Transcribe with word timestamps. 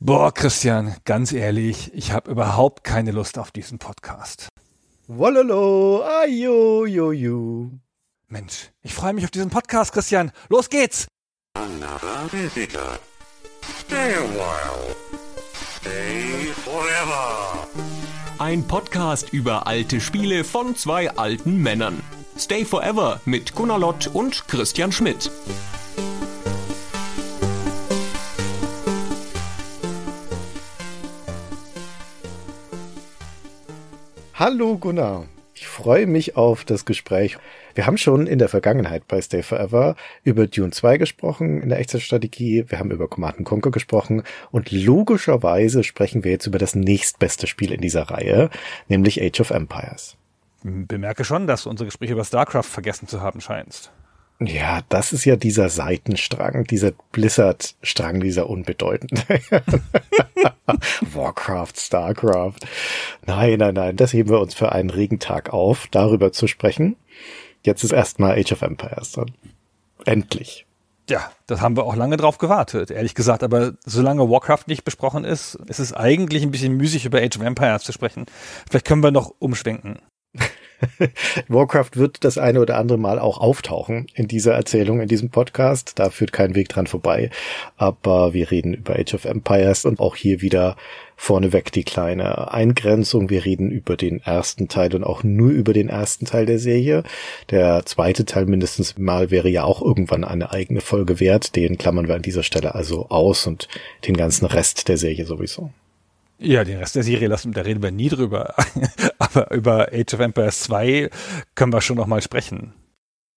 Boah, 0.00 0.32
Christian, 0.32 0.94
ganz 1.04 1.32
ehrlich, 1.32 1.92
ich 1.92 2.12
habe 2.12 2.30
überhaupt 2.30 2.84
keine 2.84 3.10
Lust 3.10 3.36
auf 3.36 3.50
diesen 3.50 3.80
Podcast. 3.80 4.46
Wololo, 5.08 6.04
ayo, 6.04 6.86
yo, 6.86 7.10
yo. 7.10 7.72
Mensch, 8.28 8.70
ich 8.80 8.94
freue 8.94 9.12
mich 9.12 9.24
auf 9.24 9.32
diesen 9.32 9.50
Podcast, 9.50 9.92
Christian. 9.92 10.30
Los 10.50 10.70
geht's! 10.70 11.08
Another 11.54 12.30
visitor. 12.30 13.00
Stay 13.80 14.14
a 14.14 14.20
while. 14.20 14.94
Stay 15.80 16.52
forever. 16.64 17.66
Ein 18.38 18.62
Podcast 18.68 19.32
über 19.32 19.66
alte 19.66 20.00
Spiele 20.00 20.44
von 20.44 20.76
zwei 20.76 21.10
alten 21.10 21.60
Männern. 21.60 22.00
Stay 22.38 22.64
Forever 22.64 23.20
mit 23.24 23.52
Gunnar 23.56 23.80
Lott 23.80 24.06
und 24.06 24.46
Christian 24.46 24.92
Schmidt. 24.92 25.32
Hallo 34.38 34.78
Gunnar. 34.78 35.24
Ich 35.52 35.66
freue 35.66 36.06
mich 36.06 36.36
auf 36.36 36.64
das 36.64 36.84
Gespräch. 36.84 37.38
Wir 37.74 37.86
haben 37.86 37.98
schon 37.98 38.28
in 38.28 38.38
der 38.38 38.48
Vergangenheit 38.48 39.08
bei 39.08 39.20
Stay 39.20 39.42
Forever 39.42 39.96
über 40.22 40.46
Dune 40.46 40.70
2 40.70 40.96
gesprochen 40.96 41.60
in 41.60 41.70
der 41.70 41.80
Echtzeitstrategie. 41.80 42.66
Wir 42.68 42.78
haben 42.78 42.92
über 42.92 43.08
Command 43.08 43.44
Conquer 43.44 43.72
gesprochen 43.72 44.22
und 44.52 44.70
logischerweise 44.70 45.82
sprechen 45.82 46.22
wir 46.22 46.30
jetzt 46.30 46.46
über 46.46 46.58
das 46.58 46.76
nächstbeste 46.76 47.48
Spiel 47.48 47.72
in 47.72 47.80
dieser 47.80 48.02
Reihe, 48.02 48.48
nämlich 48.86 49.20
Age 49.20 49.40
of 49.40 49.50
Empires. 49.50 50.16
Bemerke 50.62 51.24
schon, 51.24 51.48
dass 51.48 51.64
du 51.64 51.70
unsere 51.70 51.86
Gespräche 51.88 52.12
über 52.12 52.24
StarCraft 52.24 52.62
vergessen 52.62 53.08
zu 53.08 53.20
haben 53.20 53.40
scheinst. 53.40 53.90
Ja, 54.40 54.82
das 54.88 55.12
ist 55.12 55.24
ja 55.24 55.34
dieser 55.34 55.68
Seitenstrang, 55.68 56.64
dieser 56.64 56.92
Blizzard-Strang, 57.12 58.20
dieser 58.20 58.48
unbedeutende. 58.48 59.22
Warcraft, 61.12 61.72
Starcraft. 61.76 62.60
Nein, 63.26 63.58
nein, 63.58 63.74
nein, 63.74 63.96
das 63.96 64.12
heben 64.12 64.30
wir 64.30 64.40
uns 64.40 64.54
für 64.54 64.70
einen 64.70 64.90
Regentag 64.90 65.52
auf, 65.52 65.88
darüber 65.90 66.30
zu 66.30 66.46
sprechen. 66.46 66.94
Jetzt 67.64 67.82
ist 67.82 67.92
erstmal 67.92 68.38
Age 68.38 68.52
of 68.52 68.62
Empires 68.62 69.12
dann. 69.12 69.32
Endlich. 70.04 70.66
Ja, 71.10 71.32
das 71.46 71.60
haben 71.60 71.76
wir 71.76 71.84
auch 71.84 71.96
lange 71.96 72.16
drauf 72.16 72.38
gewartet, 72.38 72.90
ehrlich 72.90 73.14
gesagt. 73.14 73.42
Aber 73.42 73.72
solange 73.84 74.30
Warcraft 74.30 74.64
nicht 74.66 74.84
besprochen 74.84 75.24
ist, 75.24 75.56
ist 75.66 75.80
es 75.80 75.92
eigentlich 75.92 76.42
ein 76.42 76.50
bisschen 76.50 76.76
müßig, 76.76 77.06
über 77.06 77.18
Age 77.18 77.38
of 77.38 77.42
Empires 77.42 77.82
zu 77.82 77.92
sprechen. 77.92 78.26
Vielleicht 78.70 78.86
können 78.86 79.02
wir 79.02 79.10
noch 79.10 79.34
umschwenken. 79.38 79.98
Warcraft 81.48 81.90
wird 81.94 82.24
das 82.24 82.38
eine 82.38 82.60
oder 82.60 82.76
andere 82.76 82.98
Mal 82.98 83.18
auch 83.18 83.38
auftauchen 83.38 84.06
in 84.14 84.28
dieser 84.28 84.54
Erzählung, 84.54 85.00
in 85.00 85.08
diesem 85.08 85.30
Podcast. 85.30 85.92
Da 85.98 86.10
führt 86.10 86.32
kein 86.32 86.54
Weg 86.54 86.68
dran 86.68 86.86
vorbei. 86.86 87.30
Aber 87.76 88.32
wir 88.32 88.50
reden 88.50 88.74
über 88.74 88.96
Age 88.96 89.14
of 89.14 89.24
Empires 89.24 89.84
und 89.84 90.00
auch 90.00 90.16
hier 90.16 90.40
wieder 90.40 90.76
vorneweg 91.16 91.72
die 91.72 91.82
kleine 91.82 92.52
Eingrenzung. 92.52 93.28
Wir 93.28 93.44
reden 93.44 93.70
über 93.70 93.96
den 93.96 94.20
ersten 94.20 94.68
Teil 94.68 94.94
und 94.94 95.04
auch 95.04 95.24
nur 95.24 95.50
über 95.50 95.72
den 95.72 95.88
ersten 95.88 96.26
Teil 96.26 96.46
der 96.46 96.60
Serie. 96.60 97.02
Der 97.50 97.84
zweite 97.84 98.24
Teil 98.24 98.46
mindestens 98.46 98.96
mal 98.96 99.30
wäre 99.30 99.48
ja 99.48 99.64
auch 99.64 99.82
irgendwann 99.82 100.24
eine 100.24 100.52
eigene 100.52 100.80
Folge 100.80 101.18
wert. 101.18 101.56
Den 101.56 101.76
klammern 101.76 102.06
wir 102.06 102.14
an 102.14 102.22
dieser 102.22 102.44
Stelle 102.44 102.74
also 102.74 103.08
aus 103.08 103.46
und 103.46 103.68
den 104.06 104.16
ganzen 104.16 104.46
Rest 104.46 104.88
der 104.88 104.96
Serie 104.96 105.26
sowieso. 105.26 105.70
Ja, 106.40 106.62
den 106.62 106.78
Rest 106.78 106.94
der 106.94 107.02
Serie 107.02 107.28
lassen, 107.28 107.52
da 107.52 107.62
reden 107.62 107.82
wir 107.82 107.90
nie 107.90 108.08
drüber. 108.08 108.54
Aber 109.18 109.50
über 109.50 109.88
Age 109.92 110.14
of 110.14 110.20
Empires 110.20 110.60
2 110.62 111.10
können 111.54 111.72
wir 111.72 111.80
schon 111.80 111.96
noch 111.96 112.06
mal 112.06 112.22
sprechen. 112.22 112.74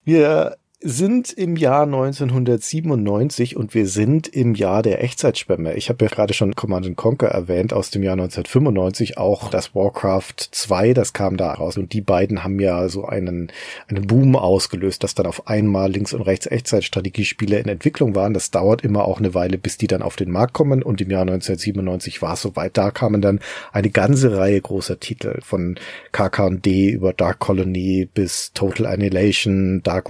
Wir 0.03 0.57
sind 0.83 1.31
im 1.31 1.57
Jahr 1.57 1.83
1997 1.83 3.55
und 3.55 3.75
wir 3.75 3.85
sind 3.85 4.27
im 4.27 4.55
Jahr 4.55 4.81
der 4.81 5.03
Echtzeitschwemme. 5.03 5.75
Ich 5.75 5.89
habe 5.89 6.03
ja 6.05 6.09
gerade 6.09 6.33
schon 6.33 6.55
Command 6.55 6.95
Conquer 6.97 7.27
erwähnt 7.27 7.71
aus 7.71 7.91
dem 7.91 8.01
Jahr 8.01 8.13
1995, 8.13 9.19
auch 9.19 9.51
das 9.51 9.75
Warcraft 9.75 10.33
2, 10.49 10.95
das 10.95 11.13
kam 11.13 11.37
da 11.37 11.53
raus 11.53 11.77
und 11.77 11.93
die 11.93 12.01
beiden 12.01 12.43
haben 12.43 12.59
ja 12.59 12.89
so 12.89 13.05
einen, 13.05 13.51
einen 13.87 14.07
Boom 14.07 14.35
ausgelöst, 14.35 15.03
dass 15.03 15.13
dann 15.13 15.27
auf 15.27 15.47
einmal 15.47 15.91
links 15.91 16.13
und 16.13 16.23
rechts 16.23 16.47
Echtzeitstrategiespiele 16.47 17.59
in 17.59 17.69
Entwicklung 17.69 18.15
waren. 18.15 18.33
Das 18.33 18.49
dauert 18.49 18.83
immer 18.83 19.05
auch 19.05 19.19
eine 19.19 19.35
Weile, 19.35 19.59
bis 19.59 19.77
die 19.77 19.87
dann 19.87 20.01
auf 20.01 20.15
den 20.15 20.31
Markt 20.31 20.53
kommen 20.53 20.81
und 20.81 20.99
im 20.99 21.11
Jahr 21.11 21.21
1997 21.21 22.23
war 22.23 22.33
es 22.33 22.41
soweit. 22.41 22.75
Da 22.75 22.89
kamen 22.89 23.21
dann 23.21 23.39
eine 23.71 23.91
ganze 23.91 24.35
Reihe 24.35 24.59
großer 24.59 24.99
Titel 24.99 25.41
von 25.41 25.75
KK&D 26.11 26.89
über 26.89 27.13
Dark 27.13 27.37
Colony 27.37 28.09
bis 28.11 28.51
Total 28.53 28.87
Annihilation, 28.87 29.83
Dark 29.83 30.09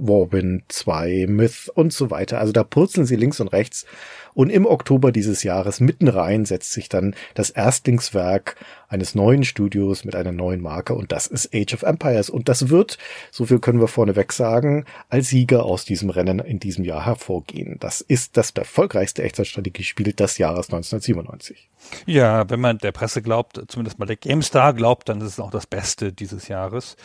Warwind 0.00 0.64
2, 0.68 1.26
Myth 1.28 1.70
und 1.74 1.92
so 1.92 2.10
weiter. 2.10 2.38
Also 2.38 2.52
da 2.52 2.64
purzeln 2.64 3.06
sie 3.06 3.16
links 3.16 3.40
und 3.40 3.48
rechts. 3.48 3.86
Und 4.34 4.50
im 4.50 4.66
Oktober 4.66 5.12
dieses 5.12 5.42
Jahres 5.42 5.80
mitten 5.80 6.08
rein 6.08 6.44
setzt 6.44 6.72
sich 6.72 6.88
dann 6.88 7.14
das 7.34 7.50
Erstlingswerk 7.50 8.56
eines 8.88 9.14
neuen 9.14 9.44
Studios 9.44 10.04
mit 10.04 10.14
einer 10.14 10.32
neuen 10.32 10.60
Marke 10.60 10.94
und 10.94 11.12
das 11.12 11.26
ist 11.26 11.54
Age 11.54 11.74
of 11.74 11.82
Empires. 11.82 12.30
Und 12.30 12.48
das 12.48 12.68
wird, 12.68 12.98
so 13.30 13.46
viel 13.46 13.58
können 13.58 13.80
wir 13.80 13.88
vorneweg 13.88 14.32
sagen, 14.32 14.84
als 15.08 15.28
Sieger 15.28 15.64
aus 15.64 15.84
diesem 15.84 16.10
Rennen 16.10 16.38
in 16.38 16.60
diesem 16.60 16.84
Jahr 16.84 17.04
hervorgehen. 17.04 17.76
Das 17.80 18.00
ist 18.00 18.36
das 18.36 18.50
erfolgreichste 18.50 19.22
Echtzeitstrategiespiel 19.22 20.12
des 20.12 20.38
Jahres 20.38 20.66
1997. 20.66 21.68
Ja, 22.06 22.48
wenn 22.48 22.60
man 22.60 22.78
der 22.78 22.92
Presse 22.92 23.22
glaubt, 23.22 23.60
zumindest 23.68 23.98
mal 23.98 24.06
der 24.06 24.16
GameStar 24.16 24.72
glaubt, 24.72 25.08
dann 25.08 25.20
ist 25.20 25.28
es 25.28 25.40
auch 25.40 25.50
das 25.50 25.66
Beste 25.66 26.12
dieses 26.12 26.48
Jahres. 26.48 26.96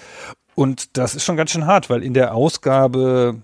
Und 0.58 0.98
das 0.98 1.14
ist 1.14 1.24
schon 1.24 1.38
ganz 1.38 1.52
schön 1.52 1.68
hart, 1.68 1.88
weil 1.92 2.02
in 2.02 2.16
der 2.16 2.34
Ausgabe 2.34 3.44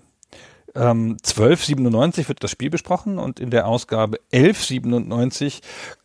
ähm, 0.74 1.16
1297 1.22 2.28
wird 2.28 2.42
das 2.42 2.50
Spiel 2.50 2.70
besprochen 2.70 3.20
und 3.20 3.38
in 3.38 3.50
der 3.50 3.68
Ausgabe 3.68 4.18
1197 4.32 5.60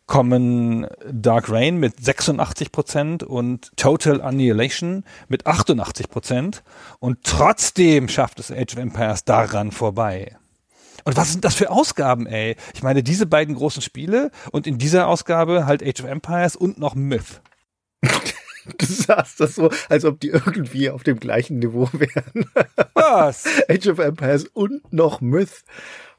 kommen 0.06 0.86
Dark 1.10 1.50
Rain 1.50 1.78
mit 1.78 2.00
86 2.00 2.70
Prozent 2.70 3.22
und 3.24 3.76
Total 3.76 4.22
Annihilation 4.22 5.02
mit 5.26 5.48
88 5.48 6.10
Prozent 6.10 6.62
und 7.00 7.24
trotzdem 7.24 8.06
schafft 8.08 8.38
es 8.38 8.52
Age 8.52 8.74
of 8.74 8.78
Empires 8.78 9.24
daran 9.24 9.72
vorbei. 9.72 10.36
Und 11.02 11.16
was 11.16 11.32
sind 11.32 11.44
das 11.44 11.56
für 11.56 11.70
Ausgaben, 11.70 12.28
ey? 12.28 12.54
Ich 12.72 12.84
meine, 12.84 13.02
diese 13.02 13.26
beiden 13.26 13.56
großen 13.56 13.82
Spiele 13.82 14.30
und 14.52 14.68
in 14.68 14.78
dieser 14.78 15.08
Ausgabe 15.08 15.66
halt 15.66 15.82
Age 15.82 16.04
of 16.04 16.08
Empires 16.08 16.54
und 16.54 16.78
noch 16.78 16.94
Myth. 16.94 17.40
Das 19.38 19.54
so, 19.54 19.70
als 19.88 20.04
ob 20.04 20.20
die 20.20 20.28
irgendwie 20.28 20.90
auf 20.90 21.02
dem 21.02 21.18
gleichen 21.18 21.58
Niveau 21.58 21.88
wären. 21.92 22.50
Was? 22.94 23.44
Age 23.68 23.88
of 23.88 23.98
Empires 23.98 24.44
und 24.44 24.92
noch 24.92 25.20
Myth. 25.20 25.64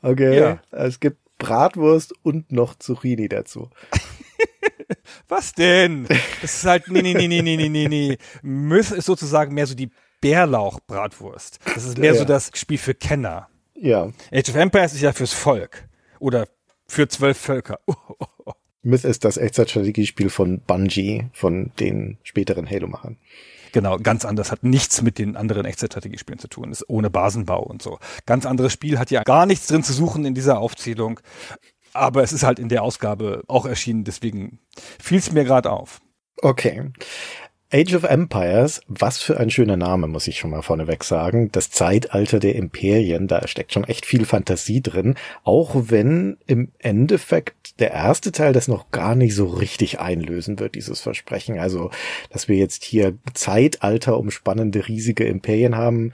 Okay. 0.02 0.40
Ja. 0.40 0.62
Es 0.72 1.00
gibt 1.00 1.18
Bratwurst 1.38 2.14
und 2.24 2.52
noch 2.52 2.76
Zucchini 2.76 3.30
dazu. 3.30 3.70
Was 5.28 5.54
denn? 5.54 6.08
Das 6.42 6.56
ist 6.56 6.66
halt, 6.66 6.88
nee, 6.90 7.02
nee, 7.02 7.14
nee, 7.14 7.28
nee, 7.28 7.42
nee, 7.42 7.70
nee, 7.70 7.88
nee. 7.88 8.18
Myth 8.42 8.92
ist 8.92 9.06
sozusagen 9.06 9.54
mehr 9.54 9.68
so 9.68 9.76
die 9.76 9.90
Bärlauch-Bratwurst. 10.22 11.60
Das 11.74 11.86
ist 11.86 11.98
mehr 11.98 12.14
ja. 12.14 12.20
so 12.20 12.26
das 12.26 12.52
Spiel 12.54 12.78
für 12.78 12.94
Kenner. 12.94 13.48
Ja. 13.76 14.12
Age 14.32 14.50
of 14.50 14.56
Empires 14.56 14.94
ist 14.94 15.02
ja 15.02 15.14
fürs 15.14 15.34
Volk. 15.34 15.88
Oder 16.20 16.48
für 16.88 17.08
zwölf 17.08 17.38
Völker. 17.38 17.80
Myth 18.84 19.04
ist 19.04 19.26
das 19.26 19.38
Echtzeitstrategiespiel 19.38 20.30
von 20.30 20.60
Bungie, 20.62 21.28
von 21.34 21.72
den 21.80 22.18
späteren 22.24 22.70
Halo-Machern. 22.70 23.18
Genau, 23.74 23.98
ganz 23.98 24.26
anders, 24.26 24.52
hat 24.52 24.64
nichts 24.64 25.02
mit 25.02 25.18
den 25.18 25.38
anderen 25.38 25.66
Echtzeitstrategiespielen 25.66 26.40
zu 26.40 26.48
tun, 26.48 26.72
ist 26.72 26.90
ohne 26.90 27.10
Basenbau 27.10 27.64
und 27.64 27.82
so. 27.82 28.00
Ganz 28.26 28.46
anderes 28.46 28.74
Spiel, 28.74 29.00
hat 29.00 29.12
ja 29.12 29.24
gar 29.24 29.46
nichts 29.46 29.68
drin 29.68 29.84
zu 29.84 29.94
suchen 29.94 30.26
in 30.26 30.34
dieser 30.34 30.60
Aufzählung, 30.60 31.20
aber 31.94 32.24
es 32.24 32.34
ist 32.34 32.44
halt 32.44 32.60
in 32.60 32.70
der 32.70 32.84
Ausgabe 32.84 33.44
auch 33.48 33.66
erschienen, 33.66 34.04
deswegen 34.04 34.60
fiel 35.00 35.20
es 35.20 35.32
mir 35.32 35.44
gerade 35.44 35.72
auf. 35.72 36.02
Okay. 36.42 36.92
Age 37.74 37.96
of 37.96 38.04
Empires, 38.04 38.82
was 38.88 39.22
für 39.22 39.38
ein 39.38 39.50
schöner 39.50 39.78
Name, 39.78 40.08
muss 40.08 40.28
ich 40.28 40.38
schon 40.38 40.50
mal 40.50 40.62
vorneweg 40.62 41.04
sagen. 41.04 41.52
Das 41.52 41.72
Zeitalter 41.72 42.40
der 42.40 42.56
Imperien, 42.56 43.28
da 43.28 43.48
steckt 43.48 43.72
schon 43.72 43.86
echt 43.86 44.06
viel 44.06 44.26
Fantasie 44.26 44.82
drin, 44.82 45.16
auch 45.44 45.76
wenn 45.76 46.38
im 46.48 46.72
Endeffekt 46.80 47.80
der 47.80 47.92
erste 47.92 48.32
Teil 48.34 48.52
das 48.52 48.68
noch 48.68 48.92
gar 48.92 49.16
nicht 49.16 49.36
so 49.36 49.46
richtig 49.46 50.00
einlösen 50.00 50.60
wird, 50.60 50.76
dieses 50.76 51.00
Versprechen. 51.00 51.60
Also, 51.60 51.92
dass 52.30 52.50
wir 52.50 52.58
jetzt 52.58 52.84
hier 52.84 53.14
Zeitalter 53.34 54.18
umspannende 54.18 54.88
riesige 54.88 55.24
Imperien 55.24 55.78
haben, 55.78 56.12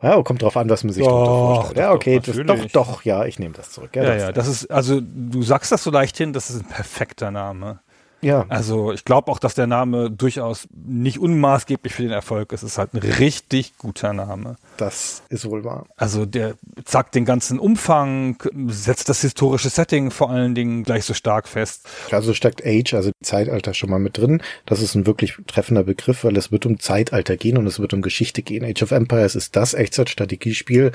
ja, 0.00 0.22
kommt 0.22 0.42
drauf 0.42 0.56
an, 0.56 0.70
was 0.70 0.84
man 0.84 0.92
sich 0.92 1.04
doch, 1.04 1.10
darunter 1.10 1.54
vorstellt. 1.56 1.78
Ja, 1.78 1.92
okay, 1.92 2.20
doch, 2.20 2.44
doch, 2.44 2.66
doch, 2.66 3.04
ja, 3.04 3.24
ich 3.24 3.38
nehme 3.38 3.54
das 3.54 3.72
zurück. 3.72 3.90
Ja, 3.96 4.04
ja, 4.04 4.14
das, 4.14 4.22
ja, 4.22 4.32
das 4.32 4.48
ist, 4.48 4.70
also 4.70 5.00
du 5.00 5.42
sagst 5.42 5.72
das 5.72 5.82
so 5.82 5.90
leicht 5.90 6.16
hin, 6.16 6.32
das 6.32 6.50
ist 6.50 6.62
ein 6.62 6.68
perfekter 6.68 7.30
Name. 7.30 7.80
Ja. 8.20 8.46
Also 8.48 8.92
ich 8.92 9.04
glaube 9.04 9.30
auch, 9.30 9.38
dass 9.38 9.54
der 9.54 9.66
Name 9.66 10.10
durchaus 10.10 10.66
nicht 10.74 11.18
unmaßgeblich 11.18 11.94
für 11.94 12.02
den 12.02 12.10
Erfolg 12.10 12.52
ist. 12.52 12.62
Es 12.62 12.72
ist 12.72 12.78
halt 12.78 12.94
ein 12.94 12.98
richtig 12.98 13.76
guter 13.78 14.12
Name. 14.12 14.56
Das 14.76 15.22
ist 15.28 15.44
wohl 15.44 15.64
wahr. 15.64 15.86
Also 15.96 16.26
der 16.26 16.54
sagt 16.84 17.14
den 17.14 17.24
ganzen 17.24 17.58
Umfang, 17.58 18.42
setzt 18.68 19.08
das 19.08 19.20
historische 19.20 19.70
Setting 19.70 20.10
vor 20.10 20.30
allen 20.30 20.54
Dingen 20.54 20.82
gleich 20.82 21.04
so 21.04 21.14
stark 21.14 21.48
fest. 21.48 21.88
Also 22.10 22.34
steckt 22.34 22.64
Age, 22.64 22.94
also 22.94 23.12
Zeitalter 23.22 23.74
schon 23.74 23.90
mal 23.90 23.98
mit 23.98 24.18
drin. 24.18 24.42
Das 24.66 24.82
ist 24.82 24.94
ein 24.94 25.06
wirklich 25.06 25.36
treffender 25.46 25.84
Begriff, 25.84 26.24
weil 26.24 26.36
es 26.36 26.50
wird 26.50 26.66
um 26.66 26.80
Zeitalter 26.80 27.36
gehen 27.36 27.56
und 27.56 27.66
es 27.66 27.78
wird 27.78 27.94
um 27.94 28.02
Geschichte 28.02 28.42
gehen. 28.42 28.64
Age 28.64 28.82
of 28.82 28.90
Empires 28.90 29.36
ist 29.36 29.54
das 29.56 29.74
Echtzeitstrategiespiel, 29.74 30.92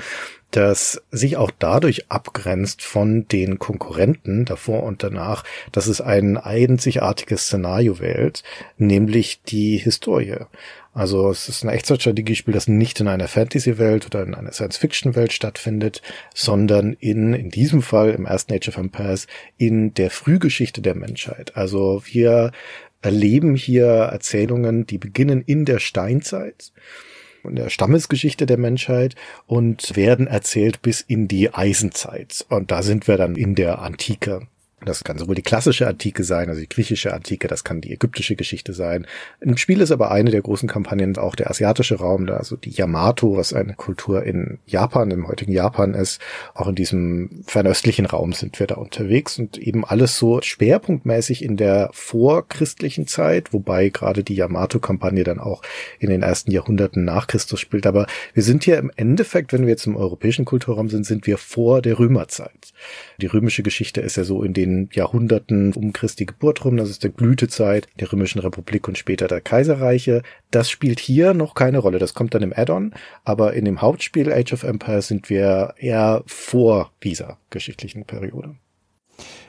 das 0.56 1.02
sich 1.10 1.36
auch 1.36 1.50
dadurch 1.58 2.10
abgrenzt 2.10 2.82
von 2.82 3.26
den 3.26 3.58
Konkurrenten 3.58 4.44
davor 4.44 4.84
und 4.84 5.02
danach, 5.02 5.42
dass 5.72 5.88
es 5.88 6.00
ein 6.00 6.36
einzigartiges 6.36 7.46
Szenario 7.46 7.98
wählt, 7.98 8.44
nämlich 8.78 9.42
die 9.42 9.78
Historie. 9.78 10.36
Also 10.92 11.28
es 11.28 11.48
ist 11.48 11.64
ein 11.64 11.70
Echtzeitstrategiespiel, 11.70 12.54
das 12.54 12.68
nicht 12.68 13.00
in 13.00 13.08
einer 13.08 13.26
Fantasy-Welt 13.26 14.06
oder 14.06 14.22
in 14.22 14.36
einer 14.36 14.52
Science-Fiction-Welt 14.52 15.32
stattfindet, 15.32 16.02
sondern 16.34 16.92
in, 17.00 17.34
in 17.34 17.50
diesem 17.50 17.82
Fall 17.82 18.10
im 18.10 18.26
ersten 18.26 18.54
Age 18.54 18.68
of 18.68 18.76
Empires, 18.76 19.26
in 19.56 19.92
der 19.94 20.10
Frühgeschichte 20.10 20.82
der 20.82 20.94
Menschheit. 20.94 21.56
Also 21.56 22.02
wir 22.04 22.52
erleben 23.02 23.56
hier 23.56 23.86
Erzählungen, 23.86 24.86
die 24.86 24.98
beginnen 24.98 25.42
in 25.44 25.64
der 25.64 25.80
Steinzeit 25.80 26.72
in 27.44 27.56
der 27.56 27.70
Stammesgeschichte 27.70 28.46
der 28.46 28.58
Menschheit 28.58 29.14
und 29.46 29.96
werden 29.96 30.26
erzählt 30.26 30.82
bis 30.82 31.00
in 31.00 31.28
die 31.28 31.52
Eisenzeit. 31.52 32.44
Und 32.48 32.70
da 32.70 32.82
sind 32.82 33.08
wir 33.08 33.16
dann 33.16 33.36
in 33.36 33.54
der 33.54 33.80
Antike. 33.80 34.46
Das 34.84 35.04
kann 35.04 35.18
sowohl 35.18 35.34
die 35.34 35.42
klassische 35.42 35.86
Antike 35.86 36.24
sein, 36.24 36.48
also 36.48 36.60
die 36.60 36.68
griechische 36.68 37.12
Antike, 37.12 37.48
das 37.48 37.64
kann 37.64 37.80
die 37.80 37.92
ägyptische 37.92 38.36
Geschichte 38.36 38.72
sein. 38.72 39.06
Im 39.40 39.56
Spiel 39.56 39.80
ist 39.80 39.90
aber 39.90 40.10
eine 40.10 40.30
der 40.30 40.42
großen 40.42 40.68
Kampagnen 40.68 41.16
auch 41.16 41.34
der 41.34 41.50
asiatische 41.50 41.96
Raum, 41.96 42.28
also 42.28 42.56
die 42.56 42.70
Yamato, 42.70 43.36
was 43.36 43.52
eine 43.52 43.74
Kultur 43.74 44.24
in 44.24 44.58
Japan, 44.66 45.10
im 45.10 45.28
heutigen 45.28 45.52
Japan 45.52 45.94
ist. 45.94 46.20
Auch 46.54 46.68
in 46.68 46.74
diesem 46.74 47.42
fernöstlichen 47.46 48.06
Raum 48.06 48.32
sind 48.32 48.58
wir 48.60 48.66
da 48.66 48.76
unterwegs 48.76 49.38
und 49.38 49.58
eben 49.58 49.84
alles 49.84 50.18
so 50.18 50.40
schwerpunktmäßig 50.40 51.44
in 51.44 51.56
der 51.56 51.90
vorchristlichen 51.92 53.06
Zeit, 53.06 53.52
wobei 53.52 53.88
gerade 53.88 54.24
die 54.24 54.34
Yamato-Kampagne 54.34 55.24
dann 55.24 55.40
auch 55.40 55.62
in 55.98 56.10
den 56.10 56.22
ersten 56.22 56.50
Jahrhunderten 56.50 57.04
nach 57.04 57.26
Christus 57.26 57.60
spielt. 57.60 57.86
Aber 57.86 58.06
wir 58.32 58.42
sind 58.42 58.64
hier 58.64 58.78
im 58.78 58.90
Endeffekt, 58.96 59.52
wenn 59.52 59.62
wir 59.62 59.70
jetzt 59.70 59.86
im 59.86 59.96
europäischen 59.96 60.44
Kulturraum 60.44 60.88
sind, 60.88 61.06
sind 61.06 61.26
wir 61.26 61.38
vor 61.38 61.82
der 61.82 61.98
Römerzeit. 61.98 62.72
Die 63.20 63.26
römische 63.26 63.62
Geschichte 63.62 64.00
ist 64.00 64.16
ja 64.16 64.24
so 64.24 64.42
in 64.42 64.52
den 64.52 64.73
Jahrhunderten 64.92 65.72
um 65.72 65.92
Christi 65.92 66.26
Geburt 66.26 66.64
rum. 66.64 66.76
Das 66.76 66.90
ist 66.90 67.04
der 67.04 67.08
Blütezeit 67.08 67.88
der 68.00 68.12
Römischen 68.12 68.40
Republik 68.40 68.88
und 68.88 68.98
später 68.98 69.28
der 69.28 69.40
Kaiserreiche. 69.40 70.22
Das 70.50 70.70
spielt 70.70 71.00
hier 71.00 71.34
noch 71.34 71.54
keine 71.54 71.78
Rolle. 71.78 71.98
Das 71.98 72.14
kommt 72.14 72.34
dann 72.34 72.42
im 72.42 72.52
Add-on. 72.54 72.94
Aber 73.24 73.54
in 73.54 73.64
dem 73.64 73.80
Hauptspiel 73.80 74.32
Age 74.32 74.52
of 74.52 74.62
Empires 74.62 75.08
sind 75.08 75.30
wir 75.30 75.74
eher 75.78 76.22
vor 76.26 76.92
dieser 77.02 77.38
geschichtlichen 77.50 78.04
Periode. 78.04 78.56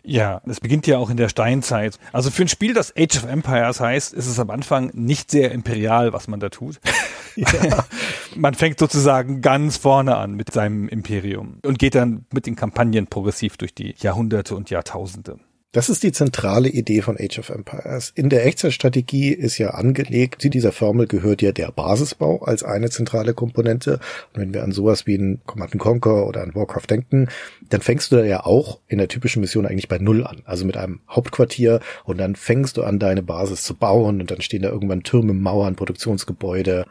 Ja, 0.08 0.42
es 0.46 0.60
beginnt 0.60 0.86
ja 0.88 0.98
auch 1.00 1.10
in 1.10 1.18
der 1.18 1.30
Steinzeit. 1.30 1.98
Also 2.14 2.30
für 2.30 2.44
ein 2.44 2.48
Spiel, 2.48 2.74
das 2.74 2.96
Age 2.96 3.18
of 3.18 3.26
Empires 3.26 3.80
heißt, 3.80 4.14
ist 4.14 4.28
es 4.28 4.40
am 4.40 4.52
Anfang 4.52 4.92
nicht 4.94 5.32
sehr 5.32 5.52
imperial, 5.52 6.14
was 6.14 6.28
man 6.28 6.40
da 6.40 6.50
tut. 6.50 6.80
ja. 7.36 7.48
man 8.36 8.54
fängt 8.54 8.80
sozusagen 8.80 9.42
ganz 9.42 9.78
vorne 9.78 10.16
an 10.18 10.36
mit 10.36 10.52
seinem 10.52 10.88
Imperium 10.88 11.60
und 11.64 11.80
geht 11.80 11.96
dann 11.96 12.26
mit 12.32 12.46
den 12.46 12.56
Kampagnen 12.56 13.08
progressiv 13.08 13.58
durch 13.58 13.74
die 13.74 13.96
Jahrhunderte 13.98 14.56
und 14.56 14.70
Jahrtausende. 14.70 15.40
Das 15.76 15.90
ist 15.90 16.04
die 16.04 16.14
zentrale 16.14 16.70
Idee 16.70 17.02
von 17.02 17.18
Age 17.20 17.38
of 17.38 17.50
Empires. 17.50 18.14
In 18.16 18.30
der 18.30 18.46
Echtzeitstrategie 18.46 19.34
ist 19.34 19.58
ja 19.58 19.72
angelegt, 19.72 20.42
zu 20.42 20.48
dieser 20.48 20.72
Formel 20.72 21.06
gehört 21.06 21.42
ja 21.42 21.52
der 21.52 21.70
Basisbau 21.70 22.44
als 22.44 22.64
eine 22.64 22.90
zentrale 22.90 23.34
Komponente. 23.34 24.00
Und 24.34 24.40
wenn 24.40 24.54
wir 24.54 24.64
an 24.64 24.72
sowas 24.72 25.06
wie 25.06 25.18
ein 25.18 25.42
Command 25.46 25.78
Conquer 25.78 26.28
oder 26.28 26.44
ein 26.44 26.56
Warcraft 26.56 26.90
denken, 26.90 27.28
dann 27.68 27.82
fängst 27.82 28.10
du 28.10 28.16
da 28.16 28.24
ja 28.24 28.46
auch 28.46 28.80
in 28.88 29.00
der 29.00 29.10
typischen 29.10 29.42
Mission 29.42 29.66
eigentlich 29.66 29.90
bei 29.90 29.98
Null 29.98 30.26
an. 30.26 30.44
Also 30.46 30.64
mit 30.64 30.78
einem 30.78 31.02
Hauptquartier 31.10 31.82
und 32.06 32.20
dann 32.20 32.38
fängst 32.38 32.78
du 32.78 32.84
an, 32.84 32.98
deine 32.98 33.22
Basis 33.22 33.64
zu 33.64 33.76
bauen 33.76 34.22
und 34.22 34.32
dann 34.32 34.40
stehen 34.40 34.62
da 34.62 34.70
irgendwann 34.70 35.04
Türme, 35.04 35.34
Mauern, 35.34 35.76
Produktionsgebäude. 35.76 36.86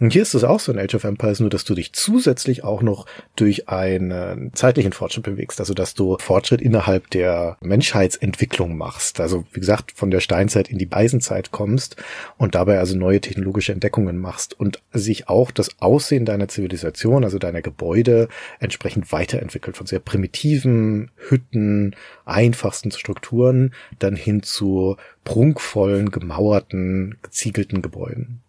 Und 0.00 0.12
hier 0.12 0.22
ist 0.22 0.34
es 0.34 0.44
auch 0.44 0.60
so 0.60 0.72
in 0.72 0.78
Age 0.78 0.94
of 0.94 1.04
Empires, 1.04 1.40
nur 1.40 1.50
dass 1.50 1.64
du 1.64 1.74
dich 1.74 1.92
zusätzlich 1.92 2.62
auch 2.62 2.82
noch 2.82 3.06
durch 3.36 3.68
einen 3.68 4.52
zeitlichen 4.54 4.92
Fortschritt 4.92 5.24
bewegst, 5.24 5.58
also 5.60 5.74
dass 5.74 5.94
du 5.94 6.16
Fortschritt 6.18 6.60
innerhalb 6.60 7.10
der 7.10 7.56
Menschheitsentwicklung 7.60 8.76
machst. 8.76 9.20
Also 9.20 9.44
wie 9.52 9.60
gesagt, 9.60 9.92
von 9.92 10.10
der 10.10 10.20
Steinzeit 10.20 10.68
in 10.68 10.78
die 10.78 10.90
Eisenzeit 10.92 11.50
kommst 11.50 11.96
und 12.36 12.54
dabei 12.54 12.78
also 12.78 12.96
neue 12.96 13.20
technologische 13.20 13.72
Entdeckungen 13.72 14.18
machst 14.18 14.58
und 14.58 14.82
sich 14.92 15.28
auch 15.28 15.50
das 15.50 15.80
Aussehen 15.80 16.24
deiner 16.24 16.48
Zivilisation, 16.48 17.24
also 17.24 17.38
deiner 17.38 17.62
Gebäude 17.62 18.28
entsprechend 18.60 19.10
weiterentwickelt 19.12 19.76
von 19.76 19.86
sehr 19.86 20.00
primitiven 20.00 21.10
Hütten, 21.16 21.96
einfachsten 22.24 22.90
Strukturen 22.92 23.74
dann 23.98 24.16
hin 24.16 24.42
zu 24.42 24.96
prunkvollen, 25.24 26.10
gemauerten, 26.10 27.18
geziegelten 27.22 27.82
Gebäuden. 27.82 28.40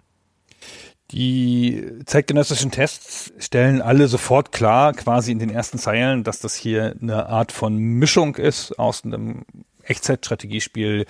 Die 1.12 2.00
zeitgenössischen 2.06 2.70
Tests 2.70 3.34
stellen 3.40 3.82
alle 3.82 4.08
sofort 4.08 4.52
klar, 4.52 4.94
quasi 4.94 5.32
in 5.32 5.40
den 5.40 5.50
ersten 5.50 5.80
Zeilen, 5.80 6.24
dass 6.24 6.40
das 6.40 6.56
hier 6.56 6.96
eine 7.02 7.28
Art 7.28 7.52
von 7.52 7.76
Mischung 7.76 8.36
ist 8.36 8.78
aus 8.78 9.04
einem 9.04 9.44
Echtzeitstrategiespiel 9.84 11.06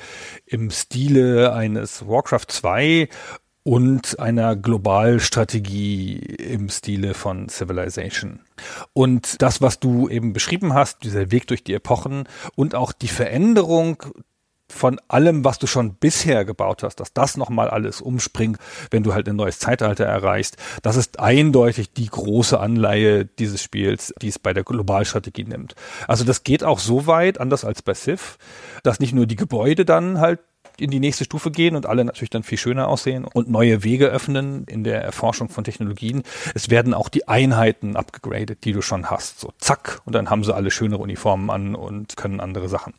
im 0.45 0.71
Stile 0.71 1.53
eines 1.53 2.07
Warcraft 2.07 2.45
2 2.47 3.09
und 3.63 4.19
einer 4.19 4.55
Globalstrategie 4.55 6.15
im 6.15 6.69
Stile 6.69 7.13
von 7.13 7.49
Civilization. 7.49 8.39
Und 8.93 9.41
das, 9.41 9.61
was 9.61 9.81
du 9.81 10.07
eben 10.07 10.31
beschrieben 10.31 10.73
hast, 10.73 11.03
dieser 11.03 11.31
Weg 11.31 11.47
durch 11.47 11.63
die 11.63 11.73
Epochen 11.73 12.23
und 12.55 12.73
auch 12.73 12.93
die 12.93 13.09
Veränderung 13.09 14.01
von 14.71 14.99
allem, 15.07 15.43
was 15.43 15.59
du 15.59 15.67
schon 15.67 15.95
bisher 15.95 16.45
gebaut 16.45 16.83
hast, 16.83 16.99
dass 16.99 17.13
das 17.13 17.37
nochmal 17.37 17.69
alles 17.69 18.01
umspringt, 18.01 18.57
wenn 18.91 19.03
du 19.03 19.13
halt 19.13 19.27
ein 19.27 19.35
neues 19.35 19.59
Zeitalter 19.59 20.05
erreichst. 20.05 20.57
Das 20.81 20.95
ist 20.95 21.19
eindeutig 21.19 21.93
die 21.93 22.07
große 22.07 22.59
Anleihe 22.59 23.25
dieses 23.25 23.61
Spiels, 23.61 24.13
die 24.21 24.29
es 24.29 24.39
bei 24.39 24.53
der 24.53 24.63
Globalstrategie 24.63 25.45
nimmt. 25.45 25.75
Also 26.07 26.23
das 26.23 26.43
geht 26.43 26.63
auch 26.63 26.79
so 26.79 27.07
weit, 27.07 27.39
anders 27.39 27.65
als 27.65 27.81
bei 27.81 27.93
Civ, 27.93 28.37
dass 28.83 28.99
nicht 28.99 29.13
nur 29.13 29.25
die 29.25 29.35
Gebäude 29.35 29.85
dann 29.85 30.19
halt 30.19 30.39
in 30.77 30.91
die 30.91 30.99
nächste 30.99 31.25
Stufe 31.25 31.51
gehen 31.51 31.75
und 31.75 31.85
alle 31.85 32.05
natürlich 32.05 32.29
dann 32.29 32.43
viel 32.43 32.57
schöner 32.57 32.87
aussehen 32.87 33.25
und 33.25 33.49
neue 33.49 33.83
Wege 33.83 34.07
öffnen 34.07 34.63
in 34.65 34.83
der 34.83 35.01
Erforschung 35.01 35.49
von 35.49 35.63
Technologien. 35.63 36.23
Es 36.55 36.69
werden 36.69 36.93
auch 36.93 37.09
die 37.09 37.27
Einheiten 37.27 37.95
abgegradet, 37.95 38.63
die 38.63 38.73
du 38.73 38.81
schon 38.81 39.09
hast. 39.09 39.39
So 39.39 39.51
zack, 39.57 40.01
und 40.05 40.15
dann 40.15 40.29
haben 40.29 40.43
sie 40.43 40.55
alle 40.55 40.71
schönere 40.71 41.01
Uniformen 41.01 41.49
an 41.49 41.75
und 41.75 42.15
können 42.17 42.39
andere 42.39 42.69
Sachen. 42.69 42.93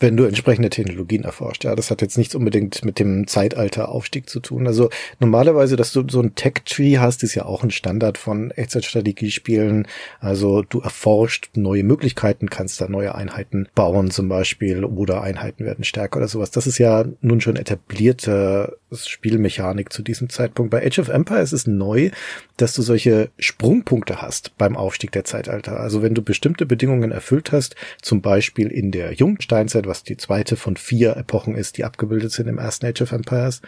Wenn 0.00 0.16
du 0.16 0.24
entsprechende 0.24 0.70
Technologien 0.70 1.24
erforscht, 1.24 1.64
ja, 1.64 1.76
das 1.76 1.90
hat 1.90 2.02
jetzt 2.02 2.18
nichts 2.18 2.34
unbedingt 2.34 2.84
mit 2.84 2.98
dem 2.98 3.26
Zeitalteraufstieg 3.26 4.28
zu 4.28 4.40
tun. 4.40 4.66
Also 4.66 4.90
normalerweise, 5.20 5.76
dass 5.76 5.92
du 5.92 6.04
so 6.08 6.20
ein 6.20 6.34
Tech-Tree 6.34 6.98
hast, 6.98 7.22
ist 7.22 7.34
ja 7.34 7.44
auch 7.44 7.62
ein 7.62 7.70
Standard 7.70 8.18
von 8.18 8.50
Echtzeitstrategiespielen. 8.50 9.86
Also 10.18 10.62
du 10.62 10.80
erforscht 10.80 11.50
neue 11.54 11.84
Möglichkeiten, 11.84 12.50
kannst 12.50 12.80
da 12.80 12.88
neue 12.88 13.14
Einheiten 13.14 13.68
bauen 13.74 14.10
zum 14.10 14.28
Beispiel 14.28 14.84
oder 14.84 15.22
Einheiten 15.22 15.64
werden 15.64 15.84
stärker 15.84 16.18
oder 16.18 16.28
sowas. 16.28 16.50
Das 16.50 16.66
ist 16.66 16.78
ja 16.78 17.04
nun 17.20 17.40
schon 17.40 17.56
etablierte 17.56 18.79
Spielmechanik 18.92 19.92
zu 19.92 20.02
diesem 20.02 20.28
Zeitpunkt. 20.28 20.70
Bei 20.70 20.84
Age 20.84 20.98
of 20.98 21.08
Empires 21.08 21.52
ist 21.52 21.66
neu, 21.66 22.10
dass 22.56 22.74
du 22.74 22.82
solche 22.82 23.30
Sprungpunkte 23.38 24.20
hast 24.20 24.56
beim 24.58 24.76
Aufstieg 24.76 25.12
der 25.12 25.24
Zeitalter. 25.24 25.78
Also 25.78 26.02
wenn 26.02 26.14
du 26.14 26.22
bestimmte 26.22 26.66
Bedingungen 26.66 27.12
erfüllt 27.12 27.52
hast, 27.52 27.76
zum 28.02 28.20
Beispiel 28.20 28.68
in 28.68 28.90
der 28.90 29.12
Jungsteinzeit, 29.12 29.86
was 29.86 30.02
die 30.02 30.16
zweite 30.16 30.56
von 30.56 30.76
vier 30.76 31.16
Epochen 31.16 31.54
ist, 31.54 31.78
die 31.78 31.84
abgebildet 31.84 32.32
sind 32.32 32.48
im 32.48 32.58
ersten 32.58 32.86
Age 32.86 33.02
of 33.02 33.12
Empires, 33.12 33.62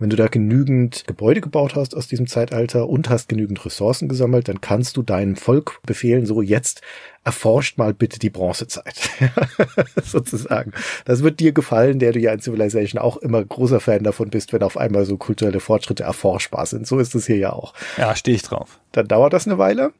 wenn 0.00 0.10
du 0.10 0.16
da 0.16 0.26
genügend 0.26 1.06
Gebäude 1.06 1.40
gebaut 1.40 1.76
hast 1.76 1.94
aus 1.94 2.08
diesem 2.08 2.26
Zeitalter 2.26 2.88
und 2.88 3.08
hast 3.08 3.28
genügend 3.28 3.64
Ressourcen 3.64 4.08
gesammelt, 4.08 4.48
dann 4.48 4.60
kannst 4.60 4.96
du 4.96 5.02
deinem 5.02 5.36
Volk 5.36 5.80
befehlen, 5.86 6.26
so 6.26 6.42
jetzt 6.42 6.80
erforscht 7.22 7.76
mal 7.78 7.92
bitte 7.92 8.18
die 8.18 8.30
Bronzezeit. 8.30 9.10
Sozusagen. 10.02 10.72
Das 11.04 11.22
wird 11.22 11.38
dir 11.38 11.52
gefallen, 11.52 11.98
der 11.98 12.12
du 12.12 12.18
ja 12.18 12.32
in 12.32 12.40
Civilization 12.40 13.00
auch 13.00 13.18
immer 13.18 13.44
großer 13.44 13.80
Fan 13.80 14.02
davon 14.02 14.30
bist, 14.30 14.52
wenn 14.52 14.62
auf 14.62 14.78
einmal 14.78 15.04
so 15.04 15.18
kulturelle 15.18 15.60
Fortschritte 15.60 16.02
erforschbar 16.02 16.66
sind. 16.66 16.86
So 16.86 16.98
ist 16.98 17.14
es 17.14 17.26
hier 17.26 17.36
ja 17.36 17.52
auch. 17.52 17.74
Ja, 17.98 18.16
stehe 18.16 18.34
ich 18.34 18.42
drauf. 18.42 18.80
Dann 18.92 19.06
dauert 19.06 19.34
das 19.34 19.46
eine 19.46 19.58
Weile. 19.58 19.92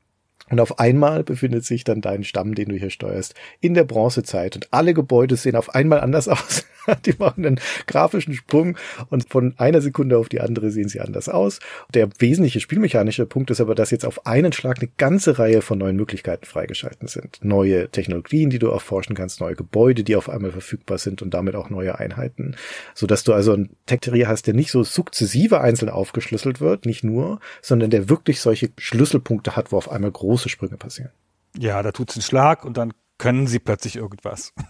Und 0.50 0.60
auf 0.60 0.78
einmal 0.78 1.24
befindet 1.24 1.64
sich 1.64 1.84
dann 1.84 2.00
dein 2.00 2.24
Stamm, 2.24 2.54
den 2.54 2.68
du 2.68 2.76
hier 2.76 2.90
steuerst, 2.90 3.34
in 3.60 3.74
der 3.74 3.84
Bronzezeit. 3.84 4.56
Und 4.56 4.68
alle 4.72 4.94
Gebäude 4.94 5.36
sehen 5.36 5.56
auf 5.56 5.74
einmal 5.74 6.00
anders 6.00 6.28
aus. 6.28 6.64
die 7.06 7.14
machen 7.18 7.46
einen 7.46 7.60
grafischen 7.86 8.34
Sprung 8.34 8.76
und 9.08 9.28
von 9.28 9.54
einer 9.58 9.80
Sekunde 9.80 10.18
auf 10.18 10.28
die 10.28 10.40
andere 10.40 10.70
sehen 10.70 10.88
sie 10.88 11.00
anders 11.00 11.28
aus. 11.28 11.60
Der 11.94 12.08
wesentliche 12.18 12.60
spielmechanische 12.60 13.26
Punkt 13.26 13.50
ist 13.50 13.60
aber, 13.60 13.74
dass 13.74 13.90
jetzt 13.90 14.04
auf 14.04 14.26
einen 14.26 14.52
Schlag 14.52 14.78
eine 14.78 14.90
ganze 14.96 15.38
Reihe 15.38 15.62
von 15.62 15.78
neuen 15.78 15.96
Möglichkeiten 15.96 16.46
freigeschalten 16.46 17.08
sind. 17.08 17.38
Neue 17.42 17.88
Technologien, 17.90 18.50
die 18.50 18.58
du 18.58 18.68
erforschen 18.68 19.14
kannst, 19.14 19.40
neue 19.40 19.56
Gebäude, 19.56 20.04
die 20.04 20.16
auf 20.16 20.28
einmal 20.28 20.52
verfügbar 20.52 20.98
sind 20.98 21.22
und 21.22 21.34
damit 21.34 21.54
auch 21.54 21.70
neue 21.70 21.98
Einheiten. 21.98 22.56
Sodass 22.94 23.24
du 23.24 23.32
also 23.32 23.52
ein 23.52 23.70
Tech-Tree 23.86 24.26
hast, 24.26 24.46
der 24.46 24.54
nicht 24.54 24.70
so 24.70 24.82
sukzessive 24.82 25.60
einzeln 25.60 25.90
aufgeschlüsselt 25.90 26.60
wird, 26.60 26.86
nicht 26.86 27.04
nur, 27.04 27.40
sondern 27.62 27.90
der 27.90 28.08
wirklich 28.08 28.40
solche 28.40 28.70
Schlüsselpunkte 28.78 29.56
hat, 29.56 29.72
wo 29.72 29.76
auf 29.76 29.90
einmal 29.90 30.10
große 30.10 30.39
große 30.40 30.48
Sprünge 30.48 30.76
passieren. 30.76 31.12
Ja, 31.56 31.82
da 31.82 31.92
tut's 31.92 32.16
einen 32.16 32.22
Schlag 32.22 32.64
und 32.64 32.76
dann 32.76 32.92
können 33.18 33.46
sie 33.46 33.58
plötzlich 33.58 33.96
irgendwas. 33.96 34.52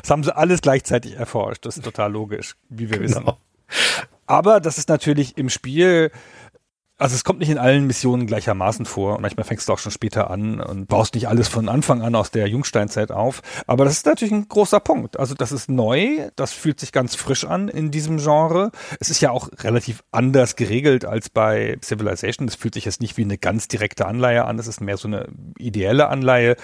Das 0.00 0.10
haben 0.10 0.24
sie 0.24 0.34
alles 0.34 0.62
gleichzeitig 0.62 1.14
erforscht. 1.16 1.64
Das 1.66 1.76
ist 1.76 1.84
total 1.84 2.10
logisch, 2.10 2.56
wie 2.68 2.90
wir 2.90 2.98
genau. 2.98 3.08
wissen. 3.08 3.32
Aber 4.26 4.58
das 4.58 4.78
ist 4.78 4.88
natürlich 4.88 5.36
im 5.36 5.48
Spiel 5.48 6.10
Also 7.02 7.16
es 7.16 7.24
kommt 7.24 7.40
nicht 7.40 7.50
in 7.50 7.58
allen 7.58 7.88
Missionen 7.88 8.28
gleichermaßen 8.28 8.86
vor. 8.86 9.20
Manchmal 9.20 9.42
fängst 9.42 9.68
du 9.68 9.72
auch 9.72 9.78
schon 9.80 9.90
später 9.90 10.30
an 10.30 10.60
und 10.60 10.86
baust 10.86 11.16
nicht 11.16 11.26
alles 11.26 11.48
von 11.48 11.68
Anfang 11.68 12.00
an 12.00 12.14
aus 12.14 12.30
der 12.30 12.46
Jungsteinzeit 12.46 13.10
auf. 13.10 13.42
Aber 13.66 13.84
das 13.84 13.94
ist 13.94 14.06
natürlich 14.06 14.32
ein 14.32 14.46
großer 14.46 14.78
Punkt. 14.78 15.18
Also 15.18 15.34
das 15.34 15.50
ist 15.50 15.68
neu, 15.68 16.30
das 16.36 16.52
fühlt 16.52 16.78
sich 16.78 16.92
ganz 16.92 17.16
frisch 17.16 17.44
an 17.44 17.66
in 17.66 17.90
diesem 17.90 18.18
Genre. 18.18 18.70
Es 19.00 19.10
ist 19.10 19.20
ja 19.20 19.32
auch 19.32 19.48
relativ 19.64 20.04
anders 20.12 20.54
geregelt 20.54 21.04
als 21.04 21.28
bei 21.28 21.76
Civilization. 21.82 22.46
Es 22.46 22.54
fühlt 22.54 22.74
sich 22.74 22.84
jetzt 22.84 23.00
nicht 23.00 23.16
wie 23.16 23.24
eine 23.24 23.36
ganz 23.36 23.66
direkte 23.66 24.06
Anleihe 24.06 24.44
an. 24.44 24.60
Es 24.60 24.68
ist 24.68 24.80
mehr 24.80 24.96
so 24.96 25.08
eine 25.08 25.26
ideelle 25.58 26.06
Anleihe. 26.06 26.54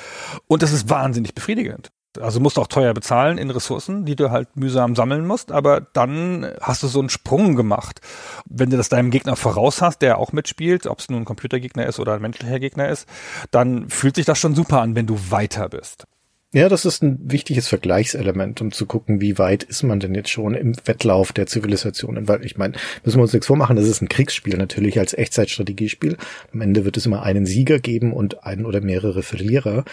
Und 0.47 0.63
das 0.63 0.73
ist 0.73 0.89
wahnsinnig 0.89 1.35
befriedigend. 1.35 1.91
Also 2.21 2.41
musst 2.41 2.57
du 2.57 2.61
auch 2.61 2.67
teuer 2.67 2.95
bezahlen 2.95 3.39
in 3.39 3.51
Ressourcen, 3.51 4.05
die 4.05 4.17
du 4.17 4.31
halt 4.31 4.57
mühsam 4.57 4.95
sammeln 4.95 5.27
musst, 5.27 5.53
aber 5.53 5.81
dann 5.81 6.51
hast 6.61 6.83
du 6.83 6.87
so 6.87 7.01
einen 7.01 7.09
Sprung 7.09 7.57
gemacht. 7.57 8.01
Wenn 8.47 8.71
du 8.71 8.77
das 8.77 8.89
deinem 8.89 9.11
Gegner 9.11 9.37
voraus 9.37 9.83
hast, 9.83 10.03
der 10.03 10.19
auch 10.19 10.33
mitspielt, 10.33 10.87
ob 10.87 11.01
es 11.01 11.09
nun 11.09 11.23
ein 11.23 11.25
Computergegner 11.25 11.87
ist 11.87 11.99
oder 12.01 12.15
ein 12.15 12.23
menschlicher 12.23 12.61
Gegner 12.61 12.89
ist, 12.89 13.07
dann 13.51 13.89
fühlt 13.89 14.17
sich 14.17 14.27
das 14.27 14.39
schon 14.39 14.55
super 14.55 14.81
an, 14.81 14.95
wenn 14.95 15.07
du 15.07 15.19
weiter 15.31 15.69
bist. 15.69 16.07
Ja, 16.55 16.71
das 16.71 16.87
ist 16.87 17.03
ein 17.03 17.19
wichtiges 17.31 17.69
Vergleichselement, 17.69 18.63
um 18.63 18.73
zu 18.73 18.87
gucken, 18.87 19.21
wie 19.21 19.37
weit 19.37 19.65
ist 19.65 19.83
man 19.83 20.01
denn 20.01 20.15
jetzt 20.15 20.31
schon 20.31 20.55
im 20.55 20.75
Wettlauf 20.87 21.31
der 21.31 21.47
Zivilisationen. 21.47 22.27
Weil 22.27 22.43
ich 22.43 22.57
meine, 22.57 22.73
müssen 23.05 23.19
wir 23.19 23.23
uns 23.25 23.35
nichts 23.35 23.49
vormachen, 23.49 23.77
das 23.77 23.87
ist 23.87 24.01
ein 24.01 24.09
Kriegsspiel 24.09 24.57
natürlich 24.57 24.99
als 24.99 25.13
Echtzeitstrategiespiel. 25.13 26.17
Am 26.51 26.63
Ende 26.63 26.87
wird 26.87 26.97
es 26.97 27.05
immer 27.05 27.23
einen 27.23 27.45
Sieger 27.45 27.81
geben 27.81 28.15
und 28.15 28.45
einen 28.45 28.65
oder 28.65 28.81
mehrere 28.81 29.23
Verlierer. 29.23 29.85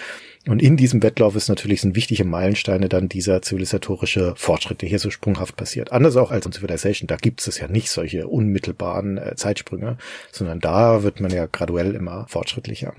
Und 0.47 0.62
in 0.62 0.77
diesem 0.77 1.03
Wettlauf 1.03 1.35
ist 1.35 1.50
natürlich 1.50 1.81
sind 1.81 1.97
wichtige 1.97 2.24
Meilensteine 2.24 2.88
dann 2.88 3.09
dieser 3.09 3.41
zivilisatorische 3.41 4.33
Fortschritt, 4.38 4.81
der 4.81 4.88
hier 4.88 5.00
so 5.00 5.09
sprunghaft 5.09 5.57
passiert. 5.57 5.91
Anders 5.91 6.15
auch 6.15 6.31
als 6.31 6.45
in 6.45 6.53
Civilization, 6.53 7.07
da 7.07 7.17
gibt 7.17 7.45
es 7.45 7.59
ja 7.59 7.67
nicht 7.67 7.89
solche 7.89 8.27
unmittelbaren 8.29 9.17
äh, 9.17 9.35
Zeitsprünge, 9.35 9.97
sondern 10.31 10.62
da 10.62 11.03
wird 11.03 11.19
man 11.19 11.31
ja 11.31 11.47
graduell 11.47 11.95
immer 11.95 12.27
fortschrittlicher. 12.29 12.93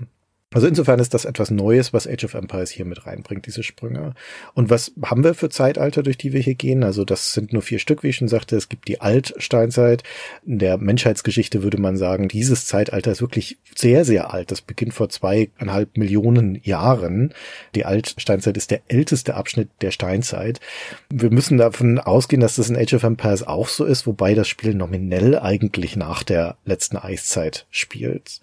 Also 0.53 0.65
insofern 0.65 0.99
ist 0.99 1.13
das 1.13 1.25
etwas 1.25 1.51
Neues, 1.51 1.91
was 1.91 2.07
Age 2.07 2.23
of 2.23 2.33
Empires 2.33 2.71
hier 2.71 2.85
mit 2.85 3.05
reinbringt, 3.05 3.45
diese 3.45 3.63
Sprünge. 3.63 4.13
Und 4.53 4.69
was 4.69 4.93
haben 5.03 5.25
wir 5.25 5.33
für 5.33 5.49
Zeitalter, 5.49 6.03
durch 6.03 6.17
die 6.17 6.31
wir 6.31 6.39
hier 6.39 6.55
gehen? 6.55 6.85
Also 6.85 7.03
das 7.03 7.33
sind 7.33 7.51
nur 7.51 7.61
vier 7.61 7.79
Stück, 7.79 8.01
wie 8.01 8.07
ich 8.07 8.15
schon 8.15 8.29
sagte. 8.29 8.55
Es 8.55 8.69
gibt 8.69 8.87
die 8.87 9.01
Altsteinzeit. 9.01 10.03
In 10.45 10.59
der 10.59 10.77
Menschheitsgeschichte 10.77 11.63
würde 11.63 11.77
man 11.77 11.97
sagen, 11.97 12.29
dieses 12.29 12.65
Zeitalter 12.65 13.11
ist 13.11 13.19
wirklich 13.19 13.57
sehr, 13.75 14.05
sehr 14.05 14.33
alt. 14.33 14.49
Das 14.49 14.61
beginnt 14.61 14.93
vor 14.93 15.09
zweieinhalb 15.09 15.97
Millionen 15.97 16.61
Jahren. 16.63 17.33
Die 17.75 17.83
Altsteinzeit 17.83 18.55
ist 18.55 18.71
der 18.71 18.83
älteste 18.87 19.35
Abschnitt 19.35 19.67
der 19.81 19.91
Steinzeit. 19.91 20.61
Wir 21.09 21.29
müssen 21.29 21.57
davon 21.57 21.99
ausgehen, 21.99 22.39
dass 22.39 22.55
das 22.55 22.69
in 22.69 22.77
Age 22.77 22.93
of 22.93 23.03
Empires 23.03 23.45
auch 23.45 23.67
so 23.67 23.83
ist, 23.83 24.07
wobei 24.07 24.33
das 24.33 24.47
Spiel 24.47 24.75
nominell 24.75 25.37
eigentlich 25.37 25.97
nach 25.97 26.23
der 26.23 26.55
letzten 26.63 26.95
Eiszeit 26.95 27.65
spielt. 27.69 28.39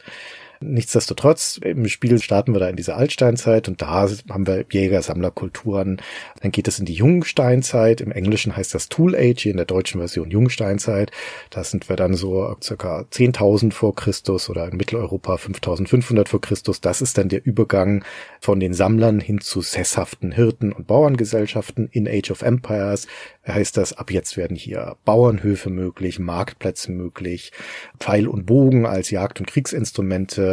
Nichtsdestotrotz, 0.61 1.59
im 1.63 1.89
Spiel 1.89 2.21
starten 2.21 2.53
wir 2.53 2.61
da 2.61 2.69
in 2.69 2.77
diese 2.77 2.95
Altsteinzeit 2.95 3.69
und 3.69 3.83
da 3.83 4.09
haben 4.31 4.47
wir 4.47 4.65
Jäger-Sammler-Kulturen. 4.71 6.01
Dann 6.41 6.53
geht 6.53 6.69
es 6.69 6.79
in 6.79 6.87
die 6.87 6.95
Jungsteinzeit. 6.95 8.01
Im 8.01 8.13
Englischen 8.13 8.57
heißt 8.57 8.75
das 8.75 8.89
Tool 8.89 9.15
Age, 9.15 9.47
in 9.47 9.57
der 9.57 9.67
deutschen 9.67 10.01
Version 10.01 10.31
Jungsteinzeit. 10.31 11.11
Da 11.51 11.65
sind 11.65 11.89
wir 11.89 11.97
dann 11.97 12.15
so 12.15 12.57
circa 12.63 13.05
10.000 13.11 13.73
vor 13.73 13.95
Christus 13.95 14.49
oder 14.49 14.69
in 14.69 14.77
Mitteleuropa 14.77 15.35
5.500 15.35 16.29
vor 16.29 16.41
Christus. 16.41 16.81
Das 16.81 17.01
ist 17.03 17.19
dann 17.19 17.29
der 17.29 17.45
Übergang 17.45 18.05
von 18.41 18.61
den 18.61 18.75
Sammlern 18.75 19.21
hin 19.21 19.41
zu 19.41 19.61
sesshaften 19.61 20.33
Hirten- 20.33 20.73
und 20.73 20.87
Bauerngesellschaften 20.87 21.89
in 21.91 22.09
Age 22.09 22.31
of 22.31 22.43
Empires 22.43 23.07
heißt 23.47 23.77
das, 23.77 23.93
ab 23.93 24.11
jetzt 24.11 24.37
werden 24.37 24.57
hier 24.57 24.97
Bauernhöfe 25.05 25.71
möglich, 25.71 26.19
Marktplätze 26.19 26.93
möglich, 26.93 27.53
Pfeil 27.99 28.27
und 28.27 28.47
Bogen 28.47 28.87
als 28.87 29.11
Jagd- 29.11 29.41
und 29.41 29.47
Kriegsinstrumente. 29.47 30.44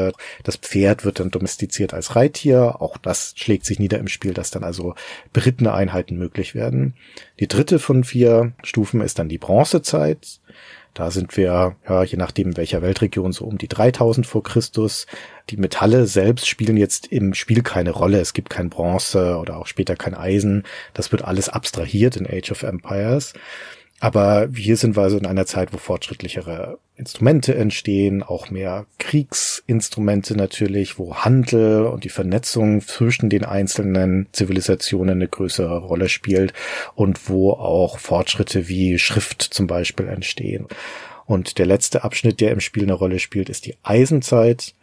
Das 0.44 0.58
Pferd 0.58 1.06
wird 1.06 1.20
dann 1.20 1.32
domestiziert 1.32 1.94
als 1.94 2.16
Reittier. 2.16 2.82
Auch 2.82 2.98
das 2.98 3.34
schlägt 3.36 3.66
sich 3.66 3.80
nieder 3.80 4.00
im 4.00 4.08
Spiel, 4.08 4.34
dass 4.34 4.52
dann 4.52 4.64
also 4.64 4.96
berittene 5.34 5.74
Einheiten 5.74 6.18
möglich 6.18 6.56
werden. 6.56 6.96
Die 7.40 7.48
dritte 7.48 7.80
von 7.80 8.04
vier 8.04 8.54
Stufen 8.64 9.02
ist 9.02 9.20
dann 9.20 9.30
die 9.30 9.38
Bronzezeit. 9.38 10.40
Da 10.94 11.10
sind 11.10 11.38
wir, 11.38 11.78
ja, 11.88 12.04
je 12.04 12.18
nachdem 12.18 12.50
in 12.50 12.58
welcher 12.58 12.82
Weltregion, 12.82 13.32
so 13.32 13.46
um 13.46 13.58
die 13.58 13.70
3000 13.70 14.28
vor 14.28 14.44
Christus. 14.44 15.08
Die 15.50 15.56
Metalle 15.56 16.06
selbst 16.06 16.48
spielen 16.48 16.76
jetzt 16.76 17.08
im 17.08 17.34
Spiel 17.34 17.64
keine 17.64 17.92
Rolle. 17.92 18.20
Es 18.20 18.34
gibt 18.34 18.50
kein 18.50 18.70
Bronze 18.70 19.38
oder 19.38 19.58
auch 19.58 19.68
später 19.68 19.96
kein 19.96 20.16
Eisen. 20.16 20.64
Das 20.94 21.12
wird 21.14 21.24
alles 21.24 21.48
abstrahiert 21.48 22.18
in 22.18 22.28
Age 22.28 22.52
of 22.52 22.64
Empires. 22.64 23.34
Aber 24.02 24.50
hier 24.52 24.78
sind 24.78 24.96
wir 24.96 25.04
also 25.04 25.20
in 25.20 25.28
einer 25.28 25.46
Zeit, 25.46 25.74
wo 25.74 25.78
fortschrittlichere 25.78 26.80
Instrumente 26.96 27.54
entstehen, 27.54 28.24
auch 28.24 28.50
mehr 28.50 28.88
Kriegsinstrumente 28.98 30.36
natürlich, 30.36 30.98
wo 30.98 31.18
Handel 31.18 31.86
und 31.86 32.04
die 32.04 32.10
Vernetzung 32.10 32.82
zwischen 32.82 33.30
den 33.30 33.46
einzelnen 33.46 34.28
Zivilisationen 34.32 35.18
eine 35.18 35.28
größere 35.28 35.78
Rolle 35.78 36.10
spielt 36.10 36.52
und 36.96 37.30
wo 37.30 37.52
auch 37.52 38.00
Fortschritte 38.00 38.68
wie 38.68 38.98
Schrift 38.98 39.44
zum 39.44 39.68
Beispiel 39.68 40.08
entstehen. 40.08 40.66
Und 41.28 41.60
der 41.60 41.68
letzte 41.68 42.04
Abschnitt, 42.04 42.42
der 42.42 42.52
im 42.52 42.60
Spiel 42.60 42.84
eine 42.84 42.94
Rolle 42.94 43.20
spielt, 43.20 43.50
ist 43.50 43.68
die 43.68 43.76
Eisenzeit. 43.84 44.74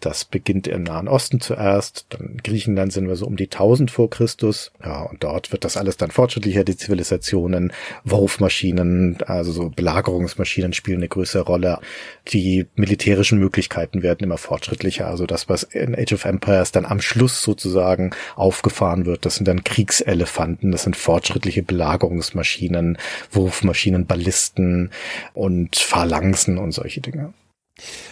Das 0.00 0.26
beginnt 0.26 0.66
im 0.68 0.82
Nahen 0.82 1.08
Osten 1.08 1.40
zuerst, 1.40 2.04
dann 2.10 2.32
in 2.32 2.36
Griechenland 2.42 2.92
sind 2.92 3.08
wir 3.08 3.16
so 3.16 3.26
um 3.26 3.36
die 3.36 3.46
1000 3.46 3.90
vor 3.90 4.10
Christus. 4.10 4.70
Ja, 4.84 5.02
und 5.02 5.24
dort 5.24 5.52
wird 5.52 5.64
das 5.64 5.78
alles 5.78 5.96
dann 5.96 6.10
fortschrittlicher, 6.10 6.64
die 6.64 6.76
Zivilisationen, 6.76 7.72
Wurfmaschinen, 8.04 9.16
also 9.26 9.52
so 9.52 9.70
Belagerungsmaschinen 9.70 10.74
spielen 10.74 10.98
eine 10.98 11.08
größere 11.08 11.44
Rolle. 11.44 11.78
Die 12.28 12.66
militärischen 12.74 13.38
Möglichkeiten 13.38 14.02
werden 14.02 14.22
immer 14.22 14.36
fortschrittlicher. 14.36 15.06
Also 15.06 15.24
das, 15.24 15.48
was 15.48 15.62
in 15.62 15.94
Age 15.94 16.12
of 16.12 16.26
Empires 16.26 16.72
dann 16.72 16.84
am 16.84 17.00
Schluss 17.00 17.42
sozusagen 17.42 18.10
aufgefahren 18.34 19.06
wird, 19.06 19.24
das 19.24 19.36
sind 19.36 19.48
dann 19.48 19.64
Kriegselefanten, 19.64 20.72
das 20.72 20.82
sind 20.82 20.96
fortschrittliche 20.96 21.62
Belagerungsmaschinen, 21.62 22.98
Wurfmaschinen, 23.30 24.04
Ballisten 24.04 24.90
und 25.32 25.76
Phalanxen 25.76 26.58
und 26.58 26.72
solche 26.72 27.00
Dinge. 27.00 27.32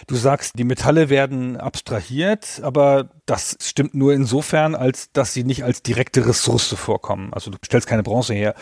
Du 0.07 0.15
sagst, 0.15 0.59
die 0.59 0.63
Metalle 0.63 1.09
werden 1.09 1.57
abstrahiert, 1.57 2.61
aber 2.61 3.09
das 3.25 3.57
stimmt 3.59 3.95
nur 3.95 4.13
insofern, 4.13 4.75
als 4.75 5.11
dass 5.11 5.33
sie 5.33 5.43
nicht 5.43 5.63
als 5.63 5.81
direkte 5.81 6.27
Ressource 6.27 6.75
vorkommen. 6.77 7.33
Also 7.33 7.49
du 7.49 7.57
bestellst 7.57 7.87
keine 7.87 8.03
Bronze 8.03 8.35
her 8.35 8.53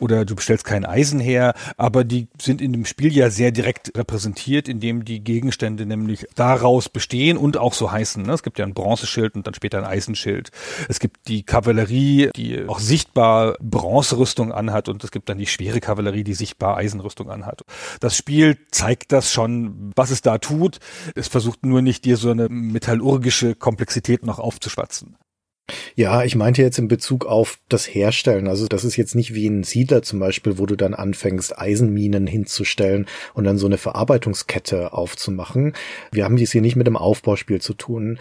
oder 0.00 0.24
du 0.24 0.34
bestellst 0.34 0.64
kein 0.64 0.84
Eisen 0.84 1.20
her, 1.20 1.54
aber 1.76 2.02
die 2.02 2.26
sind 2.40 2.60
in 2.60 2.72
dem 2.72 2.84
Spiel 2.84 3.12
ja 3.16 3.30
sehr 3.30 3.52
direkt 3.52 3.96
repräsentiert, 3.96 4.68
indem 4.68 5.04
die 5.04 5.22
Gegenstände 5.22 5.86
nämlich 5.86 6.26
daraus 6.34 6.88
bestehen 6.88 7.36
und 7.36 7.56
auch 7.56 7.74
so 7.74 7.92
heißen. 7.92 8.24
Ne? 8.24 8.32
Es 8.32 8.42
gibt 8.42 8.58
ja 8.58 8.64
ein 8.64 8.74
Bronzeschild 8.74 9.36
und 9.36 9.46
dann 9.46 9.54
später 9.54 9.78
ein 9.78 9.84
Eisenschild. 9.84 10.50
Es 10.88 10.98
gibt 10.98 11.28
die 11.28 11.44
Kavallerie, 11.44 12.30
die 12.34 12.66
auch 12.66 12.80
sichtbar 12.80 13.56
Bronzerüstung 13.60 14.52
anhat 14.52 14.88
und 14.88 15.04
es 15.04 15.12
gibt 15.12 15.28
dann 15.28 15.38
die 15.38 15.46
schwere 15.46 15.78
Kavallerie, 15.78 16.24
die 16.24 16.34
sichtbar 16.34 16.76
Eisenrüstung 16.76 17.30
anhat. 17.30 17.62
Das 18.00 18.16
Spiel 18.16 18.58
zeigt 18.72 19.12
das 19.12 19.32
schon, 19.32 19.92
was 19.94 20.10
es 20.10 20.22
da 20.22 20.38
tut. 20.38 20.47
Es 21.14 21.28
versucht 21.28 21.64
nur 21.64 21.82
nicht 21.82 22.04
dir 22.04 22.16
so 22.16 22.30
eine 22.30 22.48
metallurgische 22.48 23.54
Komplexität 23.54 24.24
noch 24.24 24.38
aufzuschwatzen. 24.38 25.16
Ja, 25.94 26.22
ich 26.24 26.34
meinte 26.34 26.62
jetzt 26.62 26.78
in 26.78 26.88
Bezug 26.88 27.26
auf 27.26 27.58
das 27.68 27.86
Herstellen. 27.86 28.48
Also 28.48 28.66
das 28.66 28.84
ist 28.84 28.96
jetzt 28.96 29.14
nicht 29.14 29.34
wie 29.34 29.48
ein 29.48 29.64
Siedler 29.64 30.02
zum 30.02 30.18
Beispiel, 30.18 30.58
wo 30.58 30.66
du 30.66 30.76
dann 30.76 30.94
anfängst, 30.94 31.58
Eisenminen 31.58 32.26
hinzustellen 32.26 33.06
und 33.34 33.44
dann 33.44 33.58
so 33.58 33.66
eine 33.66 33.78
Verarbeitungskette 33.78 34.92
aufzumachen. 34.92 35.74
Wir 36.10 36.24
haben 36.24 36.36
dies 36.36 36.52
hier 36.52 36.62
nicht 36.62 36.76
mit 36.76 36.86
einem 36.86 36.96
Aufbauspiel 36.96 37.60
zu 37.60 37.74
tun. 37.74 38.18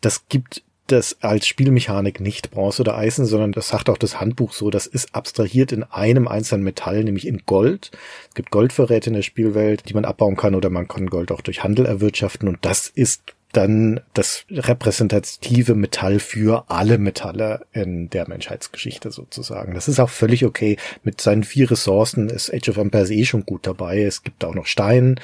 Das 0.00 0.28
gibt 0.28 0.62
das 0.86 1.16
als 1.20 1.46
Spielmechanik 1.46 2.20
nicht 2.20 2.50
Bronze 2.50 2.82
oder 2.82 2.96
Eisen, 2.96 3.24
sondern 3.24 3.52
das 3.52 3.68
sagt 3.68 3.88
auch 3.88 3.98
das 3.98 4.20
Handbuch 4.20 4.52
so, 4.52 4.70
das 4.70 4.86
ist 4.86 5.14
abstrahiert 5.14 5.72
in 5.72 5.84
einem 5.84 6.28
einzelnen 6.28 6.64
Metall, 6.64 7.04
nämlich 7.04 7.26
in 7.26 7.42
Gold. 7.46 7.90
Es 8.28 8.34
gibt 8.34 8.50
Goldverräte 8.50 9.10
in 9.10 9.14
der 9.14 9.22
Spielwelt, 9.22 9.88
die 9.88 9.94
man 9.94 10.04
abbauen 10.04 10.36
kann 10.36 10.54
oder 10.54 10.70
man 10.70 10.88
kann 10.88 11.08
Gold 11.08 11.32
auch 11.32 11.40
durch 11.40 11.62
Handel 11.62 11.86
erwirtschaften 11.86 12.48
und 12.48 12.58
das 12.62 12.88
ist 12.88 13.34
dann 13.52 14.00
das 14.14 14.44
repräsentative 14.50 15.74
Metall 15.74 16.18
für 16.18 16.64
alle 16.68 16.98
Metalle 16.98 17.66
in 17.72 18.08
der 18.08 18.26
Menschheitsgeschichte 18.26 19.10
sozusagen. 19.10 19.74
Das 19.74 19.88
ist 19.88 20.00
auch 20.00 20.08
völlig 20.08 20.44
okay. 20.44 20.78
Mit 21.02 21.20
seinen 21.20 21.44
vier 21.44 21.70
Ressourcen 21.70 22.30
ist 22.30 22.52
Age 22.52 22.70
of 22.70 22.78
Empires 22.78 23.10
eh 23.10 23.24
schon 23.24 23.44
gut 23.44 23.66
dabei. 23.66 24.02
Es 24.02 24.22
gibt 24.22 24.44
auch 24.44 24.54
noch 24.54 24.66
Stein, 24.66 25.20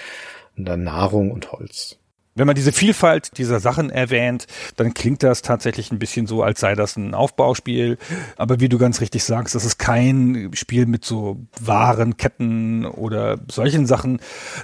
dann 0.57 0.85
Nahrung 0.85 1.31
und 1.31 1.53
Holz. 1.53 1.98
Wenn 2.39 2.47
man 2.47 2.55
diese 2.55 2.71
Vielfalt 2.71 3.37
dieser 3.37 3.59
Sachen 3.59 3.91
erwähnt, 3.91 4.47
dann 4.77 4.95
klingt 4.95 5.25
das 5.25 5.43
tatsächlich 5.43 5.91
ein 5.91 5.99
bisschen 5.99 6.29
so, 6.29 6.45
als 6.45 6.61
sei 6.61 6.77
das 6.77 6.97
ein 6.97 7.13
Aufbauspiel. 7.13 7.99
Aber 8.37 8.61
wie 8.61 8.69
du 8.69 8.79
ganz 8.79 9.01
richtig 9.01 9.25
sagst, 9.25 9.57
das 9.57 9.65
ist 9.65 9.79
kein 9.79 10.51
Spiel 10.55 10.87
mit 10.87 11.05
so 11.05 11.41
wahren 11.61 12.17
Ketten 12.17 12.87
oder 12.87 13.41
solchen 13.51 13.87
Sachen. 13.87 14.21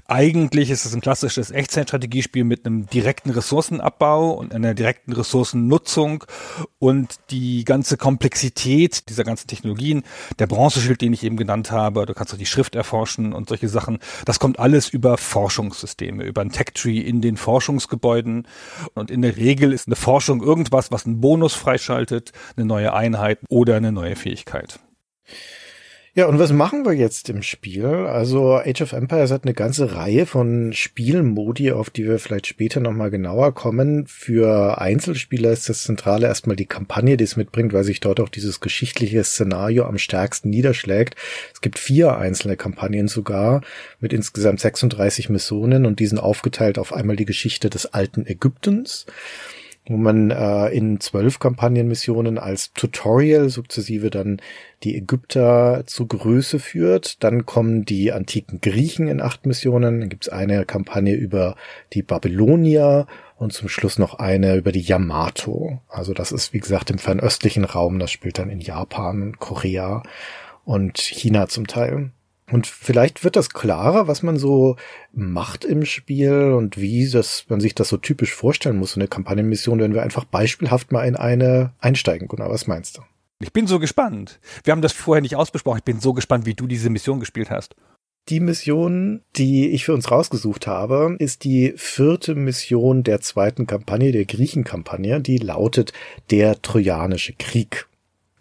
Eigentlich 0.07 0.71
ist 0.71 0.85
es 0.85 0.95
ein 0.95 1.01
klassisches 1.01 1.51
Echtzeitstrategiespiel 1.51 2.45
mit 2.45 2.65
einem 2.65 2.87
direkten 2.87 3.31
Ressourcenabbau 3.31 4.31
und 4.31 4.55
einer 4.55 4.75
direkten 4.75 5.13
Ressourcennutzung 5.13 6.23
und 6.79 7.17
die 7.31 7.65
ganze 7.65 7.97
Komplexität 7.97 9.09
dieser 9.09 9.25
ganzen 9.25 9.49
Technologien, 9.49 10.05
der 10.39 10.47
Bronzeschild, 10.47 11.01
den 11.01 11.13
ich 11.13 11.25
eben 11.25 11.37
genannt 11.37 11.73
habe, 11.73 12.07
du 12.07 12.15
kannst 12.15 12.33
auch 12.33 12.39
die 12.39 12.47
Schrift 12.47 12.77
erforschen 12.77 13.33
und 13.33 13.49
solche 13.49 13.69
Sachen, 13.69 13.99
das 14.27 14.39
kommt 14.39 14.61
alles 14.61 14.89
über 14.89 15.17
Forschungssysteme, 15.17 16.23
über 16.23 16.41
ein 16.43 16.51
Tech-Tree 16.51 17.01
in 17.01 17.21
den 17.21 17.37
Forschungssystemen 17.37 17.64
Forschungsgebäuden. 17.65 18.47
Und 18.95 19.11
in 19.11 19.23
der 19.23 19.37
Regel 19.37 19.73
ist 19.73 19.89
eine 19.89 19.97
Forschung 19.97 20.43
irgendwas, 20.43 20.93
was 20.93 21.07
einen 21.07 21.21
Bonus 21.21 21.55
freischaltet, 21.55 22.33
eine 22.57 22.67
neue 22.67 22.93
Einheit 22.93 23.39
oder 23.49 23.77
eine 23.77 23.93
neue 23.93 24.17
Fähigkeit. 24.17 24.79
Ja, 26.17 26.27
und 26.27 26.39
was 26.39 26.53
machen 26.53 26.85
wir 26.85 26.93
jetzt 26.93 27.29
im 27.29 27.43
Spiel? 27.43 27.87
Also 27.87 28.55
Age 28.55 28.83
of 28.83 28.93
Empires 28.93 29.33
hat 29.33 29.43
eine 29.43 29.53
ganze 29.53 29.97
Reihe 29.97 30.27
von 30.27 30.73
Spielmodi, 30.73 31.73
auf 31.73 31.91
die 31.91 32.07
wir 32.07 32.21
vielleicht 32.21 32.47
später 32.47 32.79
nochmal 32.79 33.11
genauer 33.11 33.53
kommen. 33.53 34.07
Für 34.07 34.81
Einzelspieler 34.81 35.51
ist 35.51 35.69
das 35.69 35.83
Zentrale 35.83 36.29
erstmal 36.29 36.55
die 36.55 36.67
Kampagne, 36.67 37.17
die 37.17 37.25
es 37.25 37.37
mitbringt, 37.37 37.73
weil 37.73 37.83
sich 37.83 37.99
dort 37.99 38.21
auch 38.21 38.29
dieses 38.29 38.61
geschichtliche 38.61 39.25
Szenario 39.25 39.87
am 39.87 39.99
stärksten 39.99 40.51
niederschlägt. 40.51 41.17
Es 41.53 41.61
gibt 41.61 41.81
vier 41.81 42.17
einzelne 42.17 42.57
Kampagnen 42.57 43.09
sogar 43.09 43.63
mit 43.99 44.13
insgesamt 44.13 44.61
36 44.61 45.31
Missionen 45.31 45.85
und 45.85 45.99
die 45.99 46.07
sind 46.07 46.21
aufgeteilt 46.21 46.79
auf 46.79 46.93
einmal 46.93 47.17
die 47.17 47.25
Geschichte 47.25 47.71
des 47.71 47.87
alten 47.87 48.25
Ägyptens 48.25 49.07
wo 49.87 49.97
man 49.97 50.31
äh, 50.31 50.69
in 50.69 50.99
zwölf 51.01 51.39
Kampagnenmissionen 51.39 52.39
als 52.39 52.73
Tutorial 52.73 53.51
sukzessive 53.51 54.09
dann 54.09 54.41
die 54.83 54.97
Ägypter 54.97 55.83
zu 55.87 56.07
Größe 56.07 56.59
führt. 56.59 57.23
Dann 57.23 57.45
kommen 57.45 57.85
die 57.85 58.13
antiken 58.13 58.61
Griechen 58.63 59.09
in 59.09 59.21
acht 59.21 59.45
Missionen. 59.45 60.01
Dann 60.01 60.09
gibt 60.09 60.25
es 60.25 60.33
eine 60.33 60.65
Kampagne 60.65 61.15
über 61.15 61.57
die 61.93 62.03
Babylonier 62.03 63.07
und 63.37 63.53
zum 63.53 63.69
Schluss 63.69 63.99
noch 63.99 64.15
eine 64.15 64.57
über 64.57 64.73
die 64.73 64.81
Yamato. 64.81 65.81
Also 65.89 66.15
das 66.15 66.33
ist, 66.33 66.55
wie 66.55 66.61
gesagt, 66.61 66.91
im 66.91 66.99
fernöstlichen 66.99 67.65
Raum. 67.65 67.99
Das 67.99 68.11
spielt 68.11 68.39
dann 68.39 68.49
in 68.49 68.61
Japan, 68.61 69.37
Korea 69.39 70.03
und 70.65 70.99
China 70.99 71.47
zum 71.49 71.67
Teil. 71.67 72.11
Und 72.51 72.67
vielleicht 72.67 73.25
wird 73.25 73.37
das 73.37 73.51
klarer, 73.51 74.07
was 74.07 74.23
man 74.23 74.37
so 74.37 74.77
macht 75.13 75.65
im 75.65 75.87
Spiel 75.87 76.53
und 76.53 76.77
wie 76.77 77.09
das, 77.09 77.47
man 77.49 77.61
sich 77.61 77.75
das 77.75 77.89
so 77.89 77.97
typisch 77.97 78.35
vorstellen 78.35 78.77
muss, 78.77 78.93
so 78.93 79.01
eine 79.01 79.09
Kampagnenmission, 79.09 79.81
wenn 79.81 79.95
wir 79.95 80.03
einfach 80.03 80.25
beispielhaft 80.25 80.93
mal 80.93 81.05
in 81.05 81.17
eine 81.17 81.73
einsteigen. 81.81 82.29
Gunnar, 82.29 82.51
was 82.51 82.67
meinst 82.67 82.99
du? 82.99 83.03
Ich 83.41 83.53
bin 83.53 83.67
so 83.67 83.79
gespannt. 83.79 84.41
Wir 84.63 84.73
haben 84.73 84.83
das 84.83 84.93
vorher 84.93 85.23
nicht 85.23 85.37
ausbesprochen. 85.37 85.79
Ich 85.79 85.85
bin 85.85 86.01
so 86.01 86.13
gespannt, 86.13 86.47
wie 86.47 86.55
du 86.55 86.67
diese 86.67 86.91
Mission 86.91 87.21
gespielt 87.21 87.51
hast. 87.51 87.75
Die 88.31 88.41
Mission, 88.41 89.21
die 89.37 89.69
ich 89.71 89.85
für 89.85 89.93
uns 89.93 90.11
rausgesucht 90.11 90.67
habe, 90.67 91.17
ist 91.19 91.45
die 91.45 91.75
vierte 91.77 92.35
Mission 92.35 93.03
der 93.03 93.21
zweiten 93.21 93.67
Kampagne, 93.67 94.13
der 94.13 94.25
Griechenkampagne. 94.25 95.21
Die 95.21 95.37
lautet 95.37 95.93
der 96.31 96.63
Trojanische 96.63 97.35
Krieg. 97.35 97.87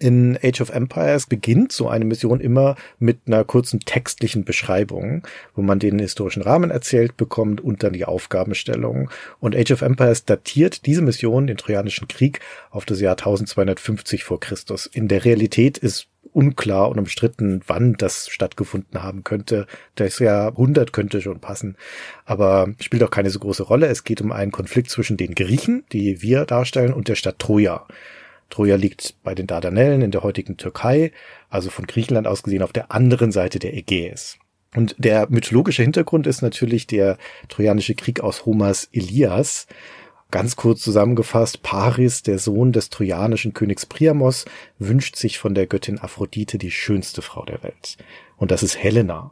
In 0.03 0.38
Age 0.43 0.60
of 0.60 0.69
Empires 0.69 1.27
beginnt 1.27 1.72
so 1.72 1.88
eine 1.88 2.03
Mission 2.03 2.41
immer 2.41 2.75
mit 3.00 3.19
einer 3.25 3.45
kurzen 3.45 3.79
textlichen 3.79 4.43
Beschreibung, 4.43 5.25
wo 5.55 5.62
man 5.62 5.79
den 5.79 5.98
historischen 5.98 6.43
Rahmen 6.43 6.72
erzählt 6.72 7.15
bekommt 7.15 7.62
und 7.62 7.83
dann 7.83 7.93
die 7.93 8.03
Aufgabenstellung. 8.03 9.10
Und 9.39 9.55
Age 9.55 9.72
of 9.72 9.81
Empires 9.81 10.25
datiert 10.25 10.86
diese 10.88 11.01
Mission, 11.01 11.48
den 11.48 11.55
Trojanischen 11.55 12.10
Krieg, 12.10 12.41
auf 12.69 12.83
das 12.83 13.00
Jahr 13.00 13.13
1250 13.13 14.25
vor 14.25 14.41
Christus. 14.41 14.88
In 14.88 15.07
der 15.07 15.24
Realität 15.24 15.77
ist 15.77 16.10
unklar 16.33 16.89
und 16.89 17.00
umstritten, 17.00 17.62
wann 17.67 17.93
das 17.93 18.27
stattgefunden 18.27 19.01
haben 19.01 19.24
könnte. 19.24 19.67
Das 19.95 20.19
Jahr 20.19 20.50
100 20.50 20.91
könnte 20.91 21.22
schon 21.22 21.39
passen, 21.39 21.77
aber 22.25 22.74
spielt 22.81 23.03
auch 23.03 23.12
keine 23.12 23.29
so 23.29 23.39
große 23.39 23.63
Rolle. 23.63 23.88
Es 23.88 24.03
geht 24.03 24.19
um 24.19 24.33
einen 24.33 24.51
Konflikt 24.51 24.89
zwischen 24.89 25.15
den 25.15 25.33
Griechen, 25.33 25.86
die 25.93 26.22
wir 26.22 26.43
darstellen, 26.43 26.91
und 26.91 27.07
der 27.07 27.15
Stadt 27.15 27.39
Troja. 27.39 27.88
Troja 28.53 28.75
liegt 28.75 29.15
bei 29.24 29.33
den 29.33 29.48
Dardanellen 29.48 30.03
in 30.03 30.12
der 30.12 30.22
heutigen 30.22 30.57
Türkei, 30.57 31.12
also 31.50 31.72
von 31.72 31.88
Griechenland 31.88 32.27
aus 32.27 32.43
gesehen 32.43 32.62
auf 32.62 32.72
der 32.72 32.91
anderen 32.91 33.31
Seite 33.31 33.57
der 33.57 33.74
Ägäis. 33.74 34.38
Und 34.75 34.95
der 35.00 35.27
mythologische 35.29 35.81
Hintergrund 35.81 36.27
ist 36.27 36.43
natürlich 36.43 36.86
der 36.86 37.17
Trojanische 37.50 37.95
Krieg 37.95 38.22
aus 38.22 38.45
Homers 38.45 38.89
Elias. 38.93 39.65
Ganz 40.29 40.55
kurz 40.55 40.81
zusammengefasst, 40.81 41.63
Paris, 41.63 42.22
der 42.22 42.38
Sohn 42.38 42.72
des 42.72 42.91
trojanischen 42.91 43.53
Königs 43.53 43.88
Priamos, 43.88 44.45
wünscht 44.77 45.15
sich 45.15 45.39
von 45.39 45.55
der 45.55 45.65
Göttin 45.65 45.98
Aphrodite 45.98 46.60
die 46.60 46.72
schönste 46.72 47.24
Frau 47.24 47.45
der 47.45 47.63
Welt. 47.63 47.98
Und 48.38 48.51
das 48.51 48.62
ist 48.62 48.77
Helena. 48.77 49.31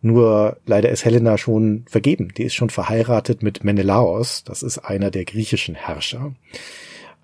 Nur 0.00 0.56
leider 0.64 0.88
ist 0.88 1.04
Helena 1.04 1.36
schon 1.36 1.84
vergeben. 1.86 2.32
Die 2.34 2.44
ist 2.44 2.54
schon 2.54 2.70
verheiratet 2.70 3.42
mit 3.42 3.62
Menelaos. 3.62 4.42
Das 4.44 4.62
ist 4.62 4.78
einer 4.78 5.10
der 5.10 5.26
griechischen 5.26 5.74
Herrscher. 5.74 6.34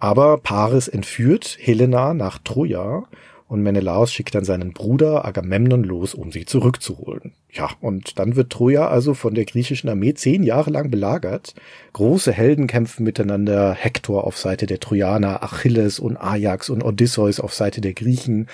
Aber 0.01 0.39
Paris 0.39 0.89
entführt 0.89 1.59
Helena 1.61 2.15
nach 2.15 2.39
Troja 2.39 3.05
und 3.49 3.63
Menelaos 3.63 4.13
schickt 4.13 4.35
dann 4.35 4.45
seinen 4.45 4.73
Bruder 4.73 5.25
Agamemnon 5.25 5.85
los, 5.85 6.15
um 6.15 6.33
sie 6.33 6.47
zurückzuholen. 6.47 7.33
Ja, 7.51 7.69
und 7.81 8.19
dann 8.19 8.37
wird 8.37 8.51
Troja 8.51 8.89
also 8.89 9.13
von 9.13 9.35
der 9.35 9.45
griechischen 9.45 9.91
Armee 9.91 10.15
zehn 10.15 10.43
Jahre 10.43 10.71
lang 10.71 10.91
belagert. 10.91 11.55
Große 11.93 12.33
Helden 12.33 12.67
kämpfen 12.67 13.05
miteinander, 13.05 13.75
Hektor 13.75 14.25
auf 14.25 14.39
Seite 14.39 14.67
der 14.67 14.81
Trojaner, 14.81 15.43
Achilles 15.43 15.99
und 15.99 16.17
Ajax 16.17 16.71
und 16.71 16.83
Odysseus 16.83 17.41
auf 17.41 17.53
Seite 17.53 17.81
der 17.81 17.93
Griechen. 17.93 18.47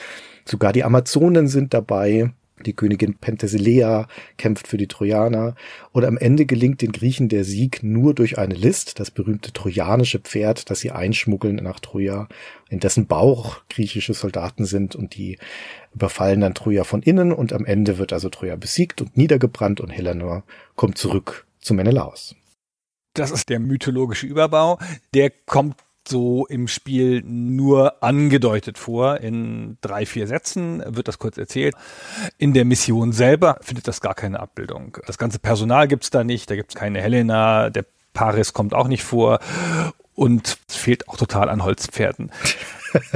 Sogar 0.46 0.72
die 0.72 0.82
Amazonen 0.82 1.46
sind 1.46 1.74
dabei. 1.74 2.32
Die 2.64 2.73
Königin 2.73 3.19
Penthesilea 3.19 4.09
kämpft 4.38 4.66
für 4.66 4.79
die 4.79 4.87
Trojaner 4.87 5.55
und 5.92 6.05
am 6.05 6.16
Ende 6.16 6.47
gelingt 6.47 6.81
den 6.81 6.92
Griechen 6.92 7.29
der 7.29 7.45
Sieg 7.45 7.83
nur 7.83 8.14
durch 8.14 8.38
eine 8.38 8.55
List, 8.55 8.99
das 8.99 9.11
berühmte 9.11 9.53
trojanische 9.53 10.21
Pferd, 10.21 10.71
das 10.71 10.81
sie 10.81 10.90
einschmuggeln 10.90 11.57
nach 11.57 11.81
Troja, 11.81 12.29
in 12.71 12.81
dessen 12.81 13.07
Bauch 13.07 13.61
griechische 13.69 14.14
Soldaten 14.14 14.64
sind 14.64 14.97
und 14.97 15.16
die 15.16 15.38
überfallen 15.95 16.40
dann 16.40 16.55
Troja 16.55 16.85
von 16.85 17.03
innen 17.03 17.33
und 17.33 17.53
am 17.53 17.66
Ende 17.66 17.99
wird 17.99 18.12
also 18.12 18.31
Troja 18.31 18.57
besiegt 18.57 19.03
und 19.03 19.16
niedergebrannt 19.16 19.81
und 19.81 19.90
Helena 19.90 20.42
kommt 20.77 20.97
zurück 20.97 21.47
zu 21.61 21.75
Menelaos. 21.75 22.37
Das 23.12 23.31
ist 23.31 23.49
der 23.49 23.61
mythologische 23.61 24.27
Überbau. 24.27 24.79
Der 25.14 25.31
kommt 25.31 25.77
so 26.09 26.47
im 26.47 26.69
Spiel 26.69 27.23
nur 27.23 28.03
angedeutet 28.03 28.79
vor. 28.79 29.21
In 29.21 29.79
drei, 29.81 30.07
vier 30.07 30.27
Sätzen 30.27 30.83
wird 30.87 31.09
das 31.09 31.19
kurz 31.19 31.38
erzählt. 31.38 31.75
In 32.38 32.53
der 32.53 32.64
Mission 32.64 33.12
selber 33.12 33.59
findet 33.61 33.88
das 33.88 34.01
gar 34.01 34.14
keine 34.14 34.40
Abbildung. 34.40 34.99
Das 35.07 35.19
ganze 35.19 35.38
Personal 35.38 35.88
gibt's 35.88 36.11
da 36.11 36.25
nicht, 36.25 36.51
da 36.51 36.57
gibt's 36.57 36.75
keine 36.75 37.01
Helena, 37.01 37.71
der 37.71 37.85
Paris 38.12 38.53
kommt 38.53 38.75
auch 38.75 38.88
nicht 38.88 39.05
vor 39.05 39.40
und 40.14 40.59
es 40.69 40.77
fehlt 40.77 41.09
auch 41.09 41.16
total 41.16 41.51
an 41.51 41.62
Holzpferden. 41.62 42.33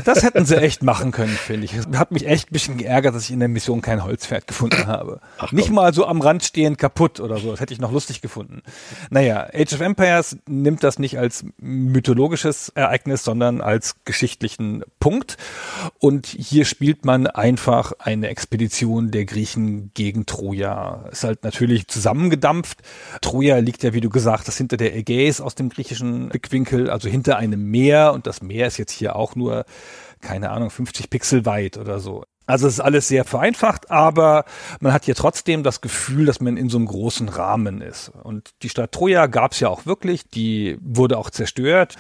Das 0.04 0.22
hätten 0.22 0.44
sie 0.44 0.56
echt 0.56 0.83
machen 0.83 1.12
können, 1.12 1.37
finde 1.37 1.64
ich. 1.64 1.74
Es 1.74 1.87
hat 1.96 2.11
mich 2.11 2.26
echt 2.26 2.50
ein 2.50 2.52
bisschen 2.52 2.76
geärgert, 2.78 3.14
dass 3.14 3.24
ich 3.24 3.30
in 3.30 3.40
der 3.40 3.48
Mission 3.48 3.80
kein 3.83 4.04
Holzpferd 4.04 4.46
gefunden 4.46 4.87
habe. 4.87 5.20
Ach, 5.38 5.52
Nicht 5.52 5.70
mal 5.70 5.92
so 5.94 6.06
am 6.06 6.20
Rand 6.20 6.44
stehend 6.44 6.78
kaputt 6.78 7.20
oder 7.20 7.38
so. 7.38 7.50
Das 7.50 7.61
hätte 7.61 7.72
ich 7.72 7.80
noch 7.80 7.92
lustig 7.92 8.20
gefunden. 8.20 8.62
Naja, 9.11 9.48
Age 9.52 9.74
of 9.74 9.80
Empires 9.80 10.37
nimmt 10.46 10.83
das 10.85 10.98
nicht 10.98 11.18
als 11.18 11.44
mythologisches 11.59 12.70
Ereignis, 12.70 13.24
sondern 13.24 13.61
als 13.61 13.96
geschichtlichen 14.04 14.85
Punkt. 14.98 15.37
Und 15.98 16.26
hier 16.26 16.64
spielt 16.64 17.04
man 17.04 17.26
einfach 17.26 17.92
eine 17.98 18.28
Expedition 18.28 19.11
der 19.11 19.24
Griechen 19.24 19.90
gegen 19.94 20.26
Troja. 20.26 21.04
Ist 21.11 21.24
halt 21.24 21.44
natürlich 21.44 21.88
zusammengedampft. 21.88 22.78
Troja 23.20 23.59
liegt 23.59 23.83
ja, 23.83 23.92
wie 23.92 24.00
du 24.00 24.11
gesagt 24.11 24.46
hast, 24.48 24.59
hinter 24.59 24.76
der 24.76 24.96
Ägäis 24.96 25.40
aus 25.40 25.54
dem 25.54 25.68
griechischen 25.68 26.28
Blickwinkel, 26.28 26.90
also 26.90 27.09
hinter 27.09 27.37
einem 27.37 27.70
Meer. 27.70 28.12
Und 28.12 28.26
das 28.26 28.42
Meer 28.42 28.66
ist 28.66 28.78
jetzt 28.78 28.92
hier 28.92 29.16
auch 29.16 29.37
nur 29.37 29.60
keine 30.20 30.51
Ahnung, 30.51 30.70
50 30.70 31.11
Pixel 31.11 31.46
weit 31.46 31.77
oder 31.77 32.01
so. 32.01 32.25
Also 32.46 32.66
es 32.66 32.74
ist 32.74 32.81
alles 32.81 33.07
sehr 33.07 33.24
vereinfacht, 33.24 33.92
aber 33.92 34.44
man 34.81 34.92
hat 34.92 35.05
hier 35.05 35.14
trotzdem 35.14 35.62
das 35.62 35.81
Gefühl, 35.81 36.26
dass 36.26 36.40
man 36.40 36.57
in 36.57 36.68
so 36.68 36.79
einem 36.79 36.87
großen 36.87 37.29
Rahmen 37.29 37.81
ist. 37.81 38.11
Und 38.24 38.50
die 38.62 38.68
Stadt 38.68 38.90
Troja 38.90 39.26
gab 39.26 39.53
es 39.53 39.61
ja 39.61 39.68
auch 39.68 39.87
wirklich, 39.87 40.29
die 40.29 40.76
wurde 40.81 41.16
auch 41.16 41.31
zerstört. 41.31 41.94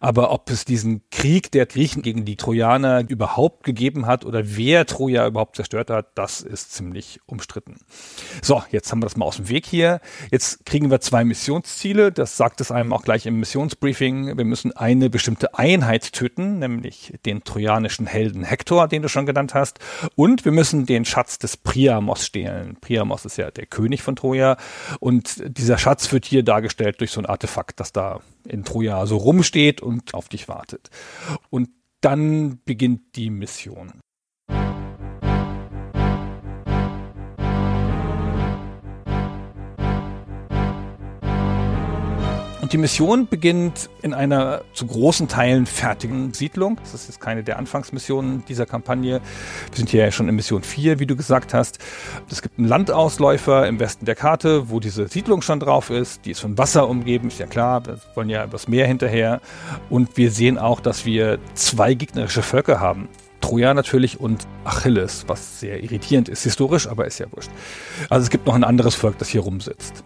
Aber 0.00 0.30
ob 0.30 0.50
es 0.50 0.66
diesen 0.66 1.00
Krieg 1.10 1.50
der 1.52 1.64
Griechen 1.64 2.02
gegen 2.02 2.26
die 2.26 2.36
Trojaner 2.36 3.08
überhaupt 3.08 3.64
gegeben 3.64 4.04
hat 4.04 4.26
oder 4.26 4.42
wer 4.44 4.84
Troja 4.84 5.26
überhaupt 5.26 5.56
zerstört 5.56 5.88
hat, 5.88 6.08
das 6.16 6.42
ist 6.42 6.72
ziemlich 6.72 7.20
umstritten. 7.24 7.78
So, 8.42 8.62
jetzt 8.70 8.90
haben 8.92 9.00
wir 9.00 9.06
das 9.06 9.16
mal 9.16 9.24
aus 9.24 9.36
dem 9.36 9.48
Weg 9.48 9.64
hier. 9.64 10.00
Jetzt 10.30 10.66
kriegen 10.66 10.90
wir 10.90 11.00
zwei 11.00 11.24
Missionsziele. 11.24 12.12
Das 12.12 12.36
sagt 12.36 12.60
es 12.60 12.70
einem 12.70 12.92
auch 12.92 13.04
gleich 13.04 13.24
im 13.24 13.40
Missionsbriefing. 13.40 14.36
Wir 14.36 14.44
müssen 14.44 14.72
eine 14.72 15.08
bestimmte 15.08 15.58
Einheit 15.58 16.12
töten, 16.12 16.58
nämlich 16.58 17.14
den 17.24 17.42
trojanischen 17.42 18.06
Helden 18.06 18.44
Hektor, 18.44 18.86
den 18.86 19.00
du 19.00 19.08
schon 19.08 19.24
genannt 19.24 19.54
hast 19.54 19.78
Und 20.14 20.44
wir 20.44 20.52
müssen 20.52 20.86
den 20.86 21.04
Schatz 21.04 21.38
des 21.38 21.56
Priamos 21.56 22.26
stehlen. 22.26 22.76
Priamos 22.80 23.24
ist 23.24 23.36
ja 23.36 23.50
der 23.50 23.66
König 23.66 24.02
von 24.02 24.16
Troja 24.16 24.56
und 25.00 25.42
dieser 25.46 25.78
Schatz 25.78 26.12
wird 26.12 26.24
hier 26.24 26.42
dargestellt 26.42 27.00
durch 27.00 27.10
so 27.10 27.20
ein 27.20 27.26
Artefakt, 27.26 27.80
das 27.80 27.92
da 27.92 28.20
in 28.46 28.64
Troja 28.64 29.06
so 29.06 29.16
rumsteht 29.16 29.80
und 29.80 30.14
auf 30.14 30.28
dich 30.28 30.48
wartet. 30.48 30.90
Und 31.50 31.68
dann 32.00 32.60
beginnt 32.64 33.16
die 33.16 33.30
Mission. 33.30 33.92
Die 42.74 42.78
Mission 42.78 43.28
beginnt 43.28 43.88
in 44.02 44.14
einer 44.14 44.62
zu 44.72 44.88
großen 44.88 45.28
Teilen 45.28 45.64
fertigen 45.64 46.34
Siedlung. 46.34 46.76
Das 46.82 46.92
ist 46.92 47.06
jetzt 47.06 47.20
keine 47.20 47.44
der 47.44 47.56
Anfangsmissionen 47.56 48.44
dieser 48.48 48.66
Kampagne. 48.66 49.20
Wir 49.70 49.76
sind 49.76 49.90
hier 49.90 50.04
ja 50.04 50.10
schon 50.10 50.28
in 50.28 50.34
Mission 50.34 50.64
4, 50.64 50.98
wie 50.98 51.06
du 51.06 51.14
gesagt 51.14 51.54
hast. 51.54 51.78
Es 52.28 52.42
gibt 52.42 52.58
einen 52.58 52.66
Landausläufer 52.66 53.68
im 53.68 53.78
Westen 53.78 54.06
der 54.06 54.16
Karte, 54.16 54.70
wo 54.70 54.80
diese 54.80 55.06
Siedlung 55.06 55.40
schon 55.40 55.60
drauf 55.60 55.88
ist. 55.90 56.26
Die 56.26 56.32
ist 56.32 56.40
von 56.40 56.58
Wasser 56.58 56.88
umgeben, 56.88 57.28
ist 57.28 57.38
ja 57.38 57.46
klar. 57.46 57.86
Wir 57.86 58.00
wollen 58.16 58.28
ja 58.28 58.42
übers 58.44 58.66
Meer 58.66 58.88
hinterher. 58.88 59.40
Und 59.88 60.16
wir 60.16 60.32
sehen 60.32 60.58
auch, 60.58 60.80
dass 60.80 61.06
wir 61.06 61.38
zwei 61.54 61.94
gegnerische 61.94 62.42
Völker 62.42 62.80
haben. 62.80 63.08
Troja 63.40 63.72
natürlich 63.72 64.18
und 64.18 64.48
Achilles, 64.64 65.26
was 65.28 65.60
sehr 65.60 65.80
irritierend 65.84 66.28
ist 66.28 66.42
historisch, 66.42 66.88
aber 66.88 67.06
ist 67.06 67.20
ja 67.20 67.26
wurscht. 67.30 67.52
Also 68.10 68.24
es 68.24 68.30
gibt 68.30 68.48
noch 68.48 68.54
ein 68.56 68.64
anderes 68.64 68.96
Volk, 68.96 69.16
das 69.18 69.28
hier 69.28 69.42
rumsitzt. 69.42 70.02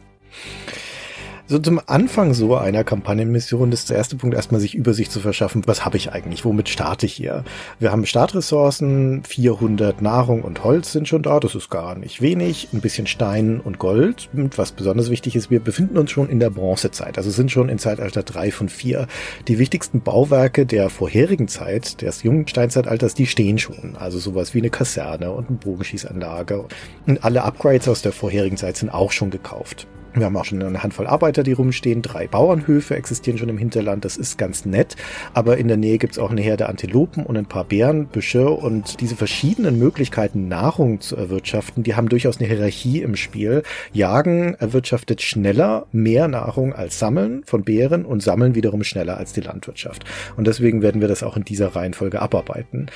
So 1.51 1.59
zum 1.59 1.81
Anfang 1.87 2.35
so 2.35 2.57
einer 2.57 2.85
Kampagnenmission 2.85 3.73
ist 3.73 3.89
der 3.89 3.97
erste 3.97 4.17
Punkt 4.17 4.37
erstmal 4.37 4.61
sich 4.61 4.75
Übersicht 4.75 5.11
zu 5.11 5.19
verschaffen. 5.19 5.63
Was 5.65 5.83
habe 5.83 5.97
ich 5.97 6.13
eigentlich? 6.13 6.45
Womit 6.45 6.69
starte 6.69 7.07
ich 7.07 7.15
hier? 7.15 7.43
Wir 7.79 7.91
haben 7.91 8.05
Startressourcen, 8.05 9.25
400 9.25 10.03
Nahrung 10.03 10.43
und 10.43 10.63
Holz 10.63 10.93
sind 10.93 11.09
schon 11.09 11.23
da. 11.23 11.41
Das 11.41 11.55
ist 11.55 11.71
gar 11.71 11.95
nicht 11.95 12.21
wenig. 12.21 12.69
Ein 12.75 12.83
bisschen 12.83 13.07
Stein 13.07 13.61
und 13.61 13.79
Gold. 13.79 14.29
Und 14.35 14.59
was 14.59 14.73
besonders 14.73 15.09
wichtig 15.09 15.37
ist, 15.37 15.51
wir 15.51 15.61
befinden 15.61 15.97
uns 15.97 16.11
schon 16.11 16.29
in 16.29 16.39
der 16.39 16.51
Bronzezeit. 16.51 17.17
Also 17.17 17.31
sind 17.31 17.51
schon 17.51 17.71
in 17.71 17.79
Zeitalter 17.79 18.23
3 18.23 18.51
von 18.51 18.69
4. 18.69 19.07
Die 19.49 19.59
wichtigsten 19.59 20.03
Bauwerke 20.03 20.67
der 20.67 20.91
vorherigen 20.91 21.49
Zeit, 21.49 22.03
des 22.03 22.25
jungen 22.25 22.47
Steinzeitalters, 22.47 23.15
die 23.15 23.27
stehen 23.27 23.57
schon. 23.57 23.97
Also 23.99 24.19
sowas 24.19 24.53
wie 24.53 24.59
eine 24.59 24.69
Kaserne 24.69 25.33
und 25.33 25.49
eine 25.49 25.57
Bogenschießanlage. 25.57 26.67
Und 27.07 27.25
alle 27.25 27.43
Upgrades 27.43 27.89
aus 27.89 28.03
der 28.03 28.13
vorherigen 28.13 28.59
Zeit 28.59 28.77
sind 28.77 28.91
auch 28.91 29.13
schon 29.13 29.31
gekauft. 29.31 29.87
Wir 30.19 30.27
haben 30.27 30.37
auch 30.37 30.45
schon 30.45 30.63
eine 30.63 30.83
Handvoll 30.83 31.07
Arbeiter, 31.07 31.43
die 31.43 31.53
rumstehen. 31.53 32.03
Drei 32.03 32.27
Bauernhöfe 32.27 32.97
existieren 32.97 33.39
schon 33.39 33.49
im 33.49 33.59
Hinterland. 33.59 34.05
Das 34.05 34.17
ist 34.17 34.39
ganz 34.39 34.65
nett. 34.65 34.97
Aber 35.35 35.59
in 35.59 35.69
der 35.69 35.77
Nähe 35.77 35.99
gibt's 35.99 36.19
auch 36.19 36.31
eine 36.31 36.41
Herde 36.41 36.69
Antilopen 36.69 37.25
und 37.25 37.37
ein 37.37 37.47
paar 37.47 37.65
Bärenbüsche. 37.65 38.49
Und 38.51 39.01
diese 39.01 39.17
verschiedenen 39.17 39.79
Möglichkeiten, 39.79 40.49
Nahrung 40.49 41.01
zu 41.01 41.17
erwirtschaften, 41.17 41.83
die 41.83 41.95
haben 41.95 42.09
durchaus 42.09 42.39
eine 42.39 42.49
Hierarchie 42.49 43.03
im 43.03 43.17
Spiel. 43.17 43.63
Jagen 43.93 44.55
erwirtschaftet 44.55 45.23
schneller 45.23 45.87
mehr 45.93 46.29
Nahrung 46.29 46.73
als 46.73 46.99
Sammeln 46.99 47.43
von 47.45 47.63
Bären 47.63 48.05
und 48.05 48.23
Sammeln 48.23 48.55
wiederum 48.55 48.83
schneller 48.85 49.17
als 49.17 49.33
die 49.33 49.41
Landwirtschaft. 49.41 50.05
Und 50.37 50.47
deswegen 50.47 50.83
werden 50.83 51.01
wir 51.01 51.09
das 51.09 51.23
auch 51.23 51.37
in 51.37 51.45
dieser 51.45 51.77
Reihenfolge 51.77 52.21
abarbeiten. 52.21 52.91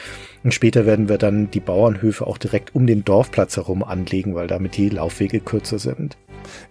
Und 0.45 0.55
später 0.55 0.87
werden 0.87 1.09
wir 1.09 1.19
dann 1.19 1.51
die 1.51 1.61
Bauernhöfe 1.61 2.27
auch 2.27 2.39
direkt 2.39 2.75
um 2.75 2.87
den 2.87 3.05
Dorfplatz 3.05 3.57
herum 3.57 3.83
anlegen, 3.83 4.35
weil 4.35 4.49
damit 4.49 4.77
die 4.77 4.89
Laufwege 4.89 5.41
kürzer 5.41 5.79
sind. 5.79 6.17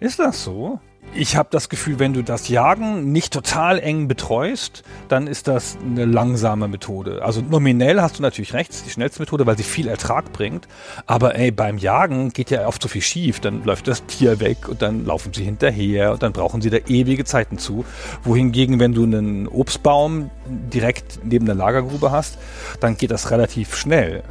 Ist 0.00 0.18
das 0.18 0.44
so? 0.44 0.80
Ich 1.14 1.36
habe 1.36 1.50
das 1.52 1.68
Gefühl, 1.68 1.98
wenn 1.98 2.14
du 2.14 2.22
das 2.22 2.48
Jagen 2.48 3.12
nicht 3.12 3.34
total 3.34 3.78
eng 3.78 4.08
betreust, 4.08 4.82
dann 5.08 5.26
ist 5.26 5.46
das 5.46 5.76
eine 5.84 6.06
langsame 6.06 6.68
Methode. 6.68 7.22
Also 7.22 7.42
nominell 7.42 8.00
hast 8.00 8.18
du 8.18 8.22
natürlich 8.22 8.54
recht, 8.54 8.72
die 8.86 8.90
schnellste 8.90 9.20
Methode, 9.20 9.44
weil 9.44 9.58
sie 9.58 9.62
viel 9.62 9.88
Ertrag 9.88 10.32
bringt. 10.32 10.68
Aber 11.04 11.34
ey, 11.34 11.50
beim 11.50 11.76
Jagen 11.76 12.30
geht 12.30 12.50
ja 12.50 12.66
oft 12.66 12.80
so 12.80 12.88
viel 12.88 13.02
schief. 13.02 13.40
Dann 13.40 13.62
läuft 13.64 13.88
das 13.88 14.06
Tier 14.06 14.40
weg 14.40 14.70
und 14.70 14.80
dann 14.80 15.04
laufen 15.04 15.34
sie 15.34 15.44
hinterher 15.44 16.12
und 16.12 16.22
dann 16.22 16.32
brauchen 16.32 16.62
sie 16.62 16.70
da 16.70 16.78
ewige 16.78 17.26
Zeiten 17.26 17.58
zu. 17.58 17.84
Wohingegen, 18.22 18.80
wenn 18.80 18.94
du 18.94 19.02
einen 19.02 19.48
Obstbaum 19.48 20.30
direkt 20.46 21.20
neben 21.24 21.44
der 21.44 21.56
Lagergrube 21.56 22.10
hast, 22.10 22.38
dann 22.80 22.96
geht 22.96 23.10
das 23.10 23.30
relativ 23.30 23.76
schnell. 23.76 24.22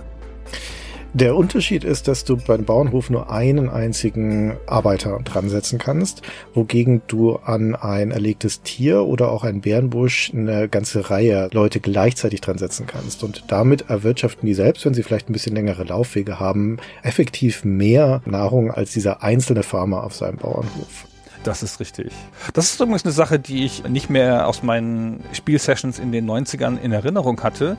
Der 1.14 1.36
Unterschied 1.36 1.84
ist, 1.84 2.08
dass 2.08 2.24
du 2.24 2.38
beim 2.38 2.64
Bauernhof 2.64 3.10
nur 3.10 3.30
einen 3.30 3.68
einzigen 3.68 4.56
Arbeiter 4.66 5.20
dran 5.26 5.50
setzen 5.50 5.78
kannst, 5.78 6.22
wogegen 6.54 7.02
du 7.08 7.36
an 7.36 7.76
ein 7.76 8.12
erlegtes 8.12 8.62
Tier 8.62 9.04
oder 9.04 9.30
auch 9.30 9.44
ein 9.44 9.60
Bärenbusch 9.60 10.32
eine 10.34 10.70
ganze 10.70 11.10
Reihe 11.10 11.50
Leute 11.52 11.82
gleichzeitig 11.82 12.40
dran 12.40 12.58
setzen 12.58 12.88
kannst. 12.88 13.24
Und 13.24 13.44
damit 13.50 13.90
erwirtschaften 13.90 14.48
die 14.48 14.54
selbst, 14.54 14.86
wenn 14.86 14.94
sie 14.94 15.04
vielleicht 15.04 15.30
ein 15.30 15.34
bisschen 15.34 15.56
längere 15.56 15.84
Laufwege 15.84 16.40
haben, 16.40 16.78
effektiv 17.04 17.66
mehr 17.66 18.22
Nahrung 18.26 18.72
als 18.72 18.94
dieser 18.94 19.22
einzelne 19.22 19.64
Farmer 19.64 20.06
auf 20.06 20.16
seinem 20.16 20.38
Bauernhof. 20.38 21.11
Das 21.44 21.64
ist 21.64 21.80
richtig. 21.80 22.14
Das 22.54 22.66
ist 22.66 22.80
übrigens 22.80 23.04
eine 23.04 23.14
Sache, 23.14 23.40
die 23.40 23.66
ich 23.66 23.84
nicht 23.88 24.12
mehr 24.12 24.48
aus 24.48 24.62
meinen 24.62 25.24
Spielsessions 25.34 25.98
in 25.98 26.12
den 26.12 26.30
90ern 26.30 26.80
in 26.80 26.92
Erinnerung 26.92 27.42
hatte 27.42 27.78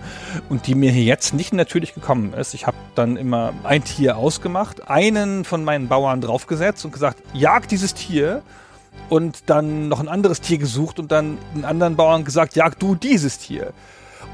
und 0.48 0.66
die 0.66 0.74
mir 0.74 0.90
jetzt 0.90 1.32
nicht 1.32 1.52
natürlich 1.52 1.94
gekommen 1.94 2.34
ist. 2.34 2.54
Ich 2.54 2.66
habe 2.66 2.76
dann 2.96 3.16
immer 3.16 3.52
ein 3.62 3.84
Tier 3.84 4.16
ausgemacht, 4.16 4.90
einen 4.90 5.44
von 5.44 5.62
meinen 5.62 5.86
Bauern 5.86 6.20
draufgesetzt 6.20 6.84
und 6.84 6.92
gesagt, 6.92 7.22
jag 7.34 7.68
dieses 7.68 7.94
Tier 7.94 8.42
und 9.08 9.44
dann 9.46 9.88
noch 9.88 10.00
ein 10.00 10.08
anderes 10.08 10.40
Tier 10.40 10.58
gesucht 10.58 10.98
und 10.98 11.12
dann 11.12 11.38
einen 11.54 11.64
anderen 11.64 11.94
Bauern 11.94 12.24
gesagt, 12.24 12.56
jag 12.56 12.78
du 12.80 12.96
dieses 12.96 13.38
Tier. 13.38 13.72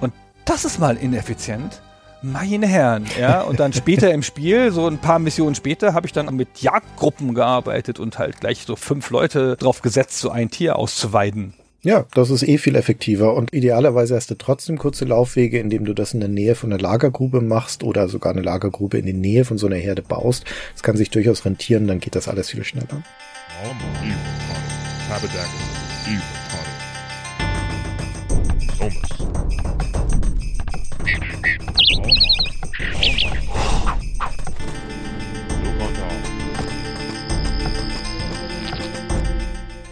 Und 0.01 0.15
das 0.47 0.65
ist 0.65 0.79
mal 0.79 0.97
ineffizient. 0.97 1.83
Meine 2.23 2.67
Herren, 2.67 3.07
ja. 3.19 3.43
Und 3.43 3.61
dann 3.61 3.73
später 3.73 4.13
im 4.13 4.23
Spiel, 4.23 4.73
so 4.73 4.87
ein 4.87 4.99
paar 4.99 5.19
Missionen 5.19 5.55
später, 5.55 5.95
habe 5.95 6.07
ich 6.07 6.13
dann 6.13 6.35
mit 6.35 6.61
Jagdgruppen 6.61 7.35
gearbeitet 7.35 8.01
und 8.01 8.19
halt 8.19 8.41
gleich 8.41 8.65
so 8.67 8.75
fünf 8.75 9.11
Leute 9.11 9.57
drauf 9.57 9.83
gesetzt, 9.83 10.19
so 10.19 10.31
ein 10.31 10.51
Tier 10.51 10.77
auszuweiden. 10.77 11.55
Ja, 11.83 12.07
das 12.15 12.31
ist 12.31 12.43
eh 12.43 12.59
viel 12.59 12.75
effektiver 12.75 13.35
und 13.35 13.55
idealerweise 13.55 14.17
hast 14.17 14.31
du 14.33 14.35
trotzdem 14.35 14.79
kurze 14.79 15.05
Laufwege, 15.05 15.61
indem 15.61 15.85
du 15.85 15.95
das 15.95 16.13
in 16.13 16.19
der 16.19 16.29
Nähe 16.29 16.57
von 16.57 16.73
einer 16.73 16.83
Lagergrube 16.83 17.41
machst 17.41 17.85
oder 17.85 18.09
sogar 18.09 18.33
eine 18.33 18.43
Lagergrube 18.43 18.99
in 18.99 19.07
der 19.07 19.15
Nähe 19.15 19.45
von 19.45 19.59
so 19.59 19.69
einer 19.69 19.77
Herde 19.77 20.03
baust. 20.03 20.45
Das 20.73 20.83
kann 20.83 20.97
sich 20.97 21.11
durchaus 21.11 21.45
rentieren, 21.45 21.87
dann 21.87 22.01
geht 22.01 22.17
das 22.17 22.27
alles 22.27 22.51
viel 22.51 22.65
schneller. 22.65 23.03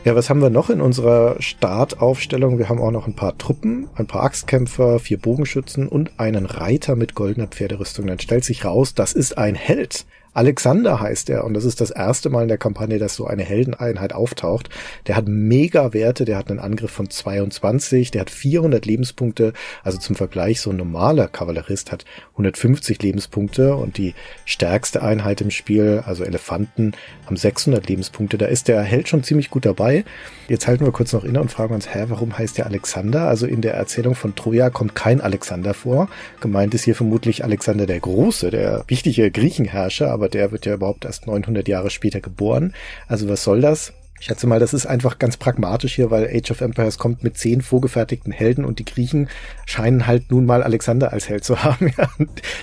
Ja, 0.06 0.14
was 0.14 0.30
haben 0.30 0.40
wir 0.40 0.50
noch 0.50 0.70
in 0.70 0.80
unserer 0.80 1.34
Startaufstellung? 1.42 2.58
Wir 2.58 2.68
haben 2.68 2.78
auch 2.78 2.92
noch 2.92 3.08
ein 3.08 3.16
paar 3.16 3.36
Truppen, 3.38 3.88
ein 3.96 4.06
paar 4.06 4.22
Axtkämpfer, 4.22 5.00
vier 5.00 5.18
Bogenschützen 5.18 5.88
und 5.88 6.12
einen 6.20 6.46
Reiter 6.46 6.94
mit 6.94 7.16
goldener 7.16 7.48
Pferderüstung. 7.48 8.06
Dann 8.06 8.20
stellt 8.20 8.44
sich 8.44 8.64
raus, 8.64 8.94
das 8.94 9.14
ist 9.14 9.36
ein 9.36 9.56
Held. 9.56 10.06
Alexander 10.36 11.00
heißt 11.00 11.30
er 11.30 11.44
und 11.44 11.54
das 11.54 11.64
ist 11.64 11.80
das 11.80 11.90
erste 11.90 12.28
Mal 12.28 12.42
in 12.42 12.48
der 12.48 12.58
Kampagne, 12.58 12.98
dass 12.98 13.16
so 13.16 13.26
eine 13.26 13.42
Heldeneinheit 13.42 14.12
auftaucht. 14.12 14.68
Der 15.06 15.16
hat 15.16 15.28
mega 15.28 15.94
Werte, 15.94 16.26
der 16.26 16.36
hat 16.36 16.50
einen 16.50 16.58
Angriff 16.58 16.90
von 16.90 17.08
22, 17.08 18.10
der 18.10 18.20
hat 18.20 18.28
400 18.30 18.84
Lebenspunkte, 18.84 19.54
also 19.82 19.96
zum 19.96 20.14
Vergleich 20.14 20.60
so 20.60 20.68
ein 20.68 20.76
normaler 20.76 21.28
Kavallerist 21.28 21.90
hat 21.90 22.04
150 22.32 23.00
Lebenspunkte 23.02 23.76
und 23.76 23.96
die 23.96 24.14
stärkste 24.44 25.02
Einheit 25.02 25.40
im 25.40 25.50
Spiel, 25.50 26.02
also 26.04 26.22
Elefanten, 26.22 26.92
haben 27.24 27.36
600 27.36 27.88
Lebenspunkte. 27.88 28.36
Da 28.36 28.44
ist 28.44 28.68
der 28.68 28.82
Held 28.82 29.08
schon 29.08 29.22
ziemlich 29.22 29.48
gut 29.48 29.64
dabei. 29.64 30.04
Jetzt 30.48 30.68
halten 30.68 30.84
wir 30.84 30.92
kurz 30.92 31.12
noch 31.12 31.24
inne 31.24 31.40
und 31.40 31.50
fragen 31.50 31.74
uns, 31.74 31.92
hä, 31.92 32.04
warum 32.08 32.38
heißt 32.38 32.56
der 32.56 32.66
Alexander? 32.66 33.26
Also 33.26 33.46
in 33.46 33.62
der 33.62 33.74
Erzählung 33.74 34.14
von 34.14 34.36
Troja 34.36 34.70
kommt 34.70 34.94
kein 34.94 35.20
Alexander 35.20 35.74
vor. 35.74 36.08
Gemeint 36.40 36.72
ist 36.72 36.84
hier 36.84 36.94
vermutlich 36.94 37.42
Alexander 37.42 37.86
der 37.86 37.98
Große, 37.98 38.50
der 38.50 38.84
wichtige 38.86 39.30
Griechenherrscher, 39.32 40.10
aber 40.10 40.28
der 40.28 40.52
wird 40.52 40.64
ja 40.64 40.74
überhaupt 40.74 41.04
erst 41.04 41.26
900 41.26 41.66
Jahre 41.66 41.90
später 41.90 42.20
geboren. 42.20 42.74
Also 43.08 43.28
was 43.28 43.42
soll 43.42 43.60
das? 43.60 43.92
Ich 44.20 44.26
schätze 44.26 44.46
mal, 44.46 44.60
das 44.60 44.72
ist 44.72 44.86
einfach 44.86 45.18
ganz 45.18 45.36
pragmatisch 45.36 45.96
hier, 45.96 46.10
weil 46.10 46.30
Age 46.32 46.52
of 46.52 46.60
Empires 46.60 46.96
kommt 46.96 47.22
mit 47.24 47.36
zehn 47.36 47.60
vorgefertigten 47.60 48.32
Helden 48.32 48.64
und 48.64 48.78
die 48.78 48.84
Griechen 48.84 49.28
scheinen 49.66 50.06
halt 50.06 50.30
nun 50.30 50.46
mal 50.46 50.62
Alexander 50.62 51.12
als 51.12 51.28
Held 51.28 51.44
zu 51.44 51.62
haben. 51.64 51.92
Ja, 51.98 52.08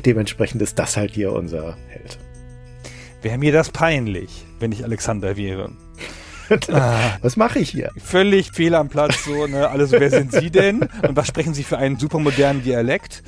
dementsprechend 0.05 0.61
ist 0.61 0.79
das 0.79 0.97
halt 0.97 1.11
hier 1.11 1.33
unser 1.33 1.75
Held. 1.89 2.17
Wäre 3.21 3.37
mir 3.37 3.51
das 3.51 3.69
peinlich, 3.69 4.45
wenn 4.59 4.71
ich 4.71 4.83
Alexander 4.83 5.37
wäre. 5.37 5.71
Ah. 6.71 7.17
was 7.21 7.37
mache 7.37 7.59
ich 7.59 7.69
hier? 7.69 7.91
Völlig 7.97 8.51
fehl 8.51 8.75
am 8.75 8.89
Platz, 8.89 9.23
so, 9.25 9.47
ne? 9.47 9.69
Also, 9.69 9.99
wer 9.99 10.09
sind 10.09 10.31
Sie 10.31 10.49
denn? 10.49 10.81
Und 11.07 11.15
was 11.15 11.27
sprechen 11.27 11.53
Sie 11.53 11.63
für 11.63 11.77
einen 11.77 11.97
supermodernen 11.97 12.63
Dialekt? 12.63 13.23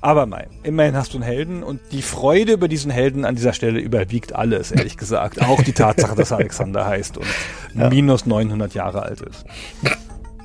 Aber 0.00 0.26
nein, 0.26 0.46
immerhin 0.62 0.94
hast 0.96 1.14
du 1.14 1.18
einen 1.18 1.24
Helden 1.24 1.62
und 1.64 1.80
die 1.90 2.02
Freude 2.02 2.52
über 2.52 2.68
diesen 2.68 2.90
Helden 2.90 3.24
an 3.24 3.34
dieser 3.34 3.52
Stelle 3.52 3.80
überwiegt 3.80 4.34
alles, 4.34 4.70
ehrlich 4.70 4.96
gesagt. 4.96 5.42
Auch 5.42 5.60
die 5.62 5.72
Tatsache, 5.72 6.14
dass 6.14 6.30
er 6.30 6.36
Alexander 6.38 6.86
heißt 6.86 7.18
und 7.18 7.26
ja. 7.74 7.88
minus 7.88 8.24
900 8.24 8.74
Jahre 8.74 9.02
alt 9.02 9.22
ist. 9.22 9.44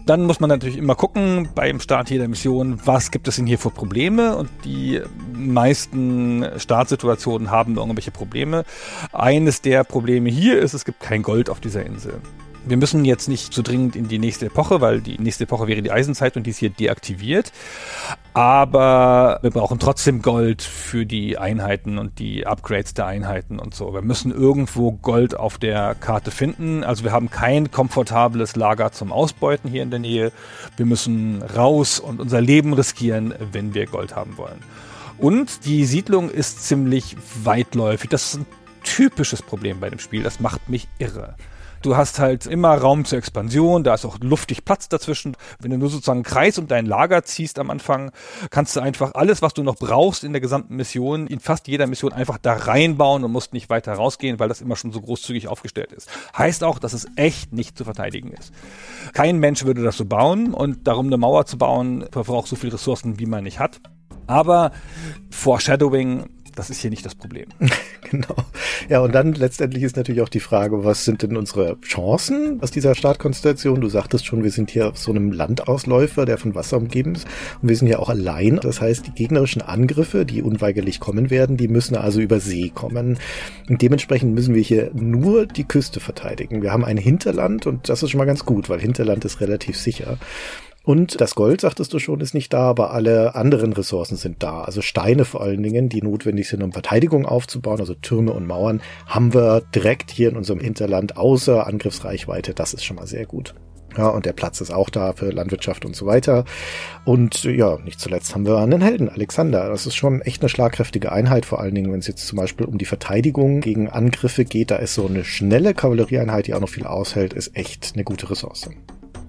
Dann 0.06 0.26
muss 0.26 0.42
man 0.42 0.50
natürlich 0.50 0.78
immer 0.78 0.96
gucken 0.96 1.50
beim 1.56 1.80
Start 1.80 2.10
jeder 2.10 2.28
Mission, 2.28 2.80
was 2.84 3.10
gibt 3.10 3.28
es 3.30 3.38
denn 3.38 3.48
hier 3.48 3.58
für 3.58 3.70
Probleme 3.70 4.36
und 4.36 4.50
die 4.66 5.02
meisten 5.34 6.46
Startsituationen 6.58 7.52
haben 7.52 7.78
irgendwelche 7.78 8.12
Probleme. 8.12 8.66
Eines 9.14 9.62
der 9.62 9.86
Probleme 9.86 10.30
hier 10.30 10.60
ist, 10.60 10.74
es 10.74 10.84
gibt 10.84 11.00
kein 11.00 11.22
Gold 11.22 11.50
auf 11.50 11.62
dieser 11.62 11.86
Insel. 11.86 12.16
Wir 12.66 12.78
müssen 12.78 13.04
jetzt 13.04 13.28
nicht 13.28 13.54
so 13.54 13.62
dringend 13.62 13.96
in 13.96 14.08
die 14.08 14.20
nächste 14.20 14.46
Epoche, 14.46 14.80
weil 14.80 15.02
die 15.02 15.18
nächste 15.18 15.44
Epoche 15.44 15.68
wäre 15.68 15.82
die 15.82 15.92
Eisenzeit 15.92 16.38
und 16.38 16.46
die 16.46 16.52
ist 16.52 16.60
hier 16.60 16.70
deaktiviert. 16.70 17.52
Aber 18.34 19.40
wir 19.42 19.52
brauchen 19.52 19.80
trotzdem 19.80 20.22
Gold 20.22 20.62
für 20.62 21.06
die 21.06 21.38
Einheiten 21.38 21.98
und 21.98 22.20
die 22.20 22.48
Upgrades 22.48 22.94
der 22.94 23.06
Einheiten 23.06 23.60
und 23.60 23.76
so. 23.76 23.94
Wir 23.94 24.02
müssen 24.02 24.32
irgendwo 24.32 24.94
Gold 24.94 25.38
auf 25.38 25.58
der 25.58 25.94
Karte 25.96 26.32
finden. 26.32 26.84
Also 26.84 27.04
wir 27.04 27.12
haben 27.12 27.30
kein 27.30 27.70
komfortables 27.70 28.56
Lager 28.56 28.92
zum 28.92 29.12
Ausbeuten 29.12 29.70
hier 29.70 29.84
in 29.84 29.92
der 29.92 30.00
Nähe. 30.00 30.32
Wir 30.78 30.86
müssen 30.86 31.44
raus 31.44 32.00
und 32.00 32.22
unser 32.22 32.42
Leben 32.42 32.74
riskieren, 32.74 33.34
wenn 33.52 33.74
wir 33.74 33.88
Gold 33.88 34.16
haben 34.16 34.38
wollen. 34.38 34.60
Und 35.18 35.66
die 35.66 35.86
Siedlung 35.86 36.30
ist 36.30 36.66
ziemlich 36.66 37.18
weitläufig. 37.44 38.10
Das 38.10 38.26
ist 38.26 38.40
ein 38.40 38.46
typisches 38.84 39.42
Problem 39.42 39.80
bei 39.80 39.90
dem 39.90 40.00
Spiel. 40.00 40.24
Das 40.24 40.40
macht 40.40 40.70
mich 40.70 40.88
irre. 40.98 41.36
Du 41.84 41.98
hast 41.98 42.18
halt 42.18 42.46
immer 42.46 42.78
Raum 42.78 43.04
zur 43.04 43.18
Expansion, 43.18 43.84
da 43.84 43.94
ist 43.94 44.06
auch 44.06 44.18
luftig 44.22 44.64
Platz 44.64 44.88
dazwischen. 44.88 45.36
Wenn 45.60 45.72
du 45.72 45.78
nur 45.78 45.90
sozusagen 45.90 46.20
einen 46.20 46.24
Kreis 46.24 46.58
um 46.58 46.68
dein 46.68 46.86
Lager 46.86 47.24
ziehst 47.26 47.60
am 47.60 47.70
Anfang, 47.70 48.12
kannst 48.52 48.78
du 48.78 48.80
einfach 48.80 49.16
alles, 49.16 49.42
was 49.42 49.54
du 49.54 49.64
noch 49.64 49.76
brauchst 49.76 50.24
in 50.24 50.32
der 50.32 50.40
gesamten 50.40 50.78
Mission, 50.78 51.28
in 51.28 51.42
fast 51.42 51.68
jeder 51.68 51.86
Mission 51.86 52.14
einfach 52.14 52.38
da 52.38 52.54
reinbauen 52.54 53.26
und 53.26 53.34
musst 53.34 53.52
nicht 53.52 53.70
weiter 53.70 53.92
rausgehen, 53.92 54.40
weil 54.40 54.48
das 54.48 54.62
immer 54.62 54.78
schon 54.78 54.94
so 54.94 55.02
großzügig 55.02 55.50
aufgestellt 55.50 55.92
ist. 55.92 56.10
Heißt 56.38 56.64
auch, 56.64 56.80
dass 56.80 56.94
es 56.94 57.06
echt 57.18 57.52
nicht 57.52 57.78
zu 57.78 57.84
verteidigen 57.84 58.32
ist. 58.32 58.54
Kein 59.12 59.40
Mensch 59.40 59.66
würde 59.66 59.84
das 59.84 59.98
so 59.98 60.06
bauen 60.06 60.54
und 60.54 60.88
darum 60.88 61.08
eine 61.08 61.18
Mauer 61.18 61.46
zu 61.46 61.58
bauen, 61.58 62.06
verbraucht 62.14 62.48
so 62.48 62.56
viele 62.56 62.76
Ressourcen, 62.76 63.20
wie 63.20 63.26
man 63.26 63.44
nicht 63.44 63.60
hat. 63.60 63.82
Aber 64.26 64.72
Foreshadowing 65.32 66.30
das 66.56 66.70
ist 66.70 66.80
hier 66.80 66.90
nicht 66.90 67.06
das 67.06 67.16
Problem. 67.16 67.48
genau. 68.10 68.36
Ja, 68.90 69.00
und 69.00 69.14
dann 69.14 69.34
letztendlich 69.34 69.84
ist 69.84 69.96
natürlich 69.96 70.22
auch 70.22 70.30
die 70.30 70.40
Frage, 70.40 70.84
was 70.84 71.06
sind 71.06 71.22
denn 71.24 71.38
unsere 71.38 71.80
Chancen 71.82 72.60
aus 72.62 72.72
dieser 72.72 72.96
Startkonstellation? 72.96 73.82
Du 73.82 73.90
sagtest 73.90 74.26
schon, 74.26 74.44
wir 74.44 74.52
sind 74.52 74.72
hier 74.72 74.90
auf 74.90 74.98
so 74.98 75.12
einem 75.12 75.32
Landausläufer, 75.32 76.26
der 76.26 76.38
von 76.38 76.56
Wasser 76.56 76.78
umgeben 76.78 77.16
ist. 77.16 77.28
Und 77.62 77.70
wir 77.70 77.76
sind 77.76 77.88
ja 77.88 78.00
auch 78.00 78.10
allein. 78.10 78.60
Das 78.62 78.82
heißt, 78.82 79.08
die 79.08 79.12
gegnerischen 79.12 79.62
Angriffe, 79.62 80.26
die 80.26 80.42
unweigerlich 80.42 81.00
kommen 81.00 81.30
werden, 81.30 81.58
die 81.58 81.68
müssen 81.68 81.96
also 81.96 82.20
über 82.20 82.40
See 82.40 82.72
kommen. 82.74 83.18
Und 83.70 83.82
dementsprechend 83.82 84.34
müssen 84.34 84.54
wir 84.54 84.62
hier 84.62 84.92
nur 84.94 85.46
die 85.46 85.64
Küste 85.64 86.00
verteidigen. 86.00 86.62
Wir 86.62 86.72
haben 86.72 86.86
ein 86.86 86.98
Hinterland 86.98 87.66
und 87.66 87.90
das 87.90 88.04
ist 88.04 88.12
schon 88.12 88.20
mal 88.20 88.26
ganz 88.26 88.46
gut, 88.46 88.70
weil 88.70 88.80
Hinterland 88.80 89.26
ist 89.26 89.42
relativ 89.42 89.78
sicher. 89.78 90.18
Und 90.86 91.22
das 91.22 91.36
Gold, 91.36 91.62
sagtest 91.62 91.94
du 91.94 92.00
schon, 92.00 92.20
ist 92.20 92.34
nicht 92.34 92.52
da, 92.52 92.64
aber 92.64 92.92
alle 92.92 93.36
anderen 93.36 93.72
Ressourcen 93.72 94.18
sind 94.18 94.44
da. 94.44 94.64
Also 94.64 94.82
Steine 94.82 95.24
vor 95.24 95.42
allen 95.42 95.64
Dingen, 95.64 95.88
die 95.88 96.02
notwendig 96.02 96.50
sind, 96.50 96.62
um 96.62 96.74
Verteidigung 96.74 97.26
aufzubauen, 97.26 97.80
also 97.80 97.94
Türme 97.94 98.34
und 98.34 98.46
Mauern, 98.46 98.82
haben 99.08 99.34
wir 99.34 99.62
direkt 99.74 100.12
hier 100.12 100.28
in 100.28 100.36
unserem 100.36 100.60
Hinterland 100.60 101.16
außer 101.16 101.66
Angriffsreichweite. 101.66 102.54
Das 102.54 102.74
ist 102.74 102.84
schon 102.84 102.98
mal 102.98 103.08
sehr 103.08 103.26
gut. 103.26 103.56
Ja, 103.98 104.10
und 104.10 104.26
der 104.26 104.34
Platz 104.34 104.60
ist 104.60 104.72
auch 104.72 104.90
da 104.90 105.14
für 105.14 105.30
Landwirtschaft 105.30 105.86
und 105.86 105.96
so 105.96 106.06
weiter. 106.06 106.44
Und 107.06 107.44
ja, 107.44 107.78
nicht 107.78 108.00
zuletzt 108.00 108.34
haben 108.34 108.46
wir 108.46 108.58
einen 108.58 108.82
Helden, 108.82 109.08
Alexander. 109.08 109.70
Das 109.70 109.86
ist 109.86 109.96
schon 109.96 110.22
echt 110.22 110.42
eine 110.42 110.50
schlagkräftige 110.50 111.12
Einheit, 111.14 111.46
vor 111.46 111.62
allen 111.62 111.76
Dingen, 111.76 111.94
wenn 111.94 112.00
es 112.00 112.08
jetzt 112.08 112.28
zum 112.28 112.38
Beispiel 112.38 112.66
um 112.66 112.78
die 112.78 112.86
Verteidigung 112.86 113.62
gegen 113.62 113.90
Angriffe 113.90 114.44
geht. 114.44 114.72
Da 114.72 114.78
ist 114.78 114.96
so 114.96 115.06
eine 115.06 115.24
schnelle 115.24 115.74
Kavallerieeinheit, 115.74 116.48
die 116.48 116.56
auch 116.56 116.60
noch 116.60 116.70
viel 116.70 116.88
aushält, 116.88 117.34
ist 117.34 117.56
echt 117.56 117.92
eine 117.94 118.04
gute 118.04 118.30
Ressource 118.30 118.68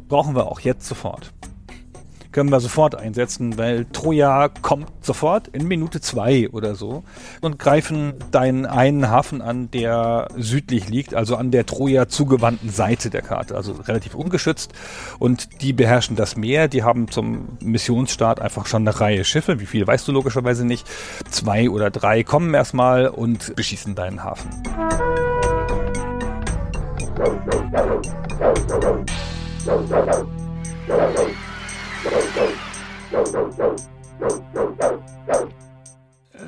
brauchen 0.09 0.35
wir 0.35 0.47
auch 0.47 0.61
jetzt 0.61 0.87
sofort. 0.87 1.33
Können 2.35 2.51
wir 2.51 2.59
sofort 2.59 2.97
einsetzen, 2.97 3.59
weil 3.59 3.85
Troja 3.85 4.49
kommt 4.49 4.89
sofort 5.03 5.47
in 5.47 5.69
Minute 5.69 6.01
zwei 6.01 6.49
oder 6.51 6.75
so 6.75 7.05
und 7.43 7.61
greifen 7.61 8.15
deinen 8.33 8.67
einen 8.67 9.09
Hafen 9.09 9.41
an, 9.41 9.71
der 9.71 10.27
südlich 10.37 10.89
liegt, 10.89 11.15
also 11.15 11.37
an 11.37 11.53
der 11.53 11.65
Troja 11.65 12.09
zugewandten 12.09 12.71
Seite 12.71 13.09
der 13.09 13.23
Karte, 13.23 13.55
also 13.55 13.75
relativ 13.75 14.17
ungeschützt. 14.17 14.73
Und 15.21 15.63
die 15.63 15.73
beherrschen 15.73 16.17
das 16.17 16.37
Meer, 16.37 16.67
die 16.67 16.83
haben 16.83 17.09
zum 17.09 17.57
Missionsstart 17.63 18.41
einfach 18.41 18.67
schon 18.67 18.83
eine 18.83 18.99
Reihe 18.99 19.25
Schiffe, 19.25 19.61
wie 19.61 19.67
viel 19.67 19.87
weißt 19.87 20.09
du 20.09 20.11
logischerweise 20.11 20.67
nicht. 20.67 20.89
Zwei 21.31 21.71
oder 21.71 21.93
drei 21.93 22.25
kommen 22.25 22.53
erstmal 22.53 23.07
und 23.07 23.55
beschießen 23.55 23.95
deinen 23.95 24.25
Hafen. 24.25 24.51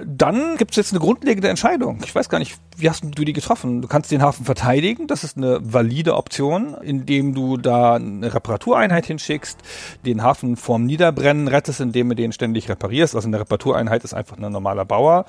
Dann 0.04 0.56
gibt 0.56 0.72
es 0.72 0.76
jetzt 0.76 0.92
eine 0.92 1.00
grundlegende 1.00 1.48
Entscheidung. 1.48 2.00
Ich 2.04 2.14
weiß 2.14 2.28
gar 2.28 2.38
nicht, 2.38 2.58
wie 2.76 2.90
hast 2.90 3.04
du 3.04 3.24
die 3.24 3.32
getroffen? 3.32 3.80
Du 3.80 3.88
kannst 3.88 4.10
den 4.10 4.20
Hafen 4.20 4.44
verteidigen, 4.44 5.06
das 5.06 5.24
ist 5.24 5.36
eine 5.36 5.58
valide 5.62 6.14
Option, 6.14 6.74
indem 6.82 7.34
du 7.34 7.56
da 7.56 7.94
eine 7.94 8.34
Reparatureinheit 8.34 9.06
hinschickst, 9.06 9.58
den 10.04 10.22
Hafen 10.22 10.56
vorm 10.56 10.84
Niederbrennen 10.84 11.48
rettest, 11.48 11.80
indem 11.80 12.10
du 12.10 12.14
den 12.14 12.32
ständig 12.32 12.68
reparierst. 12.68 13.14
Also 13.14 13.28
eine 13.28 13.40
Reparatureinheit 13.40 14.04
ist 14.04 14.12
einfach 14.12 14.36
ein 14.36 14.52
normaler 14.52 14.84
Bauer, 14.84 15.24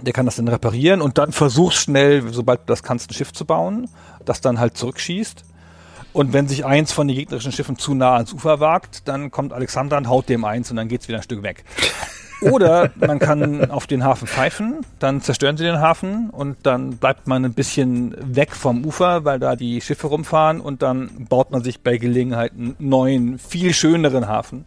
der 0.00 0.12
kann 0.12 0.26
das 0.26 0.36
dann 0.36 0.48
reparieren 0.48 1.00
und 1.00 1.18
dann 1.18 1.30
versuchst 1.30 1.78
schnell, 1.78 2.32
sobald 2.32 2.60
du 2.60 2.66
das 2.66 2.82
kannst, 2.82 3.10
ein 3.10 3.14
Schiff 3.14 3.32
zu 3.32 3.44
bauen, 3.44 3.88
das 4.24 4.40
dann 4.40 4.58
halt 4.58 4.76
zurückschießt 4.76 5.44
und 6.12 6.32
wenn 6.32 6.48
sich 6.48 6.64
eins 6.64 6.92
von 6.92 7.08
den 7.08 7.16
gegnerischen 7.16 7.52
Schiffen 7.52 7.76
zu 7.78 7.94
nah 7.94 8.14
ans 8.14 8.32
Ufer 8.32 8.60
wagt, 8.60 9.06
dann 9.08 9.30
kommt 9.30 9.52
Alexander 9.52 9.96
und 9.96 10.08
haut 10.08 10.28
dem 10.28 10.44
eins 10.44 10.70
und 10.70 10.76
dann 10.76 10.88
geht's 10.88 11.08
wieder 11.08 11.18
ein 11.18 11.22
Stück 11.22 11.42
weg. 11.42 11.64
Oder 12.40 12.90
man 12.96 13.18
kann 13.18 13.70
auf 13.70 13.86
den 13.86 14.02
Hafen 14.02 14.26
pfeifen, 14.26 14.80
dann 14.98 15.20
zerstören 15.20 15.58
sie 15.58 15.64
den 15.64 15.80
Hafen 15.80 16.30
und 16.30 16.56
dann 16.62 16.96
bleibt 16.96 17.26
man 17.26 17.44
ein 17.44 17.52
bisschen 17.52 18.14
weg 18.18 18.56
vom 18.56 18.84
Ufer, 18.86 19.26
weil 19.26 19.38
da 19.38 19.56
die 19.56 19.82
Schiffe 19.82 20.06
rumfahren 20.06 20.60
und 20.60 20.80
dann 20.80 21.26
baut 21.28 21.50
man 21.50 21.62
sich 21.62 21.82
bei 21.82 21.98
Gelegenheit 21.98 22.52
einen 22.52 22.76
neuen, 22.78 23.38
viel 23.38 23.74
schöneren 23.74 24.26
Hafen, 24.26 24.64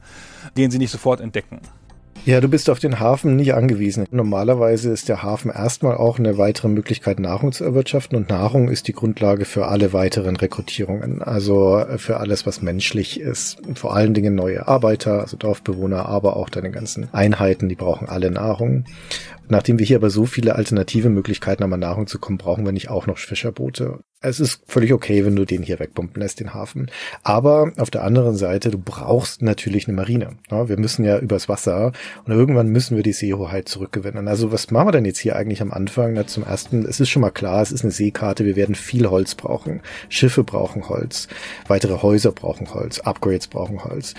den 0.56 0.70
sie 0.70 0.78
nicht 0.78 0.92
sofort 0.92 1.20
entdecken. 1.20 1.62
Ja, 2.26 2.40
du 2.40 2.48
bist 2.48 2.70
auf 2.70 2.80
den 2.80 3.02
Hafen 3.02 3.36
nicht 3.36 3.54
angewiesen. 3.54 4.06
Normalerweise 4.10 4.92
ist 4.92 5.10
der 5.10 5.24
Hafen 5.24 5.52
erstmal 5.52 5.98
auch 5.98 6.20
eine 6.20 6.38
weitere 6.38 6.70
Möglichkeit, 6.70 7.20
Nahrung 7.20 7.52
zu 7.52 7.66
erwirtschaften 7.66 8.16
und 8.16 8.30
Nahrung 8.30 8.70
ist 8.70 8.88
die 8.88 8.94
Grundlage 8.94 9.44
für 9.44 9.68
alle 9.68 9.92
weiteren 9.92 10.38
Rekrutierungen. 10.38 11.22
Also 11.22 11.84
für 11.98 12.22
alles, 12.22 12.46
was 12.46 12.62
menschlich 12.62 13.20
ist. 13.20 13.58
Vor 13.76 13.94
allen 13.94 14.14
Dingen 14.14 14.36
neue 14.36 14.70
Arbeiter, 14.70 15.20
also 15.20 15.36
Dorfbewohner, 15.36 16.06
aber 16.06 16.38
auch 16.38 16.50
deine 16.50 16.72
ganzen 16.72 17.14
Einheiten, 17.14 17.68
die 17.68 17.76
brauchen 17.76 18.08
alle 18.08 18.32
Nahrung. 18.32 18.86
Nachdem 19.50 19.78
wir 19.78 19.86
hier 19.86 19.98
aber 19.98 20.10
so 20.10 20.26
viele 20.26 20.56
alternative 20.56 21.10
Möglichkeiten 21.10 21.64
haben, 21.64 21.74
an 21.74 21.82
Nahrung 21.82 22.08
zu 22.08 22.20
kommen, 22.20 22.38
brauchen 22.38 22.64
wir 22.64 22.72
nicht 22.72 22.90
auch 22.90 23.06
noch 23.06 23.18
Fischerboote. 23.18 24.00
Es 24.26 24.40
ist 24.40 24.62
völlig 24.68 24.94
okay, 24.94 25.26
wenn 25.26 25.36
du 25.36 25.44
den 25.44 25.64
hier 25.64 25.80
wegbomben 25.80 26.22
lässt, 26.22 26.40
den 26.40 26.54
Hafen. 26.54 26.90
Aber 27.24 27.74
auf 27.78 27.92
der 27.92 28.06
anderen 28.06 28.38
Seite, 28.38 28.72
du 28.72 28.78
brauchst 28.78 29.42
natürlich 29.42 29.86
eine 29.86 29.98
Marine. 29.98 30.38
Ja, 30.50 30.70
wir 30.70 30.80
müssen 30.80 31.04
ja 31.04 31.20
übers 31.20 31.50
Wasser 31.50 31.92
und 32.26 32.32
irgendwann 32.32 32.70
müssen 32.70 32.96
wir 32.96 33.04
die 33.04 33.12
Seehoheit 33.12 33.68
zurückgewinnen. 33.68 34.30
Also 34.30 34.54
was 34.54 34.72
machen 34.72 34.88
wir 34.88 34.92
denn 34.94 35.04
jetzt 35.04 35.20
hier 35.20 35.36
eigentlich 35.36 35.62
am 35.62 35.72
Anfang? 35.72 36.14
Na, 36.14 36.26
zum 36.26 36.44
ersten, 36.46 36.86
es 36.86 37.02
ist 37.02 37.10
schon 37.10 37.22
mal 37.22 37.32
klar, 37.32 37.62
es 37.62 37.74
ist 37.74 37.84
eine 37.84 37.92
Seekarte, 37.92 38.46
wir 38.46 38.56
werden 38.56 38.76
viel 38.76 39.10
Holz 39.10 39.36
brauchen. 39.36 39.82
Schiffe 40.08 40.46
brauchen 40.46 40.88
Holz, 40.88 41.28
weitere 41.68 42.02
Häuser 42.02 42.32
brauchen 42.32 42.74
Holz, 42.74 43.00
Upgrades 43.00 43.48
brauchen 43.48 43.84
Holz. 43.84 44.14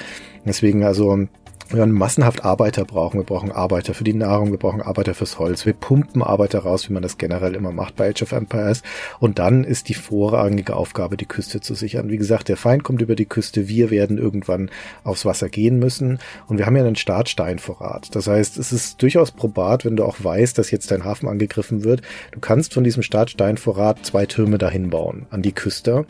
Deswegen 0.44 0.84
also 0.84 1.26
wir 1.68 1.78
werden 1.78 1.94
massenhaft 1.94 2.44
Arbeiter 2.44 2.84
brauchen. 2.84 3.18
Wir 3.18 3.24
brauchen 3.24 3.50
Arbeiter 3.50 3.94
für 3.94 4.04
die 4.04 4.12
Nahrung, 4.12 4.50
wir 4.50 4.58
brauchen 4.58 4.82
Arbeiter 4.82 5.14
fürs 5.14 5.38
Holz. 5.38 5.64
Wir 5.64 5.72
pumpen 5.72 6.22
Arbeiter 6.22 6.60
raus, 6.60 6.88
wie 6.88 6.92
man 6.92 7.02
das 7.02 7.18
generell 7.18 7.54
immer 7.54 7.72
macht 7.72 7.96
bei 7.96 8.10
Age 8.10 8.22
of 8.22 8.32
Empires. 8.32 8.82
Und 9.18 9.38
dann 9.38 9.64
ist 9.64 9.88
die 9.88 9.94
vorrangige 9.94 10.76
Aufgabe, 10.76 11.16
die 11.16 11.26
Küste 11.26 11.60
zu 11.60 11.74
sichern. 11.74 12.10
Wie 12.10 12.18
gesagt, 12.18 12.48
der 12.48 12.56
Feind 12.56 12.84
kommt 12.84 13.00
über 13.00 13.16
die 13.16 13.24
Küste. 13.24 13.66
Wir 13.68 13.90
werden 13.90 14.18
irgendwann 14.18 14.70
aufs 15.04 15.24
Wasser 15.24 15.48
gehen 15.48 15.78
müssen. 15.78 16.18
Und 16.48 16.58
wir 16.58 16.66
haben 16.66 16.76
ja 16.76 16.84
einen 16.84 16.96
Startsteinvorrat. 16.96 18.14
Das 18.14 18.26
heißt, 18.26 18.58
es 18.58 18.72
ist 18.72 19.00
durchaus 19.00 19.32
probat, 19.32 19.84
wenn 19.84 19.96
du 19.96 20.04
auch 20.04 20.16
weißt, 20.22 20.58
dass 20.58 20.70
jetzt 20.70 20.90
dein 20.90 21.04
Hafen 21.04 21.28
angegriffen 21.28 21.82
wird. 21.82 22.02
Du 22.32 22.40
kannst 22.40 22.74
von 22.74 22.84
diesem 22.84 23.02
Startsteinvorrat 23.02 24.04
zwei 24.04 24.26
Türme 24.26 24.58
dahin 24.58 24.90
bauen, 24.90 25.26
an 25.30 25.42
die 25.42 25.52
Küste. 25.52 26.04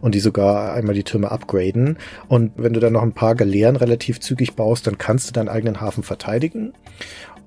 Und 0.00 0.14
die 0.14 0.20
sogar 0.20 0.72
einmal 0.72 0.94
die 0.94 1.04
Türme 1.04 1.30
upgraden. 1.30 1.98
Und 2.28 2.52
wenn 2.56 2.72
du 2.72 2.80
dann 2.80 2.94
noch 2.94 3.02
ein 3.02 3.12
paar 3.12 3.34
Galeeren 3.34 3.76
relativ 3.76 4.20
zügig 4.20 4.54
baust, 4.54 4.86
dann 4.86 4.93
dann 4.94 4.98
kannst 4.98 5.28
du 5.28 5.32
deinen 5.32 5.48
eigenen 5.48 5.80
Hafen 5.80 6.04
verteidigen. 6.04 6.72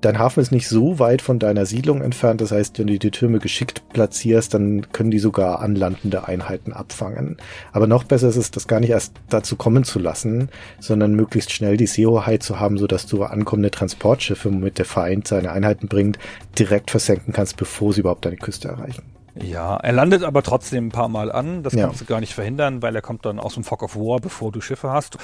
Dein 0.00 0.18
Hafen 0.18 0.40
ist 0.40 0.52
nicht 0.52 0.68
so 0.68 1.00
weit 1.00 1.22
von 1.22 1.40
deiner 1.40 1.66
Siedlung 1.66 2.02
entfernt. 2.02 2.40
Das 2.40 2.52
heißt, 2.52 2.78
wenn 2.78 2.86
du 2.86 2.98
die 2.98 3.10
Türme 3.10 3.40
geschickt 3.40 3.82
platzierst, 3.92 4.54
dann 4.54 4.92
können 4.92 5.10
die 5.10 5.18
sogar 5.18 5.60
anlandende 5.60 6.28
Einheiten 6.28 6.72
abfangen. 6.72 7.36
Aber 7.72 7.88
noch 7.88 8.04
besser 8.04 8.28
ist 8.28 8.36
es, 8.36 8.52
das 8.52 8.68
gar 8.68 8.78
nicht 8.78 8.90
erst 8.90 9.14
dazu 9.28 9.56
kommen 9.56 9.82
zu 9.82 9.98
lassen, 9.98 10.50
sondern 10.78 11.14
möglichst 11.14 11.50
schnell 11.50 11.76
die 11.76 11.88
Seehoheit 11.88 12.44
zu 12.44 12.60
haben, 12.60 12.78
sodass 12.78 13.06
du 13.06 13.24
ankommende 13.24 13.72
Transportschiffe, 13.72 14.52
womit 14.52 14.78
der 14.78 14.84
Feind 14.84 15.26
seine 15.26 15.50
Einheiten 15.50 15.88
bringt, 15.88 16.18
direkt 16.58 16.92
versenken 16.92 17.32
kannst, 17.32 17.56
bevor 17.56 17.92
sie 17.92 18.00
überhaupt 18.00 18.24
deine 18.24 18.36
Küste 18.36 18.68
erreichen. 18.68 19.17
Ja, 19.40 19.76
er 19.76 19.92
landet 19.92 20.24
aber 20.24 20.42
trotzdem 20.42 20.88
ein 20.88 20.92
paar 20.92 21.08
Mal 21.08 21.30
an. 21.30 21.62
Das 21.62 21.72
Ja. 21.72 21.86
kannst 21.86 22.00
du 22.00 22.04
gar 22.04 22.20
nicht 22.20 22.34
verhindern, 22.34 22.82
weil 22.82 22.94
er 22.94 23.02
kommt 23.02 23.24
dann 23.24 23.38
aus 23.38 23.54
dem 23.54 23.64
Fog 23.64 23.82
of 23.82 23.96
War, 23.96 24.20
bevor 24.20 24.50
du 24.52 24.60
Schiffe 24.60 24.90
hast. 24.90 25.16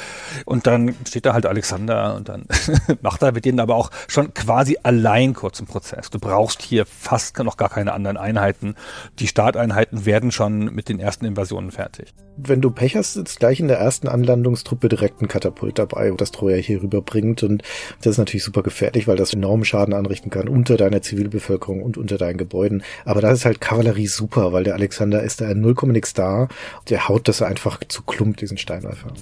Und 0.45 0.67
dann 0.67 0.95
steht 1.07 1.27
da 1.27 1.33
halt 1.33 1.47
Alexander 1.47 2.15
und 2.15 2.29
dann 2.29 2.47
macht 3.03 3.23
er 3.23 3.33
mit 3.33 3.45
denen 3.45 3.61
aber 3.61 3.75
auch 3.77 3.91
schon 4.09 4.33
quasi 4.35 4.79
allein 4.83 5.35
kurzen 5.35 5.67
Prozess. 5.67 6.11
Du 6.11 6.19
brauchst 6.19 6.63
hier 6.63 6.87
fast 6.87 7.39
noch 7.39 7.57
gar 7.57 7.69
keine 7.69 7.93
anderen 7.93 8.17
Einheiten. 8.17 8.75
Die 9.19 9.27
Starteinheiten 9.27 10.07
werden 10.07 10.31
schon 10.31 10.67
mit 10.75 10.89
den 10.89 11.01
ersten 11.01 11.25
Invasionen 11.25 11.73
fertig. 11.73 12.15
Wenn 12.37 12.61
du 12.61 12.71
Pech 12.71 12.97
hast, 12.97 13.15
ist 13.15 13.39
gleich 13.39 13.61
in 13.61 13.69
der 13.69 13.79
ersten 13.79 14.09
Anlandungstruppe 14.09 14.89
direkt 14.89 15.23
ein 15.23 15.29
Katapult 15.29 15.79
dabei, 15.79 16.13
das 16.17 16.33
Troja 16.33 16.57
hier 16.57 16.83
rüberbringt. 16.83 17.45
Und 17.45 17.63
das 17.99 18.13
ist 18.13 18.19
natürlich 18.19 18.43
super 18.43 18.63
gefährlich, 18.65 19.07
weil 19.07 19.17
das 19.17 19.35
enormen 19.35 19.65
Schaden 19.65 19.95
anrichten 19.95 20.31
kann 20.31 20.49
unter 20.49 20.77
deiner 20.77 21.01
Zivilbevölkerung 21.01 21.83
und 21.83 21.97
unter 21.97 22.19
deinen 22.19 22.37
Gebäuden. 22.37 22.83
Aber 23.05 23.21
da 23.21 23.31
ist 23.31 23.45
halt 23.45 23.61
Kavallerie 23.61 24.09
super, 24.09 24.53
weil 24.53 24.65
der 24.65 24.75
Alexander 24.75 25.23
ist 25.23 25.41
da 25.41 25.49
in 25.49 25.61
0, 25.61 25.75
nix 25.85 26.13
da. 26.13 26.49
Der 26.89 27.09
haut 27.09 27.29
das 27.29 27.41
einfach 27.41 27.81
zu 27.87 28.03
Klump, 28.03 28.37
diesen 28.39 28.59
Steinläufer. 28.59 29.13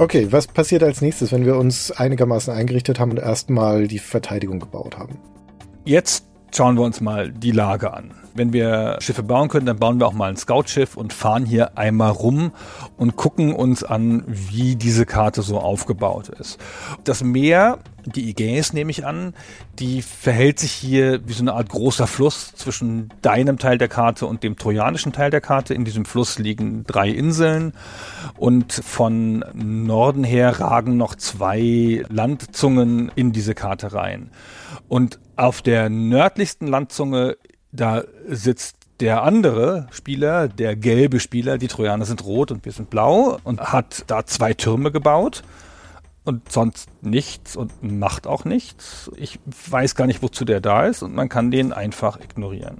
Okay, 0.00 0.28
was 0.30 0.46
passiert 0.46 0.84
als 0.84 1.02
nächstes, 1.02 1.32
wenn 1.32 1.44
wir 1.44 1.56
uns 1.56 1.90
einigermaßen 1.90 2.54
eingerichtet 2.54 3.00
haben 3.00 3.10
und 3.10 3.18
erstmal 3.18 3.88
die 3.88 3.98
Verteidigung 3.98 4.60
gebaut 4.60 4.96
haben? 4.96 5.18
Jetzt 5.84 6.24
schauen 6.54 6.76
wir 6.76 6.84
uns 6.84 7.00
mal 7.00 7.32
die 7.32 7.50
Lage 7.50 7.92
an. 7.92 8.14
Wenn 8.38 8.52
wir 8.52 8.96
Schiffe 9.00 9.24
bauen 9.24 9.48
können, 9.48 9.66
dann 9.66 9.78
bauen 9.78 9.98
wir 9.98 10.06
auch 10.06 10.12
mal 10.12 10.30
ein 10.30 10.36
Scoutschiff 10.36 10.96
und 10.96 11.12
fahren 11.12 11.44
hier 11.44 11.76
einmal 11.76 12.12
rum 12.12 12.52
und 12.96 13.16
gucken 13.16 13.52
uns 13.52 13.82
an, 13.82 14.22
wie 14.26 14.76
diese 14.76 15.06
Karte 15.06 15.42
so 15.42 15.58
aufgebaut 15.58 16.28
ist. 16.28 16.58
Das 17.02 17.24
Meer, 17.24 17.78
die 18.06 18.30
Ägäis 18.30 18.72
nehme 18.72 18.92
ich 18.92 19.04
an, 19.04 19.34
die 19.80 20.02
verhält 20.02 20.60
sich 20.60 20.70
hier 20.70 21.20
wie 21.26 21.32
so 21.32 21.42
eine 21.42 21.54
Art 21.54 21.68
großer 21.68 22.06
Fluss 22.06 22.54
zwischen 22.54 23.08
deinem 23.22 23.58
Teil 23.58 23.76
der 23.76 23.88
Karte 23.88 24.26
und 24.26 24.44
dem 24.44 24.56
trojanischen 24.56 25.12
Teil 25.12 25.30
der 25.30 25.40
Karte. 25.40 25.74
In 25.74 25.84
diesem 25.84 26.04
Fluss 26.04 26.38
liegen 26.38 26.84
drei 26.86 27.08
Inseln 27.08 27.72
und 28.36 28.72
von 28.72 29.44
Norden 29.52 30.22
her 30.22 30.60
ragen 30.60 30.96
noch 30.96 31.16
zwei 31.16 32.04
Landzungen 32.08 33.10
in 33.16 33.32
diese 33.32 33.54
Karte 33.54 33.92
rein. 33.92 34.30
Und 34.88 35.18
auf 35.36 35.62
der 35.62 35.88
nördlichsten 35.90 36.66
Landzunge, 36.66 37.36
da 37.72 38.04
sitzt 38.28 38.76
der 39.00 39.22
andere 39.22 39.86
Spieler, 39.90 40.48
der 40.48 40.74
gelbe 40.74 41.20
Spieler, 41.20 41.58
die 41.58 41.68
Trojaner 41.68 42.04
sind 42.04 42.24
rot 42.24 42.50
und 42.50 42.64
wir 42.64 42.72
sind 42.72 42.90
blau 42.90 43.38
und 43.44 43.60
hat 43.60 44.04
da 44.08 44.26
zwei 44.26 44.54
Türme 44.54 44.90
gebaut 44.90 45.42
und 46.24 46.50
sonst 46.50 46.88
nichts 47.00 47.56
und 47.56 47.82
macht 47.82 48.26
auch 48.26 48.44
nichts. 48.44 49.10
Ich 49.16 49.38
weiß 49.70 49.94
gar 49.94 50.06
nicht, 50.06 50.22
wozu 50.22 50.44
der 50.44 50.60
da 50.60 50.86
ist 50.86 51.02
und 51.02 51.14
man 51.14 51.28
kann 51.28 51.50
den 51.50 51.72
einfach 51.72 52.18
ignorieren. 52.20 52.78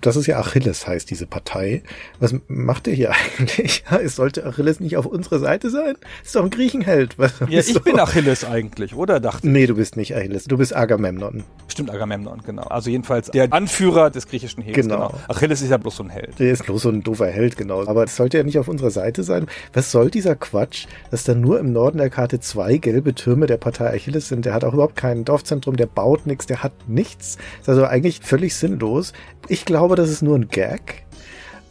Das 0.00 0.16
ist 0.16 0.26
ja 0.26 0.38
Achilles, 0.38 0.86
heißt 0.86 1.10
diese 1.10 1.26
Partei. 1.26 1.82
Was 2.18 2.34
macht 2.48 2.86
ihr 2.86 2.94
hier 2.94 3.12
eigentlich? 3.38 3.84
Es 4.02 4.16
sollte 4.16 4.44
Achilles 4.44 4.80
nicht 4.80 4.96
auf 4.96 5.06
unserer 5.06 5.38
Seite 5.38 5.70
sein? 5.70 5.94
Ist 6.24 6.34
doch 6.34 6.44
ein 6.44 6.50
Griechenheld. 6.50 7.18
Was 7.18 7.34
Ja, 7.48 7.60
ich 7.60 7.80
bin 7.82 8.00
Achilles 8.00 8.44
eigentlich, 8.44 8.94
oder? 8.94 9.20
Dachte 9.20 9.48
Nee, 9.48 9.66
du 9.66 9.74
bist 9.74 9.96
nicht 9.96 10.16
Achilles. 10.16 10.44
Du 10.44 10.56
bist 10.56 10.74
Agamemnon. 10.74 11.44
Stimmt, 11.72 11.90
Agamemnon, 11.90 12.42
genau. 12.44 12.64
Also 12.64 12.90
jedenfalls 12.90 13.30
der 13.30 13.50
Anführer 13.50 14.10
des 14.10 14.26
griechischen 14.26 14.62
Heeres. 14.62 14.86
Genau. 14.86 15.14
Achilles 15.26 15.62
ist 15.62 15.70
ja 15.70 15.78
bloß 15.78 15.96
so 15.96 16.02
ein 16.02 16.10
Held. 16.10 16.38
Der 16.38 16.52
ist 16.52 16.66
bloß 16.66 16.82
so 16.82 16.90
ein 16.90 17.02
doofer 17.02 17.28
Held, 17.28 17.56
genau. 17.56 17.86
Aber 17.86 18.04
das 18.04 18.14
sollte 18.14 18.36
ja 18.36 18.44
nicht 18.44 18.58
auf 18.58 18.68
unserer 18.68 18.90
Seite 18.90 19.22
sein. 19.22 19.46
Was 19.72 19.90
soll 19.90 20.10
dieser 20.10 20.36
Quatsch, 20.36 20.86
dass 21.10 21.24
da 21.24 21.34
nur 21.34 21.58
im 21.58 21.72
Norden 21.72 21.96
der 21.96 22.10
Karte 22.10 22.40
zwei 22.40 22.76
gelbe 22.76 23.14
Türme 23.14 23.46
der 23.46 23.56
Partei 23.56 23.94
Achilles 23.94 24.28
sind? 24.28 24.44
Der 24.44 24.52
hat 24.52 24.64
auch 24.64 24.74
überhaupt 24.74 24.96
kein 24.96 25.24
Dorfzentrum, 25.24 25.76
der 25.76 25.86
baut 25.86 26.26
nichts, 26.26 26.44
der 26.44 26.62
hat 26.62 26.72
nichts. 26.88 27.38
Ist 27.60 27.70
also 27.70 27.86
eigentlich 27.86 28.20
völlig 28.20 28.54
sinnlos. 28.54 29.14
Ich 29.48 29.64
glaube, 29.64 29.96
das 29.96 30.10
ist 30.10 30.20
nur 30.20 30.36
ein 30.36 30.48
Gag. 30.48 31.04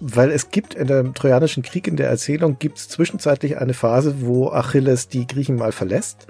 Weil 0.03 0.31
es 0.31 0.49
gibt 0.49 0.73
in 0.73 0.87
dem 0.87 1.13
Trojanischen 1.13 1.61
Krieg 1.61 1.87
in 1.87 1.95
der 1.95 2.09
Erzählung 2.09 2.57
gibt 2.57 2.79
es 2.79 2.89
zwischenzeitlich 2.89 3.59
eine 3.59 3.75
Phase, 3.75 4.15
wo 4.21 4.49
Achilles 4.49 5.09
die 5.09 5.27
Griechen 5.27 5.57
mal 5.57 5.71
verlässt. 5.71 6.25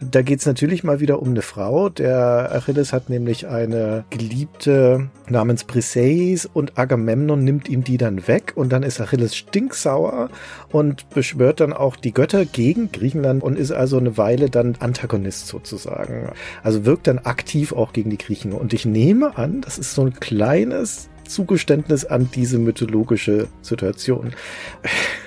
Da 0.00 0.22
geht 0.22 0.40
es 0.40 0.46
natürlich 0.46 0.82
mal 0.82 0.98
wieder 0.98 1.22
um 1.22 1.28
eine 1.28 1.42
Frau. 1.42 1.88
Der 1.88 2.50
Achilles 2.52 2.92
hat 2.92 3.10
nämlich 3.10 3.46
eine 3.46 4.04
Geliebte 4.10 5.08
namens 5.28 5.62
Briseis 5.62 6.50
und 6.52 6.76
Agamemnon 6.76 7.44
nimmt 7.44 7.68
ihm 7.68 7.84
die 7.84 7.96
dann 7.96 8.26
weg 8.26 8.54
und 8.56 8.72
dann 8.72 8.82
ist 8.82 9.00
Achilles 9.00 9.36
stinksauer 9.36 10.28
und 10.72 11.08
beschwört 11.10 11.60
dann 11.60 11.72
auch 11.72 11.94
die 11.94 12.12
Götter 12.12 12.44
gegen 12.44 12.90
Griechenland 12.90 13.44
und 13.44 13.56
ist 13.56 13.70
also 13.70 13.98
eine 13.98 14.18
Weile 14.18 14.50
dann 14.50 14.74
Antagonist 14.80 15.46
sozusagen. 15.46 16.32
Also 16.64 16.84
wirkt 16.84 17.06
dann 17.06 17.20
aktiv 17.20 17.72
auch 17.72 17.92
gegen 17.92 18.10
die 18.10 18.18
Griechen. 18.18 18.52
Und 18.52 18.72
ich 18.72 18.84
nehme 18.84 19.36
an, 19.38 19.60
das 19.60 19.78
ist 19.78 19.94
so 19.94 20.02
ein 20.02 20.14
kleines 20.14 21.08
Zugeständnis 21.32 22.04
an 22.04 22.30
diese 22.34 22.58
mythologische 22.58 23.48
Situation. 23.62 24.34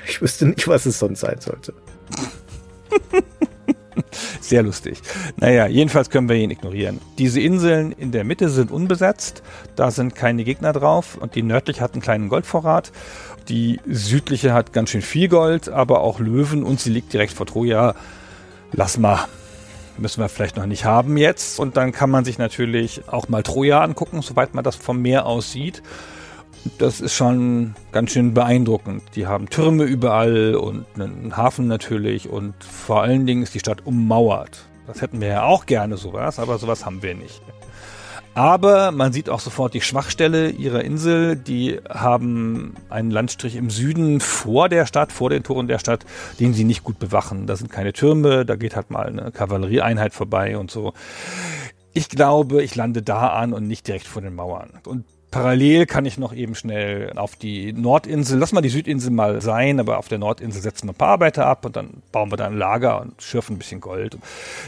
Ich 0.08 0.22
wüsste 0.22 0.46
nicht, 0.46 0.68
was 0.68 0.86
es 0.86 1.00
sonst 1.00 1.22
sein 1.22 1.40
sollte. 1.40 1.74
Sehr 4.42 4.64
lustig. 4.64 5.02
Naja, 5.38 5.68
jedenfalls 5.68 6.10
können 6.10 6.30
wir 6.30 6.36
ihn 6.36 6.52
ignorieren. 6.52 7.02
Diese 7.18 7.42
Inseln 7.42 7.92
in 7.92 8.12
der 8.12 8.24
Mitte 8.24 8.50
sind 8.50 8.72
unbesetzt, 8.72 9.42
da 9.76 9.92
sind 9.92 10.16
keine 10.16 10.44
Gegner 10.44 10.74
drauf 10.74 11.18
und 11.18 11.36
die 11.36 11.44
nördliche 11.44 11.82
hat 11.82 11.94
einen 11.94 12.02
kleinen 12.02 12.30
Goldvorrat. 12.30 12.92
Die 13.50 13.80
südliche 13.88 14.54
hat 14.54 14.74
ganz 14.74 14.92
schön 14.92 15.02
viel 15.02 15.30
Gold, 15.30 15.70
aber 15.70 16.02
auch 16.02 16.20
Löwen 16.20 16.64
und 16.64 16.80
sie 16.80 16.92
liegt 16.92 17.14
direkt 17.14 17.34
vor 17.34 17.46
Troja. 17.46 17.96
Lass 18.72 18.98
mal. 18.98 19.28
Müssen 19.98 20.22
wir 20.22 20.30
vielleicht 20.30 20.58
noch 20.58 20.66
nicht 20.66 20.86
haben 20.86 21.18
jetzt. 21.18 21.60
Und 21.60 21.78
dann 21.78 21.92
kann 21.92 22.10
man 22.10 22.26
sich 22.26 22.38
natürlich 22.38 23.08
auch 23.08 23.30
mal 23.30 23.44
Troja 23.44 23.82
angucken, 23.82 24.22
soweit 24.22 24.54
man 24.54 24.64
das 24.64 24.76
vom 24.76 25.02
Meer 25.02 25.26
aus 25.26 25.52
sieht. 25.52 25.82
Das 26.80 27.00
ist 27.00 27.14
schon 27.14 27.76
ganz 27.92 28.12
schön 28.12 28.34
beeindruckend. 28.34 29.04
Die 29.16 29.28
haben 29.28 29.50
Türme 29.50 29.84
überall 29.84 30.56
und 30.56 30.86
einen 30.96 31.38
Hafen 31.38 31.68
natürlich 31.68 32.28
und 32.28 32.56
vor 32.64 33.04
allen 33.04 33.26
Dingen 33.26 33.44
ist 33.44 33.54
die 33.54 33.60
Stadt 33.60 33.86
ummauert. 33.86 34.66
Das 34.88 35.02
hätten 35.02 35.22
wir 35.22 35.28
ja 35.28 35.44
auch 35.44 35.66
gerne 35.66 35.98
sowas, 35.98 36.40
aber 36.40 36.58
sowas 36.58 36.86
haben 36.86 37.02
wir 37.04 37.16
nicht. 37.16 37.42
Aber 38.36 38.92
man 38.92 39.14
sieht 39.14 39.30
auch 39.30 39.40
sofort 39.40 39.74
die 39.74 39.82
Schwachstelle 39.82 40.50
ihrer 40.50 40.84
Insel. 40.84 41.38
Die 41.38 41.80
haben 41.90 42.76
einen 42.90 43.10
Landstrich 43.10 43.56
im 43.56 43.70
Süden 43.70 44.20
vor 44.20 44.68
der 44.68 44.86
Stadt, 44.86 45.14
vor 45.14 45.30
den 45.30 45.42
Toren 45.42 45.70
der 45.70 45.80
Stadt, 45.80 46.06
den 46.38 46.54
sie 46.54 46.66
nicht 46.66 46.84
gut 46.84 47.00
bewachen. 47.00 47.48
Da 47.48 47.56
sind 47.56 47.72
keine 47.72 47.94
Türme, 47.94 48.46
da 48.46 48.58
geht 48.58 48.76
halt 48.76 48.92
mal 48.92 49.06
eine 49.06 49.32
Kavallerieeinheit 49.32 50.14
vorbei 50.14 50.58
und 50.58 50.70
so. 50.70 50.92
Ich 51.94 52.10
glaube, 52.10 52.62
ich 52.62 52.76
lande 52.76 53.02
da 53.02 53.30
an 53.30 53.54
und 53.54 53.68
nicht 53.68 53.88
direkt 53.88 54.06
vor 54.06 54.22
den 54.22 54.36
Mauern. 54.36 54.82
Und 54.86 55.06
parallel 55.36 55.86
kann 55.86 56.06
ich 56.06 56.18
noch 56.18 56.34
eben 56.34 56.56
schnell 56.56 57.12
auf 57.18 57.36
die 57.36 57.74
Nordinsel, 57.74 58.40
lass 58.40 58.54
mal 58.54 58.62
die 58.62 58.70
Südinsel 58.70 59.12
mal 59.12 59.42
sein, 59.42 59.82
aber 59.82 59.98
auf 59.98 60.08
der 60.08 60.18
Nordinsel 60.18 60.62
setzen 60.62 60.88
wir 60.88 60.94
ein 60.94 60.96
paar 60.96 61.10
Arbeiter 61.10 61.46
ab 61.46 61.66
und 61.66 61.76
dann 61.76 61.90
bauen 62.14 62.32
wir 62.32 62.38
da 62.38 62.46
ein 62.46 62.58
Lager 62.58 63.02
und 63.02 63.22
schürfen 63.22 63.58
ein 63.58 63.60
bisschen 63.60 63.82
Gold. 63.82 64.18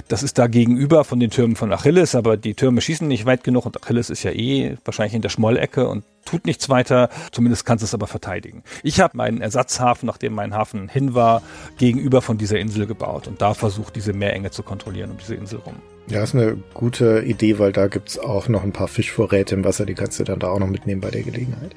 Das 0.10 0.24
ist 0.24 0.38
da 0.38 0.48
gegenüber 0.48 1.06
von 1.06 1.22
den 1.22 1.30
Türmen 1.30 1.56
von 1.56 1.72
Achilles, 1.72 2.16
aber 2.16 2.36
die 2.36 2.54
Türme 2.54 2.82
schießen 2.82 3.08
nicht 3.08 3.26
weit 3.26 3.46
genug 3.46 3.66
und 3.66 3.82
Achilles 3.82 4.10
ist 4.10 4.24
ja 4.24 4.32
eh 4.32 4.76
wahrscheinlich 4.84 5.14
in 5.14 5.22
der 5.22 5.30
Schmollecke 5.30 5.88
und 5.88 6.04
tut 6.28 6.46
nichts 6.46 6.70
weiter. 6.70 7.10
Zumindest 7.32 7.66
kannst 7.66 7.82
du 7.82 7.86
es 7.86 7.94
aber 7.94 8.08
verteidigen. 8.08 8.64
Ich 8.84 9.00
habe 9.00 9.18
meinen 9.18 9.42
Ersatzhafen, 9.42 10.06
nachdem 10.06 10.34
mein 10.34 10.54
Hafen 10.54 10.90
hin 10.90 11.14
war, 11.14 11.42
gegenüber 11.78 12.22
von 12.22 12.38
dieser 12.38 12.60
Insel 12.60 12.86
gebaut 12.86 13.28
und 13.28 13.42
da 13.42 13.54
versucht, 13.54 13.96
diese 13.96 14.14
Meerenge 14.14 14.52
zu 14.52 14.64
kontrollieren 14.64 15.12
um 15.12 15.18
diese 15.18 15.36
Insel 15.36 15.60
rum. 15.60 15.76
Ja, 16.10 16.24
ist 16.24 16.36
eine 16.36 16.58
gute 16.74 17.22
Idee, 17.26 17.60
weil 17.60 17.72
da 17.72 17.88
gibt's 17.88 18.18
auch 18.18 18.48
noch 18.48 18.64
ein 18.64 18.72
paar 18.72 18.88
Fischvorräte 18.88 19.56
im 19.56 19.66
Wasser, 19.66 19.86
die 19.86 19.94
kannst 19.94 20.20
du 20.20 20.24
dann 20.24 20.40
da 20.40 20.50
auch 20.50 20.60
noch 20.60 20.68
mitnehmen 20.68 21.02
bei 21.02 21.12
der 21.12 21.24
Gelegenheit. 21.24 21.76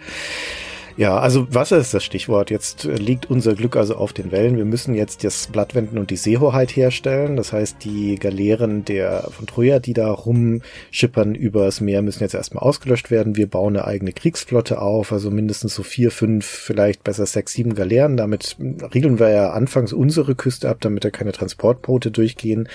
Ja, 0.96 1.18
also 1.18 1.52
Wasser 1.54 1.78
ist 1.78 1.94
das 1.94 2.04
Stichwort. 2.04 2.50
Jetzt 2.50 2.84
äh, 2.84 2.94
liegt 2.94 3.30
unser 3.30 3.54
Glück 3.54 3.76
also 3.76 3.96
auf 3.96 4.12
den 4.12 4.32
Wellen. 4.32 4.56
Wir 4.56 4.64
müssen 4.64 4.94
jetzt 4.94 5.24
das 5.24 5.46
Blattwenden 5.46 5.98
und 5.98 6.10
die 6.10 6.16
Seehoheit 6.16 6.74
herstellen. 6.76 7.36
Das 7.36 7.52
heißt, 7.52 7.84
die 7.84 8.16
Galeeren 8.16 8.84
der 8.84 9.28
von 9.30 9.46
Troja, 9.46 9.78
die 9.78 9.92
da 9.92 10.10
rumschippern 10.10 11.34
übers 11.34 11.80
Meer, 11.80 12.02
müssen 12.02 12.22
jetzt 12.22 12.34
erstmal 12.34 12.64
ausgelöscht 12.64 13.10
werden. 13.10 13.36
Wir 13.36 13.48
bauen 13.48 13.76
eine 13.76 13.86
eigene 13.86 14.12
Kriegsflotte 14.12 14.80
auf, 14.82 15.12
also 15.12 15.30
mindestens 15.30 15.74
so 15.74 15.82
vier, 15.82 16.10
fünf, 16.10 16.44
vielleicht 16.44 17.04
besser 17.04 17.26
sechs, 17.26 17.52
sieben 17.52 17.74
Galeeren. 17.74 18.16
Damit 18.16 18.56
regeln 18.94 19.18
wir 19.18 19.30
ja 19.30 19.50
anfangs 19.50 19.92
unsere 19.92 20.34
Küste 20.34 20.68
ab, 20.68 20.78
damit 20.80 21.04
da 21.04 21.10
keine 21.10 21.32
Transportboote 21.32 22.10
durchgehen. 22.10 22.68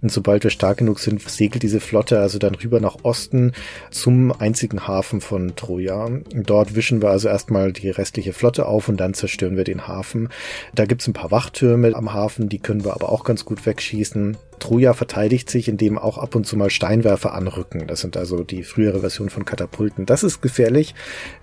Und 0.00 0.12
sobald 0.12 0.44
wir 0.44 0.50
stark 0.50 0.78
genug 0.78 1.00
sind, 1.00 1.20
segelt 1.28 1.62
diese 1.62 1.80
Flotte 1.80 2.20
also 2.20 2.38
dann 2.38 2.54
rüber 2.54 2.80
nach 2.80 2.96
Osten 3.02 3.52
zum 3.90 4.32
einzigen 4.32 4.86
Hafen 4.86 5.20
von 5.20 5.56
Troja. 5.56 6.08
Dort 6.32 6.76
wischen 6.76 7.02
wir 7.02 7.10
also 7.10 7.28
erstmal 7.28 7.72
die 7.72 7.90
restliche 7.90 8.32
Flotte 8.32 8.66
auf 8.66 8.88
und 8.88 8.98
dann 8.98 9.14
zerstören 9.14 9.56
wir 9.56 9.64
den 9.64 9.88
Hafen. 9.88 10.28
Da 10.74 10.84
gibt's 10.86 11.08
ein 11.08 11.14
paar 11.14 11.30
Wachtürme 11.30 11.94
am 11.94 12.12
Hafen, 12.12 12.48
die 12.48 12.58
können 12.58 12.84
wir 12.84 12.94
aber 12.94 13.10
auch 13.10 13.24
ganz 13.24 13.44
gut 13.44 13.66
wegschießen. 13.66 14.36
Troja 14.58 14.92
verteidigt 14.92 15.50
sich, 15.50 15.68
indem 15.68 15.98
auch 15.98 16.18
ab 16.18 16.34
und 16.34 16.46
zu 16.46 16.56
mal 16.56 16.70
Steinwerfer 16.70 17.34
anrücken. 17.34 17.86
Das 17.86 18.00
sind 18.00 18.16
also 18.16 18.42
die 18.42 18.62
frühere 18.62 19.00
Version 19.00 19.30
von 19.30 19.44
Katapulten. 19.44 20.06
Das 20.06 20.22
ist 20.22 20.40
gefährlich. 20.40 20.94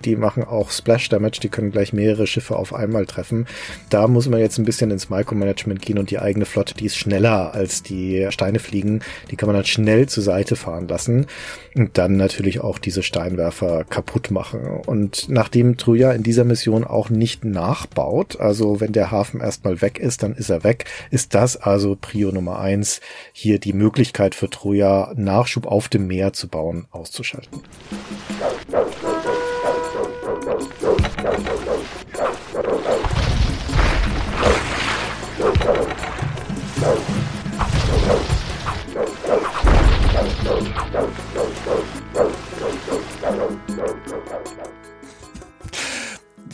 Die 0.04 0.16
machen 0.16 0.44
auch 0.44 0.70
Splash 0.70 1.08
Damage, 1.08 1.40
die 1.42 1.48
können 1.48 1.70
gleich 1.70 1.92
mehrere 1.92 2.26
Schiffe 2.26 2.56
auf 2.56 2.74
einmal 2.74 3.06
treffen. 3.06 3.46
Da 3.90 4.08
muss 4.08 4.28
man 4.28 4.40
jetzt 4.40 4.58
ein 4.58 4.64
bisschen 4.64 4.90
ins 4.90 5.10
Micromanagement 5.10 5.82
gehen 5.82 5.98
und 5.98 6.10
die 6.10 6.18
eigene 6.18 6.44
Flotte, 6.44 6.74
die 6.74 6.86
ist 6.86 6.96
schneller 6.96 7.54
als 7.54 7.82
die 7.82 8.26
Steine 8.30 8.58
fliegen. 8.58 9.00
Die 9.30 9.36
kann 9.36 9.46
man 9.46 9.56
dann 9.56 9.64
schnell 9.64 10.08
zur 10.08 10.22
Seite 10.22 10.56
fahren 10.56 10.88
lassen 10.88 11.26
und 11.74 11.98
dann 11.98 12.16
natürlich 12.16 12.60
auch 12.60 12.78
diese 12.78 13.02
Steinwerfer 13.02 13.84
kaputt 13.84 14.30
machen. 14.30 14.60
Und 14.86 15.28
nachdem 15.28 15.76
Troja 15.76 16.12
in 16.12 16.22
dieser 16.22 16.44
Mission 16.44 16.84
auch 16.84 17.10
nicht 17.10 17.44
nachbaut, 17.44 18.40
also 18.40 18.80
wenn 18.80 18.92
der 18.92 19.10
Hafen 19.10 19.40
erstmal 19.40 19.82
weg 19.82 19.98
ist, 19.98 20.22
dann 20.22 20.34
ist 20.34 20.50
er 20.50 20.64
weg, 20.64 20.86
ist 21.10 21.34
das 21.34 21.56
also 21.56 21.96
Prio 22.00 22.32
Nummer 22.32 22.58
eins, 22.58 23.00
hier 23.32 23.58
die 23.58 23.72
Möglichkeit 23.72 24.34
für 24.34 24.50
Troja 24.50 25.12
Nachschub 25.16 25.66
auf 25.66 25.88
dem 25.88 26.06
Meer 26.06 26.32
zu 26.32 26.48
bauen, 26.48 26.86
auszuschalten. 26.90 27.62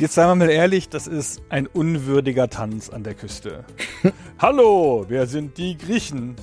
Jetzt 0.03 0.15
seien 0.15 0.27
wir 0.27 0.35
mal 0.35 0.51
ehrlich, 0.51 0.89
das 0.89 1.07
ist 1.07 1.43
ein 1.49 1.69
unwürdiger 1.69 2.51
Tanz 2.51 2.91
an 2.91 3.05
der 3.05 3.15
Küste. 3.15 3.65
Hallo, 4.41 5.05
wer 5.07 5.29
sind 5.29 5.59
die 5.59 5.79
Griechen? 5.79 6.35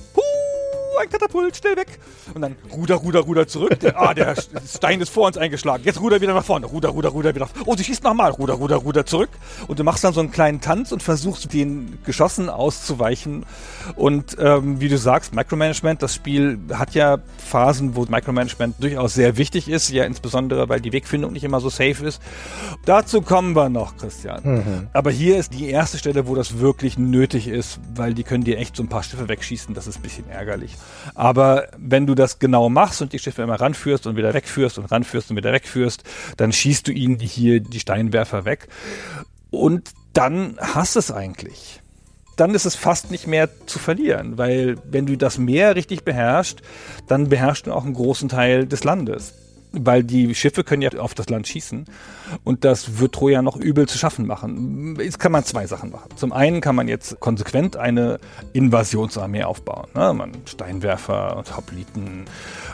Ein 0.98 1.08
Katapult, 1.08 1.56
schnell 1.56 1.76
weg. 1.76 1.98
Und 2.34 2.42
dann 2.42 2.56
Ruder, 2.72 2.96
Ruder, 2.96 3.20
Ruder 3.20 3.46
zurück. 3.46 3.78
Ah, 3.94 4.14
der 4.14 4.34
Stein 4.66 5.00
ist 5.00 5.10
vor 5.10 5.26
uns 5.26 5.36
eingeschlagen. 5.36 5.82
Jetzt 5.84 6.00
Ruder 6.00 6.20
wieder 6.20 6.34
nach 6.34 6.44
vorne. 6.44 6.66
Ruder, 6.66 6.90
Ruder, 6.90 7.10
Ruder 7.10 7.30
wieder 7.34 7.46
nach 7.46 7.50
vorne. 7.50 7.64
Oh, 7.66 7.76
sie 7.76 7.84
schießt 7.84 8.04
nochmal. 8.04 8.30
Ruder, 8.32 8.54
Ruder, 8.54 8.76
Ruder 8.76 9.06
zurück. 9.06 9.30
Und 9.66 9.78
du 9.78 9.84
machst 9.84 10.04
dann 10.04 10.12
so 10.12 10.20
einen 10.20 10.30
kleinen 10.30 10.60
Tanz 10.60 10.92
und 10.92 11.02
versuchst 11.02 11.52
den 11.52 11.98
Geschossen 12.04 12.48
auszuweichen. 12.48 13.46
Und 13.96 14.36
ähm, 14.38 14.80
wie 14.80 14.88
du 14.88 14.98
sagst, 14.98 15.34
Micromanagement, 15.34 16.02
das 16.02 16.14
Spiel 16.14 16.58
hat 16.72 16.94
ja 16.94 17.18
Phasen, 17.38 17.96
wo 17.96 18.04
Micromanagement 18.04 18.76
durchaus 18.82 19.14
sehr 19.14 19.36
wichtig 19.36 19.68
ist. 19.68 19.90
Ja, 19.90 20.04
insbesondere, 20.04 20.68
weil 20.68 20.80
die 20.80 20.92
Wegfindung 20.92 21.32
nicht 21.32 21.44
immer 21.44 21.60
so 21.60 21.70
safe 21.70 22.04
ist. 22.06 22.20
Dazu 22.84 23.22
kommen 23.22 23.56
wir 23.56 23.68
noch, 23.68 23.96
Christian. 23.96 24.40
Mhm. 24.44 24.88
Aber 24.92 25.10
hier 25.10 25.38
ist 25.38 25.54
die 25.54 25.70
erste 25.70 25.98
Stelle, 25.98 26.26
wo 26.26 26.34
das 26.34 26.58
wirklich 26.58 26.98
nötig 26.98 27.48
ist, 27.48 27.80
weil 27.94 28.14
die 28.14 28.22
können 28.22 28.44
dir 28.44 28.58
echt 28.58 28.76
so 28.76 28.82
ein 28.82 28.88
paar 28.88 29.02
Schiffe 29.02 29.28
wegschießen. 29.28 29.74
Das 29.74 29.86
ist 29.86 29.98
ein 29.98 30.02
bisschen 30.02 30.28
ärgerlich. 30.28 30.76
Aber 31.14 31.68
wenn 31.76 32.06
du 32.06 32.14
das 32.14 32.38
genau 32.38 32.68
machst 32.68 33.02
und 33.02 33.12
die 33.12 33.18
Schiffe 33.18 33.42
immer 33.42 33.60
ranführst 33.60 34.06
und 34.06 34.16
wieder 34.16 34.34
wegführst 34.34 34.78
und 34.78 34.86
ranführst 34.86 35.30
und 35.30 35.36
wieder 35.36 35.52
wegführst, 35.52 36.04
dann 36.36 36.52
schießt 36.52 36.86
du 36.86 36.92
ihnen 36.92 37.18
hier 37.18 37.60
die 37.60 37.80
Steinwerfer 37.80 38.44
weg. 38.44 38.68
Und 39.50 39.90
dann 40.12 40.56
hast 40.60 40.96
es 40.96 41.10
eigentlich. 41.10 41.80
Dann 42.36 42.54
ist 42.54 42.64
es 42.64 42.74
fast 42.74 43.10
nicht 43.10 43.26
mehr 43.26 43.48
zu 43.66 43.78
verlieren, 43.78 44.38
weil 44.38 44.76
wenn 44.90 45.06
du 45.06 45.16
das 45.16 45.38
Meer 45.38 45.76
richtig 45.76 46.04
beherrschst, 46.04 46.62
dann 47.06 47.28
beherrschst 47.28 47.66
du 47.66 47.72
auch 47.72 47.84
einen 47.84 47.94
großen 47.94 48.28
Teil 48.28 48.66
des 48.66 48.84
Landes 48.84 49.34
weil 49.72 50.04
die 50.04 50.34
Schiffe 50.34 50.64
können 50.64 50.82
ja 50.82 50.90
auf 50.98 51.14
das 51.14 51.28
Land 51.28 51.48
schießen 51.48 51.84
und 52.44 52.64
das 52.64 52.98
wird 52.98 53.14
Troja 53.14 53.42
noch 53.42 53.56
übel 53.56 53.88
zu 53.88 53.98
schaffen 53.98 54.26
machen. 54.26 54.96
Jetzt 55.00 55.18
kann 55.18 55.32
man 55.32 55.44
zwei 55.44 55.66
Sachen 55.66 55.90
machen. 55.90 56.10
Zum 56.16 56.32
einen 56.32 56.60
kann 56.60 56.74
man 56.74 56.88
jetzt 56.88 57.20
konsequent 57.20 57.76
eine 57.76 58.18
Invasionsarmee 58.52 59.44
aufbauen. 59.44 59.88
Ne? 59.94 60.12
Man 60.12 60.32
Steinwerfer 60.46 61.36
und 61.36 61.56
Hopliten, 61.56 62.24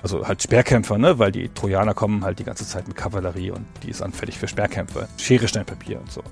also 0.03 0.27
halt 0.27 0.43
Speerkämpfer, 0.43 0.99
ne? 0.99 1.19
weil 1.19 1.33
die 1.33 1.49
Trojaner 1.49 1.95
kommen 1.95 2.25
halt 2.25 2.39
die 2.39 2.45
ganze 2.45 2.67
Zeit 2.67 2.89
mit 2.89 2.97
Kavallerie 2.97 3.51
und 3.51 3.67
die 3.83 3.91
ist 3.91 4.03
anfällig 4.03 4.39
für 4.39 4.49
Speerkämpfe. 4.49 5.09
Schere, 5.19 5.49
Stein, 5.49 5.67
Papier 5.67 6.01
und 6.01 6.11
so. 6.11 6.23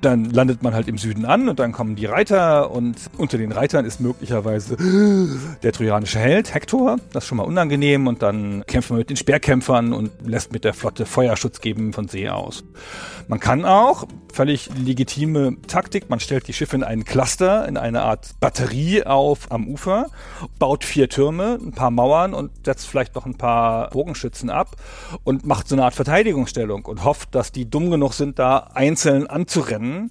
Dann 0.00 0.30
landet 0.30 0.62
man 0.62 0.74
halt 0.74 0.88
im 0.88 0.98
Süden 0.98 1.24
an 1.24 1.48
und 1.48 1.58
dann 1.58 1.72
kommen 1.72 1.94
die 1.94 2.06
Reiter 2.06 2.70
und 2.70 2.96
unter 3.18 3.36
den 3.36 3.52
Reitern 3.52 3.84
ist 3.84 4.00
möglicherweise 4.00 4.76
der 5.62 5.72
trojanische 5.72 6.18
Held 6.18 6.54
Hektor. 6.54 6.96
Das 7.12 7.24
ist 7.24 7.28
schon 7.28 7.38
mal 7.38 7.44
unangenehm 7.44 8.06
und 8.06 8.22
dann 8.22 8.64
kämpft 8.66 8.90
man 8.90 8.98
mit 8.98 9.10
den 9.10 9.16
Speerkämpfern 9.16 9.92
und 9.92 10.10
lässt 10.24 10.52
mit 10.52 10.64
der 10.64 10.74
Flotte 10.74 11.06
Feuerschutz 11.06 11.60
geben 11.60 11.92
von 11.92 12.08
See 12.08 12.28
aus. 12.28 12.64
Man 13.28 13.40
kann 13.40 13.64
auch, 13.64 14.06
völlig 14.32 14.70
legitime 14.76 15.56
Taktik, 15.66 16.08
man 16.10 16.20
stellt 16.20 16.48
die 16.48 16.52
Schiffe 16.52 16.76
in 16.76 16.84
einen 16.84 17.04
Cluster, 17.04 17.68
in 17.68 17.76
eine 17.76 18.02
Art 18.02 18.34
Batterie 18.40 19.04
auf 19.04 19.50
am 19.52 19.68
Ufer, 19.68 20.06
baut 20.58 20.84
vier 20.84 21.08
Türme, 21.08 21.58
ein 21.60 21.72
paar 21.72 21.90
Mauern 21.90 22.34
und 22.34 22.50
setzt 22.64 22.86
vielleicht 22.86 23.14
noch 23.14 23.26
ein 23.26 23.36
paar 23.36 23.90
Bogenschützen 23.90 24.50
ab 24.50 24.76
und 25.24 25.44
macht 25.46 25.68
so 25.68 25.74
eine 25.74 25.84
Art 25.84 25.94
Verteidigungsstellung 25.94 26.84
und 26.86 27.04
hofft, 27.04 27.34
dass 27.34 27.52
die 27.52 27.68
dumm 27.68 27.90
genug 27.90 28.14
sind, 28.14 28.38
da 28.38 28.70
einzeln 28.74 29.26
anzurennen 29.26 29.90
an 29.90 30.10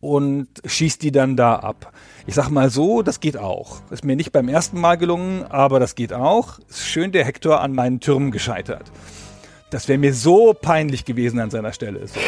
und 0.00 0.48
schießt 0.64 1.02
die 1.02 1.12
dann 1.12 1.36
da 1.36 1.56
ab. 1.56 1.92
Ich 2.26 2.34
sag 2.34 2.50
mal 2.50 2.70
so, 2.70 3.02
das 3.02 3.20
geht 3.20 3.36
auch. 3.36 3.80
Ist 3.90 4.04
mir 4.04 4.16
nicht 4.16 4.32
beim 4.32 4.48
ersten 4.48 4.80
Mal 4.80 4.96
gelungen, 4.96 5.44
aber 5.44 5.80
das 5.80 5.94
geht 5.94 6.12
auch. 6.12 6.58
Ist 6.68 6.86
schön 6.86 7.12
der 7.12 7.24
Hektor 7.24 7.60
an 7.60 7.72
meinen 7.72 8.00
Türmen 8.00 8.30
gescheitert. 8.30 8.90
Das 9.70 9.88
wäre 9.88 9.98
mir 9.98 10.14
so 10.14 10.54
peinlich 10.54 11.04
gewesen 11.04 11.40
an 11.40 11.50
seiner 11.50 11.72
Stelle. 11.72 12.06
So. 12.06 12.20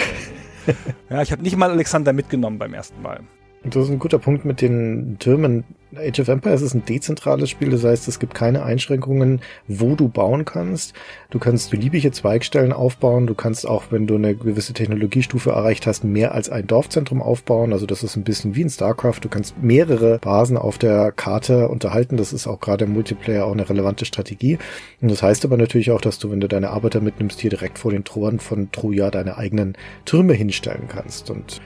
ja, 1.11 1.23
ich 1.23 1.33
habe 1.33 1.43
nicht 1.43 1.57
mal 1.57 1.71
Alexander 1.71 2.13
mitgenommen 2.13 2.59
beim 2.59 2.75
ersten 2.75 3.01
Mal. 3.03 3.21
Das 3.67 3.85
ist 3.85 3.91
ein 3.91 3.99
guter 3.99 4.19
Punkt 4.19 4.45
mit 4.45 4.61
den 4.61 5.17
Türmen. 5.19 5.65
Age 5.97 6.21
of 6.21 6.29
Empires 6.29 6.61
ist 6.61 6.75
ein 6.75 6.85
dezentrales 6.85 7.49
Spiel, 7.49 7.71
das 7.71 7.85
heißt, 7.85 8.09
es 8.09 8.19
gibt 8.19 8.35
keine 8.35 8.63
Einschränkungen, 8.63 9.41
wo 9.69 9.95
du 9.95 10.09
bauen 10.09 10.45
kannst. 10.45 10.93
Du 11.31 11.39
kannst 11.39 11.71
beliebige 11.71 12.11
Zweigstellen 12.13 12.75
aufbauen, 12.75 13.27
du 13.27 13.35
kannst 13.35 13.67
auch, 13.67 13.85
wenn 13.91 14.07
du 14.07 14.17
eine 14.17 14.35
gewisse 14.35 14.75
Technologiestufe 14.75 15.51
erreicht 15.51 15.87
hast, 15.87 16.05
mehr 16.05 16.35
als 16.35 16.51
ein 16.51 16.67
Dorfzentrum 16.67 17.23
aufbauen. 17.23 17.73
Also 17.73 17.87
das 17.87 18.03
ist 18.03 18.17
ein 18.17 18.25
bisschen 18.25 18.55
wie 18.55 18.63
in 18.63 18.71
StarCraft. 18.71 19.21
Du 19.23 19.31
kannst 19.31 19.63
mehrere 19.63 20.19
Basen 20.19 20.59
auf 20.59 20.77
der 20.77 21.11
Karte 21.13 21.69
unterhalten. 21.69 22.19
Das 22.19 22.35
ist 22.35 22.47
auch 22.47 22.61
gerade 22.61 22.85
im 22.85 22.93
Multiplayer 22.93 23.47
auch 23.47 23.53
eine 23.53 23.69
relevante 23.69 24.05
Strategie. 24.05 24.59
Und 25.01 25.11
das 25.11 25.23
heißt 25.23 25.45
aber 25.45 25.57
natürlich 25.57 25.91
auch, 25.91 26.01
dass 26.03 26.19
du, 26.19 26.31
wenn 26.31 26.41
du 26.41 26.49
deine 26.49 26.71
Arbeiter 26.71 27.01
mitnimmst, 27.01 27.41
hier 27.41 27.51
direkt 27.51 27.79
vor 27.79 27.93
den 27.93 28.05
Toren 28.05 28.41
von 28.41 28.71
Troja 28.73 29.11
deine 29.11 29.39
eigenen 29.39 29.75
Türme 30.05 30.35
hinstellen 30.35 30.89
kannst. 30.89 31.31
Und 31.31 31.63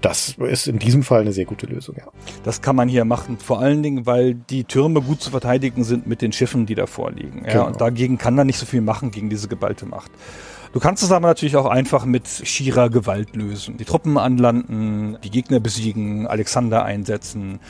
das 0.00 0.36
ist 0.38 0.68
in 0.68 0.78
diesem 0.78 1.02
Fall 1.02 1.22
eine 1.22 1.32
sehr 1.32 1.46
gute 1.46 1.66
Lösung, 1.66 1.96
ja. 1.96 2.04
Das 2.42 2.60
kann 2.60 2.76
man 2.76 2.88
hier 2.88 3.04
machen, 3.04 3.38
vor 3.38 3.60
allen 3.60 3.82
Dingen, 3.82 4.06
weil 4.06 4.34
die 4.34 4.64
Türme 4.64 5.00
gut 5.00 5.22
zu 5.22 5.30
verteidigen 5.30 5.84
sind 5.84 6.06
mit 6.06 6.20
den 6.20 6.32
Schiffen, 6.32 6.66
die 6.66 6.74
davor 6.74 7.12
liegen. 7.12 7.44
Ja, 7.44 7.52
genau. 7.52 7.66
und 7.66 7.80
dagegen 7.80 8.18
kann 8.18 8.36
er 8.36 8.44
nicht 8.44 8.58
so 8.58 8.66
viel 8.66 8.82
machen 8.82 9.10
gegen 9.10 9.30
diese 9.30 9.48
geballte 9.48 9.86
Macht. 9.86 10.10
Du 10.74 10.80
kannst 10.80 11.04
es 11.04 11.12
aber 11.12 11.28
natürlich 11.28 11.56
auch 11.56 11.66
einfach 11.66 12.04
mit 12.04 12.26
schierer 12.26 12.90
Gewalt 12.90 13.36
lösen. 13.36 13.76
Die 13.76 13.84
Truppen 13.84 14.18
anlanden, 14.18 15.16
die 15.22 15.30
Gegner 15.30 15.60
besiegen, 15.60 16.26
Alexander 16.26 16.84
einsetzen 16.84 17.60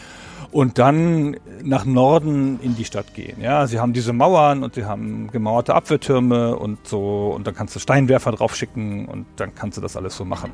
und 0.55 0.79
dann 0.79 1.37
nach 1.65 1.85
Norden 1.85 2.61
in 2.61 2.77
die 2.77 2.85
Stadt 2.85 3.13
gehen. 3.13 3.41
Ja, 3.41 3.67
sie 3.67 3.81
haben 3.81 3.93
diese 3.93 4.13
Mauern 4.13 4.63
und 4.63 4.77
sie 4.77 4.85
haben 4.85 5.29
gemauerte 5.33 5.75
Abwehrtürme 5.75 6.55
und 6.55 6.87
so 6.87 7.33
und 7.35 7.45
dann 7.45 7.57
kannst 7.57 7.75
du 7.75 7.81
Steinwerfer 7.81 8.31
drauf 8.31 8.55
schicken 8.55 9.07
und 9.07 9.27
dann 9.35 9.53
kannst 9.57 9.79
du 9.79 9.83
das 9.83 9.97
alles 9.97 10.17
so 10.17 10.25
machen. 10.25 10.53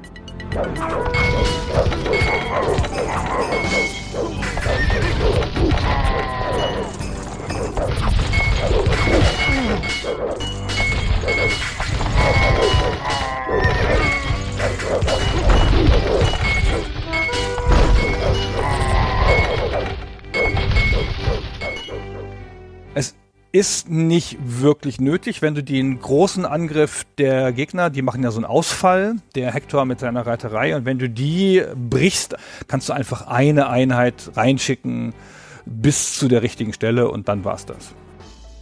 Ist 23.52 23.88
nicht 23.90 24.38
wirklich 24.42 25.00
nötig, 25.00 25.42
wenn 25.42 25.54
du 25.54 25.62
den 25.62 26.00
großen 26.00 26.44
Angriff 26.46 27.04
der 27.18 27.52
Gegner, 27.52 27.90
die 27.90 28.02
machen 28.02 28.22
ja 28.22 28.30
so 28.30 28.38
einen 28.38 28.44
Ausfall, 28.44 29.16
der 29.34 29.52
Hektor 29.52 29.84
mit 29.84 30.00
seiner 30.00 30.26
Reiterei, 30.26 30.76
und 30.76 30.84
wenn 30.84 30.98
du 30.98 31.08
die 31.08 31.62
brichst, 31.74 32.36
kannst 32.68 32.88
du 32.88 32.92
einfach 32.92 33.26
eine 33.26 33.68
Einheit 33.68 34.30
reinschicken 34.36 35.14
bis 35.66 36.16
zu 36.16 36.28
der 36.28 36.42
richtigen 36.42 36.72
Stelle 36.72 37.10
und 37.10 37.28
dann 37.28 37.44
war's 37.44 37.66
das. 37.66 37.92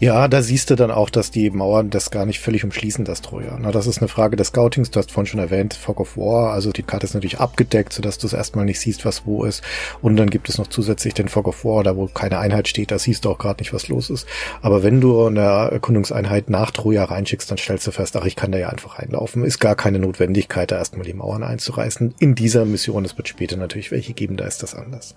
Ja, 0.01 0.29
da 0.29 0.43
siehst 0.43 0.71
du 0.71 0.77
dann 0.77 0.93
auch, 0.93 1.11
dass 1.11 1.33
die 1.33 1.51
Mauern 1.51 1.91
das 1.91 2.13
gar 2.13 2.25
nicht 2.25 2.39
völlig 2.39 2.63
umschließen, 2.63 3.05
das 3.05 3.21
Troja. 3.21 3.59
Na, 3.61 3.73
das 3.73 3.89
ist 3.89 3.99
eine 3.99 4.07
Frage 4.07 4.37
des 4.37 4.49
Scoutings. 4.49 4.93
Du 4.93 5.01
hast 5.01 5.11
vorhin 5.11 5.27
schon 5.27 5.41
erwähnt, 5.41 5.75
Fog 5.75 5.99
of 5.99 6.17
War. 6.17 6.53
Also 6.53 6.71
die 6.71 6.85
Karte 6.85 7.05
ist 7.05 7.15
natürlich 7.15 7.41
abgedeckt, 7.41 7.93
sodass 7.93 8.17
du 8.17 8.29
es 8.29 8.33
erstmal 8.33 8.65
nicht 8.65 8.79
siehst, 8.79 9.05
was 9.05 9.27
wo 9.27 9.43
ist. 9.43 9.65
Und 10.01 10.15
dann 10.15 10.31
gibt 10.31 10.49
es 10.49 10.57
noch 10.57 10.69
zusätzlich 10.69 11.15
den 11.15 11.27
Fog 11.27 11.49
of 11.49 11.65
War, 11.65 11.83
da 11.83 11.97
wo 11.97 12.07
keine 12.07 12.39
Einheit 12.39 12.69
steht, 12.69 12.93
da 12.93 12.99
siehst 13.01 13.25
du 13.25 13.31
auch 13.31 13.39
gerade 13.39 13.61
nicht, 13.61 13.75
was 13.75 13.89
los 13.89 14.09
ist. 14.09 14.29
Aber 14.63 14.85
wenn 14.85 15.01
du 15.01 15.27
eine 15.27 15.41
Erkundungseinheit 15.41 16.49
nach 16.49 16.71
Troja 16.71 17.03
reinschickst, 17.03 17.51
dann 17.51 17.59
stellst 17.59 17.85
du 17.89 17.91
fest, 17.91 18.17
ach, 18.17 18.25
ich 18.25 18.37
kann 18.37 18.53
da 18.53 18.59
ja 18.59 18.69
einfach 18.69 19.01
reinlaufen. 19.01 19.43
Ist 19.43 19.59
gar 19.59 19.75
keine 19.75 19.99
Notwendigkeit, 19.99 20.71
da 20.71 20.77
erstmal 20.79 21.07
die 21.07 21.15
Mauern 21.15 21.43
einzureißen. 21.43 22.15
In 22.21 22.37
dieser 22.37 22.65
Mission, 22.67 23.05
es 23.05 23.17
wird 23.17 23.27
später 23.27 23.57
natürlich 23.57 23.91
welche 23.91 24.13
geben, 24.13 24.37
da 24.37 24.45
ist 24.45 24.63
das 24.63 24.77
anders. 24.77 25.17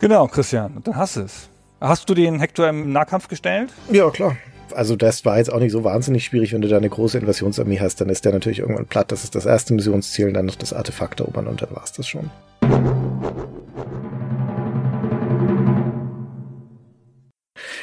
Genau, 0.00 0.26
Christian. 0.26 0.82
Dann 0.82 0.96
hast 0.96 1.14
du 1.14 1.20
es. 1.20 1.48
Hast 1.80 2.08
du 2.08 2.14
den 2.14 2.40
Hector 2.40 2.68
im 2.68 2.90
Nahkampf 2.92 3.28
gestellt? 3.28 3.70
Ja, 3.92 4.10
klar. 4.10 4.36
Also 4.74 4.96
das 4.96 5.24
war 5.24 5.36
jetzt 5.38 5.52
auch 5.52 5.60
nicht 5.60 5.72
so 5.72 5.84
wahnsinnig 5.84 6.24
schwierig, 6.24 6.52
wenn 6.52 6.62
du 6.62 6.68
da 6.68 6.78
eine 6.78 6.88
große 6.88 7.18
Invasionsarmee 7.18 7.80
hast, 7.80 8.00
dann 8.00 8.08
ist 8.08 8.24
der 8.24 8.32
natürlich 8.32 8.60
irgendwann 8.60 8.86
platt. 8.86 9.12
Das 9.12 9.24
ist 9.24 9.34
das 9.34 9.46
erste 9.46 9.74
Missionsziel, 9.74 10.32
dann 10.32 10.46
noch 10.46 10.56
das 10.56 10.72
Artefakt 10.72 11.20
erobern 11.20 11.46
und 11.46 11.60
dann 11.62 11.70
war's 11.72 11.92
das 11.92 12.08
schon. 12.08 12.30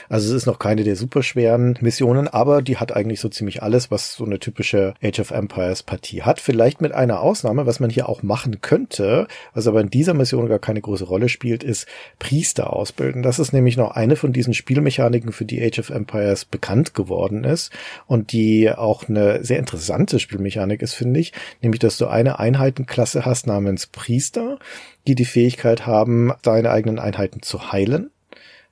Also 0.09 0.29
es 0.29 0.33
ist 0.43 0.45
noch 0.45 0.59
keine 0.59 0.83
der 0.83 0.95
superschweren 0.95 1.77
Missionen, 1.81 2.27
aber 2.27 2.61
die 2.61 2.77
hat 2.77 2.95
eigentlich 2.95 3.19
so 3.19 3.29
ziemlich 3.29 3.63
alles, 3.63 3.91
was 3.91 4.13
so 4.13 4.25
eine 4.25 4.39
typische 4.39 4.93
Age 5.01 5.19
of 5.19 5.31
Empires 5.31 5.83
Partie 5.83 6.23
hat. 6.23 6.39
Vielleicht 6.39 6.81
mit 6.81 6.91
einer 6.91 7.21
Ausnahme, 7.21 7.65
was 7.65 7.79
man 7.79 7.89
hier 7.89 8.09
auch 8.09 8.23
machen 8.23 8.61
könnte, 8.61 9.27
was 9.53 9.67
aber 9.67 9.81
in 9.81 9.89
dieser 9.89 10.13
Mission 10.13 10.47
gar 10.47 10.59
keine 10.59 10.81
große 10.81 11.05
Rolle 11.05 11.29
spielt, 11.29 11.63
ist 11.63 11.87
Priester 12.19 12.73
ausbilden. 12.73 13.23
Das 13.23 13.39
ist 13.39 13.53
nämlich 13.53 13.77
noch 13.77 13.91
eine 13.91 14.15
von 14.15 14.33
diesen 14.33 14.53
Spielmechaniken, 14.53 15.31
für 15.31 15.45
die 15.45 15.63
Age 15.63 15.79
of 15.79 15.89
Empires 15.89 16.45
bekannt 16.45 16.93
geworden 16.93 17.43
ist 17.43 17.71
und 18.07 18.31
die 18.31 18.71
auch 18.71 19.09
eine 19.09 19.43
sehr 19.43 19.59
interessante 19.59 20.19
Spielmechanik 20.19 20.81
ist, 20.81 20.93
finde 20.93 21.19
ich, 21.19 21.33
nämlich 21.61 21.79
dass 21.79 21.97
du 21.97 22.07
eine 22.07 22.39
Einheitenklasse 22.39 23.25
hast 23.25 23.47
namens 23.47 23.87
Priester, 23.87 24.59
die 25.07 25.15
die 25.15 25.25
Fähigkeit 25.25 25.85
haben, 25.85 26.33
deine 26.41 26.71
eigenen 26.71 26.99
Einheiten 26.99 27.41
zu 27.41 27.71
heilen 27.71 28.09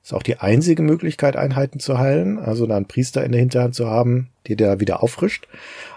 ist 0.02 0.12
auch 0.12 0.22
die 0.22 0.38
einzige 0.38 0.82
Möglichkeit, 0.82 1.36
Einheiten 1.36 1.78
zu 1.78 1.98
heilen, 1.98 2.38
also 2.38 2.66
da 2.66 2.76
einen 2.76 2.86
Priester 2.86 3.24
in 3.24 3.32
der 3.32 3.40
Hinterhand 3.40 3.74
zu 3.74 3.86
haben, 3.86 4.30
der 4.48 4.56
da 4.56 4.80
wieder 4.80 5.02
auffrischt. 5.02 5.46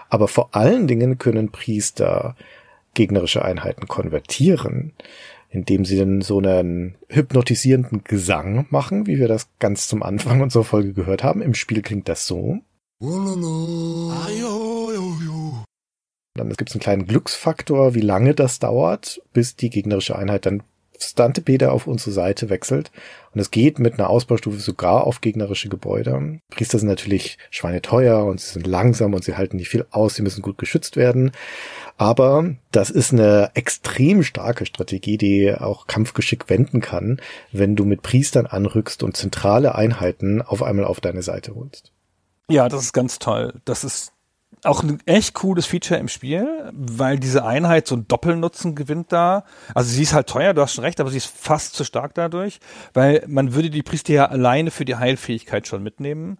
Aber 0.08 0.28
vor 0.28 0.54
allen 0.54 0.86
Dingen 0.86 1.18
können 1.18 1.50
Priester 1.50 2.36
gegnerische 2.94 3.44
Einheiten 3.44 3.88
konvertieren, 3.88 4.92
indem 5.50 5.84
sie 5.84 5.98
dann 5.98 6.20
so 6.22 6.38
einen 6.38 6.94
hypnotisierenden 7.08 8.04
Gesang 8.04 8.66
machen, 8.70 9.06
wie 9.06 9.18
wir 9.18 9.28
das 9.28 9.48
ganz 9.58 9.88
zum 9.88 10.02
Anfang 10.02 10.40
unserer 10.40 10.64
Folge 10.64 10.92
gehört 10.92 11.24
haben. 11.24 11.42
Im 11.42 11.54
Spiel 11.54 11.82
klingt 11.82 12.08
das 12.08 12.26
so. 12.26 12.58
Dann 16.34 16.50
gibt 16.50 16.70
es 16.70 16.74
einen 16.74 16.82
kleinen 16.82 17.06
Glücksfaktor, 17.06 17.94
wie 17.94 18.00
lange 18.00 18.34
das 18.34 18.58
dauert, 18.58 19.20
bis 19.32 19.56
die 19.56 19.70
gegnerische 19.70 20.16
Einheit 20.16 20.46
dann 20.46 20.62
Stantepede 20.98 21.72
auf 21.72 21.86
unsere 21.86 22.10
Seite 22.10 22.50
wechselt. 22.50 22.90
Und 23.34 23.40
es 23.40 23.50
geht 23.50 23.78
mit 23.78 23.94
einer 23.94 24.08
Ausbaustufe 24.08 24.58
sogar 24.58 25.06
auf 25.06 25.20
gegnerische 25.20 25.68
Gebäude. 25.68 26.40
Priester 26.50 26.78
sind 26.78 26.88
natürlich 26.88 27.38
schweineteuer 27.50 28.24
und 28.24 28.40
sie 28.40 28.54
sind 28.54 28.66
langsam 28.66 29.12
und 29.14 29.24
sie 29.24 29.36
halten 29.36 29.56
nicht 29.56 29.68
viel 29.68 29.86
aus, 29.90 30.14
sie 30.14 30.22
müssen 30.22 30.42
gut 30.42 30.58
geschützt 30.58 30.96
werden. 30.96 31.32
Aber 31.98 32.54
das 32.72 32.90
ist 32.90 33.12
eine 33.12 33.50
extrem 33.54 34.22
starke 34.22 34.66
Strategie, 34.66 35.18
die 35.18 35.54
auch 35.54 35.86
Kampfgeschick 35.86 36.48
wenden 36.48 36.80
kann, 36.80 37.20
wenn 37.52 37.76
du 37.76 37.84
mit 37.84 38.02
Priestern 38.02 38.46
anrückst 38.46 39.02
und 39.02 39.16
zentrale 39.16 39.74
Einheiten 39.74 40.42
auf 40.42 40.62
einmal 40.62 40.86
auf 40.86 41.00
deine 41.00 41.22
Seite 41.22 41.54
holst. 41.54 41.92
Ja, 42.48 42.68
das 42.68 42.82
ist 42.82 42.92
ganz 42.92 43.18
toll. 43.18 43.54
Das 43.64 43.82
ist 43.82 44.12
auch 44.66 44.82
ein 44.82 45.00
echt 45.06 45.34
cooles 45.34 45.66
Feature 45.66 45.98
im 46.00 46.08
Spiel, 46.08 46.70
weil 46.72 47.18
diese 47.18 47.44
Einheit 47.44 47.86
so 47.86 47.94
einen 47.94 48.08
Doppelnutzen 48.08 48.74
gewinnt 48.74 49.12
da. 49.12 49.44
Also 49.74 49.90
sie 49.90 50.02
ist 50.02 50.12
halt 50.12 50.28
teuer, 50.28 50.54
du 50.54 50.62
hast 50.62 50.74
schon 50.74 50.84
recht, 50.84 51.00
aber 51.00 51.10
sie 51.10 51.18
ist 51.18 51.26
fast 51.26 51.74
zu 51.74 51.84
stark 51.84 52.14
dadurch, 52.14 52.60
weil 52.94 53.24
man 53.26 53.54
würde 53.54 53.70
die 53.70 53.82
Priester 53.82 54.12
ja 54.12 54.26
alleine 54.26 54.70
für 54.70 54.84
die 54.84 54.96
Heilfähigkeit 54.96 55.66
schon 55.66 55.82
mitnehmen. 55.82 56.38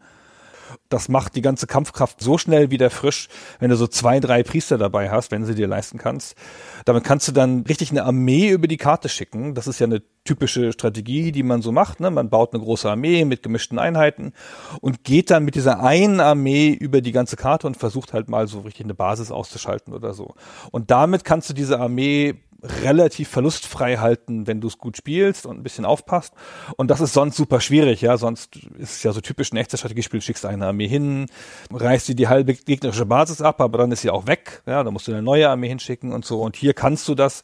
Das 0.88 1.08
macht 1.08 1.36
die 1.36 1.42
ganze 1.42 1.66
Kampfkraft 1.66 2.20
so 2.20 2.38
schnell 2.38 2.70
wieder 2.70 2.90
frisch, 2.90 3.28
wenn 3.58 3.70
du 3.70 3.76
so 3.76 3.86
zwei, 3.86 4.20
drei 4.20 4.42
Priester 4.42 4.78
dabei 4.78 5.10
hast, 5.10 5.30
wenn 5.30 5.44
sie 5.44 5.54
dir 5.54 5.66
leisten 5.66 5.98
kannst. 5.98 6.36
Damit 6.84 7.04
kannst 7.04 7.28
du 7.28 7.32
dann 7.32 7.62
richtig 7.62 7.90
eine 7.90 8.04
Armee 8.04 8.50
über 8.50 8.68
die 8.68 8.76
Karte 8.76 9.08
schicken. 9.08 9.54
Das 9.54 9.66
ist 9.66 9.78
ja 9.80 9.86
eine 9.86 10.02
typische 10.24 10.72
Strategie, 10.72 11.32
die 11.32 11.42
man 11.42 11.62
so 11.62 11.72
macht. 11.72 12.00
Ne? 12.00 12.10
Man 12.10 12.28
baut 12.28 12.52
eine 12.52 12.62
große 12.62 12.90
Armee 12.90 13.24
mit 13.24 13.42
gemischten 13.42 13.78
Einheiten 13.78 14.32
und 14.80 15.04
geht 15.04 15.30
dann 15.30 15.44
mit 15.44 15.54
dieser 15.54 15.82
einen 15.82 16.20
Armee 16.20 16.70
über 16.70 17.00
die 17.00 17.12
ganze 17.12 17.36
Karte 17.36 17.66
und 17.66 17.76
versucht 17.76 18.12
halt 18.12 18.28
mal 18.28 18.46
so 18.46 18.60
richtig 18.60 18.86
eine 18.86 18.94
Basis 18.94 19.30
auszuschalten 19.30 19.94
oder 19.94 20.12
so. 20.12 20.34
Und 20.70 20.90
damit 20.90 21.24
kannst 21.24 21.48
du 21.48 21.54
diese 21.54 21.80
Armee 21.80 22.34
relativ 22.62 23.28
verlustfrei 23.28 23.96
halten, 23.96 24.46
wenn 24.46 24.60
du 24.60 24.68
es 24.68 24.78
gut 24.78 24.96
spielst 24.96 25.46
und 25.46 25.58
ein 25.58 25.62
bisschen 25.62 25.84
aufpasst. 25.84 26.34
Und 26.76 26.90
das 26.90 27.00
ist 27.00 27.12
sonst 27.12 27.36
super 27.36 27.60
schwierig, 27.60 28.00
ja. 28.00 28.16
Sonst 28.16 28.56
ist 28.56 28.96
es 28.96 29.02
ja 29.02 29.12
so 29.12 29.20
typisch 29.20 29.52
ein 29.52 29.56
echtes 29.56 29.80
Strategiespiel, 29.80 30.20
schickst 30.20 30.46
eine 30.46 30.66
Armee 30.66 30.88
hin, 30.88 31.26
reißt 31.72 32.08
dir 32.08 32.14
die 32.14 32.28
halbe 32.28 32.54
gegnerische 32.54 33.06
Basis 33.06 33.40
ab, 33.40 33.60
aber 33.60 33.78
dann 33.78 33.92
ist 33.92 34.02
sie 34.02 34.10
auch 34.10 34.26
weg. 34.26 34.62
Ja, 34.66 34.82
da 34.82 34.90
musst 34.90 35.08
du 35.08 35.12
eine 35.12 35.22
neue 35.22 35.48
Armee 35.48 35.68
hinschicken 35.68 36.12
und 36.12 36.24
so. 36.24 36.42
Und 36.42 36.56
hier 36.56 36.74
kannst 36.74 37.08
du 37.08 37.14
das 37.14 37.42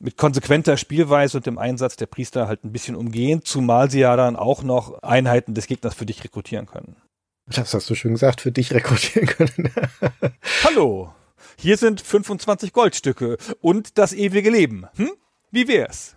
mit 0.00 0.16
konsequenter 0.16 0.76
Spielweise 0.76 1.36
und 1.38 1.46
dem 1.46 1.58
Einsatz 1.58 1.96
der 1.96 2.06
Priester 2.06 2.48
halt 2.48 2.64
ein 2.64 2.72
bisschen 2.72 2.96
umgehen, 2.96 3.42
zumal 3.44 3.90
sie 3.90 4.00
ja 4.00 4.16
dann 4.16 4.36
auch 4.36 4.62
noch 4.62 5.02
Einheiten 5.02 5.54
des 5.54 5.66
Gegners 5.66 5.94
für 5.94 6.06
dich 6.06 6.24
rekrutieren 6.24 6.66
können. 6.66 6.96
Das 7.46 7.74
hast 7.74 7.88
du 7.90 7.94
schön 7.94 8.12
gesagt, 8.12 8.40
für 8.40 8.52
dich 8.52 8.72
rekrutieren 8.72 9.26
können. 9.26 9.72
Hallo! 10.64 11.12
Hier 11.56 11.76
sind 11.76 12.00
25 12.00 12.72
Goldstücke 12.72 13.36
und 13.60 13.98
das 13.98 14.12
ewige 14.12 14.50
Leben. 14.50 14.86
Hm? 14.96 15.10
Wie 15.50 15.68
wär's? 15.68 16.16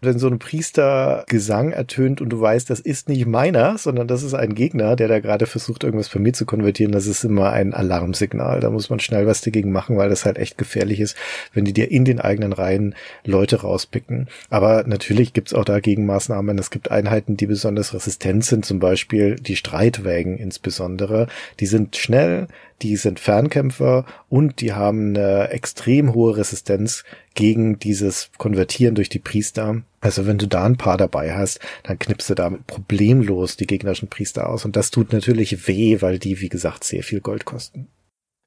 Wenn 0.00 0.18
so 0.18 0.28
ein 0.28 0.38
Priester 0.38 1.24
Gesang 1.28 1.70
ertönt 1.70 2.20
und 2.20 2.30
du 2.30 2.40
weißt, 2.40 2.68
das 2.68 2.80
ist 2.80 3.08
nicht 3.08 3.26
meiner, 3.26 3.78
sondern 3.78 4.08
das 4.08 4.22
ist 4.22 4.34
ein 4.34 4.54
Gegner, 4.54 4.96
der 4.96 5.08
da 5.08 5.20
gerade 5.20 5.46
versucht, 5.46 5.84
irgendwas 5.84 6.08
von 6.08 6.22
mir 6.22 6.32
zu 6.32 6.46
konvertieren, 6.46 6.92
das 6.92 7.06
ist 7.06 7.24
immer 7.24 7.50
ein 7.52 7.72
Alarmsignal. 7.74 8.60
Da 8.60 8.70
muss 8.70 8.90
man 8.90 9.00
schnell 9.00 9.26
was 9.26 9.40
dagegen 9.40 9.70
machen, 9.70 9.96
weil 9.96 10.08
das 10.08 10.24
halt 10.24 10.38
echt 10.38 10.58
gefährlich 10.58 11.00
ist, 11.00 11.16
wenn 11.52 11.64
die 11.64 11.72
dir 11.72 11.90
in 11.90 12.04
den 12.04 12.20
eigenen 12.20 12.52
Reihen 12.52 12.94
Leute 13.24 13.60
rauspicken. 13.60 14.28
Aber 14.50 14.84
natürlich 14.86 15.32
gibt's 15.32 15.54
auch 15.54 15.64
da 15.64 15.80
Gegenmaßnahmen. 15.80 16.58
Es 16.58 16.70
gibt 16.70 16.90
Einheiten, 16.90 17.36
die 17.36 17.46
besonders 17.46 17.94
resistent 17.94 18.44
sind, 18.44 18.64
zum 18.64 18.80
Beispiel 18.80 19.36
die 19.36 19.56
Streitwägen 19.56 20.38
insbesondere. 20.38 21.28
Die 21.60 21.66
sind 21.66 21.96
schnell, 21.96 22.48
die 22.82 22.96
sind 22.96 23.20
Fernkämpfer 23.20 24.04
und 24.28 24.60
die 24.60 24.72
haben 24.72 25.16
eine 25.16 25.50
extrem 25.50 26.14
hohe 26.14 26.36
Resistenz 26.36 27.04
gegen 27.34 27.78
dieses 27.78 28.30
Konvertieren 28.38 28.94
durch 28.94 29.08
die 29.08 29.18
Priester. 29.18 29.82
Also 30.00 30.26
wenn 30.26 30.38
du 30.38 30.48
da 30.48 30.64
ein 30.64 30.76
paar 30.76 30.96
dabei 30.96 31.34
hast, 31.34 31.60
dann 31.84 31.98
knippst 31.98 32.28
du 32.30 32.34
damit 32.34 32.66
problemlos 32.66 33.56
die 33.56 33.66
gegnerischen 33.66 34.08
Priester 34.08 34.48
aus. 34.48 34.64
Und 34.64 34.76
das 34.76 34.90
tut 34.90 35.12
natürlich 35.12 35.68
weh, 35.68 36.00
weil 36.00 36.18
die, 36.18 36.40
wie 36.40 36.48
gesagt, 36.48 36.84
sehr 36.84 37.02
viel 37.02 37.20
Gold 37.20 37.44
kosten. 37.44 37.88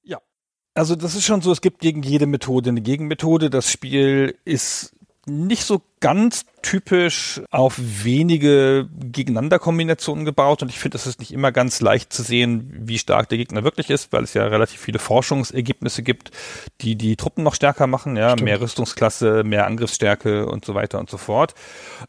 Ja. 0.04 0.20
Also 0.74 0.96
das 0.96 1.16
ist 1.16 1.24
schon 1.24 1.42
so, 1.42 1.52
es 1.52 1.62
gibt 1.62 1.80
gegen 1.80 2.04
jede 2.04 2.26
Methode 2.28 2.70
eine 2.70 2.82
Gegenmethode. 2.82 3.50
Das 3.50 3.72
Spiel 3.72 4.36
ist 4.44 4.94
nicht 5.26 5.64
so 5.64 5.82
ganz 6.00 6.46
typisch 6.62 7.42
auf 7.50 7.76
wenige 7.78 8.88
Gegeneinanderkombinationen 9.00 10.26
gebaut 10.26 10.62
und 10.62 10.70
ich 10.70 10.78
finde, 10.78 10.98
es 10.98 11.08
ist 11.08 11.20
nicht 11.20 11.32
immer 11.32 11.52
ganz 11.52 11.82
leicht 11.82 12.14
zu 12.14 12.22
sehen, 12.22 12.72
wie 12.80 13.00
stark 13.00 13.30
der 13.30 13.38
Gegner 13.38 13.64
wirklich 13.64 13.90
ist, 13.90 14.14
weil 14.14 14.24
es 14.24 14.34
ja 14.34 14.46
relativ 14.46 14.80
viele 14.80 15.00
Forschungsergebnisse 15.00 16.04
gibt, 16.04 16.32
die 16.82 16.96
die 16.96 17.16
Truppen 17.16 17.44
noch 17.44 17.56
stärker 17.56 17.88
machen, 17.88 18.18
ja, 18.18 18.32
Stimmt. 18.32 18.44
mehr 18.44 18.62
Rüstungsklasse, 18.62 19.44
mehr 19.44 19.66
Angriffsstärke 19.66 20.46
und 20.48 20.66
so 20.66 20.76
weiter 20.76 21.00
und 21.00 21.10
so 21.10 21.18
fort. 21.18 21.56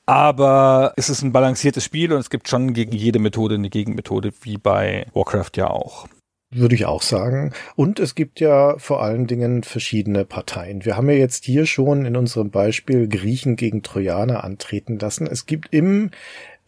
Aber 0.04 0.92
es 0.96 1.08
ist 1.08 1.22
ein 1.22 1.32
balanciertes 1.32 1.84
Spiel 1.84 2.12
und 2.12 2.20
es 2.20 2.30
gibt 2.30 2.48
schon 2.48 2.74
gegen 2.74 2.92
jede 2.92 3.18
Methode 3.18 3.54
eine 3.54 3.70
Gegenmethode, 3.70 4.32
wie 4.42 4.58
bei 4.58 5.06
Warcraft 5.14 5.52
ja 5.56 5.68
auch. 5.68 6.06
Würde 6.50 6.76
ich 6.76 6.86
auch 6.86 7.02
sagen. 7.02 7.52
Und 7.74 7.98
es 7.98 8.14
gibt 8.14 8.38
ja 8.38 8.78
vor 8.78 9.02
allen 9.02 9.26
Dingen 9.26 9.64
verschiedene 9.64 10.24
Parteien. 10.24 10.84
Wir 10.84 10.96
haben 10.96 11.10
ja 11.10 11.16
jetzt 11.16 11.44
hier 11.44 11.66
schon 11.66 12.06
in 12.06 12.16
unserem 12.16 12.50
Beispiel 12.50 13.08
Griechen 13.08 13.56
gegen 13.56 13.82
Trojaner 13.82 14.44
antreten 14.44 14.98
lassen. 14.98 15.26
Es 15.26 15.46
gibt 15.46 15.68
im 15.72 16.10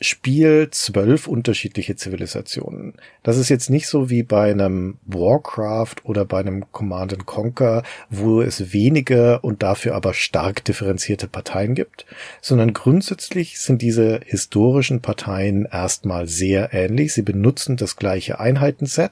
Spiel 0.00 0.68
zwölf 0.70 1.26
unterschiedliche 1.26 1.96
Zivilisationen. 1.96 2.94
Das 3.24 3.36
ist 3.36 3.48
jetzt 3.48 3.68
nicht 3.68 3.88
so 3.88 4.10
wie 4.10 4.22
bei 4.22 4.50
einem 4.50 4.98
Warcraft 5.06 5.96
oder 6.04 6.24
bei 6.24 6.38
einem 6.38 6.70
Command 6.70 7.26
Conquer, 7.26 7.82
wo 8.08 8.40
es 8.40 8.72
wenige 8.72 9.40
und 9.40 9.62
dafür 9.62 9.96
aber 9.96 10.14
stark 10.14 10.64
differenzierte 10.64 11.26
Parteien 11.26 11.74
gibt, 11.74 12.06
sondern 12.40 12.74
grundsätzlich 12.74 13.58
sind 13.58 13.82
diese 13.82 14.20
historischen 14.24 15.02
Parteien 15.02 15.66
erstmal 15.70 16.28
sehr 16.28 16.72
ähnlich. 16.72 17.12
Sie 17.12 17.22
benutzen 17.22 17.76
das 17.76 17.96
gleiche 17.96 18.38
Einheitenset, 18.38 19.10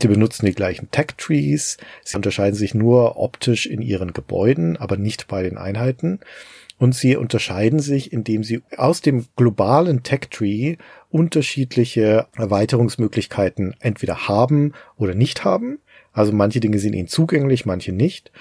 Sie 0.00 0.08
benutzen 0.08 0.46
die 0.46 0.54
gleichen 0.54 0.90
Tech-Trees. 0.90 1.76
Sie 2.04 2.16
unterscheiden 2.16 2.54
sich 2.54 2.74
nur 2.74 3.18
optisch 3.18 3.66
in 3.66 3.82
ihren 3.82 4.12
Gebäuden, 4.12 4.76
aber 4.76 4.96
nicht 4.96 5.28
bei 5.28 5.42
den 5.42 5.58
Einheiten. 5.58 6.20
Und 6.78 6.94
sie 6.94 7.16
unterscheiden 7.16 7.80
sich, 7.80 8.10
indem 8.12 8.42
sie 8.42 8.62
aus 8.76 9.02
dem 9.02 9.26
globalen 9.36 10.02
Tech-Tree 10.02 10.76
unterschiedliche 11.10 12.26
Erweiterungsmöglichkeiten 12.36 13.74
entweder 13.80 14.28
haben 14.28 14.72
oder 14.96 15.14
nicht 15.14 15.44
haben. 15.44 15.80
Also 16.12 16.32
manche 16.32 16.60
Dinge 16.60 16.78
sind 16.78 16.94
ihnen 16.94 17.06
zugänglich, 17.08 17.66
manche 17.66 17.92
nicht 17.92 18.32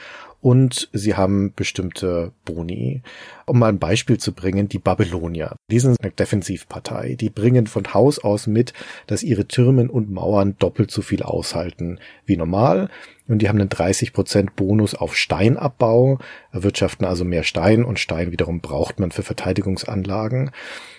und 0.42 0.90
sie 0.94 1.16
haben 1.16 1.54
bestimmte 1.54 2.32
Boni. 2.46 3.02
Um 3.46 3.60
mal 3.60 3.70
ein 3.70 3.80
Beispiel 3.80 4.18
zu 4.18 4.32
bringen, 4.34 4.70
die 4.70 4.80
Babylonier. 4.80 5.56
Die 5.70 5.80
sind 5.80 5.98
eine 6.02 6.12
Defensivpartei. 6.12 7.16
Die 7.16 7.30
bringen 7.30 7.68
von 7.68 7.94
Haus 7.94 8.20
aus 8.20 8.48
mit, 8.48 8.74
dass 9.08 9.24
ihre 9.24 9.48
Türmen 9.48 9.90
und 9.90 10.12
Mauern 10.12 10.56
doppelt 10.60 10.92
so 10.92 11.02
viel 11.02 11.24
aushalten 11.24 12.00
wie 12.26 12.38
normal. 12.38 12.90
Und 13.30 13.40
die 13.40 13.48
haben 13.48 13.60
einen 13.60 13.70
30% 13.70 14.50
Bonus 14.56 14.96
auf 14.96 15.16
Steinabbau, 15.16 16.18
erwirtschaften 16.52 17.06
also 17.06 17.24
mehr 17.24 17.44
Stein 17.44 17.84
und 17.84 18.00
Stein 18.00 18.32
wiederum 18.32 18.60
braucht 18.60 19.00
man 19.00 19.12
für 19.12 19.24
Verteidigungsanlagen. 19.24 20.52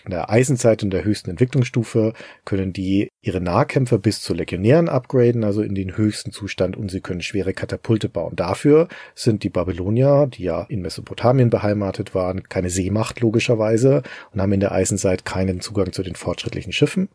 In 0.04 0.12
der 0.12 0.30
Eisenzeit 0.30 0.82
und 0.82 0.90
der 0.90 1.04
höchsten 1.04 1.30
Entwicklungsstufe 1.30 2.14
können 2.44 2.72
die 2.72 3.10
ihre 3.20 3.40
Nahkämpfer 3.40 3.98
bis 3.98 4.22
zu 4.22 4.32
Legionären 4.32 4.88
upgraden, 4.88 5.44
also 5.44 5.60
in 5.62 5.74
den 5.74 5.96
höchsten 5.96 6.32
Zustand 6.32 6.76
und 6.76 6.90
sie 6.90 7.00
können 7.00 7.20
schwere 7.20 7.52
Katapulte 7.52 8.08
bauen. 8.08 8.34
Dafür 8.36 8.88
sind 9.14 9.42
die 9.42 9.50
Babylonier, 9.50 10.28
die 10.32 10.44
ja 10.44 10.62
in 10.68 10.80
Mesopotamien 10.80 11.50
beheimatet 11.50 12.14
waren, 12.14 12.44
keine 12.48 12.70
Seemacht 12.70 13.20
logischerweise 13.20 14.02
und 14.32 14.40
haben 14.40 14.52
in 14.52 14.60
der 14.60 14.72
Eisenzeit 14.72 15.24
keinen 15.24 15.60
Zugang 15.60 15.92
zu 15.92 16.02
den 16.02 16.14
fortschrittlichen 16.14 16.72
Schiffen 16.72 17.08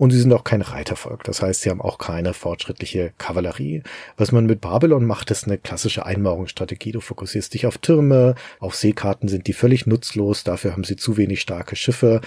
und 0.00 0.12
sie 0.12 0.18
sind 0.18 0.32
auch 0.32 0.44
kein 0.44 0.62
Reitervolk. 0.62 1.24
Das 1.24 1.42
heißt, 1.42 1.60
sie 1.60 1.68
haben 1.68 1.82
auch 1.82 1.98
keine 1.98 2.32
fortschrittliche 2.32 3.12
Kavallerie. 3.18 3.82
Was 4.16 4.32
man 4.32 4.46
mit 4.46 4.62
Babylon 4.62 5.04
macht, 5.04 5.30
ist 5.30 5.44
eine 5.44 5.58
klassische 5.58 6.06
Einmauerungsstrategie. 6.06 6.92
Du 6.92 7.00
fokussierst 7.00 7.52
dich 7.52 7.66
auf 7.66 7.76
Türme, 7.76 8.34
auf 8.60 8.74
Seekarten 8.74 9.28
sind 9.28 9.46
die 9.46 9.52
völlig 9.52 9.86
nutzlos, 9.86 10.42
dafür 10.42 10.72
haben 10.72 10.84
sie 10.84 10.96
zu 10.96 11.18
wenig 11.18 11.42
starke 11.42 11.76
Schiffe. 11.76 12.22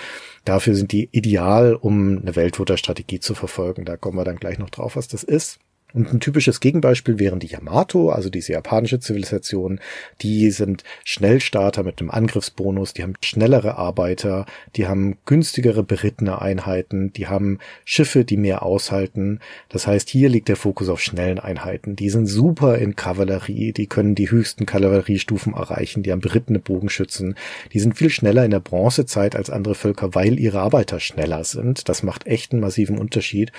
Dafür 0.45 0.75
sind 0.75 0.91
die 0.91 1.09
ideal, 1.13 1.73
um 1.73 2.19
eine 2.19 2.35
Weltwunder-Strategie 2.35 3.19
zu 3.19 3.33
verfolgen. 3.33 3.85
Da 3.85 3.97
kommen 3.97 4.19
wir 4.19 4.23
dann 4.23 4.37
gleich 4.37 4.59
noch 4.59 4.69
drauf, 4.69 4.95
was 4.95 5.07
das 5.07 5.23
ist. 5.23 5.57
Und 5.93 6.11
ein 6.11 6.19
typisches 6.19 6.59
Gegenbeispiel 6.59 7.19
wären 7.19 7.39
die 7.39 7.47
Yamato, 7.47 8.09
also 8.09 8.29
diese 8.29 8.53
japanische 8.53 8.99
Zivilisation. 8.99 9.79
Die 10.21 10.49
sind 10.49 10.83
Schnellstarter 11.03 11.83
mit 11.83 11.99
einem 11.99 12.09
Angriffsbonus, 12.09 12.93
die 12.93 13.03
haben 13.03 13.13
schnellere 13.23 13.77
Arbeiter, 13.77 14.47
die 14.75 14.87
haben 14.87 15.17
günstigere 15.25 15.83
berittene 15.83 16.41
Einheiten, 16.41 17.13
die 17.13 17.27
haben 17.27 17.59
Schiffe, 17.85 18.25
die 18.25 18.37
mehr 18.37 18.63
aushalten. 18.63 19.39
Das 19.69 19.85
heißt, 19.85 20.09
hier 20.09 20.29
liegt 20.29 20.47
der 20.47 20.55
Fokus 20.55 20.89
auf 20.89 20.99
schnellen 20.99 21.39
Einheiten. 21.39 21.95
Die 21.95 22.09
sind 22.09 22.25
super 22.25 22.79
in 22.79 22.95
Kavallerie, 22.95 23.71
die 23.71 23.87
können 23.87 24.15
die 24.15 24.31
höchsten 24.31 24.65
Kavalleriestufen 24.65 25.53
erreichen, 25.53 26.01
die 26.01 26.11
haben 26.11 26.21
berittene 26.21 26.59
Bogenschützen, 26.59 27.35
die 27.71 27.79
sind 27.79 27.95
viel 27.95 28.09
schneller 28.09 28.43
in 28.43 28.51
der 28.51 28.59
Bronzezeit 28.59 29.35
als 29.35 29.51
andere 29.51 29.75
Völker, 29.75 30.15
weil 30.15 30.39
ihre 30.39 30.61
Arbeiter 30.61 30.99
schneller 30.99 31.43
sind. 31.43 31.87
Das 31.87 32.01
macht 32.01 32.25
echt 32.25 32.51
einen 32.51 32.61
massiven 32.61 32.97
Unterschied. 32.97 33.51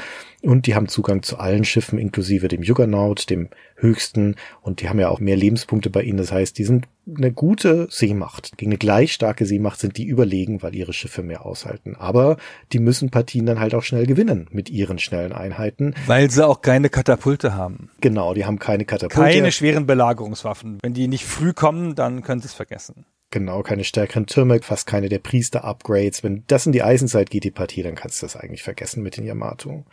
Und 0.44 0.66
die 0.66 0.74
haben 0.74 0.88
Zugang 0.88 1.22
zu 1.22 1.38
allen 1.38 1.64
Schiffen, 1.64 1.98
inklusive 1.98 2.48
dem 2.48 2.62
Juggernaut, 2.62 3.30
dem 3.30 3.48
höchsten. 3.76 4.36
Und 4.60 4.82
die 4.82 4.90
haben 4.90 4.98
ja 4.98 5.08
auch 5.08 5.18
mehr 5.18 5.36
Lebenspunkte 5.36 5.88
bei 5.88 6.02
ihnen. 6.02 6.18
Das 6.18 6.32
heißt, 6.32 6.58
die 6.58 6.64
sind 6.64 6.86
eine 7.08 7.32
gute 7.32 7.88
Seemacht. 7.90 8.52
Gegen 8.58 8.72
eine 8.72 8.78
gleich 8.78 9.14
starke 9.14 9.46
Seemacht 9.46 9.80
sind 9.80 9.96
die 9.96 10.04
überlegen, 10.04 10.62
weil 10.62 10.74
ihre 10.74 10.92
Schiffe 10.92 11.22
mehr 11.22 11.46
aushalten. 11.46 11.96
Aber 11.96 12.36
die 12.72 12.78
müssen 12.78 13.10
Partien 13.10 13.46
dann 13.46 13.58
halt 13.58 13.74
auch 13.74 13.82
schnell 13.82 14.06
gewinnen 14.06 14.48
mit 14.50 14.68
ihren 14.68 14.98
schnellen 14.98 15.32
Einheiten. 15.32 15.94
Weil 16.06 16.30
sie 16.30 16.46
auch 16.46 16.60
keine 16.60 16.90
Katapulte 16.90 17.54
haben. 17.54 17.90
Genau, 18.02 18.34
die 18.34 18.44
haben 18.44 18.58
keine 18.58 18.84
Katapulte. 18.84 19.32
Keine 19.32 19.50
schweren 19.50 19.86
Belagerungswaffen. 19.86 20.78
Wenn 20.82 20.92
die 20.92 21.08
nicht 21.08 21.24
früh 21.24 21.54
kommen, 21.54 21.94
dann 21.94 22.22
können 22.22 22.42
sie 22.42 22.48
es 22.48 22.54
vergessen. 22.54 23.06
Genau, 23.30 23.64
keine 23.64 23.82
stärkeren 23.82 24.26
Türme, 24.26 24.60
fast 24.62 24.86
keine 24.86 25.08
der 25.08 25.18
Priester-Upgrades. 25.18 26.22
Wenn 26.22 26.44
das 26.46 26.66
in 26.66 26.72
die 26.72 26.84
Eisenzeit 26.84 27.30
geht, 27.30 27.42
die 27.42 27.50
Partie, 27.50 27.82
dann 27.82 27.96
kannst 27.96 28.22
du 28.22 28.26
das 28.26 28.36
eigentlich 28.36 28.62
vergessen 28.62 29.02
mit 29.02 29.16
den 29.16 29.24
Yamato. 29.24 29.84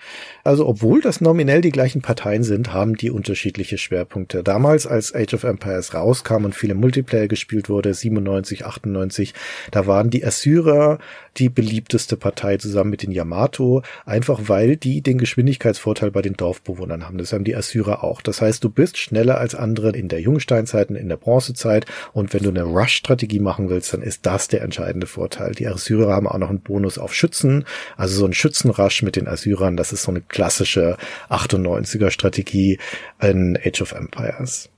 Also, 0.43 0.67
obwohl 0.67 1.01
das 1.01 1.21
nominell 1.21 1.61
die 1.61 1.71
gleichen 1.71 2.03
Parteien 2.03 2.43
sind, 2.43 2.71
haben 2.71 2.95
die 2.97 3.09
unterschiedliche 3.09 3.79
Schwerpunkte. 3.79 4.43
Damals, 4.43 4.85
als 4.85 5.15
Age 5.15 5.33
of 5.33 5.43
Empires 5.43 5.95
rauskam 5.95 6.45
und 6.45 6.53
viele 6.53 6.75
Multiplayer 6.75 7.27
gespielt 7.27 7.67
wurde, 7.67 7.95
97, 7.95 8.65
98, 8.65 9.33
da 9.71 9.87
waren 9.87 10.11
die 10.11 10.23
Assyrer 10.23 10.99
die 11.37 11.49
beliebteste 11.49 12.17
Partei 12.17 12.57
zusammen 12.57 12.89
mit 12.89 13.03
den 13.03 13.11
Yamato, 13.11 13.83
einfach 14.05 14.41
weil 14.47 14.77
die 14.77 15.01
den 15.01 15.17
Geschwindigkeitsvorteil 15.17 16.11
bei 16.11 16.21
den 16.21 16.33
Dorfbewohnern 16.33 17.05
haben. 17.05 17.17
Das 17.17 17.33
haben 17.33 17.43
die 17.43 17.55
Assyrer 17.55 18.03
auch. 18.03 18.21
Das 18.21 18.41
heißt, 18.41 18.63
du 18.63 18.69
bist 18.69 18.97
schneller 18.97 19.37
als 19.37 19.55
andere 19.55 19.91
in 19.91 20.07
der 20.07 20.19
Jungsteinzeit 20.21 20.89
und 20.89 20.95
in 20.95 21.09
der 21.09 21.17
Bronzezeit 21.17 21.85
und 22.13 22.33
wenn 22.33 22.43
du 22.43 22.49
eine 22.49 22.63
Rush-Strategie 22.63 23.39
machen 23.39 23.69
willst, 23.69 23.93
dann 23.93 24.01
ist 24.01 24.25
das 24.25 24.47
der 24.47 24.61
entscheidende 24.61 25.07
Vorteil. 25.07 25.53
Die 25.53 25.67
Assyrer 25.67 26.13
haben 26.13 26.27
auch 26.27 26.37
noch 26.37 26.49
einen 26.49 26.61
Bonus 26.61 26.97
auf 26.97 27.13
Schützen, 27.13 27.65
also 27.97 28.17
so 28.17 28.25
ein 28.25 28.33
Schützenrush 28.33 29.01
mit 29.03 29.15
den 29.15 29.27
Assyrern, 29.27 29.77
das 29.77 29.93
ist 29.93 30.03
so 30.03 30.11
eine 30.11 30.21
klassische 30.21 30.97
98er 31.29 32.09
Strategie 32.11 32.79
in 33.21 33.57
Age 33.63 33.81
of 33.81 33.93
Empires. 33.93 34.69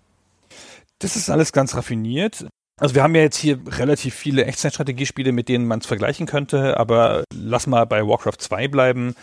Das 0.99 1.15
ist 1.15 1.29
alles 1.29 1.51
ganz 1.51 1.75
raffiniert. 1.75 2.45
Also 2.79 2.95
wir 2.95 3.03
haben 3.03 3.13
ja 3.15 3.21
jetzt 3.21 3.37
hier 3.37 3.59
relativ 3.67 4.15
viele 4.15 4.45
Echtzeitstrategiespiele, 4.45 5.31
mit 5.31 5.47
denen 5.47 5.67
man 5.67 5.79
es 5.79 5.85
vergleichen 5.85 6.25
könnte, 6.25 6.77
aber 6.77 7.23
lass 7.33 7.67
mal 7.67 7.85
bei 7.85 8.05
Warcraft 8.07 8.39
2 8.39 8.67
bleiben. 8.67 9.15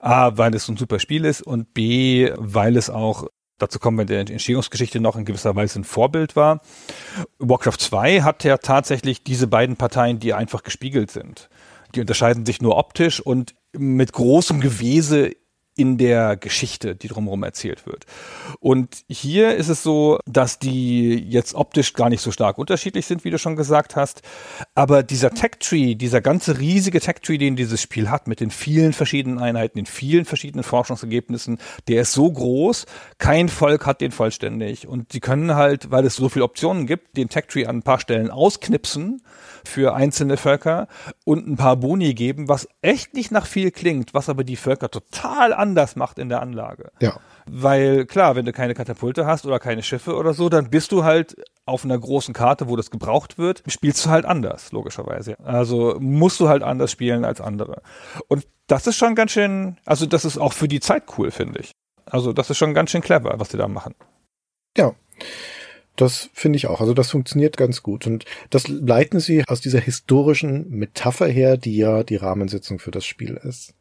A, 0.00 0.36
weil 0.36 0.54
es 0.54 0.68
ein 0.68 0.76
super 0.76 0.98
Spiel 0.98 1.24
ist 1.24 1.42
und 1.42 1.72
B, 1.72 2.30
weil 2.36 2.76
es 2.76 2.90
auch 2.90 3.26
Dazu 3.58 3.78
kommen 3.78 3.96
wir 3.96 4.02
in 4.02 4.26
der 4.26 4.34
Entstehungsgeschichte 4.34 5.00
noch 5.00 5.16
in 5.16 5.24
gewisser 5.24 5.56
Weise 5.56 5.80
ein 5.80 5.84
Vorbild 5.84 6.36
war. 6.36 6.60
Warcraft 7.38 7.78
2 7.78 8.20
hat 8.20 8.44
ja 8.44 8.58
tatsächlich 8.58 9.24
diese 9.24 9.46
beiden 9.46 9.76
Parteien, 9.76 10.18
die 10.18 10.34
einfach 10.34 10.62
gespiegelt 10.62 11.10
sind. 11.10 11.48
Die 11.94 12.00
unterscheiden 12.00 12.44
sich 12.44 12.60
nur 12.60 12.76
optisch 12.76 13.18
und 13.18 13.54
mit 13.72 14.12
großem 14.12 14.60
Gewese 14.60 15.32
in 15.76 15.98
der 15.98 16.36
Geschichte, 16.36 16.96
die 16.96 17.08
drumherum 17.08 17.42
erzählt 17.42 17.86
wird. 17.86 18.06
Und 18.60 19.04
hier 19.08 19.54
ist 19.56 19.68
es 19.68 19.82
so, 19.82 20.18
dass 20.24 20.58
die 20.58 21.14
jetzt 21.28 21.54
optisch 21.54 21.92
gar 21.92 22.08
nicht 22.08 22.22
so 22.22 22.32
stark 22.32 22.56
unterschiedlich 22.56 23.04
sind, 23.04 23.24
wie 23.24 23.30
du 23.30 23.38
schon 23.38 23.56
gesagt 23.56 23.94
hast. 23.94 24.22
Aber 24.74 25.02
dieser 25.02 25.30
Tech-Tree, 25.30 25.94
dieser 25.94 26.22
ganze 26.22 26.58
riesige 26.58 26.98
Tech-Tree, 26.98 27.36
den 27.36 27.56
dieses 27.56 27.82
Spiel 27.82 28.10
hat, 28.10 28.26
mit 28.26 28.40
den 28.40 28.50
vielen 28.50 28.94
verschiedenen 28.94 29.38
Einheiten, 29.38 29.78
den 29.78 29.86
vielen 29.86 30.24
verschiedenen 30.24 30.64
Forschungsergebnissen, 30.64 31.58
der 31.88 32.02
ist 32.02 32.12
so 32.12 32.32
groß, 32.32 32.86
kein 33.18 33.50
Volk 33.50 33.84
hat 33.84 34.00
den 34.00 34.12
vollständig. 34.12 34.88
Und 34.88 35.12
sie 35.12 35.20
können 35.20 35.56
halt, 35.56 35.90
weil 35.90 36.06
es 36.06 36.16
so 36.16 36.30
viele 36.30 36.46
Optionen 36.46 36.86
gibt, 36.86 37.18
den 37.18 37.28
Tech-Tree 37.28 37.66
an 37.66 37.78
ein 37.78 37.82
paar 37.82 38.00
Stellen 38.00 38.30
ausknipsen 38.30 39.20
für 39.66 39.94
einzelne 39.94 40.36
Völker 40.36 40.88
und 41.24 41.46
ein 41.46 41.56
paar 41.56 41.76
Boni 41.76 42.14
geben, 42.14 42.48
was 42.48 42.68
echt 42.82 43.14
nicht 43.14 43.30
nach 43.30 43.46
viel 43.46 43.70
klingt, 43.70 44.14
was 44.14 44.28
aber 44.28 44.44
die 44.44 44.56
Völker 44.56 44.90
total 44.90 45.52
anders 45.52 45.96
macht 45.96 46.18
in 46.18 46.28
der 46.28 46.40
Anlage. 46.40 46.90
Ja. 47.00 47.18
Weil 47.48 48.06
klar, 48.06 48.34
wenn 48.36 48.44
du 48.44 48.52
keine 48.52 48.74
Katapulte 48.74 49.26
hast 49.26 49.46
oder 49.46 49.58
keine 49.58 49.82
Schiffe 49.82 50.16
oder 50.16 50.34
so, 50.34 50.48
dann 50.48 50.70
bist 50.70 50.92
du 50.92 51.04
halt 51.04 51.36
auf 51.64 51.84
einer 51.84 51.98
großen 51.98 52.34
Karte, 52.34 52.68
wo 52.68 52.76
das 52.76 52.90
gebraucht 52.90 53.38
wird, 53.38 53.62
spielst 53.66 54.06
du 54.06 54.10
halt 54.10 54.24
anders, 54.24 54.72
logischerweise. 54.72 55.38
Also 55.44 55.96
musst 56.00 56.40
du 56.40 56.48
halt 56.48 56.62
anders 56.62 56.90
spielen 56.90 57.24
als 57.24 57.40
andere. 57.40 57.82
Und 58.28 58.46
das 58.66 58.86
ist 58.86 58.96
schon 58.96 59.14
ganz 59.14 59.32
schön, 59.32 59.76
also 59.84 60.06
das 60.06 60.24
ist 60.24 60.38
auch 60.38 60.52
für 60.52 60.68
die 60.68 60.80
Zeit 60.80 61.04
cool, 61.18 61.30
finde 61.30 61.60
ich. 61.60 61.72
Also 62.04 62.32
das 62.32 62.50
ist 62.50 62.58
schon 62.58 62.74
ganz 62.74 62.90
schön 62.90 63.02
clever, 63.02 63.34
was 63.36 63.48
die 63.48 63.56
da 63.56 63.68
machen. 63.68 63.94
Ja. 64.76 64.94
Das 65.96 66.30
finde 66.32 66.58
ich 66.58 66.66
auch. 66.66 66.80
Also 66.80 66.94
das 66.94 67.10
funktioniert 67.10 67.56
ganz 67.56 67.82
gut. 67.82 68.06
Und 68.06 68.24
das 68.50 68.68
leiten 68.68 69.20
sie 69.20 69.44
aus 69.48 69.60
dieser 69.60 69.80
historischen 69.80 70.68
Metapher 70.70 71.26
her, 71.26 71.56
die 71.56 71.76
ja 71.76 72.02
die 72.02 72.16
Rahmensetzung 72.16 72.78
für 72.78 72.90
das 72.90 73.04
Spiel 73.06 73.40
ist 73.42 73.74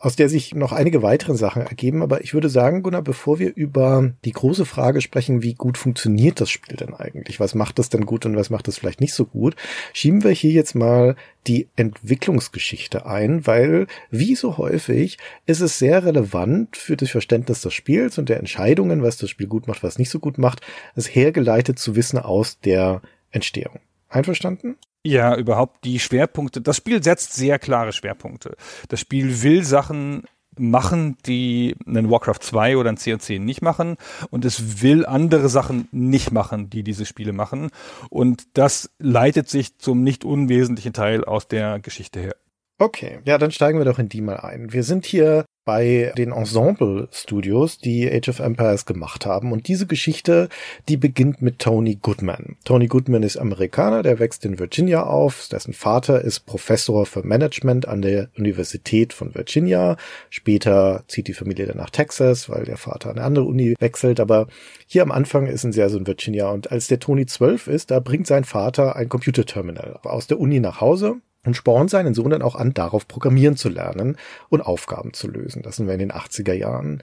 aus 0.00 0.16
der 0.16 0.30
sich 0.30 0.54
noch 0.54 0.72
einige 0.72 1.02
weitere 1.02 1.36
Sachen 1.36 1.60
ergeben. 1.62 2.02
Aber 2.02 2.22
ich 2.22 2.32
würde 2.32 2.48
sagen, 2.48 2.82
Gunnar, 2.82 3.02
bevor 3.02 3.38
wir 3.38 3.54
über 3.54 4.14
die 4.24 4.32
große 4.32 4.64
Frage 4.64 5.02
sprechen, 5.02 5.42
wie 5.42 5.52
gut 5.52 5.76
funktioniert 5.76 6.40
das 6.40 6.48
Spiel 6.48 6.76
denn 6.76 6.94
eigentlich? 6.94 7.38
Was 7.38 7.54
macht 7.54 7.78
das 7.78 7.90
denn 7.90 8.06
gut 8.06 8.24
und 8.24 8.34
was 8.34 8.48
macht 8.48 8.66
das 8.66 8.78
vielleicht 8.78 9.02
nicht 9.02 9.12
so 9.12 9.26
gut? 9.26 9.56
Schieben 9.92 10.24
wir 10.24 10.30
hier 10.30 10.52
jetzt 10.52 10.74
mal 10.74 11.16
die 11.46 11.68
Entwicklungsgeschichte 11.76 13.04
ein, 13.04 13.46
weil 13.46 13.86
wie 14.10 14.34
so 14.34 14.56
häufig 14.56 15.18
ist 15.44 15.60
es 15.60 15.78
sehr 15.78 16.02
relevant 16.02 16.78
für 16.78 16.96
das 16.96 17.10
Verständnis 17.10 17.60
des 17.60 17.74
Spiels 17.74 18.16
und 18.16 18.30
der 18.30 18.38
Entscheidungen, 18.38 19.02
was 19.02 19.18
das 19.18 19.28
Spiel 19.28 19.48
gut 19.48 19.68
macht, 19.68 19.82
was 19.82 19.98
nicht 19.98 20.10
so 20.10 20.18
gut 20.18 20.38
macht, 20.38 20.62
es 20.96 21.14
hergeleitet 21.14 21.78
zu 21.78 21.94
wissen 21.94 22.18
aus 22.18 22.58
der 22.60 23.02
Entstehung. 23.32 23.80
Einverstanden? 24.10 24.76
Ja, 25.04 25.34
überhaupt 25.34 25.84
die 25.84 25.98
Schwerpunkte. 25.98 26.60
Das 26.60 26.76
Spiel 26.76 27.02
setzt 27.02 27.32
sehr 27.32 27.58
klare 27.58 27.92
Schwerpunkte. 27.92 28.56
Das 28.88 29.00
Spiel 29.00 29.42
will 29.42 29.64
Sachen 29.64 30.24
machen, 30.58 31.16
die 31.26 31.76
einen 31.86 32.10
Warcraft 32.10 32.40
2 32.40 32.76
oder 32.76 32.90
ein 32.90 32.96
C&C 32.96 33.38
nicht 33.38 33.62
machen 33.62 33.96
und 34.30 34.44
es 34.44 34.82
will 34.82 35.06
andere 35.06 35.48
Sachen 35.48 35.88
nicht 35.92 36.32
machen, 36.32 36.68
die 36.68 36.82
diese 36.82 37.06
Spiele 37.06 37.32
machen 37.32 37.70
und 38.10 38.46
das 38.54 38.90
leitet 38.98 39.48
sich 39.48 39.78
zum 39.78 40.02
nicht 40.02 40.24
unwesentlichen 40.24 40.92
Teil 40.92 41.24
aus 41.24 41.48
der 41.48 41.78
Geschichte 41.78 42.20
her. 42.20 42.36
Okay, 42.78 43.20
ja, 43.24 43.38
dann 43.38 43.52
steigen 43.52 43.78
wir 43.78 43.84
doch 43.84 43.98
in 43.98 44.08
die 44.08 44.22
mal 44.22 44.38
ein. 44.40 44.72
Wir 44.72 44.82
sind 44.84 45.06
hier 45.06 45.44
bei 45.64 46.12
den 46.16 46.32
Ensemble 46.32 47.08
Studios, 47.12 47.78
die 47.78 48.10
Age 48.10 48.28
of 48.28 48.38
Empires 48.40 48.86
gemacht 48.86 49.26
haben. 49.26 49.52
Und 49.52 49.68
diese 49.68 49.86
Geschichte, 49.86 50.48
die 50.88 50.96
beginnt 50.96 51.42
mit 51.42 51.58
Tony 51.58 51.96
Goodman. 52.00 52.56
Tony 52.64 52.86
Goodman 52.86 53.22
ist 53.22 53.36
Amerikaner, 53.36 54.02
der 54.02 54.18
wächst 54.18 54.44
in 54.44 54.58
Virginia 54.58 55.02
auf. 55.04 55.48
Dessen 55.50 55.72
Vater 55.72 56.22
ist 56.22 56.40
Professor 56.40 57.06
für 57.06 57.22
Management 57.22 57.86
an 57.86 58.02
der 58.02 58.30
Universität 58.36 59.12
von 59.12 59.34
Virginia. 59.34 59.96
Später 60.30 61.04
zieht 61.08 61.28
die 61.28 61.34
Familie 61.34 61.66
dann 61.66 61.76
nach 61.76 61.90
Texas, 61.90 62.48
weil 62.48 62.64
der 62.64 62.76
Vater 62.76 63.10
an 63.10 63.16
eine 63.16 63.26
andere 63.26 63.44
Uni 63.44 63.74
wechselt. 63.78 64.18
Aber 64.18 64.46
hier 64.86 65.02
am 65.02 65.12
Anfang 65.12 65.46
ist 65.46 65.60
sie 65.70 65.82
also 65.82 65.98
in 65.98 66.06
Virginia. 66.06 66.50
Und 66.50 66.72
als 66.72 66.88
der 66.88 67.00
Tony 67.00 67.26
zwölf 67.26 67.66
ist, 67.66 67.90
da 67.90 68.00
bringt 68.00 68.26
sein 68.26 68.44
Vater 68.44 68.96
ein 68.96 69.08
Computerterminal 69.08 70.00
aus 70.02 70.26
der 70.26 70.40
Uni 70.40 70.58
nach 70.58 70.80
Hause 70.80 71.20
und 71.44 71.54
spornt 71.54 71.90
seinen 71.90 72.14
Sohn 72.14 72.30
dann 72.30 72.42
auch 72.42 72.54
an, 72.54 72.74
darauf 72.74 73.08
programmieren 73.08 73.56
zu 73.56 73.68
lernen 73.68 74.16
und 74.48 74.60
Aufgaben 74.60 75.12
zu 75.12 75.28
lösen. 75.28 75.62
Das 75.62 75.76
sind 75.76 75.86
wir 75.86 75.94
in 75.94 76.00
den 76.00 76.12
80er 76.12 76.52
Jahren. 76.52 77.02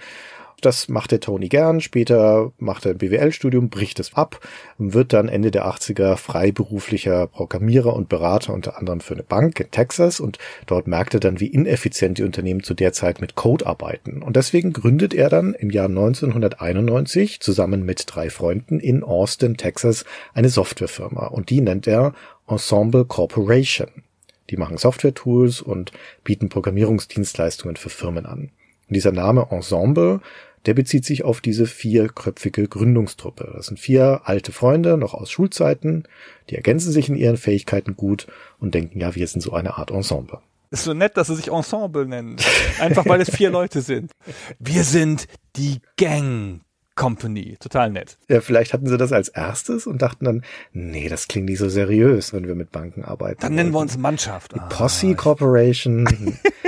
Das 0.62 0.90
macht 0.90 1.12
der 1.12 1.20
Tony 1.20 1.50
gern. 1.50 1.82
Später 1.82 2.52
macht 2.58 2.88
er 2.88 2.94
ein 2.94 2.98
BWL-Studium, 2.98 3.70
bricht 3.70 4.00
es 4.00 4.16
ab 4.16 4.40
und 4.80 4.96
wird 4.96 5.14
dann 5.14 5.30
Ende 5.30 5.52
der 5.52 5.68
80er 5.68 6.18
freiberuflicher 6.18 7.28
Programmierer 7.28 7.94
und 7.94 8.10
Berater 8.10 8.54
unter 8.54 8.76
anderem 8.80 9.00
für 9.00 9.14
eine 9.14 9.22
Bank 9.22 9.60
in 9.60 9.70
Texas 9.70 10.20
und 10.20 10.40
dort 10.66 10.88
merkt 10.88 11.14
er 11.14 11.20
dann, 11.20 11.40
wie 11.40 11.46
ineffizient 11.48 12.18
die 12.18 12.24
Unternehmen 12.24 12.64
zu 12.64 12.74
der 12.74 12.92
Zeit 12.92 13.22
mit 13.22 13.36
Code 13.36 13.68
arbeiten. 13.68 14.24
Und 14.24 14.36
deswegen 14.36 14.74
gründet 14.74 15.14
er 15.14 15.30
dann 15.30 15.54
im 15.54 15.70
Jahr 15.70 15.90
1991 15.90 17.40
zusammen 17.40 17.86
mit 17.86 18.06
drei 18.08 18.32
Freunden 18.32 18.80
in 18.80 19.04
Austin, 19.04 19.58
Texas 19.58 20.06
eine 20.34 20.50
Softwarefirma 20.50 21.28
und 21.28 21.52
die 21.52 21.62
nennt 21.62 21.86
er 21.86 22.14
Ensemble 22.48 23.06
Corporation. 23.06 24.07
Die 24.50 24.58
machen 24.58 24.78
Software-Tools 24.78 25.62
und 25.62 25.91
bieten 26.24 26.50
Programmierungsdienstleistungen 26.50 27.76
für 27.76 27.89
Firmen 27.89 28.26
an. 28.26 28.52
Und 28.88 28.95
dieser 28.95 29.12
Name 29.12 29.48
Ensemble, 29.52 30.22
der 30.66 30.74
bezieht 30.74 31.06
sich 31.06 31.24
auf 31.24 31.41
diese 31.41 31.66
vierköpfige 31.66 32.68
Gründungstruppe. 32.68 33.52
Das 33.56 33.68
sind 33.68 33.80
vier 33.80 34.22
alte 34.26 34.52
Freunde, 34.52 34.98
noch 34.98 35.14
aus 35.14 35.32
Schulzeiten, 35.32 36.04
die 36.50 36.56
ergänzen 36.56 36.91
sich 36.91 37.10
in 37.10 37.16
ihren 37.16 37.38
Fähigkeiten 37.38 37.95
gut 37.95 38.28
und 38.60 38.74
denken, 38.74 39.00
ja, 39.00 39.16
wir 39.16 39.28
sind 39.28 39.41
so 39.41 39.54
eine 39.54 39.78
Art 39.78 39.91
Ensemble. 39.91 40.39
Ist 40.70 40.84
so 40.84 40.93
nett, 40.93 41.16
dass 41.16 41.28
sie 41.28 41.36
sich 41.36 41.50
Ensemble 41.50 42.06
nennen. 42.06 42.36
Einfach 42.80 43.06
weil 43.06 43.22
es 43.22 43.30
vier 43.30 43.50
Leute 43.52 43.82
sind. 43.82 44.12
Wir 44.60 44.84
sind 44.84 45.28
die 45.56 45.80
Gang. 45.95 46.62
Company. 46.98 47.56
Total 47.62 47.89
nett. 47.89 48.18
Ja, 48.28 48.41
vielleicht 48.41 48.74
hatten 48.74 48.88
sie 48.88 48.98
das 48.98 49.14
als 49.14 49.30
erstes 49.30 49.88
und 49.88 50.02
dachten 50.02 50.26
dann, 50.26 50.43
nee, 50.74 51.08
das 51.08 51.30
klingt 51.30 51.48
nicht 51.48 51.60
so 51.60 51.70
seriös, 51.70 52.34
wenn 52.34 52.48
wir 52.48 52.56
mit 52.56 52.74
Banken 52.74 53.06
arbeiten. 53.06 53.39
Dann 53.39 53.56
nennen 53.56 53.72
wir 53.72 53.80
uns 53.80 53.98
Mannschaft. 53.98 54.54
Die 54.54 54.60
Posse 54.68 55.16
Corporation. 55.16 56.06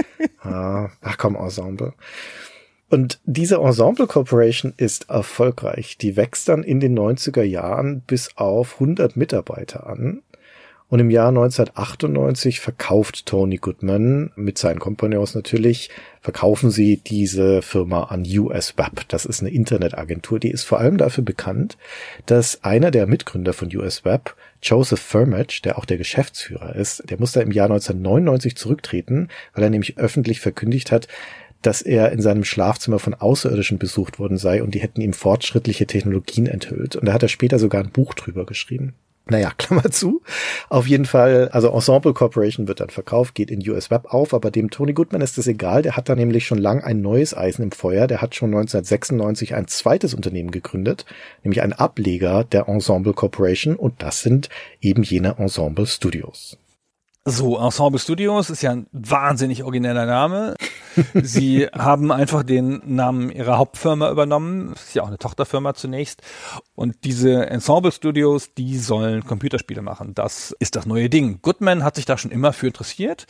ah, 0.41 0.89
ach 1.01 1.17
komm, 1.17 1.35
Ensemble. 1.35 1.93
Und 2.89 3.19
diese 3.25 3.57
Ensemble 3.57 4.07
Corporation 4.07 4.73
ist 4.77 5.09
erfolgreich. 5.09 5.97
Die 5.97 6.15
wächst 6.15 6.49
dann 6.49 6.63
in 6.63 6.79
den 6.79 6.97
90er 6.97 7.43
Jahren 7.43 8.01
bis 8.01 8.35
auf 8.37 8.75
100 8.75 9.17
Mitarbeiter 9.17 9.85
an. 9.85 10.21
Und 10.89 10.99
im 10.99 11.11
Jahr 11.11 11.27
1998 11.27 12.59
verkauft 12.59 13.27
Tony 13.27 13.57
Goodman 13.57 14.31
mit 14.35 14.57
seinen 14.57 14.79
Kompagnons 14.79 15.35
natürlich, 15.35 15.91
verkaufen 16.19 16.71
sie 16.71 16.97
diese 16.97 17.61
Firma 17.61 18.05
an 18.05 18.25
US 18.25 18.75
Web. 18.75 19.07
Das 19.07 19.25
ist 19.25 19.41
eine 19.41 19.51
Internetagentur, 19.51 20.39
die 20.39 20.49
ist 20.49 20.63
vor 20.63 20.79
allem 20.79 20.97
dafür 20.97 21.23
bekannt, 21.23 21.77
dass 22.25 22.63
einer 22.63 22.89
der 22.89 23.05
Mitgründer 23.05 23.53
von 23.53 23.69
US 23.75 24.03
Web, 24.03 24.35
Joseph 24.63 24.99
Firmage, 24.99 25.61
der 25.63 25.77
auch 25.77 25.85
der 25.85 25.97
Geschäftsführer 25.97 26.75
ist, 26.75 27.07
der 27.07 27.19
musste 27.19 27.41
im 27.41 27.51
Jahr 27.51 27.67
1999 27.67 28.55
zurücktreten, 28.55 29.27
weil 29.53 29.65
er 29.65 29.69
nämlich 29.69 29.99
öffentlich 29.99 30.41
verkündigt 30.41 30.91
hat, 30.91 31.07
dass 31.61 31.83
er 31.83 32.11
in 32.11 32.21
seinem 32.21 32.43
Schlafzimmer 32.43 32.97
von 32.97 33.13
Außerirdischen 33.13 33.77
besucht 33.77 34.17
worden 34.17 34.39
sei 34.39 34.63
und 34.63 34.73
die 34.73 34.79
hätten 34.79 35.01
ihm 35.01 35.13
fortschrittliche 35.13 35.85
Technologien 35.85 36.47
enthüllt. 36.47 36.95
Und 36.95 37.05
da 37.05 37.13
hat 37.13 37.21
er 37.21 37.29
später 37.29 37.59
sogar 37.59 37.83
ein 37.83 37.91
Buch 37.91 38.15
drüber 38.15 38.47
geschrieben. 38.47 38.95
Naja, 39.29 39.51
Klammer 39.57 39.89
zu. 39.91 40.21
Auf 40.69 40.87
jeden 40.87 41.05
Fall, 41.05 41.49
also 41.49 41.69
Ensemble 41.69 42.13
Corporation 42.13 42.67
wird 42.67 42.79
dann 42.79 42.89
verkauft, 42.89 43.35
geht 43.35 43.51
in 43.51 43.67
US 43.69 43.91
Web 43.91 44.05
auf, 44.13 44.33
aber 44.33 44.51
dem 44.51 44.69
Tony 44.69 44.93
Goodman 44.93 45.21
ist 45.21 45.37
das 45.37 45.47
egal. 45.47 45.81
Der 45.81 45.95
hat 45.95 46.09
da 46.09 46.15
nämlich 46.15 46.45
schon 46.45 46.57
lang 46.57 46.83
ein 46.83 47.01
neues 47.01 47.35
Eisen 47.35 47.63
im 47.63 47.71
Feuer. 47.71 48.07
Der 48.07 48.21
hat 48.21 48.35
schon 48.35 48.49
1996 48.49 49.55
ein 49.55 49.67
zweites 49.67 50.13
Unternehmen 50.13 50.51
gegründet, 50.51 51.05
nämlich 51.43 51.61
ein 51.61 51.73
Ableger 51.73 52.43
der 52.43 52.67
Ensemble 52.67 53.13
Corporation 53.13 53.75
und 53.75 54.01
das 54.01 54.21
sind 54.21 54.49
eben 54.81 55.03
jene 55.03 55.37
Ensemble 55.37 55.85
Studios. 55.85 56.57
So, 57.31 57.59
Ensemble 57.59 57.99
Studios 57.99 58.49
ist 58.49 58.63
ja 58.63 58.71
ein 58.71 58.87
wahnsinnig 58.91 59.63
origineller 59.63 60.07
Name. 60.07 60.55
Sie 61.13 61.67
haben 61.73 62.11
einfach 62.11 62.41
den 62.41 62.81
Namen 62.85 63.29
ihrer 63.29 63.59
Hauptfirma 63.59 64.09
übernommen. 64.09 64.71
Das 64.73 64.85
ist 64.85 64.95
ja 64.95 65.03
auch 65.03 65.07
eine 65.09 65.19
Tochterfirma 65.19 65.75
zunächst. 65.75 66.23
Und 66.73 67.03
diese 67.03 67.45
Ensemble 67.47 67.91
Studios, 67.91 68.55
die 68.55 68.79
sollen 68.79 69.23
Computerspiele 69.25 69.83
machen. 69.83 70.15
Das 70.15 70.55
ist 70.59 70.75
das 70.75 70.87
neue 70.87 71.07
Ding. 71.07 71.39
Goodman 71.43 71.83
hat 71.83 71.97
sich 71.97 72.05
da 72.05 72.17
schon 72.17 72.31
immer 72.31 72.51
für 72.51 72.65
interessiert. 72.65 73.27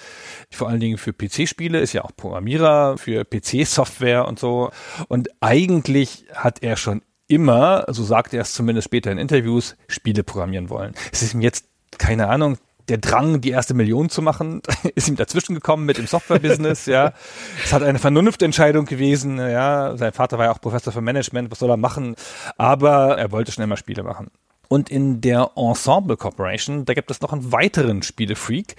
Vor 0.50 0.70
allen 0.70 0.80
Dingen 0.80 0.98
für 0.98 1.12
PC-Spiele, 1.12 1.82
ist 1.82 1.92
ja 1.92 2.06
auch 2.06 2.16
Programmierer 2.16 2.98
für 2.98 3.26
PC-Software 3.26 4.30
und 4.30 4.40
so. 4.40 4.72
Und 5.10 5.28
eigentlich 5.42 6.26
hat 6.34 6.64
er 6.64 6.78
schon 6.78 7.02
immer, 7.28 7.84
so 7.90 8.04
sagt 8.04 8.34
er 8.34 8.42
es 8.42 8.54
zumindest 8.54 8.86
später 8.86 9.12
in 9.12 9.18
Interviews, 9.18 9.76
Spiele 9.90 10.24
programmieren 10.24 10.70
wollen. 10.70 10.94
Es 11.12 11.22
ist 11.22 11.34
ihm 11.34 11.42
jetzt 11.42 11.66
keine 11.98 12.30
Ahnung, 12.30 12.58
der 12.90 12.98
Drang, 12.98 13.42
die 13.42 13.52
erste 13.52 13.74
Million 13.74 14.10
zu 14.10 14.22
machen, 14.22 14.62
ist 14.96 15.08
ihm 15.08 15.16
dazwischen 15.16 15.56
gekommen 15.56 15.86
mit 15.86 15.98
dem 15.98 16.08
Software-Business, 16.08 16.86
ja. 16.88 17.14
Es 17.64 17.74
hat 17.74 17.84
eine 17.84 18.00
Vernunftentscheidung 18.00 18.86
gewesen, 18.86 19.38
ja. 19.38 19.96
Sein 19.98 20.12
Vater 20.12 20.38
war 20.38 20.46
ja 20.46 20.52
auch 20.52 20.62
Professor 20.62 20.92
für 20.92 21.02
Management, 21.02 21.52
was 21.52 21.60
soll 21.60 21.70
er 21.70 21.78
machen? 21.78 22.16
Aber 22.58 23.18
er 23.18 23.32
wollte 23.32 23.52
schon 23.52 23.64
immer 23.64 23.78
Spiele 23.78 24.04
machen. 24.04 24.28
Und 24.68 24.90
in 24.90 25.22
der 25.22 25.52
Ensemble 25.56 26.16
Corporation, 26.16 26.86
da 26.86 26.94
gibt 26.94 27.10
es 27.10 27.22
noch 27.22 27.34
einen 27.34 27.52
weiteren 27.52 28.04
Spielefreak, 28.04 28.76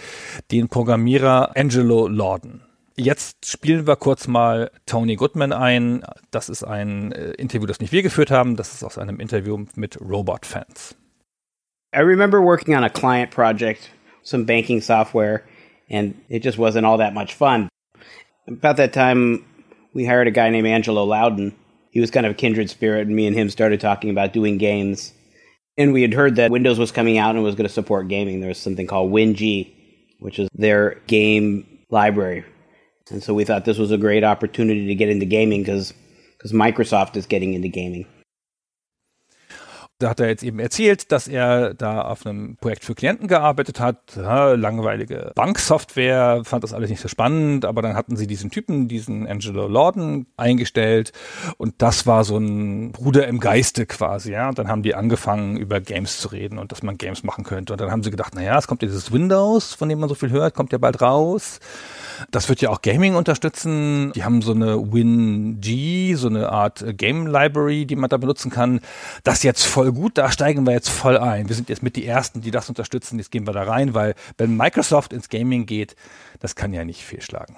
den 0.53 0.69
Programmierer 0.69 1.57
Angelo 1.57 2.07
Lorden. 2.07 2.63
Jetzt 2.97 3.47
spielen 3.47 3.87
wir 3.87 3.97
kurz 3.97 4.29
mal 4.29 4.71
Tony 4.87 5.17
Goodman 5.17 5.53
ein. 5.53 6.05
Das 6.31 6.49
ist 6.49 6.65
ein 6.65 7.13
äh, 7.13 7.31
Interview, 7.33 7.67
das 7.67 7.81
nicht 7.81 7.93
wir 7.93 8.03
geführt 8.03 8.31
haben. 8.31 8.57
Das 8.57 8.75
ist 8.75 8.85
aus 8.85 8.99
einem 8.99 9.21
Interview 9.21 9.65
mit 9.75 9.99
Robot 10.01 10.45
Fans. 10.45 10.95
I 11.95 12.01
remember 12.01 12.41
working 12.41 12.77
on 12.77 12.85
a 12.85 12.89
client 12.89 13.31
project 13.31 13.91
some 14.23 14.45
banking 14.45 14.81
software, 14.81 15.47
and 15.89 16.21
it 16.29 16.41
just 16.41 16.59
wasn't 16.59 16.87
all 16.87 16.99
that 16.99 17.15
much 17.15 17.35
fun. 17.35 17.69
About 18.47 18.77
that 18.79 18.93
time, 18.93 19.45
we 19.93 20.05
hired 20.05 20.29
a 20.29 20.33
guy 20.33 20.51
named 20.51 20.67
Angelo 20.67 21.05
Loudon. 21.05 21.55
He 21.91 22.01
was 22.01 22.11
kind 22.11 22.27
of 22.27 22.33
a 22.33 22.37
kindred 22.37 22.71
spirit, 22.71 23.07
and 23.07 23.17
me 23.17 23.27
and 23.27 23.37
him 23.37 23.51
started 23.51 23.81
talking 23.81 24.11
about 24.11 24.33
doing 24.33 24.59
games. 24.59 25.13
And 25.77 25.93
we 25.93 26.03
had 26.03 26.15
heard 26.15 26.37
that 26.37 26.51
Windows 26.51 26.79
was 26.79 26.93
coming 26.93 27.19
out 27.19 27.35
and 27.35 27.43
was 27.43 27.55
going 27.55 27.67
to 27.67 27.73
support 27.73 28.09
gaming. 28.09 28.41
There 28.41 28.49
was 28.49 28.59
something 28.59 28.87
called 28.87 29.11
WinG, 29.11 29.73
which 30.21 30.39
is 30.39 30.49
their 30.53 31.01
game 31.07 31.79
library. 31.91 32.45
And 33.11 33.23
so 33.23 33.35
we 33.35 33.45
thought 33.45 33.65
this 33.65 33.79
was 33.79 33.91
a 33.91 33.99
great 33.99 34.23
opportunity 34.23 34.87
to 34.87 34.95
get 34.95 35.09
into 35.09 35.27
gaming 35.27 35.63
because 35.63 35.95
Microsoft 36.47 37.17
is 37.17 37.27
getting 37.27 37.55
into 37.55 37.69
gaming. 37.69 38.07
Da 40.01 40.09
hat 40.09 40.19
er 40.19 40.29
jetzt 40.29 40.43
eben 40.43 40.59
erzählt, 40.59 41.13
dass 41.13 41.29
er 41.29 41.75
da 41.75 42.01
auf 42.01 42.25
einem 42.25 42.57
Projekt 42.57 42.85
für 42.85 42.95
Klienten 42.95 43.29
gearbeitet 43.29 43.81
hat. 43.81 44.17
Ja, 44.17 44.55
langweilige 44.55 45.33
Banksoftware, 45.35 46.41
fand 46.45 46.65
das 46.65 46.73
alles 46.73 46.89
nicht 46.89 47.03
so 47.03 47.09
spannend, 47.09 47.67
aber 47.67 47.83
dann 47.83 47.95
hatten 47.95 48.17
sie 48.17 48.27
diesen 48.27 48.51
Typen, 48.51 48.89
diesen 48.89 49.27
Angelo 49.27 49.69
Lorden 49.69 50.27
eingestellt 50.39 51.13
und 51.59 51.75
das 51.83 52.07
war 52.07 52.25
so 52.25 52.39
ein 52.39 52.93
Bruder 52.93 53.29
im 53.29 53.41
Geiste 53.41 53.85
quasi, 53.85 54.33
ja. 54.33 54.49
Und 54.49 54.59
dann 54.59 54.69
haben 54.69 54.83
die 54.83 54.95
angefangen, 54.95 55.59
über 55.59 55.83
Games 55.83 56.19
zu 56.19 56.29
reden 56.29 56.59
und 56.59 56.73
dass 56.73 56.83
man 56.83 56.97
Games 56.97 57.23
machen 57.23 57.45
könnte. 57.45 57.75
Und 57.75 57.81
dann 57.83 57.91
haben 57.91 58.03
sie 58.03 58.11
gedacht, 58.11 58.35
naja, 58.35 58.57
es 58.57 58.67
kommt 58.67 58.81
dieses 58.81 59.13
Windows, 59.13 59.75
von 59.75 59.91
dem 59.91 60.01
man 60.01 60.09
so 60.09 60.15
viel 60.15 60.31
hört, 60.31 60.55
kommt 60.55 60.73
ja 60.73 60.79
bald 60.79 61.03
raus. 61.03 61.61
Das 62.31 62.49
wird 62.49 62.61
ja 62.61 62.71
auch 62.71 62.83
Gaming 62.83 63.15
unterstützen. 63.15 64.13
Die 64.15 64.25
haben 64.25 64.43
so 64.43 64.53
eine 64.53 64.77
WinG, 64.93 66.17
so 66.17 66.29
eine 66.29 66.51
Art 66.51 66.85
Game 66.97 67.27
Library, 67.27 67.87
die 67.87 67.97
man 67.97 68.11
da 68.11 68.17
benutzen 68.17 68.51
kann. 68.51 68.81
Das 69.25 69.39
ist 69.39 69.45
jetzt 69.45 69.65
voll 69.65 69.93
gut, 69.93 70.19
da 70.19 70.31
steigen 70.31 70.65
wir 70.67 70.73
jetzt 70.73 70.91
voll 70.91 71.19
ein. 71.19 71.49
Wir 71.49 71.57
sind 71.57 71.69
jetzt 71.69 71.83
mit 71.83 71.97
die 71.97 72.07
Ersten, 72.07 72.41
die 72.41 72.51
das 72.51 72.69
unterstützen. 72.69 73.19
Jetzt 73.19 73.31
gehen 73.31 73.47
wir 73.47 73.53
da 73.53 73.63
rein, 73.63 73.95
weil 73.95 74.15
wenn 74.39 74.57
Microsoft 74.57 75.13
ins 75.13 75.29
Gaming 75.29 75.67
geht, 75.67 75.97
das 76.41 76.55
kann 76.55 76.73
ja 76.73 76.85
nicht 76.85 77.05
fehlschlagen. 77.05 77.57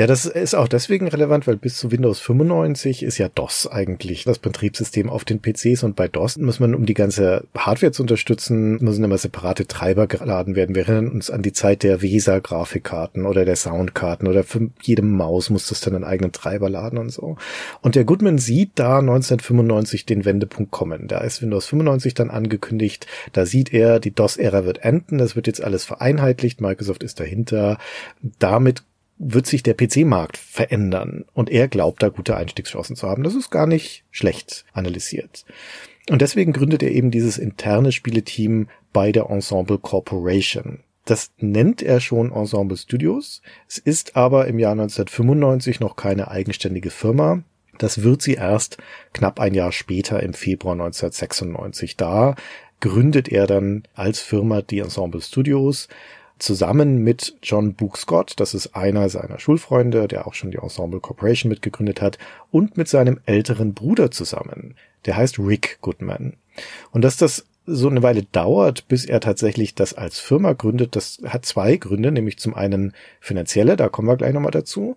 Ja, 0.00 0.06
das 0.06 0.24
ist 0.24 0.54
auch 0.54 0.66
deswegen 0.66 1.08
relevant, 1.08 1.46
weil 1.46 1.58
bis 1.58 1.76
zu 1.76 1.92
Windows 1.92 2.20
95 2.20 3.02
ist 3.02 3.18
ja 3.18 3.28
DOS 3.28 3.66
eigentlich 3.66 4.24
das 4.24 4.38
Betriebssystem 4.38 5.10
auf 5.10 5.26
den 5.26 5.42
PCs 5.42 5.82
und 5.82 5.94
bei 5.94 6.08
DOS 6.08 6.38
muss 6.38 6.58
man, 6.58 6.74
um 6.74 6.86
die 6.86 6.94
ganze 6.94 7.44
Hardware 7.54 7.92
zu 7.92 8.04
unterstützen, 8.04 8.82
müssen 8.82 9.04
immer 9.04 9.18
separate 9.18 9.66
Treiber 9.66 10.06
geladen 10.06 10.56
werden. 10.56 10.74
Wir 10.74 10.88
erinnern 10.88 11.10
uns 11.10 11.30
an 11.30 11.42
die 11.42 11.52
Zeit 11.52 11.82
der 11.82 12.00
VESA-Grafikkarten 12.00 13.26
oder 13.26 13.44
der 13.44 13.56
Soundkarten 13.56 14.26
oder 14.26 14.42
für 14.42 14.70
jede 14.80 15.02
Maus 15.02 15.50
muss 15.50 15.68
das 15.68 15.82
dann 15.82 15.94
einen 15.94 16.04
eigenen 16.04 16.32
Treiber 16.32 16.70
laden 16.70 16.98
und 16.98 17.10
so. 17.10 17.36
Und 17.82 17.94
der 17.94 18.04
Goodman 18.04 18.38
sieht 18.38 18.70
da 18.76 19.00
1995 19.00 20.06
den 20.06 20.24
Wendepunkt 20.24 20.70
kommen. 20.70 21.08
Da 21.08 21.18
ist 21.18 21.42
Windows 21.42 21.66
95 21.66 22.14
dann 22.14 22.30
angekündigt. 22.30 23.06
Da 23.34 23.44
sieht 23.44 23.74
er, 23.74 24.00
die 24.00 24.14
DOS-Ära 24.14 24.64
wird 24.64 24.82
enden. 24.82 25.18
Das 25.18 25.36
wird 25.36 25.46
jetzt 25.46 25.62
alles 25.62 25.84
vereinheitlicht. 25.84 26.62
Microsoft 26.62 27.02
ist 27.02 27.20
dahinter. 27.20 27.76
Damit 28.38 28.82
wird 29.22 29.46
sich 29.46 29.62
der 29.62 29.74
PC-Markt 29.74 30.38
verändern 30.38 31.26
und 31.34 31.50
er 31.50 31.68
glaubt, 31.68 32.02
da 32.02 32.08
gute 32.08 32.36
Einstiegschancen 32.36 32.96
zu 32.96 33.06
haben. 33.06 33.22
Das 33.22 33.34
ist 33.34 33.50
gar 33.50 33.66
nicht 33.66 34.04
schlecht 34.10 34.64
analysiert. 34.72 35.44
Und 36.08 36.22
deswegen 36.22 36.54
gründet 36.54 36.82
er 36.82 36.90
eben 36.90 37.10
dieses 37.10 37.36
interne 37.36 37.92
Spieleteam 37.92 38.68
bei 38.94 39.12
der 39.12 39.28
Ensemble 39.28 39.78
Corporation. 39.78 40.80
Das 41.04 41.32
nennt 41.38 41.82
er 41.82 42.00
schon 42.00 42.32
Ensemble 42.32 42.78
Studios. 42.78 43.42
Es 43.68 43.76
ist 43.76 44.16
aber 44.16 44.46
im 44.46 44.58
Jahr 44.58 44.72
1995 44.72 45.80
noch 45.80 45.96
keine 45.96 46.30
eigenständige 46.30 46.90
Firma. 46.90 47.42
Das 47.76 48.02
wird 48.02 48.22
sie 48.22 48.34
erst 48.34 48.78
knapp 49.12 49.38
ein 49.38 49.52
Jahr 49.52 49.72
später 49.72 50.22
im 50.22 50.32
Februar 50.32 50.72
1996. 50.72 51.96
Da 51.98 52.36
gründet 52.80 53.28
er 53.28 53.46
dann 53.46 53.82
als 53.94 54.20
Firma 54.20 54.62
die 54.62 54.78
Ensemble 54.78 55.20
Studios 55.20 55.88
zusammen 56.40 56.98
mit 56.98 57.36
John 57.42 57.74
Book 57.74 57.96
Scott, 57.96 58.34
das 58.38 58.54
ist 58.54 58.74
einer 58.74 59.08
seiner 59.08 59.38
Schulfreunde, 59.38 60.08
der 60.08 60.26
auch 60.26 60.34
schon 60.34 60.50
die 60.50 60.58
Ensemble 60.58 61.00
Corporation 61.00 61.48
mitgegründet 61.48 62.00
hat, 62.00 62.18
und 62.50 62.76
mit 62.76 62.88
seinem 62.88 63.20
älteren 63.26 63.74
Bruder 63.74 64.10
zusammen. 64.10 64.74
Der 65.06 65.16
heißt 65.16 65.38
Rick 65.38 65.78
Goodman. 65.80 66.34
Und 66.90 67.02
dass 67.02 67.16
das 67.16 67.46
so 67.66 67.88
eine 67.88 68.02
Weile 68.02 68.24
dauert, 68.24 68.88
bis 68.88 69.04
er 69.04 69.20
tatsächlich 69.20 69.74
das 69.74 69.94
als 69.94 70.18
Firma 70.18 70.54
gründet, 70.54 70.96
das 70.96 71.20
hat 71.24 71.44
zwei 71.44 71.76
Gründe, 71.76 72.10
nämlich 72.10 72.38
zum 72.38 72.54
einen 72.54 72.94
finanzielle, 73.20 73.76
da 73.76 73.88
kommen 73.88 74.08
wir 74.08 74.16
gleich 74.16 74.32
nochmal 74.32 74.50
dazu, 74.50 74.96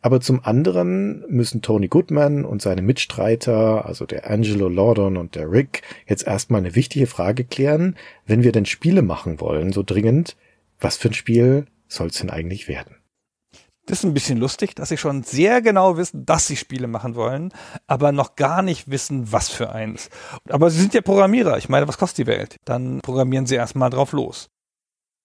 aber 0.00 0.20
zum 0.20 0.42
anderen 0.44 1.24
müssen 1.28 1.60
Tony 1.60 1.88
Goodman 1.88 2.44
und 2.44 2.62
seine 2.62 2.82
Mitstreiter, 2.82 3.84
also 3.84 4.06
der 4.06 4.30
Angelo 4.30 4.68
Lordon 4.68 5.16
und 5.16 5.34
der 5.34 5.50
Rick, 5.50 5.82
jetzt 6.06 6.26
erstmal 6.26 6.60
eine 6.60 6.74
wichtige 6.74 7.06
Frage 7.06 7.44
klären, 7.44 7.96
wenn 8.26 8.42
wir 8.42 8.52
denn 8.52 8.66
Spiele 8.66 9.02
machen 9.02 9.40
wollen, 9.40 9.72
so 9.72 9.82
dringend, 9.82 10.36
was 10.84 10.96
für 10.96 11.08
ein 11.08 11.14
Spiel 11.14 11.66
soll 11.88 12.08
es 12.08 12.18
denn 12.18 12.30
eigentlich 12.30 12.68
werden? 12.68 12.96
Das 13.86 13.98
ist 13.98 14.04
ein 14.04 14.14
bisschen 14.14 14.38
lustig, 14.38 14.74
dass 14.74 14.88
sie 14.88 14.96
schon 14.96 15.24
sehr 15.24 15.60
genau 15.60 15.96
wissen, 15.98 16.24
dass 16.24 16.46
sie 16.46 16.56
Spiele 16.56 16.86
machen 16.86 17.16
wollen, 17.16 17.52
aber 17.86 18.12
noch 18.12 18.36
gar 18.36 18.62
nicht 18.62 18.90
wissen, 18.90 19.30
was 19.30 19.50
für 19.50 19.72
eins. 19.72 20.08
Aber 20.48 20.70
sie 20.70 20.80
sind 20.80 20.94
ja 20.94 21.02
Programmierer. 21.02 21.58
Ich 21.58 21.68
meine, 21.68 21.86
was 21.86 21.98
kostet 21.98 22.26
die 22.26 22.30
Welt? 22.30 22.56
Dann 22.64 23.00
programmieren 23.02 23.44
sie 23.46 23.56
erstmal 23.56 23.90
drauf 23.90 24.12
los. 24.12 24.48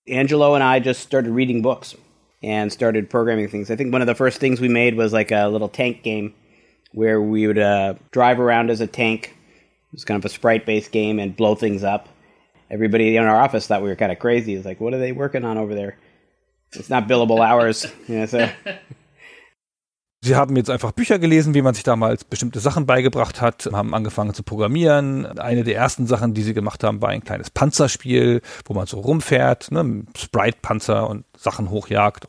Angelo 0.10 0.56
and 0.56 0.64
I 0.64 0.86
just 0.86 1.02
started 1.02 1.34
reading 1.34 1.62
books 1.62 1.96
and 2.44 2.72
started 2.72 3.10
programming 3.10 3.50
things. 3.50 3.70
I 3.70 3.78
think 3.78 3.94
one 3.94 4.02
of 4.02 4.08
the 4.08 4.16
first 4.16 4.40
things 4.40 4.60
we 4.60 4.68
made 4.68 4.98
was 4.98 5.14
like 5.14 5.32
a 5.32 5.48
little 5.48 5.70
tank 5.70 6.04
game 6.04 6.34
where 6.94 7.22
we 7.22 7.48
would 7.48 7.60
uh, 7.60 7.94
drive 8.12 8.40
around 8.40 8.72
as 8.72 8.82
a 8.82 8.88
tank. 8.88 9.28
It 9.28 9.94
was 9.94 10.04
kind 10.04 10.18
of 10.18 10.26
a 10.26 10.34
sprite 10.34 10.66
based 10.66 10.92
game 10.92 11.20
and 11.20 11.36
blow 11.36 11.56
things 11.56 11.84
up. 11.84 12.10
Everybody 12.70 13.18
in 13.18 13.24
our 13.24 13.36
office 13.36 13.68
thought 13.68 13.82
we 13.82 13.90
were 13.90 13.96
kind 13.96 14.12
of 14.12 14.20
crazy. 14.20 14.56
It's 14.56 14.66
like, 14.66 14.80
what 14.80 14.94
are 14.94 15.00
they 15.00 15.12
working 15.12 15.44
on 15.44 15.58
over 15.58 15.74
there? 15.76 15.98
It's 16.74 16.90
not 16.90 17.08
billable 17.08 17.40
hours. 17.40 17.88
Yeah, 18.08 18.28
so. 18.28 18.48
Sie 20.22 20.36
haben 20.36 20.58
jetzt 20.58 20.70
einfach 20.70 20.92
Bücher 20.92 21.18
gelesen, 21.18 21.54
wie 21.54 21.62
man 21.62 21.74
sich 21.74 21.84
damals 21.84 22.26
bestimmte 22.26 22.60
Sachen 22.60 22.86
beigebracht 22.86 23.40
hat, 23.40 23.70
haben 23.72 23.96
angefangen 23.96 24.34
zu 24.34 24.44
programmieren. 24.44 25.26
Eine 25.40 25.64
der 25.64 25.78
ersten 25.78 26.08
Sachen, 26.08 26.34
die 26.34 26.42
sie 26.42 26.54
gemacht 26.54 26.84
haben, 26.84 27.02
war 27.02 27.08
ein 27.08 27.24
kleines 27.24 27.50
Panzerspiel, 27.50 28.42
wo 28.66 28.74
man 28.74 28.86
so 28.86 29.00
rumfährt, 29.00 29.72
ne, 29.72 30.04
Sprite-Panzer 30.18 31.10
und 31.10 31.24
Sachen 31.38 31.70
hochjagt. 31.70 32.28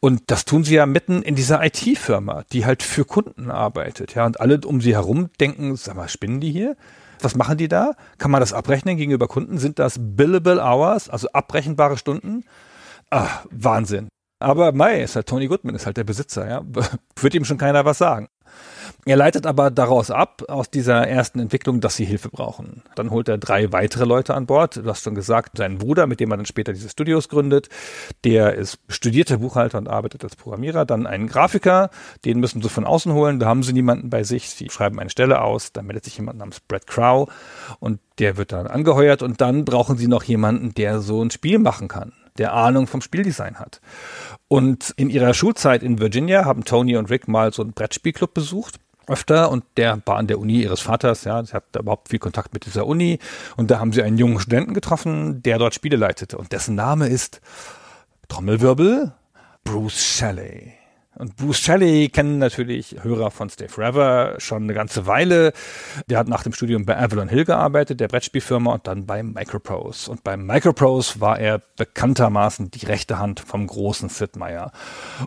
Und 0.00 0.22
das 0.26 0.44
tun 0.44 0.64
sie 0.64 0.74
ja 0.74 0.86
mitten 0.86 1.22
in 1.22 1.36
dieser 1.36 1.64
IT-Firma, 1.64 2.42
die 2.52 2.66
halt 2.66 2.82
für 2.82 3.04
Kunden 3.04 3.52
arbeitet. 3.52 4.16
Ja, 4.16 4.26
und 4.26 4.40
alle 4.40 4.58
um 4.64 4.80
sie 4.80 4.94
herum 4.94 5.30
denken, 5.38 5.76
sag 5.76 5.94
mal, 5.94 6.08
spinnen 6.08 6.40
die 6.40 6.50
hier? 6.50 6.76
Was 7.24 7.36
machen 7.36 7.56
die 7.56 7.68
da? 7.68 7.92
Kann 8.18 8.30
man 8.30 8.40
das 8.40 8.52
abrechnen 8.52 8.96
gegenüber 8.96 9.28
Kunden? 9.28 9.58
Sind 9.58 9.78
das 9.78 9.96
billable 9.98 10.62
hours, 10.62 11.08
also 11.08 11.28
abrechenbare 11.32 11.96
Stunden? 11.96 12.44
Ah, 13.10 13.28
Wahnsinn. 13.50 14.08
Aber 14.38 14.72
Mai 14.72 15.02
ist 15.02 15.16
halt 15.16 15.28
Tony 15.28 15.46
Goodman, 15.46 15.74
ist 15.74 15.84
halt 15.84 15.98
der 15.98 16.04
Besitzer, 16.04 16.48
ja. 16.48 16.62
Wird 17.16 17.34
ihm 17.34 17.44
schon 17.44 17.58
keiner 17.58 17.84
was 17.84 17.98
sagen. 17.98 18.28
Er 19.06 19.16
leitet 19.16 19.46
aber 19.46 19.70
daraus 19.70 20.10
ab, 20.10 20.42
aus 20.48 20.70
dieser 20.70 21.08
ersten 21.08 21.40
Entwicklung, 21.40 21.80
dass 21.80 21.96
sie 21.96 22.04
Hilfe 22.04 22.28
brauchen. 22.28 22.82
Dann 22.96 23.10
holt 23.10 23.28
er 23.28 23.38
drei 23.38 23.72
weitere 23.72 24.04
Leute 24.04 24.34
an 24.34 24.44
Bord. 24.46 24.76
Du 24.76 24.86
hast 24.86 25.02
schon 25.02 25.14
gesagt, 25.14 25.56
seinen 25.56 25.78
Bruder, 25.78 26.06
mit 26.06 26.20
dem 26.20 26.30
er 26.30 26.36
dann 26.36 26.46
später 26.46 26.72
diese 26.74 26.90
Studios 26.90 27.30
gründet. 27.30 27.70
Der 28.24 28.54
ist 28.54 28.78
studierter 28.88 29.38
Buchhalter 29.38 29.78
und 29.78 29.88
arbeitet 29.88 30.22
als 30.22 30.36
Programmierer. 30.36 30.84
Dann 30.84 31.06
einen 31.06 31.28
Grafiker, 31.28 31.88
den 32.26 32.40
müssen 32.40 32.60
sie 32.60 32.68
von 32.68 32.84
außen 32.84 33.12
holen. 33.12 33.40
Da 33.40 33.46
haben 33.46 33.62
sie 33.62 33.72
niemanden 33.72 34.10
bei 34.10 34.22
sich. 34.22 34.50
Sie 34.50 34.68
schreiben 34.68 35.00
eine 35.00 35.10
Stelle 35.10 35.40
aus. 35.40 35.72
Da 35.72 35.80
meldet 35.80 36.04
sich 36.04 36.18
jemand 36.18 36.38
namens 36.38 36.60
Brad 36.60 36.86
Crow 36.86 37.30
und 37.78 38.00
der 38.18 38.36
wird 38.36 38.52
dann 38.52 38.66
angeheuert. 38.66 39.22
Und 39.22 39.40
dann 39.40 39.64
brauchen 39.64 39.96
sie 39.96 40.08
noch 40.08 40.24
jemanden, 40.24 40.74
der 40.74 41.00
so 41.00 41.22
ein 41.22 41.30
Spiel 41.30 41.58
machen 41.58 41.88
kann 41.88 42.12
der 42.38 42.54
Ahnung 42.54 42.86
vom 42.86 43.02
Spieldesign 43.02 43.56
hat. 43.56 43.80
Und 44.48 44.94
in 44.96 45.10
ihrer 45.10 45.34
Schulzeit 45.34 45.82
in 45.82 45.98
Virginia 45.98 46.44
haben 46.44 46.64
Tony 46.64 46.96
und 46.96 47.10
Rick 47.10 47.28
mal 47.28 47.52
so 47.52 47.60
einen 47.60 47.72
Brettspielclub 47.72 48.32
besucht 48.32 48.80
öfter 49.10 49.50
und 49.50 49.64
der 49.76 50.00
war 50.06 50.16
an 50.16 50.26
der 50.26 50.38
Uni 50.38 50.62
ihres 50.62 50.80
Vaters, 50.80 51.24
ja, 51.24 51.42
sie 51.44 51.52
hat 51.52 51.64
überhaupt 51.76 52.08
viel 52.08 52.18
Kontakt 52.18 52.54
mit 52.54 52.66
dieser 52.66 52.86
Uni 52.86 53.18
und 53.56 53.70
da 53.70 53.78
haben 53.78 53.92
sie 53.92 54.02
einen 54.02 54.18
jungen 54.18 54.40
Studenten 54.40 54.74
getroffen, 54.74 55.42
der 55.42 55.58
dort 55.58 55.74
Spiele 55.74 55.96
leitete 55.96 56.38
und 56.38 56.52
dessen 56.52 56.74
Name 56.74 57.08
ist 57.08 57.40
Trommelwirbel 58.28 59.12
Bruce 59.64 60.02
Shelley. 60.02 60.79
Und 61.20 61.36
Bruce 61.36 61.58
Shelley 61.58 62.08
kennen 62.08 62.38
natürlich 62.38 62.96
Hörer 63.02 63.30
von 63.30 63.50
Stay 63.50 63.68
Forever 63.68 64.36
schon 64.38 64.62
eine 64.62 64.72
ganze 64.72 65.06
Weile. 65.06 65.52
Der 66.08 66.18
hat 66.18 66.28
nach 66.28 66.42
dem 66.42 66.54
Studium 66.54 66.86
bei 66.86 66.96
Avalon 66.96 67.28
Hill 67.28 67.44
gearbeitet, 67.44 68.00
der 68.00 68.08
Brettspielfirma, 68.08 68.72
und 68.72 68.86
dann 68.86 69.04
bei 69.04 69.22
Microprose. 69.22 70.10
Und 70.10 70.24
bei 70.24 70.38
Microprose 70.38 71.20
war 71.20 71.38
er 71.38 71.60
bekanntermaßen 71.76 72.70
die 72.70 72.86
rechte 72.86 73.18
Hand 73.18 73.40
vom 73.40 73.66
großen 73.66 74.08
Sid 74.08 74.36
Meier 74.36 74.72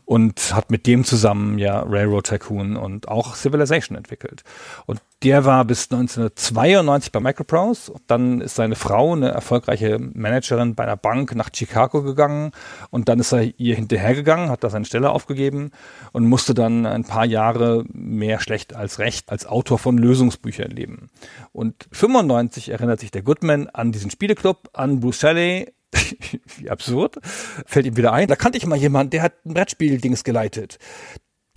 und 0.06 0.56
hat 0.56 0.72
mit 0.72 0.88
dem 0.88 1.04
zusammen 1.04 1.60
ja 1.60 1.82
Railroad 1.82 2.26
Tycoon 2.26 2.76
und 2.76 3.08
auch 3.08 3.36
Civilization 3.36 3.96
entwickelt. 3.96 4.44
Und 4.88 5.00
der 5.22 5.46
war 5.46 5.64
bis 5.64 5.89
1992 5.91 7.12
bei 7.12 7.20
Microprose. 7.20 7.94
Dann 8.08 8.41
ist 8.41 8.56
seine 8.56 8.76
Frau, 8.76 9.14
eine 9.14 9.30
erfolgreiche 9.30 9.98
Managerin 10.00 10.76
bei 10.76 10.84
einer 10.84 10.98
Bank, 10.98 11.36
nach 11.36 11.50
Chicago 11.54 12.02
gegangen. 12.02 12.52
Und 12.89 13.08
dann 13.08 13.20
ist 13.20 13.32
er 13.32 13.44
ihr 13.58 13.76
hinterhergegangen, 13.76 14.50
hat 14.50 14.64
da 14.64 14.70
seine 14.70 14.86
Stelle 14.86 15.12
aufgegeben 15.12 15.72
und 16.12 16.28
musste 16.28 16.54
dann 16.54 16.86
ein 16.86 17.04
paar 17.04 17.26
Jahre 17.26 17.84
mehr 17.92 18.40
schlecht 18.40 18.76
als 18.76 19.00
recht 19.00 19.30
als 19.32 19.46
Autor 19.46 19.80
von 19.80 19.98
Lösungsbüchern 19.98 20.72
leben. 20.72 21.10
Und 21.52 21.88
95 21.92 22.70
erinnert 22.70 23.00
sich 23.00 23.12
der 23.12 23.24
Goodman 23.24 23.68
an 23.70 23.92
diesen 23.92 24.12
Spieleclub, 24.12 24.70
an 24.74 25.00
Bruce 25.00 25.20
Shelley, 25.20 25.74
wie 26.58 26.70
absurd, 26.70 27.18
fällt 27.22 27.86
ihm 27.86 27.98
wieder 27.98 28.14
ein. 28.14 28.28
Da 28.28 28.36
kannte 28.36 28.58
ich 28.58 28.66
mal 28.66 28.78
jemanden, 28.78 29.12
der 29.12 29.22
hat 29.22 29.46
ein 29.46 29.54
Brettspiel-Dings 29.54 30.24
geleitet 30.24 30.80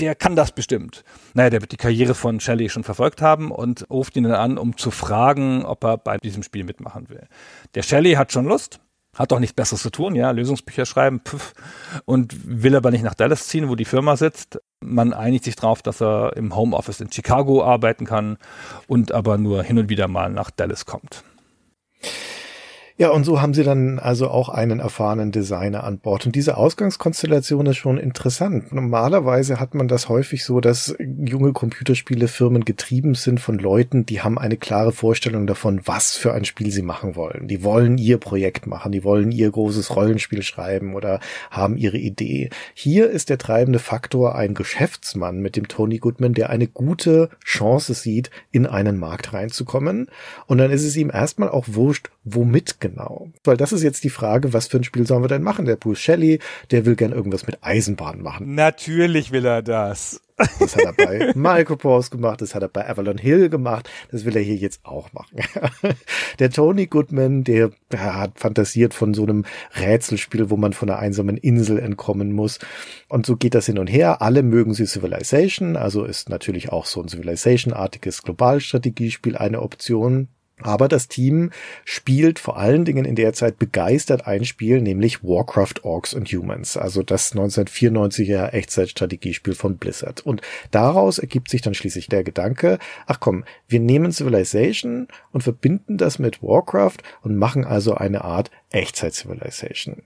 der 0.00 0.14
kann 0.14 0.36
das 0.36 0.52
bestimmt. 0.52 1.04
Naja, 1.34 1.50
der 1.50 1.60
wird 1.62 1.72
die 1.72 1.76
Karriere 1.76 2.14
von 2.14 2.40
Shelley 2.40 2.68
schon 2.68 2.84
verfolgt 2.84 3.22
haben 3.22 3.50
und 3.50 3.88
ruft 3.90 4.16
ihn 4.16 4.24
dann 4.24 4.32
an, 4.32 4.58
um 4.58 4.76
zu 4.76 4.90
fragen, 4.90 5.64
ob 5.64 5.84
er 5.84 5.96
bei 5.96 6.18
diesem 6.18 6.42
Spiel 6.42 6.64
mitmachen 6.64 7.08
will. 7.08 7.26
Der 7.74 7.82
Shelley 7.82 8.12
hat 8.12 8.32
schon 8.32 8.46
Lust, 8.46 8.80
hat 9.16 9.32
doch 9.32 9.40
nichts 9.40 9.54
Besseres 9.54 9.82
zu 9.82 9.90
tun, 9.90 10.14
ja, 10.14 10.30
Lösungsbücher 10.30 10.86
schreiben, 10.86 11.20
pff, 11.24 11.54
und 12.04 12.34
will 12.62 12.76
aber 12.76 12.90
nicht 12.90 13.02
nach 13.02 13.14
Dallas 13.14 13.48
ziehen, 13.48 13.68
wo 13.68 13.74
die 13.74 13.84
Firma 13.84 14.16
sitzt. 14.16 14.60
Man 14.80 15.12
einigt 15.12 15.44
sich 15.44 15.56
darauf, 15.56 15.82
dass 15.82 16.00
er 16.00 16.36
im 16.36 16.54
Homeoffice 16.54 17.00
in 17.00 17.10
Chicago 17.10 17.64
arbeiten 17.64 18.04
kann 18.04 18.36
und 18.86 19.12
aber 19.12 19.38
nur 19.38 19.62
hin 19.62 19.78
und 19.78 19.88
wieder 19.88 20.06
mal 20.06 20.30
nach 20.30 20.50
Dallas 20.50 20.86
kommt. 20.86 21.24
Ja, 22.98 23.10
und 23.10 23.24
so 23.24 23.42
haben 23.42 23.52
sie 23.52 23.62
dann 23.62 23.98
also 23.98 24.30
auch 24.30 24.48
einen 24.48 24.80
erfahrenen 24.80 25.30
Designer 25.30 25.84
an 25.84 25.98
Bord. 25.98 26.24
Und 26.24 26.34
diese 26.34 26.56
Ausgangskonstellation 26.56 27.66
ist 27.66 27.76
schon 27.76 27.98
interessant. 27.98 28.72
Normalerweise 28.72 29.60
hat 29.60 29.74
man 29.74 29.86
das 29.86 30.08
häufig 30.08 30.46
so, 30.46 30.62
dass 30.62 30.96
junge 30.98 31.52
Computerspielefirmen 31.52 32.64
getrieben 32.64 33.14
sind 33.14 33.38
von 33.38 33.58
Leuten, 33.58 34.06
die 34.06 34.22
haben 34.22 34.38
eine 34.38 34.56
klare 34.56 34.92
Vorstellung 34.92 35.46
davon, 35.46 35.82
was 35.84 36.16
für 36.16 36.32
ein 36.32 36.46
Spiel 36.46 36.70
sie 36.70 36.80
machen 36.80 37.16
wollen. 37.16 37.48
Die 37.48 37.62
wollen 37.62 37.98
ihr 37.98 38.16
Projekt 38.16 38.66
machen, 38.66 38.92
die 38.92 39.04
wollen 39.04 39.30
ihr 39.30 39.50
großes 39.50 39.94
Rollenspiel 39.94 40.42
schreiben 40.42 40.94
oder 40.94 41.20
haben 41.50 41.76
ihre 41.76 41.98
Idee. 41.98 42.48
Hier 42.72 43.10
ist 43.10 43.28
der 43.28 43.36
treibende 43.36 43.78
Faktor 43.78 44.36
ein 44.36 44.54
Geschäftsmann 44.54 45.40
mit 45.40 45.56
dem 45.56 45.68
Tony 45.68 45.98
Goodman, 45.98 46.32
der 46.32 46.48
eine 46.48 46.66
gute 46.66 47.28
Chance 47.44 47.92
sieht, 47.92 48.30
in 48.52 48.64
einen 48.64 48.96
Markt 48.96 49.34
reinzukommen. 49.34 50.08
Und 50.46 50.56
dann 50.56 50.70
ist 50.70 50.84
es 50.84 50.96
ihm 50.96 51.10
erstmal 51.12 51.50
auch 51.50 51.66
wurscht, 51.68 52.08
womit 52.24 52.80
genau? 52.88 53.28
Weil 53.44 53.56
das 53.56 53.72
ist 53.72 53.82
jetzt 53.82 54.04
die 54.04 54.10
Frage, 54.10 54.52
was 54.52 54.68
für 54.68 54.78
ein 54.78 54.84
Spiel 54.84 55.06
sollen 55.06 55.22
wir 55.22 55.28
denn 55.28 55.42
machen? 55.42 55.64
Der 55.64 55.76
Bruce 55.76 55.98
Shelley, 55.98 56.40
der 56.70 56.86
will 56.86 56.96
gern 56.96 57.12
irgendwas 57.12 57.46
mit 57.46 57.58
Eisenbahn 57.62 58.22
machen. 58.22 58.54
Natürlich 58.54 59.32
will 59.32 59.44
er 59.44 59.62
das. 59.62 60.20
Das 60.36 60.76
hat 60.76 60.84
er 60.84 60.92
bei 60.92 61.32
Microprose 61.34 62.10
gemacht, 62.10 62.42
das 62.42 62.54
hat 62.54 62.62
er 62.62 62.68
bei 62.68 62.86
Avalon 62.88 63.16
Hill 63.16 63.48
gemacht, 63.48 63.88
das 64.10 64.26
will 64.26 64.36
er 64.36 64.42
hier 64.42 64.56
jetzt 64.56 64.84
auch 64.84 65.12
machen. 65.12 65.38
Der 66.38 66.50
Tony 66.50 66.86
Goodman, 66.86 67.44
der, 67.44 67.70
der 67.90 68.14
hat 68.14 68.38
fantasiert 68.38 68.92
von 68.92 69.14
so 69.14 69.22
einem 69.22 69.44
Rätselspiel, 69.74 70.50
wo 70.50 70.56
man 70.56 70.74
von 70.74 70.90
einer 70.90 70.98
einsamen 70.98 71.38
Insel 71.38 71.78
entkommen 71.78 72.32
muss. 72.32 72.58
Und 73.08 73.24
so 73.24 73.36
geht 73.36 73.54
das 73.54 73.66
hin 73.66 73.78
und 73.78 73.86
her. 73.86 74.20
Alle 74.20 74.42
mögen 74.42 74.74
sie 74.74 74.86
Civilization, 74.86 75.76
also 75.76 76.04
ist 76.04 76.28
natürlich 76.28 76.70
auch 76.70 76.84
so 76.84 77.00
ein 77.00 77.08
Civilization-artiges 77.08 78.22
Globalstrategiespiel 78.22 79.36
eine 79.36 79.62
Option. 79.62 80.28
Aber 80.62 80.88
das 80.88 81.08
Team 81.08 81.50
spielt 81.84 82.38
vor 82.38 82.56
allen 82.56 82.86
Dingen 82.86 83.04
in 83.04 83.14
der 83.14 83.34
Zeit 83.34 83.58
begeistert 83.58 84.26
ein 84.26 84.46
Spiel, 84.46 84.80
nämlich 84.80 85.22
Warcraft 85.22 85.82
Orcs 85.84 86.14
and 86.14 86.28
Humans, 86.32 86.78
also 86.78 87.02
das 87.02 87.34
1994er 87.34 88.54
Echtzeitstrategiespiel 88.54 89.54
von 89.54 89.76
Blizzard. 89.76 90.24
Und 90.24 90.40
daraus 90.70 91.18
ergibt 91.18 91.50
sich 91.50 91.60
dann 91.60 91.74
schließlich 91.74 92.08
der 92.08 92.24
Gedanke, 92.24 92.78
ach 93.06 93.20
komm, 93.20 93.44
wir 93.68 93.80
nehmen 93.80 94.12
Civilization 94.12 95.08
und 95.30 95.42
verbinden 95.42 95.98
das 95.98 96.18
mit 96.18 96.42
Warcraft 96.42 96.98
und 97.20 97.36
machen 97.36 97.66
also 97.66 97.94
eine 97.94 98.24
Art 98.24 98.50
Echtzeit-Civilization. 98.70 100.02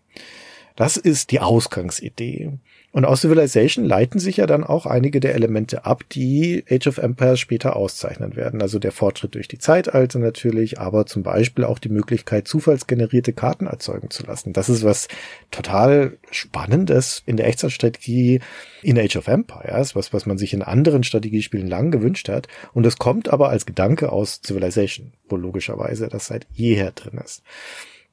Das 0.75 0.97
ist 0.97 1.31
die 1.31 1.41
Ausgangsidee. 1.41 2.59
Und 2.93 3.05
aus 3.05 3.21
Civilization 3.21 3.85
leiten 3.85 4.19
sich 4.19 4.39
ja 4.39 4.47
dann 4.47 4.65
auch 4.65 4.85
einige 4.85 5.21
der 5.21 5.37
Elemente 5.37 5.85
ab, 5.85 6.03
die 6.11 6.65
Age 6.69 6.89
of 6.89 6.99
Empires 6.99 7.39
später 7.39 7.77
auszeichnen 7.77 8.35
werden. 8.35 8.61
Also 8.61 8.81
der 8.81 8.91
Fortschritt 8.91 9.37
durch 9.37 9.47
die 9.47 9.59
Zeitalter 9.59 10.19
natürlich, 10.19 10.81
aber 10.81 11.07
zum 11.07 11.23
Beispiel 11.23 11.65
auch 11.65 11.79
die 11.79 11.89
Möglichkeit, 11.89 12.49
zufallsgenerierte 12.49 13.33
Karten 13.33 13.69
erzeugen 13.69 14.11
zu 14.11 14.27
lassen. 14.27 14.53
Das 14.53 14.69
ist 14.69 14.83
was 14.83 15.07
total 15.53 16.19
Spannendes 16.33 17.23
in 17.27 17.37
der 17.37 17.47
Echtzeitstrategie 17.47 18.41
in 18.83 18.99
Age 18.99 19.17
of 19.17 19.29
Empires, 19.29 19.95
was, 19.95 20.13
was 20.13 20.27
man 20.27 20.37
sich 20.37 20.53
in 20.53 20.63
anderen 20.63 21.05
Strategiespielen 21.05 21.69
lang 21.69 21.93
gewünscht 21.93 22.29
hat. 22.29 22.49
Und 22.75 22.85
es 22.87 22.99
kommt 22.99 23.29
aber 23.29 23.51
als 23.51 23.67
Gedanke 23.67 24.11
aus 24.11 24.41
Civilization, 24.45 25.13
wo 25.29 25.37
logischerweise 25.37 26.09
das 26.09 26.27
seit 26.27 26.49
jeher 26.55 26.91
drin 26.91 27.21
ist. 27.25 27.45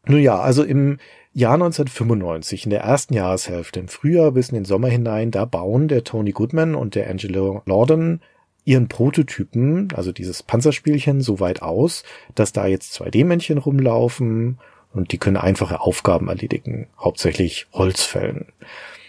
Nun 0.06 0.22
ja, 0.22 0.40
also 0.40 0.64
im 0.64 1.00
Jahr 1.38 1.54
1995, 1.54 2.64
in 2.64 2.72
der 2.72 2.82
ersten 2.82 3.14
Jahreshälfte, 3.14 3.80
im 3.80 3.90
Frühjahr 3.90 4.32
bis 4.32 4.50
in 4.50 4.56
den 4.56 4.66
Sommer 4.66 4.88
hinein, 4.88 5.30
da 5.30 5.46
bauen 5.46 5.88
der 5.88 6.04
Tony 6.04 6.32
Goodman 6.32 6.74
und 6.74 6.96
der 6.96 7.08
Angelo 7.12 7.62
Lorden 7.68 8.24
ihren 8.66 8.88
Prototypen, 8.88 9.90
also 9.94 10.12
dieses 10.12 10.42
Panzerspielchen, 10.42 11.22
so 11.22 11.40
weit 11.40 11.62
aus, 11.62 12.04
dass 12.34 12.54
da 12.54 12.66
jetzt 12.66 13.00
2D-Männchen 13.00 13.60
rumlaufen 13.60 14.58
und 14.94 15.12
die 15.12 15.20
können 15.20 15.38
einfache 15.38 15.80
Aufgaben 15.80 16.28
erledigen, 16.28 16.88
hauptsächlich 17.00 17.68
Holzfällen. 17.72 18.48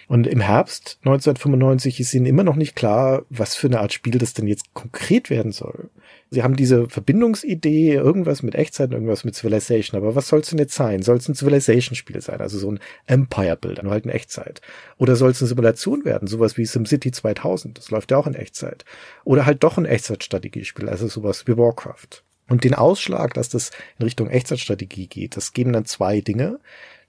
Und 0.09 0.27
im 0.27 0.41
Herbst 0.41 0.99
1995 1.01 2.01
ist 2.01 2.15
ihnen 2.15 2.25
immer 2.25 2.43
noch 2.43 2.57
nicht 2.57 2.75
klar, 2.75 3.27
was 3.29 3.55
für 3.55 3.67
eine 3.67 3.81
Art 3.81 3.93
Spiel 3.93 4.17
das 4.17 4.33
denn 4.33 4.47
jetzt 4.47 4.73
konkret 4.73 5.29
werden 5.29 5.53
soll. 5.53 5.91
Sie 6.31 6.43
haben 6.43 6.57
diese 6.57 6.89
Verbindungsidee, 6.89 7.93
irgendwas 7.93 8.43
mit 8.43 8.55
Echtzeit, 8.55 8.93
irgendwas 8.93 9.25
mit 9.25 9.35
Civilization, 9.35 10.01
aber 10.01 10.15
was 10.15 10.29
soll 10.29 10.41
es 10.41 10.49
denn 10.49 10.59
jetzt 10.59 10.75
sein? 10.75 11.03
Soll 11.03 11.19
es 11.19 11.29
ein 11.29 11.35
Civilization-Spiel 11.35 12.23
sein, 12.23 12.41
also 12.41 12.59
so 12.59 12.73
ein 12.73 12.81
Empire-Builder, 13.05 13.83
nur 13.83 13.93
halt 13.93 14.07
in 14.07 14.11
Echtzeit? 14.11 14.63
Oder 14.97 15.15
soll 15.15 15.31
es 15.31 15.43
eine 15.43 15.49
Simulation 15.49 16.07
werden, 16.07 16.27
sowas 16.27 16.57
wie 16.57 16.65
SimCity 16.65 17.11
2000, 17.11 17.77
das 17.77 17.91
läuft 17.91 18.11
ja 18.11 18.17
auch 18.17 18.27
in 18.27 18.35
Echtzeit? 18.35 18.87
Oder 19.25 19.45
halt 19.45 19.63
doch 19.63 19.77
ein 19.77 19.85
Echtzeitstrategiespiel, 19.85 20.89
also 20.89 21.07
sowas 21.07 21.47
wie 21.47 21.59
Warcraft? 21.59 22.23
Und 22.49 22.65
den 22.65 22.75
Ausschlag, 22.75 23.35
dass 23.35 23.51
das 23.51 23.73
in 23.99 24.05
Richtung 24.05 24.31
Echtzeitstrategie 24.31 25.07
geht, 25.07 25.37
das 25.37 25.53
geben 25.53 25.75
dann 25.75 25.85
zwei 25.85 26.23
Dinge. 26.23 26.61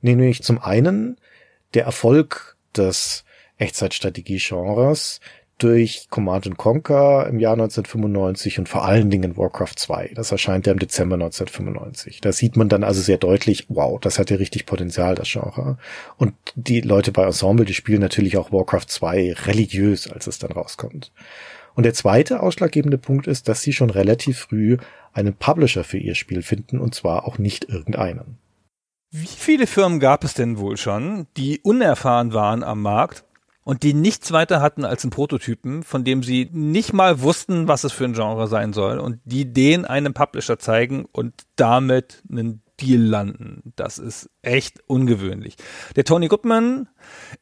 Nämlich 0.02 0.43
zum 0.43 0.60
einen 0.60 1.18
der 1.74 1.86
Erfolg 1.86 2.58
des 2.78 3.24
Echtzeitstrategie-Genres 3.57 5.20
durch 5.59 6.07
Command 6.09 6.57
Conquer 6.57 7.28
im 7.28 7.39
Jahr 7.39 7.53
1995 7.53 8.59
und 8.59 8.70
vor 8.70 8.86
allen 8.86 9.09
Dingen 9.09 9.38
Warcraft 9.38 9.76
2. 9.76 10.11
Das 10.15 10.32
erscheint 10.32 10.65
ja 10.65 10.74
im 10.74 10.80
Dezember 10.80 11.15
1995. 11.15 12.22
Da 12.22 12.32
sieht 12.32 12.55
man 12.55 12.70
dann 12.70 12.86
also 12.86 13.01
sehr 13.01 13.17
deutlich, 13.17 13.65
wow, 13.67 13.99
das 13.99 14.17
hat 14.17 14.30
ja 14.30 14.38
richtig 14.38 14.65
Potenzial, 14.65 15.15
das 15.15 15.30
Genre. 15.30 15.78
Und 16.17 16.34
die 16.55 16.80
Leute 16.80 17.11
bei 17.11 17.26
Ensemble, 17.26 17.65
die 17.65 17.74
spielen 17.74 17.99
natürlich 17.99 18.38
auch 18.38 18.53
Warcraft 18.53 18.86
2 18.88 19.34
religiös, 19.47 20.09
als 20.09 20.28
es 20.28 20.39
dann 20.39 20.53
rauskommt. 20.53 21.11
Und 21.76 21.84
der 21.84 21.93
zweite 21.93 22.41
ausschlaggebende 22.41 22.97
Punkt 22.97 23.28
ist, 23.28 23.49
dass 23.49 23.61
sie 23.61 23.74
schon 23.74 23.89
relativ 23.89 24.39
früh 24.39 24.78
einen 25.11 25.34
Publisher 25.34 25.84
für 25.84 25.97
ihr 25.97 26.15
Spiel 26.15 26.41
finden 26.41 26.80
und 26.80 26.95
zwar 26.95 27.28
auch 27.28 27.38
nicht 27.38 27.65
irgendeinen. 27.65 28.38
Wie 29.12 29.26
viele 29.26 29.66
Firmen 29.66 29.99
gab 29.99 30.24
es 30.24 30.36
denn 30.36 30.60
wohl 30.60 30.78
schon, 30.78 31.26
die 31.36 31.60
unerfahren 31.62 32.32
waren 32.34 32.64
am 32.64 32.84
Markt 32.84 33.24
und 33.64 33.82
die 33.82 33.95
nichts 33.95 34.32
weiter 34.32 34.62
hatten 34.62 34.86
als 34.86 35.03
einen 35.03 35.10
Prototypen, 35.10 35.82
von 35.82 36.03
dem 36.03 36.22
sie 36.22 36.47
nicht 36.51 36.93
mal 36.93 37.22
wussten, 37.22 37.68
was 37.68 37.84
es 37.84 37.91
für 37.91 38.05
ein 38.05 38.14
Genre 38.14 38.47
sein 38.47 38.72
soll 38.72 38.99
und 38.99 39.20
die 39.26 39.51
den 39.51 39.86
einem 39.86 40.14
Publisher 40.14 40.60
zeigen 40.60 41.05
und 41.12 41.34
damit 41.55 42.22
einen 42.32 42.62
Deal 42.80 43.01
landen. 43.01 43.74
Das 43.76 43.97
ist 43.97 44.30
echt 44.43 44.80
ungewöhnlich. 44.86 45.55
Der 45.95 46.05
Tony 46.05 46.28
Goodman 46.28 46.88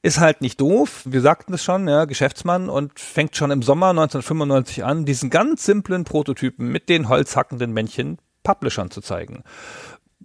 ist 0.01 0.21
halt 0.21 0.39
nicht 0.39 0.61
doof. 0.61 1.01
Wir 1.03 1.21
sagten 1.21 1.53
es 1.53 1.63
schon, 1.65 1.87
ja, 1.89 2.05
Geschäftsmann 2.05 2.69
und 2.69 2.97
fängt 2.97 3.35
schon 3.35 3.51
im 3.51 3.61
Sommer 3.61 3.89
1995 3.89 4.85
an, 4.85 5.03
diesen 5.03 5.29
ganz 5.29 5.65
simplen 5.65 6.05
Prototypen 6.05 6.69
mit 6.69 6.87
den 6.87 7.09
holzhackenden 7.09 7.73
Männchen 7.73 8.19
Publishern 8.43 8.89
zu 8.89 9.01
zeigen 9.01 9.43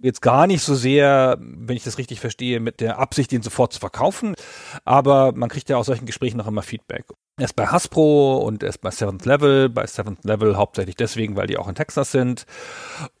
jetzt 0.03 0.21
gar 0.21 0.47
nicht 0.47 0.61
so 0.61 0.75
sehr, 0.75 1.37
wenn 1.39 1.77
ich 1.77 1.83
das 1.83 1.97
richtig 1.97 2.19
verstehe, 2.19 2.59
mit 2.59 2.81
der 2.81 2.99
Absicht, 2.99 3.31
ihn 3.31 3.41
sofort 3.41 3.73
zu 3.73 3.79
verkaufen. 3.79 4.35
Aber 4.83 5.31
man 5.31 5.49
kriegt 5.49 5.69
ja 5.69 5.77
aus 5.77 5.85
solchen 5.85 6.05
Gesprächen 6.05 6.37
noch 6.37 6.47
immer 6.47 6.61
Feedback. 6.61 7.05
Er 7.37 7.45
ist 7.45 7.55
bei 7.55 7.65
Hasbro 7.65 8.37
und 8.37 8.61
er 8.61 8.69
ist 8.69 8.81
bei 8.81 8.91
Seventh 8.91 9.25
Level. 9.25 9.69
Bei 9.69 9.87
Seventh 9.87 10.23
Level 10.25 10.57
hauptsächlich 10.57 10.97
deswegen, 10.97 11.35
weil 11.35 11.47
die 11.47 11.57
auch 11.57 11.69
in 11.69 11.75
Texas 11.75 12.11
sind. 12.11 12.45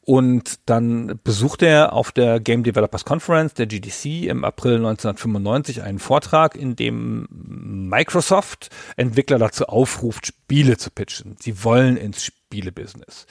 Und 0.01 0.59
dann 0.69 1.19
besucht 1.23 1.63
er 1.63 1.93
auf 1.93 2.11
der 2.11 2.41
Game 2.41 2.63
Developers 2.63 3.05
Conference, 3.05 3.53
der 3.53 3.65
GDC, 3.65 4.25
im 4.27 4.43
April 4.43 4.75
1995 4.75 5.81
einen 5.81 5.99
Vortrag, 5.99 6.55
in 6.55 6.75
dem 6.75 7.27
Microsoft 7.31 8.69
Entwickler 8.97 9.39
dazu 9.39 9.67
aufruft, 9.67 10.27
Spiele 10.27 10.77
zu 10.77 10.91
pitchen. 10.91 11.37
Sie 11.39 11.63
wollen 11.63 11.95
ins 11.95 12.25
Spielebusiness. 12.25 13.25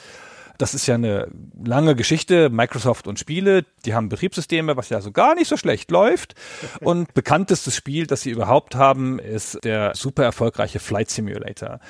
Das 0.59 0.74
ist 0.74 0.86
ja 0.86 0.94
eine 0.94 1.28
lange 1.64 1.94
Geschichte. 1.94 2.50
Microsoft 2.50 3.07
und 3.07 3.18
Spiele, 3.18 3.64
die 3.84 3.94
haben 3.94 4.09
Betriebssysteme, 4.09 4.76
was 4.76 4.88
ja 4.88 5.00
so 5.00 5.12
gar 5.12 5.34
nicht 5.34 5.48
so 5.48 5.57
schlecht 5.57 5.90
läuft. 5.90 6.34
Und 6.80 7.14
bekanntestes 7.14 7.74
Spiel, 7.76 8.07
das 8.07 8.22
sie 8.22 8.30
überhaupt 8.30 8.74
haben, 8.74 9.18
ist 9.18 9.64
der 9.64 9.94
super 9.94 10.24
erfolgreiche 10.24 10.78
Flight 10.78 11.11
Simulator, 11.11 11.80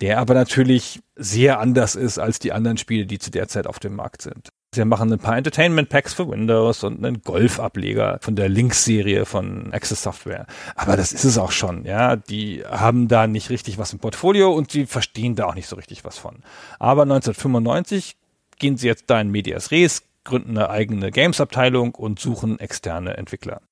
der 0.00 0.18
aber 0.18 0.34
natürlich 0.34 1.00
sehr 1.16 1.60
anders 1.60 1.94
ist 1.94 2.18
als 2.18 2.38
die 2.38 2.52
anderen 2.52 2.78
Spiele, 2.78 3.06
die 3.06 3.18
zu 3.18 3.30
der 3.30 3.48
Zeit 3.48 3.66
auf 3.66 3.78
dem 3.78 3.94
Markt 3.94 4.22
sind. 4.22 4.50
Sie 4.72 4.84
machen 4.84 5.12
ein 5.12 5.18
paar 5.18 5.36
Entertainment 5.36 5.88
Packs 5.88 6.14
für 6.14 6.28
Windows 6.28 6.84
und 6.84 7.04
einen 7.04 7.22
Golf-Ableger 7.22 8.18
von 8.20 8.36
der 8.36 8.48
Lynx-Serie 8.48 9.26
von 9.26 9.72
Access 9.72 10.04
Software. 10.04 10.46
Aber 10.76 10.96
das 10.96 11.10
ist 11.12 11.24
es 11.24 11.38
auch 11.38 11.50
schon, 11.50 11.84
ja. 11.84 12.14
Die 12.14 12.62
haben 12.64 13.08
da 13.08 13.26
nicht 13.26 13.50
richtig 13.50 13.78
was 13.78 13.92
im 13.92 13.98
Portfolio 13.98 14.52
und 14.52 14.70
sie 14.70 14.86
verstehen 14.86 15.34
da 15.34 15.46
auch 15.46 15.56
nicht 15.56 15.66
so 15.66 15.74
richtig 15.74 16.04
was 16.04 16.18
von. 16.18 16.44
Aber 16.78 17.02
1995 17.02 18.16
gehen 18.60 18.76
sie 18.76 18.86
jetzt 18.86 19.10
da 19.10 19.20
in 19.20 19.32
Medias 19.32 19.72
Res, 19.72 20.04
gründen 20.22 20.56
eine 20.56 20.70
eigene 20.70 21.10
Games-Abteilung 21.10 21.96
und 21.96 22.20
suchen 22.20 22.60
externe 22.60 23.16
Entwickler. 23.16 23.62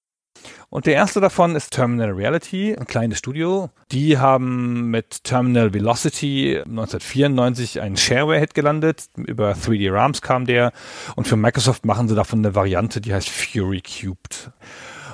Und 0.71 0.85
der 0.85 0.95
erste 0.95 1.21
davon 1.21 1.57
ist 1.57 1.73
Terminal 1.73 2.11
Reality, 2.11 2.75
ein 2.75 2.87
kleines 2.87 3.19
Studio. 3.19 3.71
Die 3.91 4.19
haben 4.19 4.91
mit 4.91 5.25
Terminal 5.25 5.73
Velocity 5.73 6.59
1994 6.59 7.81
einen 7.81 7.97
Shareware-Hit 7.97 8.55
gelandet. 8.55 9.07
Über 9.17 9.53
3D 9.53 9.91
Rams 9.93 10.21
kam 10.21 10.45
der. 10.45 10.73
Und 11.17 11.27
für 11.27 11.37
Microsoft 11.37 11.87
machen 11.87 12.09
sie 12.09 12.15
davon 12.15 12.41
eine 12.41 12.55
Variante, 12.55 13.01
die 13.01 13.15
heißt 13.15 13.31
Fury 13.31 13.81
Cubed. 13.81 14.51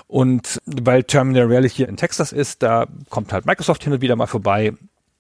Und 0.08 0.60
weil 0.66 1.04
Terminal 1.04 1.46
Reality 1.46 1.84
in 1.84 1.96
Texas 1.96 2.32
ist, 2.32 2.62
da 2.62 2.86
kommt 3.08 3.32
halt 3.32 3.46
Microsoft 3.46 3.84
hin 3.84 3.92
und 3.92 4.00
wieder 4.00 4.16
mal 4.16 4.26
vorbei 4.26 4.72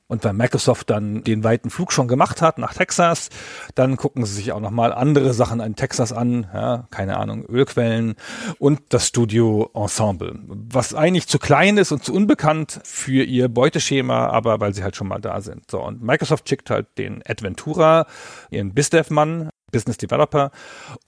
und 0.06 0.22
weil 0.24 0.34
Microsoft 0.34 0.90
dann 0.90 1.24
den 1.24 1.44
weiten 1.44 1.70
Flug 1.70 1.92
schon 1.92 2.08
gemacht 2.08 2.42
hat 2.42 2.58
nach 2.58 2.74
Texas, 2.74 3.30
dann 3.74 3.96
gucken 3.96 4.24
sie 4.26 4.34
sich 4.34 4.52
auch 4.52 4.60
nochmal 4.60 4.92
andere 4.92 5.32
Sachen 5.32 5.60
in 5.60 5.76
Texas 5.76 6.12
an, 6.12 6.46
ja, 6.52 6.86
keine 6.90 7.16
Ahnung, 7.16 7.44
Ölquellen 7.46 8.14
und 8.58 8.80
das 8.90 9.08
Studio 9.08 9.70
Ensemble, 9.74 10.38
was 10.46 10.94
eigentlich 10.94 11.26
zu 11.26 11.38
klein 11.38 11.78
ist 11.78 11.90
und 11.90 12.04
zu 12.04 12.12
unbekannt 12.12 12.80
für 12.84 13.22
ihr 13.22 13.48
Beuteschema, 13.48 14.28
aber 14.28 14.60
weil 14.60 14.74
sie 14.74 14.82
halt 14.82 14.96
schon 14.96 15.08
mal 15.08 15.20
da 15.20 15.40
sind. 15.40 15.70
So, 15.70 15.82
und 15.82 16.02
Microsoft 16.02 16.48
schickt 16.48 16.70
halt 16.70 16.98
den 16.98 17.22
Adventura, 17.26 18.06
ihren 18.50 18.74
BizDev-Mann, 18.74 19.50
Business 19.72 19.96
Developer, 19.96 20.52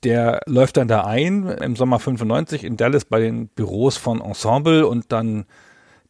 der 0.03 0.41
läuft 0.47 0.77
dann 0.77 0.89
da 0.89 1.05
ein 1.05 1.47
im 1.47 1.77
Sommer 1.77 2.01
95 2.01 2.65
in 2.65 2.77
Dallas 2.77 3.05
bei 3.05 3.21
den 3.21 3.49
Büros 3.49 3.97
von 3.97 4.21
Ensemble 4.21 4.89
und 4.89 5.13
dann 5.13 5.45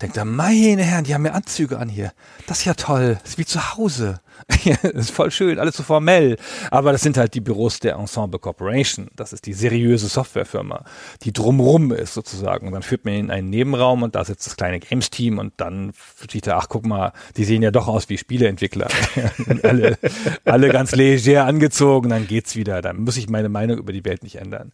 denkt 0.03 0.17
er, 0.17 0.25
meine 0.25 0.83
Herren, 0.83 1.05
die 1.05 1.15
haben 1.15 1.23
mir 1.23 1.35
Anzüge 1.35 1.79
an 1.79 1.89
hier. 1.89 2.13
Das 2.47 2.59
ist 2.59 2.65
ja 2.65 2.75
toll. 2.75 3.19
Das 3.23 3.31
ist 3.33 3.39
wie 3.39 3.47
zu 3.47 3.77
Hause. 3.77 4.21
das 4.65 4.93
ist 4.93 5.11
voll 5.11 5.31
schön, 5.31 5.59
alles 5.59 5.77
so 5.77 5.83
formell. 5.83 6.37
Aber 6.71 6.93
das 6.93 7.03
sind 7.03 7.17
halt 7.17 7.35
die 7.35 7.41
Büros 7.41 7.81
der 7.81 7.95
Ensemble 7.95 8.39
Corporation. 8.39 9.09
Das 9.17 9.33
ist 9.33 9.47
die 9.47 9.55
seriöse 9.55 10.09
Softwarefirma, 10.09 10.85
die 11.23 11.33
drumrum 11.33 11.93
ist 11.93 12.15
sozusagen. 12.15 12.67
Und 12.67 12.75
dann 12.75 12.83
führt 12.83 13.05
man 13.05 13.15
in 13.15 13.31
einen 13.31 13.51
Nebenraum 13.51 14.03
und 14.03 14.15
da 14.15 14.25
sitzt 14.25 14.47
das 14.47 14.57
kleine 14.57 14.81
Games-Team 14.81 15.39
und 15.39 15.55
dann 15.57 15.93
sieht 16.31 16.47
er, 16.47 16.57
ach 16.57 16.69
guck 16.69 16.87
mal, 16.87 17.13
die 17.37 17.45
sehen 17.45 17.63
ja 17.63 17.71
doch 17.71 17.89
aus 17.89 18.09
wie 18.09 18.19
Spieleentwickler. 18.19 18.89
alle, 19.63 19.99
alle 20.45 20.69
ganz 20.69 20.95
leger 20.95 21.47
angezogen, 21.47 22.11
dann 22.11 22.27
geht's 22.27 22.57
wieder. 22.57 22.83
Dann 22.83 22.99
muss 22.99 23.17
ich 23.17 23.29
meine 23.29 23.49
Meinung 23.49 23.79
über 23.79 23.93
die 23.93 24.05
Welt 24.05 24.23
nicht 24.23 24.37
ändern. 24.37 24.73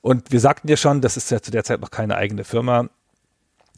Und 0.00 0.30
wir 0.30 0.40
sagten 0.40 0.68
ja 0.68 0.76
schon, 0.76 1.00
das 1.00 1.16
ist 1.16 1.30
ja 1.30 1.40
zu 1.40 1.50
der 1.50 1.64
Zeit 1.64 1.80
noch 1.80 1.90
keine 1.90 2.16
eigene 2.16 2.44
Firma. 2.44 2.88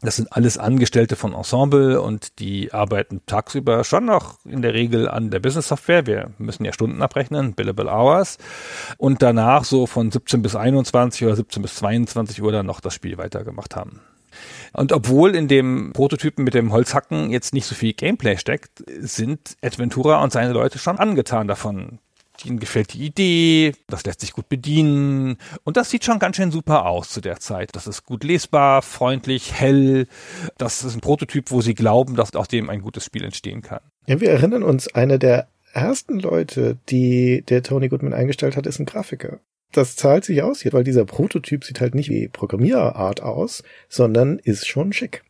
Das 0.01 0.17
sind 0.17 0.33
alles 0.33 0.57
Angestellte 0.57 1.15
von 1.15 1.33
Ensemble 1.33 2.01
und 2.01 2.39
die 2.39 2.73
arbeiten 2.73 3.21
tagsüber 3.25 3.83
schon 3.83 4.05
noch 4.05 4.37
in 4.45 4.61
der 4.61 4.73
Regel 4.73 5.07
an 5.07 5.31
der 5.31 5.39
Business 5.39 5.69
Software. 5.69 6.05
Wir 6.05 6.31
müssen 6.37 6.65
ja 6.65 6.73
Stunden 6.73 7.01
abrechnen, 7.01 7.53
billable 7.53 7.89
hours. 7.89 8.37
Und 8.97 9.21
danach 9.21 9.63
so 9.63 9.87
von 9.87 10.11
17 10.11 10.41
bis 10.41 10.55
21 10.55 11.25
oder 11.25 11.35
17 11.35 11.61
bis 11.61 11.75
22 11.75 12.41
Uhr 12.43 12.51
dann 12.51 12.65
noch 12.65 12.81
das 12.81 12.93
Spiel 12.93 13.17
weitergemacht 13.17 13.75
haben. 13.75 14.01
Und 14.73 14.91
obwohl 14.91 15.33
in 15.33 15.47
dem 15.47 15.93
Prototypen 15.93 16.43
mit 16.43 16.53
dem 16.53 16.73
Holzhacken 16.73 17.29
jetzt 17.29 17.53
nicht 17.53 17.65
so 17.65 17.73
viel 17.73 17.93
Gameplay 17.93 18.37
steckt, 18.37 18.83
sind 18.99 19.55
Adventura 19.63 20.21
und 20.21 20.33
seine 20.33 20.51
Leute 20.51 20.77
schon 20.77 20.99
angetan 20.99 21.47
davon, 21.47 21.99
Ihnen 22.43 22.59
gefällt 22.59 22.93
die 22.93 23.05
Idee, 23.05 23.73
das 23.87 24.03
lässt 24.03 24.21
sich 24.21 24.33
gut 24.33 24.49
bedienen 24.49 25.37
und 25.63 25.77
das 25.77 25.89
sieht 25.89 26.03
schon 26.03 26.19
ganz 26.19 26.35
schön 26.35 26.51
super 26.51 26.87
aus 26.87 27.09
zu 27.09 27.21
der 27.21 27.39
Zeit. 27.39 27.75
Das 27.75 27.87
ist 27.87 28.03
gut 28.03 28.23
lesbar, 28.23 28.81
freundlich, 28.81 29.53
hell. 29.53 30.07
Das 30.57 30.83
ist 30.83 30.95
ein 30.95 31.01
Prototyp, 31.01 31.51
wo 31.51 31.61
Sie 31.61 31.75
glauben, 31.75 32.15
dass 32.15 32.35
aus 32.35 32.47
dem 32.47 32.69
ein 32.69 32.81
gutes 32.81 33.05
Spiel 33.05 33.23
entstehen 33.23 33.61
kann. 33.61 33.81
Ja, 34.07 34.19
wir 34.19 34.31
erinnern 34.31 34.63
uns, 34.63 34.87
einer 34.93 35.17
der 35.17 35.47
ersten 35.73 36.19
Leute, 36.19 36.77
die 36.89 37.43
der 37.47 37.61
Tony 37.61 37.89
Goodman 37.89 38.13
eingestellt 38.13 38.57
hat, 38.57 38.65
ist 38.65 38.79
ein 38.79 38.85
Grafiker. 38.85 39.39
Das 39.71 39.97
zahlt 39.97 40.23
sich 40.23 40.41
aus 40.41 40.61
hier, 40.61 40.71
weil 40.71 40.85
dieser 40.85 41.03
Prototyp 41.03 41.65
sieht 41.65 41.81
halt 41.81 41.95
nicht 41.95 42.09
wie 42.09 42.29
Programmierart 42.29 43.21
aus, 43.21 43.61
sondern 43.89 44.39
ist 44.39 44.67
schon 44.67 44.93
schick. 44.93 45.24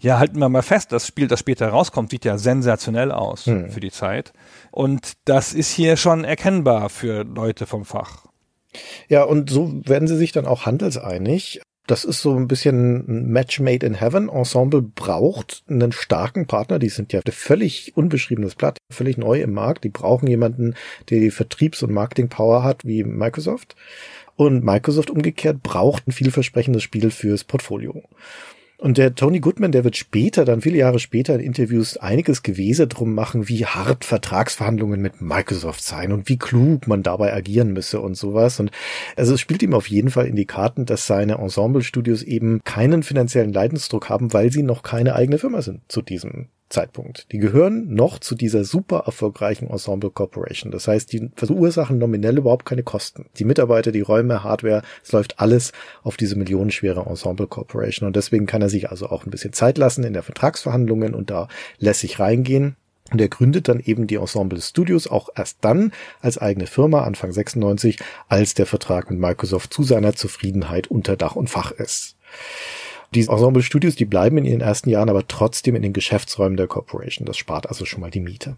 Ja, 0.00 0.18
halten 0.18 0.38
wir 0.38 0.48
mal 0.48 0.62
fest, 0.62 0.92
das 0.92 1.06
Spiel, 1.06 1.28
das 1.28 1.40
später 1.40 1.68
rauskommt, 1.68 2.10
sieht 2.10 2.24
ja 2.24 2.38
sensationell 2.38 3.12
aus 3.12 3.46
Hm. 3.46 3.70
für 3.70 3.80
die 3.80 3.90
Zeit. 3.90 4.32
Und 4.70 5.12
das 5.24 5.52
ist 5.52 5.70
hier 5.70 5.96
schon 5.96 6.24
erkennbar 6.24 6.88
für 6.88 7.24
Leute 7.24 7.66
vom 7.66 7.84
Fach. 7.84 8.26
Ja, 9.08 9.22
und 9.22 9.50
so 9.50 9.72
werden 9.84 10.08
sie 10.08 10.16
sich 10.16 10.32
dann 10.32 10.46
auch 10.46 10.66
handelseinig. 10.66 11.60
Das 11.86 12.04
ist 12.04 12.22
so 12.22 12.34
ein 12.34 12.48
bisschen 12.48 13.04
ein 13.06 13.26
Match 13.28 13.60
made 13.60 13.84
in 13.84 13.92
heaven. 13.94 14.30
Ensemble 14.30 14.80
braucht 14.80 15.62
einen 15.68 15.92
starken 15.92 16.46
Partner. 16.46 16.78
Die 16.78 16.88
sind 16.88 17.12
ja 17.12 17.20
völlig 17.30 17.94
unbeschriebenes 17.94 18.54
Blatt, 18.54 18.78
völlig 18.90 19.18
neu 19.18 19.42
im 19.42 19.52
Markt. 19.52 19.84
Die 19.84 19.90
brauchen 19.90 20.26
jemanden, 20.26 20.74
der 21.10 21.20
die 21.20 21.30
Vertriebs- 21.30 21.82
und 21.82 21.92
Marketing-Power 21.92 22.62
hat, 22.62 22.86
wie 22.86 23.04
Microsoft. 23.04 23.76
Und 24.36 24.64
Microsoft 24.64 25.10
umgekehrt 25.10 25.62
braucht 25.62 26.08
ein 26.08 26.12
vielversprechendes 26.12 26.82
Spiel 26.82 27.10
fürs 27.10 27.44
Portfolio. 27.44 28.02
Und 28.84 28.98
der 28.98 29.14
Tony 29.14 29.40
Goodman, 29.40 29.72
der 29.72 29.82
wird 29.82 29.96
später, 29.96 30.44
dann 30.44 30.60
viele 30.60 30.76
Jahre 30.76 30.98
später 30.98 31.34
in 31.34 31.40
Interviews 31.40 31.96
einiges 31.96 32.42
Gewese 32.42 32.86
drum 32.86 33.14
machen, 33.14 33.48
wie 33.48 33.64
hart 33.64 34.04
Vertragsverhandlungen 34.04 35.00
mit 35.00 35.22
Microsoft 35.22 35.82
seien 35.82 36.12
und 36.12 36.28
wie 36.28 36.36
klug 36.36 36.86
man 36.86 37.02
dabei 37.02 37.32
agieren 37.32 37.72
müsse 37.72 37.98
und 38.02 38.14
sowas. 38.14 38.60
Und 38.60 38.72
also 39.16 39.32
es 39.32 39.40
spielt 39.40 39.62
ihm 39.62 39.72
auf 39.72 39.88
jeden 39.88 40.10
Fall 40.10 40.26
in 40.26 40.36
die 40.36 40.44
Karten, 40.44 40.84
dass 40.84 41.06
seine 41.06 41.38
Ensemble-Studios 41.38 42.22
eben 42.22 42.60
keinen 42.62 43.02
finanziellen 43.02 43.54
Leidensdruck 43.54 44.10
haben, 44.10 44.34
weil 44.34 44.52
sie 44.52 44.62
noch 44.62 44.82
keine 44.82 45.16
eigene 45.16 45.38
Firma 45.38 45.62
sind 45.62 45.80
zu 45.88 46.02
diesem 46.02 46.48
Zeitpunkt. 46.68 47.30
Die 47.32 47.38
gehören 47.38 47.94
noch 47.94 48.18
zu 48.18 48.34
dieser 48.34 48.64
super 48.64 49.04
erfolgreichen 49.06 49.68
Ensemble 49.68 50.10
Corporation. 50.10 50.72
Das 50.72 50.88
heißt, 50.88 51.12
die 51.12 51.30
verursachen 51.36 51.98
nominell 51.98 52.38
überhaupt 52.38 52.64
keine 52.64 52.82
Kosten. 52.82 53.26
Die 53.36 53.44
Mitarbeiter, 53.44 53.92
die 53.92 54.00
Räume, 54.00 54.42
Hardware, 54.42 54.82
es 55.02 55.12
läuft 55.12 55.40
alles 55.40 55.72
auf 56.02 56.16
diese 56.16 56.36
millionenschwere 56.36 57.06
Ensemble 57.06 57.46
Corporation. 57.46 58.06
Und 58.06 58.16
deswegen 58.16 58.46
kann 58.46 58.62
er 58.62 58.68
sich 58.68 58.90
also 58.90 59.08
auch 59.08 59.24
ein 59.24 59.30
bisschen 59.30 59.52
Zeit 59.52 59.78
lassen 59.78 60.04
in 60.04 60.12
der 60.12 60.22
Vertragsverhandlungen 60.22 61.14
und 61.14 61.30
da 61.30 61.48
lässig 61.78 62.18
reingehen. 62.18 62.76
Und 63.12 63.20
er 63.20 63.28
gründet 63.28 63.68
dann 63.68 63.80
eben 63.80 64.06
die 64.06 64.16
Ensemble 64.16 64.60
Studios 64.60 65.06
auch 65.06 65.28
erst 65.36 65.58
dann 65.60 65.92
als 66.20 66.38
eigene 66.38 66.66
Firma 66.66 67.02
Anfang 67.04 67.32
96, 67.32 67.98
als 68.28 68.54
der 68.54 68.66
Vertrag 68.66 69.10
mit 69.10 69.20
Microsoft 69.20 69.74
zu 69.74 69.82
seiner 69.82 70.14
Zufriedenheit 70.14 70.86
unter 70.86 71.16
Dach 71.16 71.36
und 71.36 71.50
Fach 71.50 71.70
ist. 71.70 72.16
Die 73.14 73.26
Ensemble 73.26 73.62
Studios, 73.62 73.94
die 73.94 74.04
bleiben 74.06 74.38
in 74.38 74.44
ihren 74.44 74.60
ersten 74.60 74.90
Jahren 74.90 75.08
aber 75.08 75.28
trotzdem 75.28 75.76
in 75.76 75.82
den 75.82 75.92
Geschäftsräumen 75.92 76.56
der 76.56 76.66
Corporation. 76.66 77.26
Das 77.26 77.36
spart 77.36 77.68
also 77.68 77.84
schon 77.84 78.00
mal 78.00 78.10
die 78.10 78.20
Miete. 78.20 78.56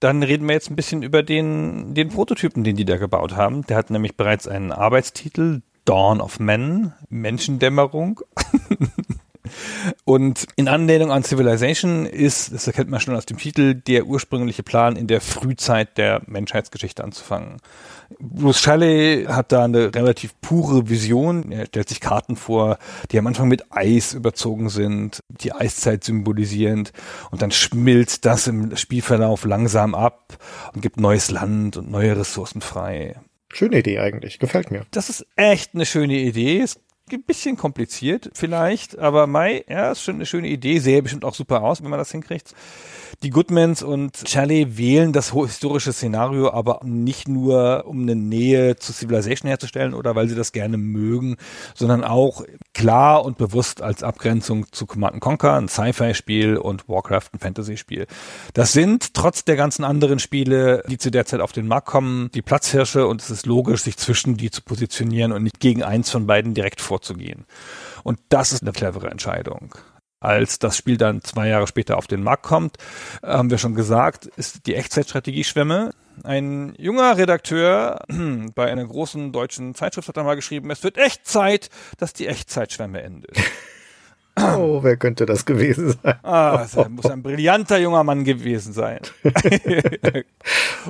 Dann 0.00 0.22
reden 0.22 0.46
wir 0.46 0.54
jetzt 0.54 0.70
ein 0.70 0.76
bisschen 0.76 1.02
über 1.02 1.22
den, 1.22 1.94
den 1.94 2.08
Prototypen, 2.08 2.64
den 2.64 2.76
die 2.76 2.84
da 2.84 2.96
gebaut 2.96 3.36
haben. 3.36 3.64
Der 3.66 3.76
hat 3.76 3.90
nämlich 3.90 4.16
bereits 4.16 4.48
einen 4.48 4.72
Arbeitstitel, 4.72 5.62
Dawn 5.84 6.20
of 6.20 6.40
Men, 6.40 6.92
Menschendämmerung. 7.08 8.20
Und 10.04 10.46
in 10.56 10.68
Anlehnung 10.68 11.12
an 11.12 11.22
Civilization 11.22 12.06
ist, 12.06 12.52
das 12.52 12.66
erkennt 12.66 12.90
man 12.90 13.00
schon 13.00 13.14
aus 13.14 13.26
dem 13.26 13.38
Titel, 13.38 13.74
der 13.74 14.06
ursprüngliche 14.06 14.62
Plan, 14.62 14.96
in 14.96 15.06
der 15.06 15.20
Frühzeit 15.20 15.96
der 15.98 16.22
Menschheitsgeschichte 16.26 17.04
anzufangen. 17.04 17.58
Bruce 18.18 18.60
Shelley 18.60 19.24
hat 19.26 19.52
da 19.52 19.64
eine 19.64 19.94
relativ 19.94 20.34
pure 20.40 20.88
Vision. 20.88 21.52
Er 21.52 21.66
stellt 21.66 21.88
sich 21.88 22.00
Karten 22.00 22.36
vor, 22.36 22.78
die 23.10 23.18
am 23.18 23.26
Anfang 23.26 23.48
mit 23.48 23.64
Eis 23.70 24.14
überzogen 24.14 24.68
sind, 24.68 25.20
die 25.28 25.52
Eiszeit 25.52 26.04
symbolisierend. 26.04 26.92
Und 27.30 27.42
dann 27.42 27.50
schmilzt 27.50 28.24
das 28.24 28.46
im 28.46 28.76
Spielverlauf 28.76 29.44
langsam 29.44 29.94
ab 29.94 30.38
und 30.74 30.80
gibt 30.80 31.00
neues 31.00 31.30
Land 31.30 31.76
und 31.76 31.90
neue 31.90 32.16
Ressourcen 32.16 32.60
frei. 32.60 33.16
Schöne 33.52 33.78
Idee 33.78 34.00
eigentlich. 34.00 34.40
Gefällt 34.40 34.72
mir. 34.72 34.84
Das 34.90 35.10
ist 35.10 35.26
echt 35.36 35.74
eine 35.74 35.86
schöne 35.86 36.18
Idee. 36.18 36.58
Ist 36.58 36.80
ein 37.12 37.22
bisschen 37.22 37.56
kompliziert 37.56 38.30
vielleicht, 38.34 38.98
aber 38.98 39.26
Mai, 39.26 39.64
ja, 39.68 39.92
ist 39.92 40.02
schon 40.02 40.16
eine 40.16 40.26
schöne 40.26 40.48
Idee. 40.48 40.78
Sähe 40.78 41.02
bestimmt 41.02 41.24
auch 41.24 41.34
super 41.34 41.62
aus, 41.62 41.82
wenn 41.82 41.90
man 41.90 41.98
das 41.98 42.10
hinkriegt. 42.10 42.54
Die 43.22 43.30
Goodmans 43.30 43.82
und 43.82 44.28
Shelley 44.28 44.76
wählen 44.76 45.12
das 45.12 45.32
historische 45.32 45.92
Szenario 45.92 46.50
aber 46.50 46.80
nicht 46.82 47.28
nur, 47.28 47.84
um 47.86 48.02
eine 48.02 48.16
Nähe 48.16 48.76
zu 48.76 48.92
Civilization 48.92 49.48
herzustellen 49.48 49.94
oder 49.94 50.14
weil 50.14 50.28
sie 50.28 50.34
das 50.34 50.52
gerne 50.52 50.76
mögen, 50.76 51.36
sondern 51.74 52.04
auch 52.04 52.44
klar 52.72 53.24
und 53.24 53.38
bewusst 53.38 53.82
als 53.82 54.02
Abgrenzung 54.02 54.66
zu 54.72 54.86
Command 54.86 55.20
Conquer, 55.20 55.54
ein 55.54 55.68
Sci-Fi-Spiel 55.68 56.56
und 56.56 56.88
Warcraft, 56.88 57.28
ein 57.34 57.38
Fantasy-Spiel. 57.38 58.06
Das 58.52 58.72
sind 58.72 59.14
trotz 59.14 59.44
der 59.44 59.56
ganzen 59.56 59.84
anderen 59.84 60.18
Spiele, 60.18 60.82
die 60.88 60.98
zu 60.98 61.10
der 61.10 61.24
Zeit 61.24 61.40
auf 61.40 61.52
den 61.52 61.68
Markt 61.68 61.86
kommen, 61.86 62.30
die 62.34 62.42
Platzhirsche 62.42 63.06
und 63.06 63.22
es 63.22 63.30
ist 63.30 63.46
logisch, 63.46 63.82
sich 63.82 63.96
zwischen 63.96 64.36
die 64.36 64.50
zu 64.50 64.62
positionieren 64.62 65.32
und 65.32 65.42
nicht 65.42 65.60
gegen 65.60 65.82
eins 65.82 66.10
von 66.10 66.26
beiden 66.26 66.54
direkt 66.54 66.80
vorzugehen. 66.94 67.46
Und 68.04 68.20
das 68.28 68.52
ist 68.52 68.62
eine 68.62 68.72
clevere 68.72 69.10
Entscheidung 69.10 69.74
als 70.20 70.58
das 70.58 70.78
Spiel 70.78 70.96
dann 70.96 71.20
zwei 71.20 71.48
Jahre 71.48 71.66
später 71.66 71.98
auf 71.98 72.06
den 72.06 72.22
Markt 72.22 72.44
kommt, 72.44 72.78
haben 73.22 73.50
wir 73.50 73.58
schon 73.58 73.74
gesagt, 73.74 74.24
ist 74.24 74.66
die 74.66 74.74
Echtzeitstrategie 74.74 75.44
Schwemme. 75.44 75.90
Ein 76.22 76.74
junger 76.78 77.18
Redakteur 77.18 78.02
bei 78.54 78.72
einer 78.72 78.86
großen 78.86 79.32
deutschen 79.32 79.74
Zeitschrift 79.74 80.08
hat 80.08 80.16
einmal 80.16 80.36
geschrieben, 80.36 80.70
es 80.70 80.82
wird 80.82 80.96
echt 80.96 81.26
Zeit, 81.26 81.68
dass 81.98 82.14
die 82.14 82.26
Echtzeitschwemme 82.26 83.02
endet. 83.02 83.36
Oh, 84.36 84.80
wer 84.82 84.96
könnte 84.96 85.26
das 85.26 85.44
gewesen 85.44 85.94
sein? 86.02 86.14
Ah, 86.22 86.58
das 86.58 86.76
muss 86.88 87.06
ein 87.06 87.22
brillanter 87.22 87.78
junger 87.78 88.04
Mann 88.04 88.24
gewesen 88.24 88.72
sein. 88.72 89.00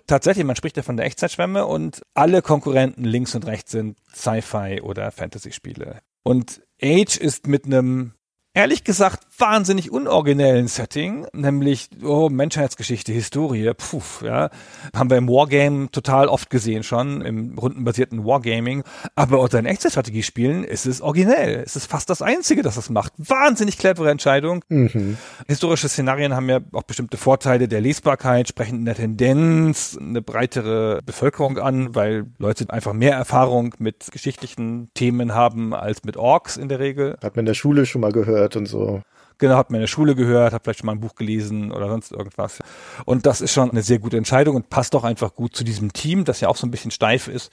Tatsächlich, 0.07 0.45
man 0.45 0.57
spricht 0.57 0.76
ja 0.76 0.82
von 0.82 0.97
der 0.97 1.07
Echtzeitschwemme 1.07 1.66
und 1.66 2.03
alle 2.14 2.42
Konkurrenten 2.42 3.05
links 3.05 3.34
und 3.34 3.47
rechts 3.47 3.72
sind 3.72 3.99
Sci-Fi 4.14 4.80
oder 4.82 5.11
Fantasy-Spiele. 5.11 5.99
Und 6.22 6.62
Age 6.82 7.16
ist 7.18 7.47
mit 7.47 7.66
einem 7.66 8.12
ehrlich 8.55 8.84
gesagt 8.84 9.26
wahnsinnig 9.36 9.90
unoriginellen 9.90 10.68
Setting, 10.68 11.26
nämlich 11.32 11.90
oh, 12.05 12.28
Menschheitsgeschichte, 12.30 13.12
Historie, 13.12 13.72
puh, 13.76 14.00
ja, 14.24 14.48
haben 14.94 15.11
wir 15.11 15.16
im 15.16 15.28
Wargame 15.28 15.90
total 15.90 16.28
oft 16.28 16.50
gesehen 16.50 16.84
schon, 16.84 17.20
im 17.20 17.59
rundenbasierten 17.59 18.24
Wargaming, 18.24 18.84
aber 19.16 19.40
unter 19.40 19.61
den 19.61 19.66
Echtzeitstrategiespielen 19.66 20.62
ist 20.62 20.86
es 20.86 21.00
originell, 21.00 21.64
es 21.66 21.74
ist 21.74 21.86
fast 21.86 22.09
das 22.11 22.22
Einzige, 22.22 22.62
das 22.62 22.76
es 22.76 22.90
macht. 22.90 23.12
Wahnsinnig 23.18 23.76
clevere 23.76 24.11
Entscheidung. 24.11 24.64
Mhm. 24.68 25.18
Historische 25.48 25.88
Szenarien 25.88 26.34
haben 26.34 26.48
ja 26.48 26.61
auch 26.72 26.84
bestimmte 26.84 27.16
Vorteile 27.16 27.66
der 27.66 27.80
Lesbarkeit, 27.80 28.48
sprechen 28.48 28.78
in 28.78 28.84
der 28.84 28.94
Tendenz 28.94 29.98
eine 30.00 30.22
breitere 30.22 31.00
Bevölkerung 31.05 31.59
an, 31.59 31.96
weil 31.96 32.26
Leute 32.38 32.70
einfach 32.70 32.92
mehr 32.92 33.16
Erfahrung 33.16 33.74
mit 33.78 34.12
geschichtlichen 34.12 34.90
Themen 34.94 35.34
haben 35.34 35.74
als 35.74 36.05
mit 36.05 36.16
Orks 36.16 36.57
in 36.57 36.68
der 36.68 36.78
Regel. 36.78 37.16
Hat 37.20 37.34
man 37.34 37.42
in 37.42 37.46
der 37.46 37.55
Schule 37.55 37.84
schon 37.84 38.00
mal 38.00 38.12
gehört 38.12 38.43
und 38.57 38.66
so. 38.66 39.03
Genau, 39.38 39.57
hat 39.57 39.70
man 39.70 39.78
in 39.78 39.82
der 39.82 39.88
Schule 39.88 40.14
gehört, 40.14 40.53
hat 40.53 40.62
vielleicht 40.62 40.80
schon 40.80 40.86
mal 40.86 40.92
ein 40.92 41.01
Buch 41.01 41.16
gelesen 41.16 41.72
oder 41.72 41.88
sonst 41.88 42.12
irgendwas. 42.12 42.61
Und 43.05 43.26
das 43.26 43.40
ist 43.40 43.53
schon 43.53 43.70
eine 43.70 43.82
sehr 43.82 43.99
gute 43.99 44.16
Entscheidung 44.16 44.55
und 44.55 44.70
passt 44.70 44.95
auch 44.95 45.03
einfach 45.03 45.34
gut 45.34 45.57
zu 45.57 45.64
diesem 45.64 45.92
Team, 45.92 46.24
das 46.24 46.40
ja 46.40 46.49
auch 46.49 46.57
so 46.57 46.66
ein 46.66 46.70
bisschen 46.70 46.92
steif 46.92 47.26
ist 47.26 47.53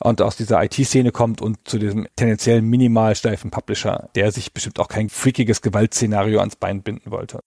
und 0.00 0.20
aus 0.20 0.36
dieser 0.36 0.62
IT-Szene 0.62 1.10
kommt 1.10 1.40
und 1.40 1.56
zu 1.66 1.78
diesem 1.78 2.06
tendenziell 2.16 2.60
minimal 2.60 3.14
steifen 3.14 3.50
Publisher, 3.50 4.10
der 4.14 4.30
sich 4.30 4.52
bestimmt 4.52 4.78
auch 4.78 4.88
kein 4.88 5.08
freakiges 5.08 5.62
Gewaltszenario 5.62 6.38
ans 6.40 6.56
Bein 6.56 6.82
binden 6.82 7.10
wollte. 7.10 7.40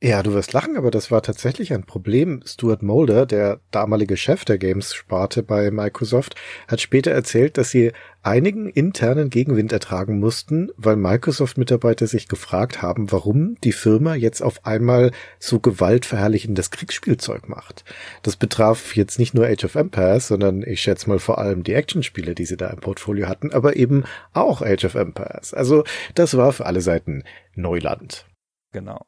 Ja, 0.00 0.22
du 0.22 0.32
wirst 0.32 0.52
lachen, 0.52 0.76
aber 0.76 0.92
das 0.92 1.10
war 1.10 1.22
tatsächlich 1.22 1.72
ein 1.72 1.82
Problem. 1.82 2.40
Stuart 2.46 2.84
Mulder, 2.84 3.26
der 3.26 3.58
damalige 3.72 4.16
Chef 4.16 4.44
der 4.44 4.56
Games-Sparte 4.56 5.42
bei 5.42 5.72
Microsoft, 5.72 6.36
hat 6.68 6.80
später 6.80 7.10
erzählt, 7.10 7.58
dass 7.58 7.70
sie 7.70 7.90
einigen 8.22 8.70
internen 8.70 9.28
Gegenwind 9.28 9.72
ertragen 9.72 10.20
mussten, 10.20 10.70
weil 10.76 10.94
Microsoft-Mitarbeiter 10.94 12.06
sich 12.06 12.28
gefragt 12.28 12.80
haben, 12.80 13.10
warum 13.10 13.56
die 13.64 13.72
Firma 13.72 14.14
jetzt 14.14 14.40
auf 14.40 14.64
einmal 14.64 15.10
so 15.40 15.58
gewaltverherrlichendes 15.58 16.70
Kriegsspielzeug 16.70 17.48
macht. 17.48 17.84
Das 18.22 18.36
betraf 18.36 18.94
jetzt 18.94 19.18
nicht 19.18 19.34
nur 19.34 19.46
Age 19.46 19.64
of 19.64 19.74
Empires, 19.74 20.28
sondern 20.28 20.62
ich 20.62 20.80
schätze 20.80 21.08
mal 21.08 21.18
vor 21.18 21.38
allem 21.38 21.64
die 21.64 21.74
Actionspiele, 21.74 22.36
die 22.36 22.44
sie 22.44 22.56
da 22.56 22.68
im 22.68 22.78
Portfolio 22.78 23.26
hatten, 23.26 23.52
aber 23.52 23.74
eben 23.74 24.04
auch 24.32 24.62
Age 24.62 24.84
of 24.84 24.94
Empires. 24.94 25.54
Also 25.54 25.82
das 26.14 26.36
war 26.36 26.52
für 26.52 26.66
alle 26.66 26.82
Seiten 26.82 27.24
Neuland. 27.56 28.26
Genau. 28.70 29.04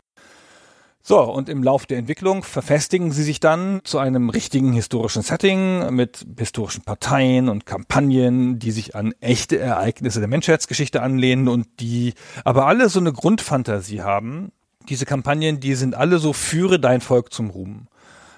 So, 1.03 1.23
und 1.23 1.49
im 1.49 1.63
Lauf 1.63 1.87
der 1.87 1.99
Entwicklung 1.99 2.43
verfestigen 2.43 3.11
sie 3.11 3.23
sich 3.23 3.41
dann 3.41 3.81
zu 3.85 3.99
einem 3.99 4.29
richtigen 4.29 4.73
historischen 4.73 5.23
Setting 5.23 5.95
mit 5.95 6.27
historischen 6.39 6.83
Parteien 6.83 7.49
und 7.49 7.65
Kampagnen, 7.65 8.59
die 8.59 8.71
sich 8.71 8.95
an 8.95 9.15
echte 9.21 9.59
Ereignisse 9.59 10.21
der 10.21 10.29
Menschheitsgeschichte 10.29 11.01
anlehnen 11.01 11.49
und 11.49 11.67
die 11.81 12.13
aber 12.45 12.67
alle 12.67 12.91
so 12.91 13.01
eine 13.01 13.13
Grundfantasie 13.15 14.03
haben. 14.03 14.53
Diese 14.89 15.07
Kampagnen, 15.07 15.59
die 15.61 15.75
sind 15.75 15.95
alle 15.95 16.19
so 16.19 16.33
führe 16.33 16.79
dein 16.79 17.01
Volk 17.01 17.33
zum 17.33 17.51
Ruhm. 17.51 17.87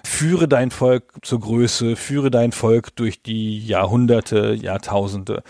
Führe 0.05 0.49
dein 0.49 0.71
Volk 0.71 1.05
zur 1.23 1.41
Größe, 1.41 1.97
führe 1.97 2.31
dein 2.31 2.53
Volk 2.53 2.95
durch 2.97 3.23
die 3.23 3.65
Jahrhunderte, 3.65 4.55
Jahrtausende. 4.55 5.43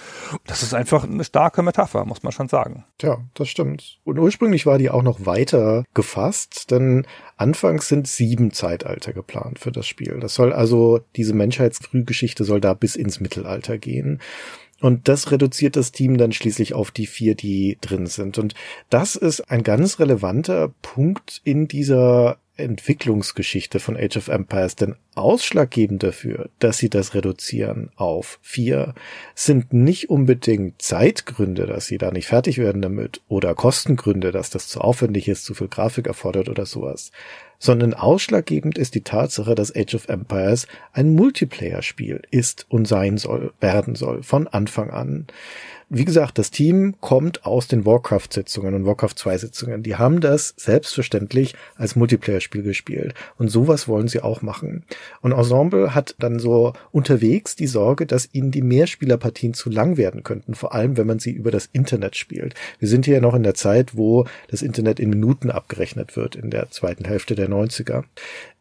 Das 0.46 0.62
ist 0.62 0.74
einfach 0.74 1.04
eine 1.04 1.24
starke 1.24 1.62
Metapher, 1.62 2.04
muss 2.04 2.22
man 2.22 2.32
schon 2.32 2.48
sagen. 2.48 2.84
Tja, 2.98 3.18
das 3.34 3.48
stimmt. 3.48 3.98
Und 4.04 4.18
ursprünglich 4.18 4.66
war 4.66 4.78
die 4.78 4.90
auch 4.90 5.02
noch 5.02 5.26
weiter 5.26 5.84
gefasst, 5.94 6.70
denn 6.70 7.06
anfangs 7.36 7.88
sind 7.88 8.06
sieben 8.06 8.52
Zeitalter 8.52 9.12
geplant 9.12 9.58
für 9.58 9.72
das 9.72 9.86
Spiel. 9.86 10.18
Das 10.20 10.34
soll 10.34 10.52
also, 10.52 11.00
diese 11.16 11.34
Menschheitsfrühgeschichte 11.34 12.44
soll 12.44 12.60
da 12.60 12.74
bis 12.74 12.96
ins 12.96 13.20
Mittelalter 13.20 13.78
gehen. 13.78 14.20
Und 14.82 15.06
das 15.06 15.30
reduziert 15.30 15.76
das 15.76 15.92
Team 15.92 16.18
dann 16.18 16.32
schließlich 16.32 16.74
auf 16.74 16.90
die 16.90 17.06
vier, 17.06 17.36
die 17.36 17.78
drin 17.80 18.06
sind. 18.06 18.36
Und 18.36 18.54
das 18.90 19.14
ist 19.14 19.48
ein 19.48 19.62
ganz 19.62 20.00
relevanter 20.00 20.72
Punkt 20.82 21.40
in 21.44 21.68
dieser 21.68 22.38
Entwicklungsgeschichte 22.56 23.80
von 23.80 23.96
Age 23.96 24.18
of 24.18 24.28
Empires, 24.28 24.76
denn 24.76 24.96
ausschlaggebend 25.14 26.02
dafür, 26.02 26.50
dass 26.58 26.78
sie 26.78 26.90
das 26.90 27.14
reduzieren 27.14 27.90
auf 27.96 28.38
vier, 28.42 28.94
sind 29.34 29.72
nicht 29.72 30.10
unbedingt 30.10 30.80
Zeitgründe, 30.80 31.66
dass 31.66 31.86
sie 31.86 31.98
da 31.98 32.10
nicht 32.10 32.26
fertig 32.26 32.58
werden 32.58 32.82
damit, 32.82 33.22
oder 33.28 33.54
Kostengründe, 33.54 34.32
dass 34.32 34.50
das 34.50 34.68
zu 34.68 34.80
aufwendig 34.80 35.28
ist, 35.28 35.44
zu 35.44 35.54
viel 35.54 35.68
Grafik 35.68 36.06
erfordert 36.06 36.48
oder 36.50 36.66
sowas, 36.66 37.10
sondern 37.58 37.94
ausschlaggebend 37.94 38.76
ist 38.76 38.94
die 38.94 39.02
Tatsache, 39.02 39.54
dass 39.54 39.74
Age 39.74 39.94
of 39.94 40.08
Empires 40.08 40.66
ein 40.92 41.14
Multiplayer-Spiel 41.14 42.22
ist 42.30 42.66
und 42.68 42.86
sein 42.86 43.16
soll, 43.16 43.52
werden 43.60 43.94
soll, 43.94 44.22
von 44.22 44.46
Anfang 44.46 44.90
an 44.90 45.26
wie 45.94 46.06
gesagt, 46.06 46.38
das 46.38 46.50
Team 46.50 46.94
kommt 47.02 47.44
aus 47.44 47.68
den 47.68 47.84
Warcraft-Sitzungen 47.84 48.72
und 48.72 48.86
Warcraft 48.86 49.14
2-Sitzungen. 49.14 49.82
Die 49.82 49.96
haben 49.96 50.22
das 50.22 50.54
selbstverständlich 50.56 51.54
als 51.76 51.96
Multiplayer-Spiel 51.96 52.62
gespielt. 52.62 53.12
Und 53.36 53.48
sowas 53.48 53.88
wollen 53.88 54.08
sie 54.08 54.22
auch 54.22 54.40
machen. 54.40 54.84
Und 55.20 55.32
Ensemble 55.32 55.94
hat 55.94 56.14
dann 56.18 56.38
so 56.38 56.72
unterwegs 56.92 57.56
die 57.56 57.66
Sorge, 57.66 58.06
dass 58.06 58.30
ihnen 58.32 58.50
die 58.50 58.62
Mehrspielerpartien 58.62 59.52
zu 59.52 59.68
lang 59.68 59.98
werden 59.98 60.22
könnten, 60.22 60.54
vor 60.54 60.72
allem 60.72 60.96
wenn 60.96 61.06
man 61.06 61.18
sie 61.18 61.30
über 61.30 61.50
das 61.50 61.68
Internet 61.74 62.16
spielt. 62.16 62.54
Wir 62.78 62.88
sind 62.88 63.04
hier 63.04 63.20
noch 63.20 63.34
in 63.34 63.42
der 63.42 63.54
Zeit, 63.54 63.94
wo 63.94 64.24
das 64.48 64.62
Internet 64.62 64.98
in 64.98 65.10
Minuten 65.10 65.50
abgerechnet 65.50 66.16
wird, 66.16 66.36
in 66.36 66.48
der 66.48 66.70
zweiten 66.70 67.04
Hälfte 67.04 67.34
der 67.34 67.50
90er. 67.50 68.04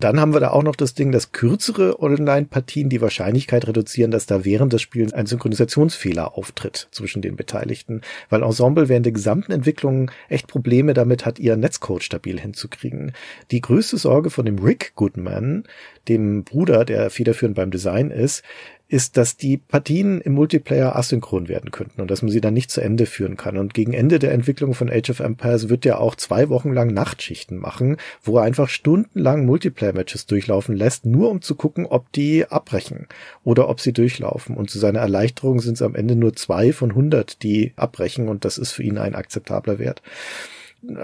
Dann 0.02 0.20
haben 0.20 0.34
wir 0.34 0.42
da 0.42 0.50
auch 0.50 0.64
noch 0.64 0.76
das 0.76 0.96
Ding, 0.96 1.14
dass 1.14 1.32
kürzere 1.32 2.02
Online-Partien 2.02 2.90
die 2.90 3.00
Wahrscheinlichkeit 3.00 3.68
reduzieren, 3.70 4.12
dass 4.12 4.26
da 4.26 4.44
während 4.44 4.74
des 4.74 4.82
Spiels 4.82 5.14
ein 5.14 5.28
Synchronisationsfehler 5.28 6.38
auftritt 6.38 6.90
zwischen 6.92 7.21
zwischen 7.22 7.32
den 7.32 7.36
Beteiligten, 7.36 8.02
weil 8.30 8.44
Ensemble 8.44 8.90
während 8.90 9.06
der 9.06 9.14
gesamten 9.14 9.52
Entwicklung 9.52 10.12
echt 10.30 10.48
Probleme 10.48 10.94
damit 10.94 11.26
hat, 11.26 11.40
ihr 11.40 11.56
Netzcode 11.56 12.04
stabil 12.04 12.40
hinzukriegen. 12.40 13.14
Die 13.52 13.62
größte 13.62 13.98
Sorge 13.98 14.30
von 14.30 14.46
dem 14.46 14.60
Rick 14.60 14.94
Goodman, 14.96 15.64
dem 16.08 16.44
Bruder, 16.44 16.86
der 16.86 17.10
federführend 17.10 17.56
beim 17.56 17.72
Design 17.72 18.12
ist, 18.12 18.44
ist, 18.92 19.16
dass 19.16 19.38
die 19.38 19.56
Partien 19.56 20.20
im 20.20 20.34
Multiplayer 20.34 20.98
asynchron 20.98 21.48
werden 21.48 21.72
könnten 21.72 22.02
und 22.02 22.12
dass 22.12 22.22
man 22.22 22.32
sie 22.32 22.42
dann 22.42 22.54
nicht 22.54 22.70
zu 22.70 22.82
Ende 22.82 23.06
führen 23.06 23.38
kann. 23.38 23.58
Und 23.58 23.74
gegen 23.74 23.94
Ende 23.94 24.20
der 24.20 24.34
Entwicklung 24.34 24.74
von 24.74 24.90
Age 24.90 25.12
of 25.12 25.22
Empires 25.22 25.70
wird 25.70 25.86
er 25.86 26.02
auch 26.02 26.16
zwei 26.16 26.50
Wochen 26.50 26.74
lang 26.74 26.94
Nachtschichten 26.94 27.58
machen, 27.58 27.96
wo 28.22 28.38
er 28.38 28.44
einfach 28.44 28.68
stundenlang 28.68 29.46
Multiplayer-Matches 29.46 30.26
durchlaufen 30.26 30.76
lässt, 30.76 31.06
nur 31.06 31.30
um 31.30 31.42
zu 31.42 31.56
gucken, 31.56 31.86
ob 31.86 32.12
die 32.12 32.46
abbrechen 32.46 33.08
oder 33.46 33.70
ob 33.70 33.80
sie 33.80 33.94
durchlaufen. 33.94 34.58
Und 34.58 34.70
zu 34.70 34.78
seiner 34.78 35.00
Erleichterung 35.00 35.62
sind 35.62 35.76
es 35.76 35.82
am 35.82 35.96
Ende 35.96 36.18
nur 36.18 36.36
zwei 36.36 36.74
von 36.74 36.94
hundert, 36.94 37.44
die 37.44 37.72
abbrechen 37.78 38.28
und 38.28 38.44
das 38.44 38.58
ist 38.58 38.74
für 38.74 38.84
ihn 38.84 38.98
ein 38.98 39.16
akzeptabler 39.16 39.80
Wert 39.80 40.02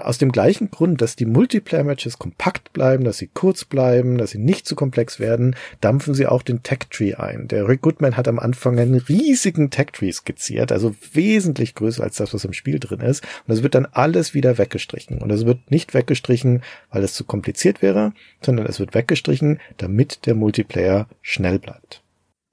aus 0.00 0.18
dem 0.18 0.32
gleichen 0.32 0.70
Grund, 0.70 1.00
dass 1.00 1.14
die 1.14 1.26
Multiplayer-Matches 1.26 2.18
kompakt 2.18 2.72
bleiben, 2.72 3.04
dass 3.04 3.18
sie 3.18 3.28
kurz 3.28 3.64
bleiben, 3.64 4.18
dass 4.18 4.30
sie 4.30 4.38
nicht 4.38 4.66
zu 4.66 4.74
komplex 4.74 5.20
werden, 5.20 5.54
dampfen 5.80 6.14
sie 6.14 6.26
auch 6.26 6.42
den 6.42 6.62
Tech-Tree 6.62 7.14
ein. 7.14 7.46
Der 7.48 7.68
Rick 7.68 7.82
Goodman 7.82 8.16
hat 8.16 8.26
am 8.26 8.38
Anfang 8.38 8.78
einen 8.78 8.96
riesigen 8.96 9.70
Tech-Tree 9.70 10.10
skizziert, 10.12 10.72
also 10.72 10.94
wesentlich 11.12 11.74
größer 11.74 12.02
als 12.02 12.16
das, 12.16 12.34
was 12.34 12.44
im 12.44 12.52
Spiel 12.52 12.80
drin 12.80 13.00
ist. 13.00 13.22
Und 13.22 13.48
das 13.48 13.62
wird 13.62 13.74
dann 13.74 13.86
alles 13.86 14.34
wieder 14.34 14.58
weggestrichen. 14.58 15.18
Und 15.18 15.30
es 15.30 15.46
wird 15.46 15.70
nicht 15.70 15.94
weggestrichen, 15.94 16.62
weil 16.90 17.04
es 17.04 17.14
zu 17.14 17.24
kompliziert 17.24 17.80
wäre, 17.80 18.12
sondern 18.42 18.66
es 18.66 18.80
wird 18.80 18.94
weggestrichen, 18.94 19.60
damit 19.76 20.26
der 20.26 20.34
Multiplayer 20.34 21.08
schnell 21.22 21.58
bleibt. 21.58 22.02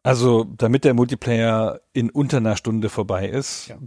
Also, 0.04 0.44
damit 0.44 0.84
der 0.84 0.94
Multiplayer 0.94 1.82
in 1.92 2.12
unter 2.12 2.38
einer 2.38 2.58
Stunde 2.58 2.90
vorbei 2.90 3.28
ist, 3.28 3.70
ja 3.70 3.78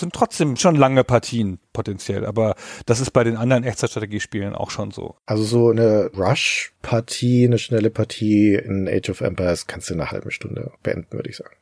sind 0.00 0.12
trotzdem 0.12 0.56
schon 0.56 0.76
lange 0.76 1.04
Partien 1.04 1.58
potenziell, 1.72 2.24
aber 2.24 2.54
das 2.86 3.00
ist 3.00 3.10
bei 3.10 3.24
den 3.24 3.36
anderen 3.36 3.64
Echtzeitstrategiespielen 3.64 4.54
auch 4.54 4.70
schon 4.70 4.90
so. 4.90 5.16
Also 5.26 5.44
so 5.44 5.70
eine 5.70 6.10
Rush-Partie, 6.16 7.46
eine 7.46 7.58
schnelle 7.58 7.90
Partie 7.90 8.54
in 8.54 8.88
Age 8.88 9.10
of 9.10 9.20
Empires 9.20 9.66
kannst 9.66 9.90
du 9.90 9.94
in 9.94 10.00
einer 10.00 10.10
halben 10.10 10.30
Stunde 10.30 10.72
beenden, 10.82 11.12
würde 11.12 11.30
ich 11.30 11.36
sagen. 11.36 11.56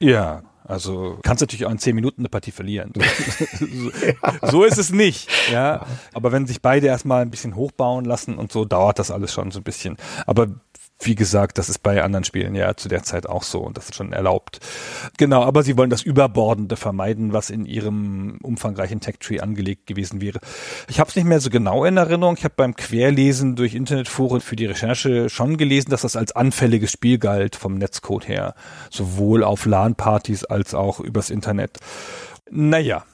Ja, 0.00 0.42
also 0.64 1.18
kannst 1.22 1.40
natürlich 1.40 1.66
auch 1.66 1.70
in 1.70 1.78
zehn 1.78 1.94
Minuten 1.94 2.20
eine 2.20 2.28
Partie 2.28 2.52
verlieren. 2.52 2.92
so, 3.58 3.90
so 4.48 4.64
ist 4.64 4.78
es 4.78 4.92
nicht, 4.92 5.28
ja. 5.50 5.84
Aber 6.12 6.32
wenn 6.32 6.46
sich 6.46 6.62
beide 6.62 6.86
erstmal 6.86 7.22
ein 7.22 7.30
bisschen 7.30 7.56
hochbauen 7.56 8.04
lassen 8.04 8.36
und 8.36 8.52
so, 8.52 8.64
dauert 8.64 8.98
das 8.98 9.10
alles 9.10 9.32
schon 9.32 9.50
so 9.50 9.60
ein 9.60 9.64
bisschen. 9.64 9.96
Aber 10.26 10.48
wie 11.02 11.14
gesagt, 11.14 11.58
das 11.58 11.68
ist 11.68 11.82
bei 11.82 12.02
anderen 12.02 12.24
Spielen 12.24 12.54
ja 12.54 12.76
zu 12.76 12.88
der 12.88 13.02
Zeit 13.02 13.26
auch 13.26 13.42
so 13.42 13.60
und 13.60 13.76
das 13.76 13.86
ist 13.86 13.94
schon 13.94 14.12
erlaubt. 14.12 14.60
Genau, 15.16 15.42
aber 15.42 15.62
sie 15.62 15.76
wollen 15.76 15.90
das 15.90 16.02
Überbordende 16.02 16.76
vermeiden, 16.76 17.32
was 17.32 17.50
in 17.50 17.64
ihrem 17.64 18.38
umfangreichen 18.42 19.00
Tech-Tree 19.00 19.40
angelegt 19.40 19.86
gewesen 19.86 20.20
wäre. 20.20 20.40
Ich 20.88 21.00
habe 21.00 21.08
es 21.08 21.16
nicht 21.16 21.24
mehr 21.24 21.40
so 21.40 21.48
genau 21.48 21.84
in 21.84 21.96
Erinnerung. 21.96 22.36
Ich 22.36 22.44
habe 22.44 22.54
beim 22.56 22.76
Querlesen 22.76 23.56
durch 23.56 23.74
Internetforen 23.74 24.40
für 24.40 24.56
die 24.56 24.66
Recherche 24.66 25.30
schon 25.30 25.56
gelesen, 25.56 25.90
dass 25.90 26.02
das 26.02 26.16
als 26.16 26.32
anfälliges 26.32 26.92
Spiel 26.92 27.18
galt 27.18 27.56
vom 27.56 27.76
Netzcode 27.76 28.28
her. 28.28 28.54
Sowohl 28.90 29.42
auf 29.42 29.64
LAN-Partys 29.64 30.44
als 30.44 30.74
auch 30.74 31.00
übers 31.00 31.30
Internet. 31.30 31.78
Naja, 32.50 33.04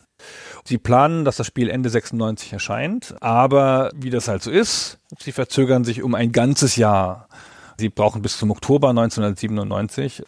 Sie 0.65 0.79
planen, 0.79 1.25
dass 1.25 1.37
das 1.37 1.47
Spiel 1.47 1.71
Ende 1.71 1.89
96 1.91 2.53
erscheint, 2.53 3.15
aber 3.21 3.91
wie 3.95 4.11
das 4.11 4.27
halt 4.27 4.43
so 4.43 4.51
ist, 4.51 4.99
sie 5.21 5.31
verzögern 5.31 5.85
sich 5.85 6.03
um 6.03 6.17
ein 6.17 6.33
ganzes 6.33 6.75
Jahr. 6.75 7.29
Sie 7.79 7.89
brauchen 7.89 8.23
bis 8.23 8.39
zum 8.39 8.51
Oktober 8.51 8.91
1997 8.91 10.23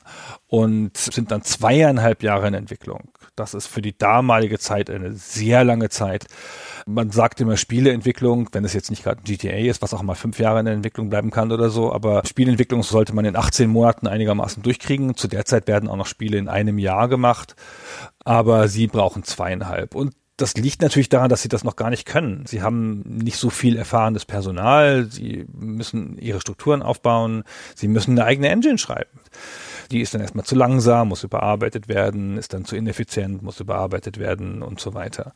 und 0.47 0.97
sind 0.97 1.31
dann 1.31 1.43
zweieinhalb 1.43 2.23
Jahre 2.23 2.49
in 2.49 2.55
Entwicklung. 2.55 3.11
Das 3.37 3.55
ist 3.55 3.67
für 3.67 3.81
die 3.81 3.97
damalige 3.97 4.59
Zeit 4.59 4.91
eine 4.91 5.13
sehr 5.13 5.65
lange 5.65 5.89
Zeit. 5.89 6.27
Man 6.87 7.11
sagt 7.11 7.41
immer 7.41 7.57
Spieleentwicklung, 7.57 8.49
wenn 8.53 8.65
es 8.65 8.73
jetzt 8.73 8.91
nicht 8.91 9.05
gerade 9.05 9.23
GTA 9.23 9.57
ist, 9.57 9.81
was 9.81 9.95
auch 9.95 10.03
mal 10.03 10.15
fünf 10.15 10.39
Jahre 10.39 10.59
in 10.59 10.67
der 10.67 10.75
Entwicklung 10.75 11.09
bleiben 11.09 11.31
kann 11.31 11.53
oder 11.53 11.71
so, 11.71 11.93
aber 11.93 12.23
Spielentwicklung 12.27 12.83
sollte 12.83 13.15
man 13.15 13.25
in 13.25 13.37
18 13.37 13.71
Monaten 13.71 14.07
einigermaßen 14.07 14.63
durchkriegen. 14.63 15.17
Zu 15.17 15.29
der 15.29 15.45
Zeit 15.45 15.69
werden 15.69 15.89
auch 15.89 15.97
noch 15.97 16.07
Spiele 16.07 16.39
in 16.39 16.49
einem 16.49 16.79
Jahr 16.79 17.09
gemacht, 17.09 17.57
aber 18.25 18.69
sie 18.69 18.89
brauchen 18.89 19.23
zweieinhalb. 19.23 19.95
Und 19.95 20.15
das 20.39 20.55
liegt 20.55 20.83
natürlich 20.83 21.09
daran, 21.09 21.29
dass 21.29 21.43
sie 21.43 21.49
das 21.49 21.65
noch 21.65 21.75
gar 21.75 21.91
nicht 21.91 22.07
können. 22.07 22.47
Sie 22.47 22.63
haben 22.63 23.01
nicht 23.01 23.37
so 23.39 23.51
viel 23.51 23.77
erfahrenes 23.77 24.25
Personal, 24.25 25.07
sie 25.11 25.45
müssen 25.53 26.17
ihre 26.17 26.41
Strukturen 26.41 26.81
aufbauen, 26.81 27.43
sie 27.75 27.89
müssen 27.89 28.13
eine 28.13 28.25
eigene 28.25 28.49
Engine 28.49 28.79
schreiben. 28.79 29.21
Die 29.91 30.01
ist 30.01 30.15
dann 30.15 30.21
erstmal 30.21 30.45
zu 30.45 30.55
langsam, 30.55 31.09
muss 31.09 31.25
überarbeitet 31.25 31.89
werden, 31.89 32.39
ist 32.39 32.55
dann 32.55 32.65
zu 32.65 32.77
ineffizient, 32.77 33.43
muss 33.43 33.59
überarbeitet 33.59 34.19
werden 34.19 34.63
und 34.63 34.79
so 34.79 34.95
weiter. 34.95 35.33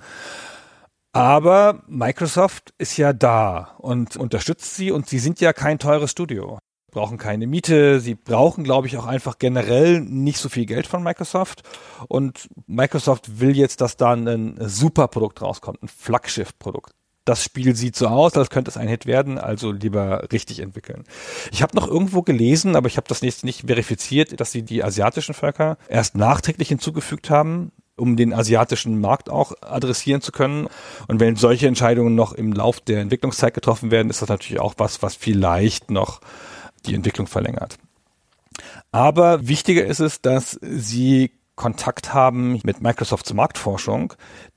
Aber 1.13 1.83
Microsoft 1.89 2.73
ist 2.79 2.97
ja 2.97 3.13
da 3.13 3.75
und 3.79 4.17
unterstützt 4.17 4.77
sie 4.77 4.93
und 4.93 5.09
sie 5.09 5.19
sind 5.19 5.41
ja 5.41 5.53
kein 5.53 5.81
teures 5.81 6.13
Studio 6.13 6.59
brauchen 6.93 7.19
keine 7.19 7.49
Miete, 7.49 7.99
sie 7.99 8.15
brauchen, 8.15 8.63
glaube 8.63 8.87
ich, 8.87 8.97
auch 8.97 9.07
einfach 9.07 9.39
generell 9.39 10.01
nicht 10.01 10.39
so 10.39 10.49
viel 10.49 10.67
Geld 10.67 10.87
von 10.87 11.03
Microsoft. 11.03 11.63
Und 12.07 12.49
Microsoft 12.67 13.41
will 13.41 13.57
jetzt, 13.57 13.81
dass 13.81 13.97
da 13.97 14.13
ein 14.13 14.57
super 14.61 15.09
Produkt 15.09 15.43
rauskommt, 15.43 15.83
ein 15.83 15.89
Flaggschiff-Produkt. 15.89 16.93
Das 17.25 17.45
Spiel 17.45 17.77
sieht 17.77 17.97
so 17.97 18.09
aus, 18.09 18.37
als 18.37 18.51
könnte 18.51 18.71
es 18.71 18.77
ein 18.77 18.89
Hit 18.89 19.07
werden, 19.07 19.39
also 19.39 19.71
lieber 19.71 20.29
richtig 20.33 20.59
entwickeln. 20.59 21.05
Ich 21.53 21.63
habe 21.63 21.77
noch 21.77 21.87
irgendwo 21.87 22.23
gelesen, 22.23 22.77
aber 22.77 22.89
ich 22.89 22.97
habe 22.97 23.07
das 23.09 23.23
nicht, 23.23 23.45
nicht 23.45 23.67
verifiziert, 23.67 24.39
dass 24.41 24.53
sie 24.53 24.63
die 24.63 24.83
asiatischen 24.83 25.35
Völker 25.35 25.79
erst 25.89 26.17
nachträglich 26.17 26.69
hinzugefügt 26.69 27.31
haben, 27.31 27.71
um 27.97 28.17
den 28.17 28.35
asiatischen 28.35 29.01
Markt 29.01 29.31
auch 29.31 29.53
adressieren 29.61 30.21
zu 30.21 30.33
können. 30.33 30.67
Und 31.07 31.21
wenn 31.21 31.37
solche 31.37 31.69
Entscheidungen 31.69 32.17
noch 32.17 32.33
im 32.33 32.53
Lauf 32.53 32.81
der 32.81 33.01
Entwicklungszeit 33.01 33.55
getroffen 33.55 33.93
werden, 33.93 34.11
ist 34.11 34.21
das 34.21 34.29
natürlich 34.29 34.61
auch 34.61 34.75
was, 34.79 35.03
was 35.03 35.15
vielleicht 35.15 35.93
noch 35.93 36.21
die 36.87 36.95
Entwicklung 36.95 37.27
verlängert. 37.27 37.79
Aber 38.91 39.49
wichtiger 39.49 39.85
ist 39.85 40.01
es, 40.01 40.21
dass 40.21 40.59
sie 40.63 41.33
Kontakt 41.55 42.15
haben 42.15 42.61
mit 42.65 42.81
Microsofts 42.81 43.35
Marktforschung, 43.35 44.15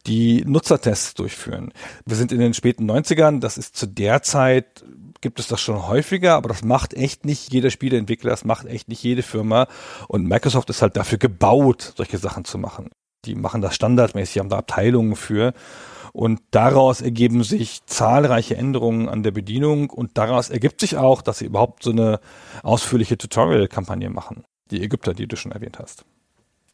die 0.08 0.44
Nutzertests 0.46 1.14
durchführen. 1.14 1.74
Wir 2.06 2.16
sind 2.16 2.32
in 2.32 2.40
den 2.40 2.54
späten 2.54 2.90
90ern, 2.90 3.40
das 3.40 3.58
ist 3.58 3.76
zu 3.76 3.86
der 3.86 4.22
Zeit 4.22 4.84
gibt 5.22 5.40
es 5.40 5.48
das 5.48 5.60
schon 5.60 5.88
häufiger, 5.88 6.36
aber 6.36 6.50
das 6.50 6.64
macht 6.64 6.94
echt 6.94 7.26
nicht 7.26 7.52
jeder 7.52 7.72
Spieleentwickler, 7.72 8.30
das 8.30 8.46
macht 8.46 8.68
echt 8.68 8.90
nicht 8.90 9.02
jede 9.02 9.24
Firma 9.24 9.68
und 10.08 10.28
Microsoft 10.28 10.70
ist 10.70 10.84
halt 10.84 10.96
dafür 10.96 11.18
gebaut, 11.18 11.94
solche 11.98 12.20
Sachen 12.20 12.46
zu 12.46 12.60
machen. 12.60 12.92
Die 13.26 13.34
machen 13.34 13.62
das 13.62 13.74
standardmäßig, 13.74 14.38
haben 14.38 14.50
da 14.50 14.60
Abteilungen 14.60 15.16
für 15.16 15.54
Und 16.16 16.40
daraus 16.52 17.02
ergeben 17.02 17.44
sich 17.44 17.86
zahlreiche 17.88 18.56
Änderungen 18.56 19.10
an 19.10 19.22
der 19.22 19.32
Bedienung 19.32 19.90
und 19.90 20.18
daraus 20.18 20.50
ergibt 20.50 20.80
sich 20.80 20.96
auch, 20.96 21.22
dass 21.22 21.40
sie 21.40 21.46
überhaupt 21.46 21.84
so 21.84 21.92
eine 21.92 22.22
ausführliche 22.64 23.18
Tutorial-Kampagne 23.18 24.10
machen. 24.10 24.46
Die 24.72 24.82
Ägypter, 24.82 25.14
die 25.14 25.28
du 25.28 25.36
schon 25.36 25.52
erwähnt 25.52 25.78
hast. 25.78 26.06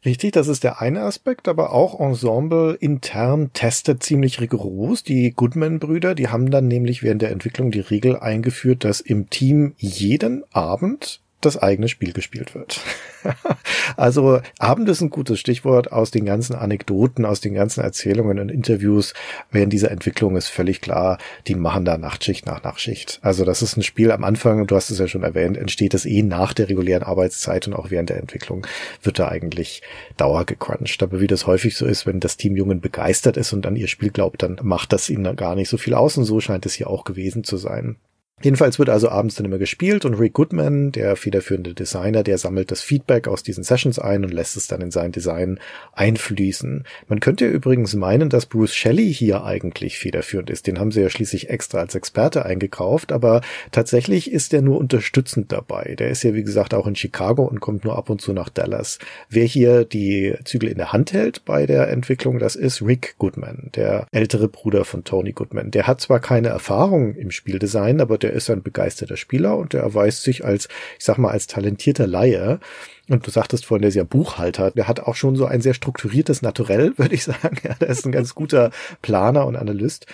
Richtig, 0.04 0.30
das 0.30 0.46
ist 0.46 0.62
der 0.62 0.80
eine 0.80 1.00
Aspekt, 1.00 1.48
aber 1.48 1.72
auch 1.72 1.98
Ensemble 1.98 2.74
intern 2.74 3.52
testet 3.52 4.04
ziemlich 4.04 4.40
rigoros. 4.40 5.02
Die 5.02 5.32
Goodman-Brüder, 5.32 6.14
die 6.14 6.28
haben 6.28 6.52
dann 6.52 6.68
nämlich 6.68 7.02
während 7.02 7.22
der 7.22 7.32
Entwicklung 7.32 7.72
die 7.72 7.80
Regel 7.80 8.16
eingeführt, 8.20 8.84
dass 8.84 9.00
im 9.00 9.28
Team 9.28 9.74
jeden 9.76 10.44
Abend 10.52 11.20
das 11.44 11.56
eigene 11.56 11.88
Spiel 11.88 12.12
gespielt 12.12 12.54
wird. 12.54 12.80
also 13.96 14.40
Abend 14.58 14.88
ist 14.88 15.00
ein 15.00 15.10
gutes 15.10 15.38
Stichwort 15.38 15.92
aus 15.92 16.10
den 16.10 16.24
ganzen 16.24 16.54
Anekdoten, 16.54 17.24
aus 17.24 17.40
den 17.40 17.54
ganzen 17.54 17.82
Erzählungen 17.82 18.38
und 18.38 18.50
Interviews 18.50 19.14
während 19.50 19.72
dieser 19.72 19.90
Entwicklung 19.90 20.36
ist 20.36 20.48
völlig 20.48 20.80
klar, 20.80 21.18
die 21.46 21.54
machen 21.54 21.84
da 21.84 21.98
Nachtschicht 21.98 22.46
nach 22.46 22.62
Nachtschicht. 22.62 23.18
Also 23.22 23.44
das 23.44 23.62
ist 23.62 23.76
ein 23.76 23.82
Spiel 23.82 24.10
am 24.10 24.24
Anfang, 24.24 24.66
du 24.66 24.76
hast 24.76 24.90
es 24.90 24.98
ja 24.98 25.08
schon 25.08 25.22
erwähnt, 25.22 25.56
entsteht 25.56 25.94
es 25.94 26.06
eh 26.06 26.22
nach 26.22 26.52
der 26.52 26.68
regulären 26.68 27.02
Arbeitszeit 27.02 27.66
und 27.66 27.74
auch 27.74 27.90
während 27.90 28.10
der 28.10 28.18
Entwicklung 28.18 28.66
wird 29.02 29.18
da 29.18 29.28
eigentlich 29.28 29.82
Dauer 30.16 30.44
gecrunched. 30.44 31.02
Aber 31.02 31.20
wie 31.20 31.26
das 31.26 31.46
häufig 31.46 31.76
so 31.76 31.86
ist, 31.86 32.06
wenn 32.06 32.20
das 32.20 32.36
Team 32.36 32.56
Jungen 32.56 32.80
begeistert 32.80 33.36
ist 33.36 33.52
und 33.52 33.66
an 33.66 33.76
ihr 33.76 33.88
Spiel 33.88 34.10
glaubt, 34.10 34.42
dann 34.42 34.58
macht 34.62 34.92
das 34.92 35.10
ihnen 35.10 35.36
gar 35.36 35.54
nicht 35.54 35.68
so 35.68 35.76
viel 35.76 35.94
aus 35.94 36.16
und 36.16 36.24
so 36.24 36.40
scheint 36.40 36.66
es 36.66 36.74
hier 36.74 36.88
auch 36.88 37.04
gewesen 37.04 37.44
zu 37.44 37.56
sein. 37.56 37.96
Jedenfalls 38.42 38.78
wird 38.78 38.88
also 38.88 39.08
abends 39.08 39.36
dann 39.36 39.46
immer 39.46 39.58
gespielt 39.58 40.04
und 40.04 40.14
Rick 40.14 40.32
Goodman, 40.32 40.90
der 40.92 41.14
federführende 41.16 41.74
Designer, 41.74 42.22
der 42.24 42.38
sammelt 42.38 42.70
das 42.70 42.82
Feedback 42.82 43.28
aus 43.28 43.42
diesen 43.42 43.62
Sessions 43.62 43.98
ein 43.98 44.24
und 44.24 44.32
lässt 44.32 44.56
es 44.56 44.66
dann 44.66 44.80
in 44.80 44.90
sein 44.90 45.12
Design 45.12 45.60
einfließen. 45.92 46.84
Man 47.08 47.20
könnte 47.20 47.44
ja 47.44 47.50
übrigens 47.50 47.94
meinen, 47.94 48.28
dass 48.28 48.46
Bruce 48.46 48.74
Shelley 48.74 49.14
hier 49.14 49.44
eigentlich 49.44 49.98
federführend 49.98 50.50
ist. 50.50 50.66
Den 50.66 50.80
haben 50.80 50.90
sie 50.90 51.00
ja 51.00 51.08
schließlich 51.08 51.50
extra 51.50 51.78
als 51.78 51.94
Experte 51.94 52.44
eingekauft, 52.44 53.12
aber 53.12 53.42
tatsächlich 53.70 54.32
ist 54.32 54.52
er 54.52 54.62
nur 54.62 54.78
unterstützend 54.78 55.52
dabei. 55.52 55.94
Der 55.98 56.10
ist 56.10 56.24
ja 56.24 56.34
wie 56.34 56.42
gesagt 56.42 56.74
auch 56.74 56.86
in 56.86 56.96
Chicago 56.96 57.44
und 57.44 57.60
kommt 57.60 57.84
nur 57.84 57.96
ab 57.96 58.10
und 58.10 58.20
zu 58.20 58.32
nach 58.32 58.48
Dallas. 58.48 58.98
Wer 59.28 59.44
hier 59.44 59.84
die 59.84 60.34
Zügel 60.44 60.68
in 60.68 60.78
der 60.78 60.92
Hand 60.92 61.12
hält 61.12 61.44
bei 61.44 61.66
der 61.66 61.88
Entwicklung, 61.88 62.38
das 62.40 62.56
ist 62.56 62.82
Rick 62.82 63.14
Goodman, 63.18 63.70
der 63.76 64.06
ältere 64.10 64.48
Bruder 64.48 64.84
von 64.84 65.04
Tony 65.04 65.32
Goodman. 65.32 65.70
Der 65.70 65.86
hat 65.86 66.00
zwar 66.00 66.18
keine 66.18 66.48
Erfahrung 66.48 67.14
im 67.14 67.30
Spieldesign, 67.30 68.00
aber 68.00 68.18
der 68.18 68.31
ist 68.32 68.50
ein 68.50 68.62
begeisterter 68.62 69.16
Spieler 69.16 69.56
und 69.56 69.72
der 69.72 69.82
erweist 69.82 70.22
sich 70.22 70.44
als, 70.44 70.68
ich 70.98 71.04
sag 71.04 71.18
mal, 71.18 71.30
als 71.30 71.46
talentierter 71.46 72.06
Laie. 72.06 72.60
Und 73.08 73.26
du 73.26 73.30
sagtest 73.30 73.66
vorhin, 73.66 73.82
der 73.82 73.88
ist 73.90 73.94
ja 73.94 74.04
Buchhalter. 74.04 74.70
Der 74.70 74.88
hat 74.88 75.00
auch 75.00 75.16
schon 75.16 75.36
so 75.36 75.44
ein 75.46 75.60
sehr 75.60 75.74
strukturiertes 75.74 76.42
Naturell, 76.42 76.92
würde 76.96 77.14
ich 77.14 77.24
sagen. 77.24 77.56
Ja, 77.62 77.74
der 77.74 77.88
ist 77.88 78.06
ein 78.06 78.12
ganz 78.12 78.34
guter 78.34 78.70
Planer 79.02 79.46
und 79.46 79.56
Analyst. 79.56 80.06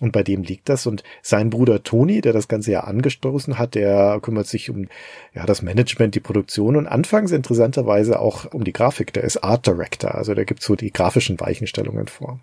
Und 0.00 0.12
bei 0.12 0.22
dem 0.22 0.42
liegt 0.42 0.68
das. 0.68 0.86
Und 0.86 1.02
sein 1.22 1.50
Bruder 1.50 1.82
Toni, 1.82 2.22
der 2.22 2.32
das 2.32 2.48
Ganze 2.48 2.72
ja 2.72 2.80
angestoßen 2.84 3.58
hat, 3.58 3.74
der 3.74 4.18
kümmert 4.22 4.46
sich 4.46 4.70
um 4.70 4.88
ja, 5.34 5.44
das 5.44 5.62
Management, 5.62 6.14
die 6.14 6.20
Produktion 6.20 6.76
und 6.76 6.86
anfangs 6.86 7.30
interessanterweise 7.32 8.18
auch 8.18 8.52
um 8.52 8.64
die 8.64 8.72
Grafik. 8.72 9.12
Der 9.12 9.24
ist 9.24 9.44
Art 9.44 9.66
Director, 9.66 10.14
also 10.14 10.34
der 10.34 10.46
gibt 10.46 10.62
so 10.62 10.74
die 10.74 10.92
grafischen 10.92 11.38
Weichenstellungen 11.38 12.08
vor. 12.08 12.40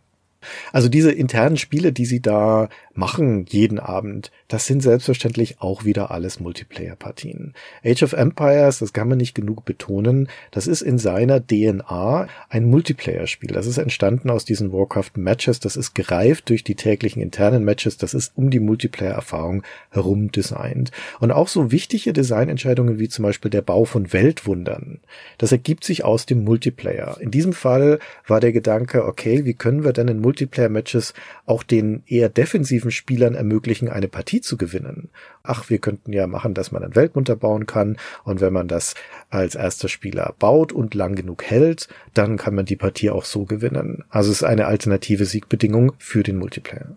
Also 0.71 0.89
diese 0.89 1.11
internen 1.11 1.57
Spiele, 1.57 1.91
die 1.91 2.05
sie 2.05 2.21
da 2.21 2.69
machen 2.97 3.45
jeden 3.47 3.79
Abend, 3.79 4.31
das 4.47 4.65
sind 4.65 4.81
selbstverständlich 4.81 5.61
auch 5.61 5.85
wieder 5.85 6.11
alles 6.11 6.39
Multiplayer-Partien. 6.39 7.53
Age 7.85 8.03
of 8.03 8.13
Empires, 8.13 8.79
das 8.79 8.91
kann 8.91 9.07
man 9.07 9.17
nicht 9.17 9.35
genug 9.35 9.65
betonen, 9.65 10.29
das 10.51 10.67
ist 10.67 10.81
in 10.81 10.97
seiner 10.97 11.45
DNA 11.45 12.27
ein 12.49 12.65
Multiplayer-Spiel. 12.65 13.51
Das 13.51 13.67
ist 13.67 13.77
entstanden 13.77 14.29
aus 14.29 14.45
diesen 14.45 14.73
Warcraft-Matches, 14.73 15.59
das 15.59 15.75
ist 15.75 15.93
gereift 15.93 16.49
durch 16.49 16.63
die 16.63 16.75
täglichen 16.75 17.21
internen 17.21 17.63
Matches, 17.63 17.97
das 17.97 18.13
ist 18.13 18.33
um 18.35 18.49
die 18.49 18.59
Multiplayer-Erfahrung 18.59 19.63
herum 19.91 20.31
designt. 20.31 20.91
Und 21.19 21.31
auch 21.31 21.47
so 21.47 21.71
wichtige 21.71 22.13
Designentscheidungen 22.13 22.99
wie 22.99 23.09
zum 23.09 23.23
Beispiel 23.23 23.51
der 23.51 23.61
Bau 23.61 23.85
von 23.85 24.11
Weltwundern, 24.11 24.99
das 25.37 25.51
ergibt 25.51 25.83
sich 25.83 26.03
aus 26.03 26.25
dem 26.25 26.43
Multiplayer. 26.43 27.17
In 27.19 27.31
diesem 27.31 27.53
Fall 27.53 27.99
war 28.25 28.39
der 28.39 28.51
Gedanke, 28.51 29.05
okay, 29.05 29.45
wie 29.45 29.53
können 29.53 29.83
wir 29.83 29.93
denn 29.93 30.07
in 30.07 30.19
Multiplayer-Matches 30.37 31.13
auch 31.45 31.63
den 31.63 32.03
eher 32.05 32.29
defensiven 32.29 32.91
Spielern 32.91 33.33
ermöglichen, 33.33 33.89
eine 33.89 34.07
Partie 34.07 34.41
zu 34.41 34.57
gewinnen. 34.57 35.09
Ach, 35.43 35.69
wir 35.69 35.79
könnten 35.79 36.13
ja 36.13 36.27
machen, 36.27 36.53
dass 36.53 36.71
man 36.71 36.83
einen 36.83 36.95
Weltmunter 36.95 37.35
bauen 37.35 37.65
kann 37.65 37.97
und 38.23 38.39
wenn 38.41 38.53
man 38.53 38.67
das 38.67 38.93
als 39.29 39.55
erster 39.55 39.89
Spieler 39.89 40.35
baut 40.37 40.71
und 40.71 40.93
lang 40.93 41.15
genug 41.15 41.43
hält, 41.43 41.87
dann 42.13 42.37
kann 42.37 42.55
man 42.55 42.65
die 42.65 42.75
Partie 42.75 43.09
auch 43.09 43.25
so 43.25 43.45
gewinnen. 43.45 44.03
Also 44.09 44.31
es 44.31 44.37
ist 44.37 44.43
eine 44.43 44.67
alternative 44.67 45.25
Siegbedingung 45.25 45.93
für 45.97 46.23
den 46.23 46.37
Multiplayer. 46.37 46.95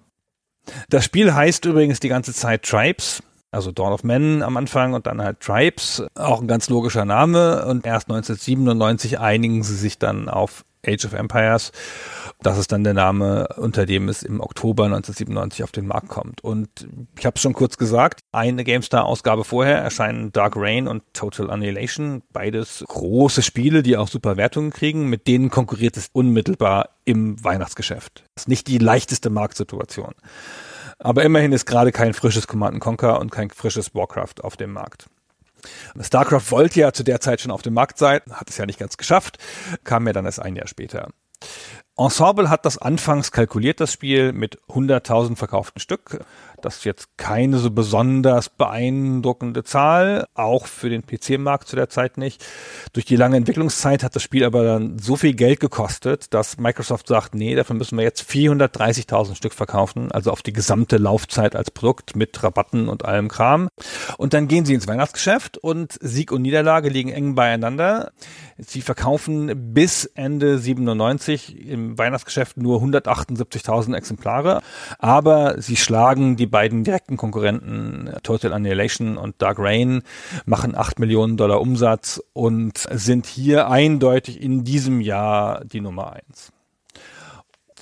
Das 0.90 1.04
Spiel 1.04 1.34
heißt 1.34 1.64
übrigens 1.64 2.00
die 2.00 2.08
ganze 2.08 2.34
Zeit 2.34 2.62
Tribes. 2.62 3.22
Also 3.52 3.72
Dawn 3.72 3.92
of 3.92 4.04
Men 4.04 4.44
am 4.44 4.56
Anfang 4.56 4.94
und 4.94 5.08
dann 5.08 5.20
halt 5.20 5.40
Tribes, 5.40 6.04
auch 6.14 6.40
ein 6.40 6.46
ganz 6.46 6.68
logischer 6.68 7.04
Name. 7.04 7.66
Und 7.66 7.84
erst 7.84 8.08
1997 8.08 9.18
einigen 9.18 9.64
sie 9.64 9.74
sich 9.74 9.98
dann 9.98 10.28
auf 10.28 10.64
Age 10.86 11.04
of 11.04 11.12
Empires. 11.12 11.72
Das 12.42 12.58
ist 12.58 12.72
dann 12.72 12.84
der 12.84 12.94
Name, 12.94 13.48
unter 13.56 13.86
dem 13.86 14.08
es 14.08 14.22
im 14.22 14.40
Oktober 14.40 14.84
1997 14.84 15.62
auf 15.62 15.72
den 15.72 15.86
Markt 15.86 16.08
kommt. 16.08 16.42
Und 16.42 16.88
ich 17.18 17.26
habe 17.26 17.34
es 17.36 17.42
schon 17.42 17.52
kurz 17.52 17.76
gesagt, 17.76 18.20
eine 18.32 18.64
GameStar-Ausgabe 18.64 19.44
vorher 19.44 19.78
erscheinen 19.78 20.32
Dark 20.32 20.54
Rain 20.56 20.88
und 20.88 21.02
Total 21.12 21.50
Annihilation, 21.50 22.22
beides 22.32 22.84
große 22.88 23.42
Spiele, 23.42 23.82
die 23.82 23.96
auch 23.96 24.08
super 24.08 24.36
Wertungen 24.36 24.70
kriegen. 24.70 25.08
Mit 25.08 25.26
denen 25.26 25.50
konkurriert 25.50 25.96
es 25.96 26.08
unmittelbar 26.12 26.90
im 27.04 27.42
Weihnachtsgeschäft. 27.42 28.24
Das 28.34 28.44
ist 28.44 28.48
nicht 28.48 28.68
die 28.68 28.78
leichteste 28.78 29.30
Marktsituation. 29.30 30.14
Aber 30.98 31.24
immerhin 31.24 31.52
ist 31.52 31.64
gerade 31.64 31.92
kein 31.92 32.12
frisches 32.12 32.46
Command 32.46 32.78
Conquer 32.80 33.20
und 33.20 33.30
kein 33.30 33.50
frisches 33.50 33.94
Warcraft 33.94 34.42
auf 34.42 34.56
dem 34.56 34.72
Markt. 34.72 35.08
StarCraft 36.00 36.50
wollte 36.50 36.80
ja 36.80 36.92
zu 36.92 37.02
der 37.02 37.20
Zeit 37.20 37.40
schon 37.40 37.50
auf 37.50 37.62
dem 37.62 37.74
Markt 37.74 37.98
sein, 37.98 38.20
hat 38.30 38.50
es 38.50 38.56
ja 38.56 38.66
nicht 38.66 38.78
ganz 38.78 38.96
geschafft, 38.96 39.38
kam 39.84 40.06
ja 40.06 40.12
dann 40.12 40.24
erst 40.24 40.40
ein 40.40 40.56
Jahr 40.56 40.68
später. 40.68 41.08
Ensemble 41.96 42.48
hat 42.48 42.64
das 42.64 42.78
anfangs 42.78 43.30
kalkuliert, 43.30 43.80
das 43.80 43.92
Spiel, 43.92 44.32
mit 44.32 44.58
100.000 44.68 45.36
verkauften 45.36 45.80
Stück. 45.80 46.24
Das 46.64 46.78
ist 46.78 46.84
jetzt 46.84 47.16
keine 47.16 47.58
so 47.58 47.70
besonders 47.70 48.48
beeindruckende 48.48 49.64
Zahl, 49.64 50.26
auch 50.34 50.66
für 50.66 50.90
den 50.90 51.04
PC-Markt 51.06 51.68
zu 51.68 51.76
der 51.76 51.88
Zeit 51.88 52.18
nicht. 52.18 52.44
Durch 52.92 53.06
die 53.06 53.16
lange 53.16 53.36
Entwicklungszeit 53.36 54.02
hat 54.02 54.14
das 54.16 54.22
Spiel 54.22 54.44
aber 54.44 54.64
dann 54.64 54.98
so 54.98 55.16
viel 55.16 55.34
Geld 55.34 55.60
gekostet, 55.60 56.32
dass 56.34 56.58
Microsoft 56.58 57.08
sagt, 57.08 57.34
nee, 57.34 57.54
davon 57.54 57.78
müssen 57.78 57.96
wir 57.96 58.04
jetzt 58.04 58.28
430.000 58.30 59.34
Stück 59.34 59.54
verkaufen, 59.54 60.12
also 60.12 60.30
auf 60.30 60.42
die 60.42 60.52
gesamte 60.52 60.96
Laufzeit 60.96 61.56
als 61.56 61.70
Produkt 61.70 62.16
mit 62.16 62.42
Rabatten 62.42 62.88
und 62.88 63.04
allem 63.04 63.28
Kram. 63.28 63.68
Und 64.18 64.34
dann 64.34 64.48
gehen 64.48 64.64
sie 64.64 64.74
ins 64.74 64.88
Weihnachtsgeschäft 64.88 65.58
und 65.58 65.98
Sieg 66.00 66.32
und 66.32 66.42
Niederlage 66.42 66.88
liegen 66.88 67.10
eng 67.10 67.34
beieinander. 67.34 68.12
Sie 68.58 68.82
verkaufen 68.82 69.72
bis 69.72 70.04
Ende 70.04 70.58
97 70.58 71.68
im 71.68 71.96
Weihnachtsgeschäft 71.96 72.56
nur 72.56 72.82
178.000 72.82 73.96
Exemplare, 73.96 74.60
aber 74.98 75.60
sie 75.60 75.76
schlagen 75.76 76.36
die 76.36 76.46
beiden 76.50 76.84
direkten 76.84 77.16
Konkurrenten 77.16 78.10
Total 78.22 78.52
Annihilation 78.52 79.16
und 79.16 79.40
Dark 79.40 79.58
Rain, 79.58 80.02
machen 80.44 80.74
8 80.74 80.98
Millionen 80.98 81.36
Dollar 81.36 81.60
Umsatz 81.60 82.22
und 82.32 82.78
sind 82.90 83.26
hier 83.26 83.68
eindeutig 83.68 84.40
in 84.40 84.64
diesem 84.64 85.00
Jahr 85.00 85.64
die 85.64 85.80
Nummer 85.80 86.12
eins 86.12 86.52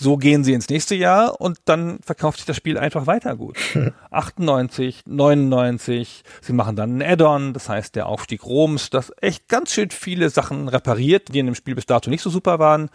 so 0.00 0.16
gehen 0.16 0.44
sie 0.44 0.52
ins 0.52 0.68
nächste 0.68 0.94
Jahr 0.94 1.40
und 1.40 1.58
dann 1.64 1.98
verkauft 2.02 2.38
sich 2.38 2.46
das 2.46 2.56
Spiel 2.56 2.78
einfach 2.78 3.06
weiter 3.06 3.36
gut. 3.36 3.58
98, 4.10 5.02
99, 5.06 6.22
sie 6.40 6.52
machen 6.52 6.76
dann 6.76 6.98
ein 6.98 7.02
Add-on, 7.02 7.52
das 7.52 7.68
heißt 7.68 7.96
der 7.96 8.06
Aufstieg 8.06 8.44
Roms, 8.44 8.90
das 8.90 9.12
echt 9.20 9.48
ganz 9.48 9.72
schön 9.72 9.90
viele 9.90 10.30
Sachen 10.30 10.68
repariert, 10.68 11.34
die 11.34 11.40
in 11.40 11.46
dem 11.46 11.54
Spiel 11.54 11.74
bis 11.74 11.86
dato 11.86 12.10
nicht 12.10 12.22
so 12.22 12.30
super 12.30 12.58
waren, 12.58 12.90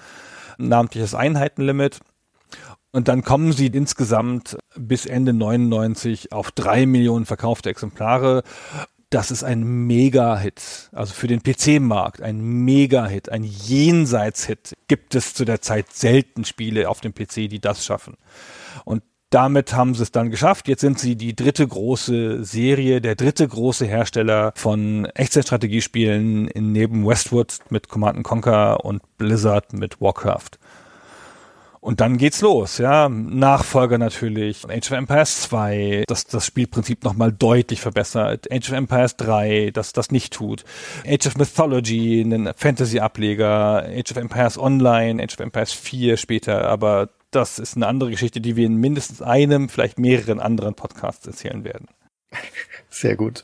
namentliches 0.57 1.13
Einheitenlimit. 1.13 1.99
Und 2.93 3.07
dann 3.09 3.23
kommen 3.23 3.51
sie 3.51 3.67
insgesamt 3.67 4.57
bis 4.77 5.05
Ende 5.05 5.33
99 5.33 6.31
auf 6.31 6.51
drei 6.51 6.85
Millionen 6.85 7.25
verkaufte 7.25 7.69
Exemplare 7.69 8.43
das 9.13 9.29
ist 9.29 9.43
ein 9.43 9.63
Mega-Hit. 9.63 10.89
Also 10.91 11.13
für 11.13 11.27
den 11.27 11.43
PC-Markt 11.43 12.21
ein 12.21 12.41
Mega-Hit, 12.41 13.29
ein 13.29 13.43
Jenseits-Hit. 13.43 14.73
Gibt 14.87 15.13
es 15.13 15.35
zu 15.35 15.45
der 15.45 15.61
Zeit 15.61 15.93
selten 15.93 16.45
Spiele 16.45 16.89
auf 16.89 16.99
dem 16.99 17.13
PC, 17.13 17.47
die 17.47 17.59
das 17.59 17.85
schaffen. 17.85 18.17
Und 18.85 19.03
damit 19.29 19.73
haben 19.73 19.93
sie 19.93 20.03
es 20.03 20.11
dann 20.11 20.31
geschafft. 20.31 20.67
Jetzt 20.67 20.81
sind 20.81 20.99
sie 20.99 21.15
die 21.15 21.35
dritte 21.35 21.67
große 21.67 22.43
Serie, 22.43 23.01
der 23.01 23.15
dritte 23.15 23.47
große 23.47 23.85
Hersteller 23.85 24.51
von 24.55 25.05
Echtzeitstrategiespielen 25.05 26.49
neben 26.55 27.05
Westwood 27.05 27.59
mit 27.69 27.89
Command 27.89 28.23
Conquer 28.23 28.83
und 28.83 29.01
Blizzard 29.17 29.73
mit 29.73 30.01
Warcraft. 30.01 30.57
Und 31.83 31.99
dann 31.99 32.17
geht's 32.17 32.39
los, 32.39 32.77
ja. 32.77 33.09
Nachfolger 33.09 33.97
natürlich. 33.97 34.63
Age 34.69 34.89
of 34.89 34.97
Empires 34.97 35.41
2, 35.41 36.05
das 36.07 36.25
das 36.25 36.45
Spielprinzip 36.45 37.03
nochmal 37.03 37.33
deutlich 37.33 37.81
verbessert. 37.81 38.49
Age 38.49 38.69
of 38.69 38.77
Empires 38.77 39.17
3, 39.17 39.71
das 39.73 39.91
das 39.91 40.09
nicht 40.09 40.31
tut. 40.31 40.63
Age 41.05 41.27
of 41.27 41.35
Mythology, 41.35 42.21
ein 42.21 42.53
Fantasy-Ableger. 42.55 43.83
Age 43.85 44.11
of 44.11 44.15
Empires 44.15 44.57
Online, 44.57 45.21
Age 45.21 45.33
of 45.33 45.39
Empires 45.41 45.73
4 45.73 46.15
später, 46.15 46.69
aber 46.69 47.09
das 47.31 47.59
ist 47.59 47.75
eine 47.75 47.87
andere 47.87 48.11
Geschichte, 48.11 48.39
die 48.39 48.55
wir 48.55 48.65
in 48.65 48.75
mindestens 48.75 49.21
einem, 49.21 49.67
vielleicht 49.67 49.99
mehreren 49.99 50.39
anderen 50.39 50.75
Podcasts 50.75 51.27
erzählen 51.27 51.65
werden. 51.65 51.87
Sehr 52.93 53.15
gut. 53.15 53.43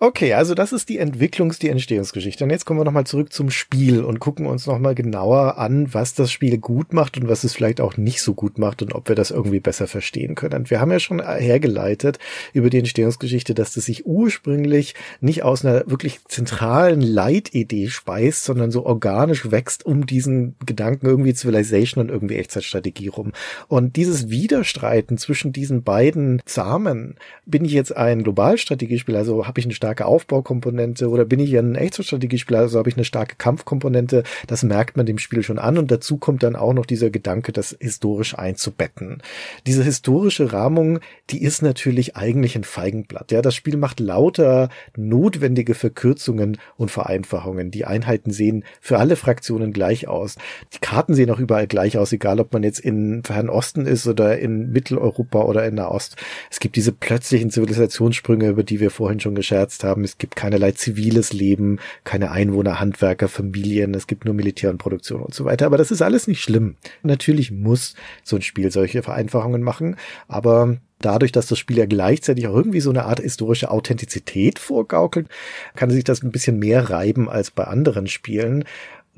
Okay, 0.00 0.34
also 0.34 0.54
das 0.56 0.72
ist 0.72 0.88
die 0.88 1.00
Entwicklungs-, 1.00 1.60
die 1.60 1.68
Entstehungsgeschichte. 1.68 2.42
Und 2.42 2.50
jetzt 2.50 2.64
kommen 2.64 2.80
wir 2.80 2.84
nochmal 2.84 3.06
zurück 3.06 3.32
zum 3.32 3.48
Spiel 3.48 4.02
und 4.02 4.18
gucken 4.18 4.44
uns 4.44 4.66
nochmal 4.66 4.96
genauer 4.96 5.56
an, 5.56 5.94
was 5.94 6.14
das 6.14 6.32
Spiel 6.32 6.58
gut 6.58 6.92
macht 6.92 7.16
und 7.16 7.28
was 7.28 7.44
es 7.44 7.54
vielleicht 7.54 7.80
auch 7.80 7.96
nicht 7.96 8.20
so 8.20 8.34
gut 8.34 8.58
macht 8.58 8.82
und 8.82 8.92
ob 8.92 9.08
wir 9.08 9.14
das 9.14 9.30
irgendwie 9.30 9.60
besser 9.60 9.86
verstehen 9.86 10.34
können. 10.34 10.68
Wir 10.68 10.80
haben 10.80 10.90
ja 10.90 10.98
schon 10.98 11.24
hergeleitet 11.24 12.18
über 12.54 12.70
die 12.70 12.78
Entstehungsgeschichte, 12.78 13.54
dass 13.54 13.72
das 13.74 13.84
sich 13.84 14.04
ursprünglich 14.04 14.96
nicht 15.20 15.44
aus 15.44 15.64
einer 15.64 15.88
wirklich 15.88 16.18
zentralen 16.26 17.00
Leitidee 17.00 17.86
speist, 17.86 18.42
sondern 18.42 18.72
so 18.72 18.84
organisch 18.84 19.52
wächst 19.52 19.86
um 19.86 20.06
diesen 20.06 20.56
Gedanken 20.66 21.06
irgendwie 21.06 21.34
Civilization 21.34 22.02
und 22.02 22.10
irgendwie 22.10 22.36
Echtzeitstrategie 22.36 23.08
rum. 23.08 23.30
Und 23.68 23.94
dieses 23.94 24.28
Widerstreiten 24.28 25.18
zwischen 25.18 25.52
diesen 25.52 25.84
beiden 25.84 26.42
Samen, 26.46 27.14
bin 27.46 27.64
ich 27.64 27.72
jetzt 27.72 27.96
ein 27.96 28.24
Globalstrategiespieler, 28.72 29.18
also 29.18 29.46
habe 29.46 29.60
ich 29.60 29.66
eine 29.66 29.74
starke 29.74 30.06
Aufbaukomponente 30.06 31.08
oder 31.08 31.24
bin 31.24 31.40
ich 31.40 31.56
ein 31.56 31.74
Echtzeitstrategiespieler, 31.74 32.60
also 32.60 32.78
habe 32.78 32.88
ich 32.88 32.96
eine 32.96 33.04
starke 33.04 33.36
Kampfkomponente, 33.36 34.22
das 34.46 34.62
merkt 34.62 34.96
man 34.96 35.06
dem 35.06 35.18
Spiel 35.18 35.42
schon 35.42 35.58
an 35.58 35.78
und 35.78 35.90
dazu 35.90 36.16
kommt 36.16 36.42
dann 36.42 36.56
auch 36.56 36.72
noch 36.72 36.86
dieser 36.86 37.10
Gedanke, 37.10 37.52
das 37.52 37.76
historisch 37.80 38.36
einzubetten. 38.36 39.22
Diese 39.66 39.84
historische 39.84 40.52
Rahmung, 40.52 41.00
die 41.30 41.42
ist 41.42 41.62
natürlich 41.62 42.16
eigentlich 42.16 42.56
ein 42.56 42.64
Feigenblatt. 42.64 43.32
Ja, 43.32 43.42
das 43.42 43.54
Spiel 43.54 43.76
macht 43.76 44.00
lauter 44.00 44.68
notwendige 44.96 45.74
Verkürzungen 45.74 46.58
und 46.76 46.90
Vereinfachungen. 46.90 47.70
Die 47.70 47.84
Einheiten 47.84 48.30
sehen 48.30 48.64
für 48.80 48.98
alle 48.98 49.16
Fraktionen 49.16 49.72
gleich 49.72 50.08
aus. 50.08 50.36
Die 50.74 50.78
Karten 50.78 51.14
sehen 51.14 51.30
auch 51.30 51.38
überall 51.38 51.66
gleich 51.66 51.98
aus, 51.98 52.12
egal 52.12 52.40
ob 52.40 52.52
man 52.52 52.62
jetzt 52.62 52.80
in 52.80 53.22
Fernen 53.24 53.50
Osten 53.50 53.86
ist 53.86 54.06
oder 54.06 54.38
in 54.38 54.72
Mitteleuropa 54.72 55.42
oder 55.42 55.66
in 55.66 55.74
Nahost. 55.74 56.16
Es 56.50 56.60
gibt 56.60 56.76
diese 56.76 56.92
plötzlichen 56.92 57.50
Zivilisationssprünge, 57.50 58.56
über 58.62 58.68
die 58.68 58.80
wir 58.80 58.90
vorhin 58.90 59.18
schon 59.18 59.34
gescherzt 59.34 59.82
haben. 59.82 60.04
Es 60.04 60.18
gibt 60.18 60.36
keinerlei 60.36 60.72
ziviles 60.72 61.32
Leben, 61.32 61.80
keine 62.04 62.30
Einwohner, 62.30 62.78
Handwerker, 62.78 63.28
Familien. 63.28 63.92
Es 63.94 64.06
gibt 64.06 64.24
nur 64.24 64.34
Militär 64.34 64.70
und 64.70 64.78
Produktion 64.78 65.20
und 65.20 65.34
so 65.34 65.44
weiter. 65.44 65.66
Aber 65.66 65.78
das 65.78 65.90
ist 65.90 66.00
alles 66.00 66.28
nicht 66.28 66.40
schlimm. 66.40 66.76
Natürlich 67.02 67.50
muss 67.50 67.94
so 68.22 68.36
ein 68.36 68.42
Spiel 68.42 68.70
solche 68.70 69.02
Vereinfachungen 69.02 69.62
machen, 69.62 69.96
aber 70.28 70.76
dadurch, 71.00 71.32
dass 71.32 71.48
das 71.48 71.58
Spiel 71.58 71.78
ja 71.78 71.86
gleichzeitig 71.86 72.46
auch 72.46 72.54
irgendwie 72.54 72.80
so 72.80 72.90
eine 72.90 73.04
Art 73.04 73.18
historische 73.18 73.70
Authentizität 73.70 74.60
vorgaukelt, 74.60 75.26
kann 75.74 75.90
sich 75.90 76.04
das 76.04 76.22
ein 76.22 76.30
bisschen 76.30 76.60
mehr 76.60 76.90
reiben 76.90 77.28
als 77.28 77.50
bei 77.50 77.64
anderen 77.64 78.06
Spielen. 78.06 78.64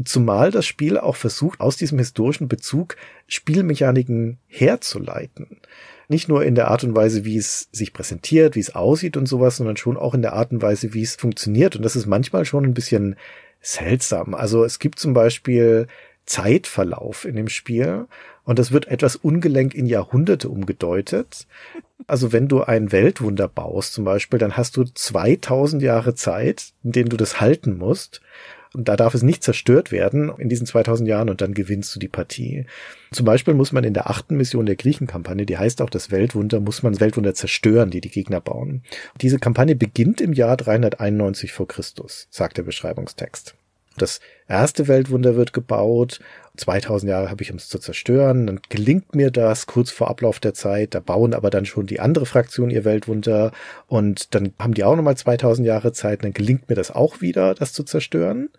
Zumal 0.03 0.51
das 0.51 0.67
Spiel 0.67 0.99
auch 0.99 1.17
versucht, 1.17 1.61
aus 1.61 1.77
diesem 1.77 1.99
historischen 1.99 2.49
Bezug 2.49 2.97
Spielmechaniken 3.29 4.39
herzuleiten. 4.47 5.61
Nicht 6.09 6.29
nur 6.29 6.45
in 6.45 6.55
der 6.55 6.69
Art 6.69 6.85
und 6.85 6.97
Weise, 6.97 7.25
wie 7.25 7.37
es 7.37 7.69
sich 7.73 7.93
präsentiert, 7.93 8.57
wie 8.57 8.61
es 8.61 8.75
aussieht 8.75 9.17
und 9.17 9.27
sowas, 9.27 9.57
sondern 9.57 9.77
schon 9.77 9.97
auch 9.97 10.15
in 10.15 10.23
der 10.23 10.35
Art 10.35 10.53
und 10.53 10.63
Weise, 10.63 10.95
wie 10.95 11.03
es 11.03 11.15
funktioniert. 11.15 11.77
Und 11.77 11.83
das 11.83 11.97
ist 11.97 12.07
manchmal 12.07 12.45
schon 12.45 12.65
ein 12.65 12.75
bisschen 12.75 13.17
seltsam. 13.61 14.35
Also 14.35 14.65
es 14.65 14.79
gibt 14.79 14.99
zum 14.99 15.15
Beispiel 15.15 15.87
Zeitverlauf 16.27 17.25
in 17.25 17.37
dem 17.37 17.49
Spiel 17.49 18.07
und 18.45 18.59
das 18.59 18.73
wird 18.73 18.89
etwas 18.89 19.17
ungelenk 19.17 19.75
in 19.75 19.87
Jahrhunderte 19.87 20.49
umgedeutet. 20.49 21.47
Also 22.07 22.33
wenn 22.33 22.49
du 22.49 22.63
ein 22.63 22.93
Weltwunder 22.93 23.49
baust 23.49 23.95
zum 23.95 24.05
Beispiel, 24.05 24.39
dann 24.39 24.57
hast 24.57 24.77
du 24.77 24.85
2000 24.85 25.83
Jahre 25.83 26.15
Zeit, 26.15 26.73
in 26.83 26.93
denen 26.93 27.09
du 27.09 27.17
das 27.17 27.41
halten 27.41 27.79
musst. 27.79 28.21
Und 28.75 28.89
da 28.89 28.97
darf 28.97 29.15
es 29.15 29.23
nicht 29.23 29.43
zerstört 29.43 29.93
werden 29.93 30.33
in 30.39 30.49
diesen 30.49 30.67
2000 30.67 31.09
Jahren 31.09 31.31
und 31.31 31.41
dann 31.41 31.55
gewinnst 31.55 31.95
du 31.95 32.01
die 32.01 32.09
Partie. 32.09 32.67
Zum 33.13 33.25
Beispiel 33.25 33.55
muss 33.55 33.73
man 33.73 33.85
in 33.85 33.95
der 33.95 34.11
achten 34.11 34.37
Mission 34.37 34.67
der 34.67 34.77
Griechenkampagne, 34.77 35.47
die 35.47 35.59
heißt 35.59 35.81
auch 35.81 35.91
das 35.91 36.11
Weltwunder, 36.11 36.61
muss 36.61 36.83
man 36.83 36.93
das 36.93 37.01
Weltwunder 37.01 37.35
zerstören, 37.35 37.91
die 37.91 38.01
die 38.01 38.11
Gegner 38.11 38.41
bauen. 38.41 38.83
Diese 39.21 39.39
Kampagne 39.39 39.77
beginnt 39.77 40.21
im 40.21 40.33
Jahr 40.33 40.57
391 40.57 41.53
vor 41.53 41.69
Christus, 41.69 42.27
sagt 42.31 42.59
der 42.59 42.65
Beschreibungstext. 42.65 43.55
Das 43.97 44.21
erste 44.49 44.89
Weltwunder 44.89 45.37
wird 45.37 45.53
gebaut 45.53 46.21
2000 46.57 47.11
Jahre 47.11 47.31
habe 47.31 47.43
ich, 47.43 47.51
um 47.51 47.57
es 47.57 47.69
zu 47.69 47.79
zerstören. 47.79 48.47
Dann 48.47 48.61
gelingt 48.69 49.15
mir 49.15 49.31
das 49.31 49.67
kurz 49.67 49.91
vor 49.91 50.09
Ablauf 50.09 50.39
der 50.39 50.55
Zeit. 50.55 50.95
Da 50.95 51.01
bauen 51.01 51.35
aber 51.35 51.51
dann 51.51 51.67
schon 51.67 51.87
die 51.87 52.01
andere 52.01 52.27
Fraktion 52.27 52.71
ihr 52.71 52.85
Weltwunder 52.85 53.53
und 53.89 54.35
dann 54.35 54.53
haben 54.59 54.75
die 54.75 54.85
auch 54.85 54.95
nochmal 54.95 55.17
2000 55.17 55.67
Jahre 55.67 55.93
Zeit. 55.93 56.23
Dann 56.23 56.33
gelingt 56.33 56.69
mir 56.69 56.77
das 56.77 56.91
auch 56.91 57.21
wieder, 57.21 57.55
das 57.55 57.73
zu 57.73 57.83
zerstören. 57.83 58.51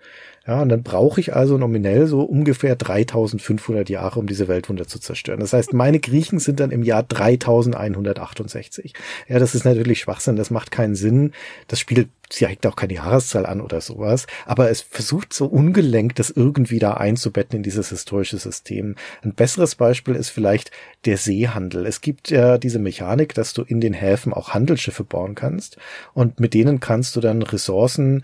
Ja, 0.47 0.61
und 0.61 0.69
dann 0.69 0.83
brauche 0.83 1.19
ich 1.19 1.35
also 1.35 1.57
nominell 1.57 2.05
so 2.05 2.21
ungefähr 2.21 2.75
3500 2.75 3.89
Jahre, 3.89 4.19
um 4.19 4.27
diese 4.27 4.47
Weltwunder 4.47 4.87
zu 4.87 4.99
zerstören. 4.99 5.39
Das 5.39 5.53
heißt, 5.53 5.73
meine 5.73 5.99
Griechen 5.99 6.37
sind 6.37 6.59
dann 6.59 6.69
im 6.69 6.83
Jahr 6.83 7.01
3168. 7.01 8.93
Ja, 9.27 9.39
das 9.39 9.55
ist 9.55 9.65
natürlich 9.65 10.01
Schwachsinn, 10.01 10.35
das 10.35 10.51
macht 10.51 10.69
keinen 10.69 10.93
Sinn. 10.93 11.31
Das 11.67 11.79
Spiel 11.79 12.09
zeigt 12.29 12.67
auch 12.67 12.75
keine 12.75 12.93
Jahreszahl 12.93 13.47
an 13.47 13.59
oder 13.59 13.81
sowas, 13.81 14.27
aber 14.45 14.69
es 14.69 14.81
versucht 14.81 15.33
so 15.33 15.47
ungelenkt, 15.47 16.19
das 16.19 16.29
irgendwie 16.29 16.79
da 16.79 16.93
einzubetten 16.93 17.57
in 17.57 17.63
dieses 17.63 17.89
historische 17.89 18.37
System. 18.37 18.95
Ein 19.23 19.33
besseres 19.33 19.73
Beispiel 19.73 20.13
ist 20.13 20.29
vielleicht 20.29 20.69
der 21.05 21.17
Seehandel. 21.17 21.87
Es 21.87 22.01
gibt 22.01 22.29
ja 22.29 22.59
diese 22.59 22.79
Mechanik, 22.79 23.33
dass 23.33 23.53
du 23.53 23.63
in 23.63 23.81
den 23.81 23.93
Häfen 23.93 24.31
auch 24.31 24.49
Handelsschiffe 24.53 25.03
bauen 25.03 25.33
kannst 25.33 25.77
und 26.13 26.39
mit 26.39 26.53
denen 26.53 26.79
kannst 26.79 27.15
du 27.15 27.19
dann 27.19 27.41
Ressourcen 27.41 28.23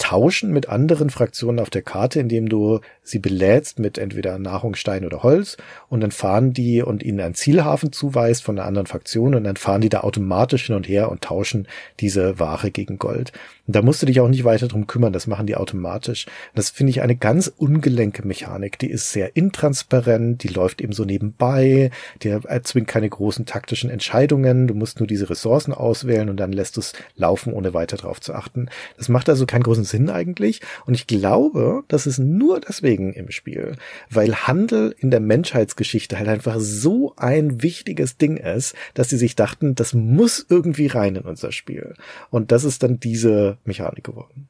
tauschen 0.00 0.50
mit 0.50 0.68
anderen 0.68 1.10
Fraktionen 1.10 1.60
auf 1.60 1.70
der 1.70 1.82
Karte, 1.82 2.18
indem 2.18 2.48
du 2.48 2.80
sie 3.10 3.18
belädst 3.18 3.78
mit 3.78 3.98
entweder 3.98 4.38
Nahrung, 4.38 4.74
Stein 4.74 5.04
oder 5.04 5.22
Holz 5.22 5.56
und 5.88 6.00
dann 6.00 6.10
fahren 6.10 6.52
die 6.52 6.82
und 6.82 7.02
ihnen 7.02 7.20
einen 7.20 7.34
Zielhafen 7.34 7.92
zuweist 7.92 8.42
von 8.42 8.58
einer 8.58 8.66
anderen 8.66 8.86
Fraktion 8.86 9.34
und 9.34 9.44
dann 9.44 9.56
fahren 9.56 9.80
die 9.80 9.88
da 9.88 10.00
automatisch 10.00 10.66
hin 10.66 10.76
und 10.76 10.88
her 10.88 11.10
und 11.10 11.22
tauschen 11.22 11.66
diese 12.00 12.38
Ware 12.38 12.70
gegen 12.70 12.98
Gold. 12.98 13.32
Und 13.70 13.76
da 13.76 13.82
musst 13.82 14.02
du 14.02 14.06
dich 14.06 14.20
auch 14.20 14.28
nicht 14.28 14.42
weiter 14.42 14.66
drum 14.66 14.88
kümmern, 14.88 15.12
das 15.12 15.28
machen 15.28 15.46
die 15.46 15.54
automatisch. 15.54 16.26
Das 16.56 16.70
finde 16.70 16.90
ich 16.90 17.02
eine 17.02 17.14
ganz 17.14 17.46
ungelenke 17.56 18.26
Mechanik, 18.26 18.80
die 18.80 18.90
ist 18.90 19.12
sehr 19.12 19.36
intransparent, 19.36 20.42
die 20.42 20.48
läuft 20.48 20.80
eben 20.80 20.92
so 20.92 21.04
nebenbei, 21.04 21.92
die 22.22 22.30
erzwingt 22.30 22.88
keine 22.88 23.08
großen 23.08 23.46
taktischen 23.46 23.88
Entscheidungen, 23.88 24.66
du 24.66 24.74
musst 24.74 24.98
nur 24.98 25.06
diese 25.06 25.30
Ressourcen 25.30 25.72
auswählen 25.72 26.28
und 26.28 26.36
dann 26.36 26.52
lässt 26.52 26.78
es 26.78 26.94
laufen, 27.14 27.52
ohne 27.52 27.72
weiter 27.72 27.96
drauf 27.96 28.20
zu 28.20 28.34
achten. 28.34 28.68
Das 28.96 29.08
macht 29.08 29.28
also 29.28 29.46
keinen 29.46 29.62
großen 29.62 29.84
Sinn 29.84 30.10
eigentlich 30.10 30.60
und 30.86 30.94
ich 30.94 31.06
glaube, 31.06 31.84
das 31.86 32.08
ist 32.08 32.18
nur 32.18 32.58
deswegen 32.58 32.99
Deswegen 33.00 33.12
im 33.12 33.30
Spiel, 33.30 33.76
weil 34.10 34.34
Handel 34.34 34.94
in 34.98 35.10
der 35.10 35.20
Menschheitsgeschichte 35.20 36.18
halt 36.18 36.28
einfach 36.28 36.56
so 36.58 37.14
ein 37.16 37.62
wichtiges 37.62 38.16
Ding 38.16 38.36
ist, 38.36 38.74
dass 38.94 39.08
sie 39.08 39.16
sich 39.16 39.36
dachten, 39.36 39.74
das 39.74 39.94
muss 39.94 40.44
irgendwie 40.48 40.86
rein 40.86 41.16
in 41.16 41.24
unser 41.24 41.52
Spiel. 41.52 41.94
Und 42.30 42.52
das 42.52 42.64
ist 42.64 42.82
dann 42.82 43.00
diese 43.00 43.58
Mechanik 43.64 44.04
geworden. 44.04 44.48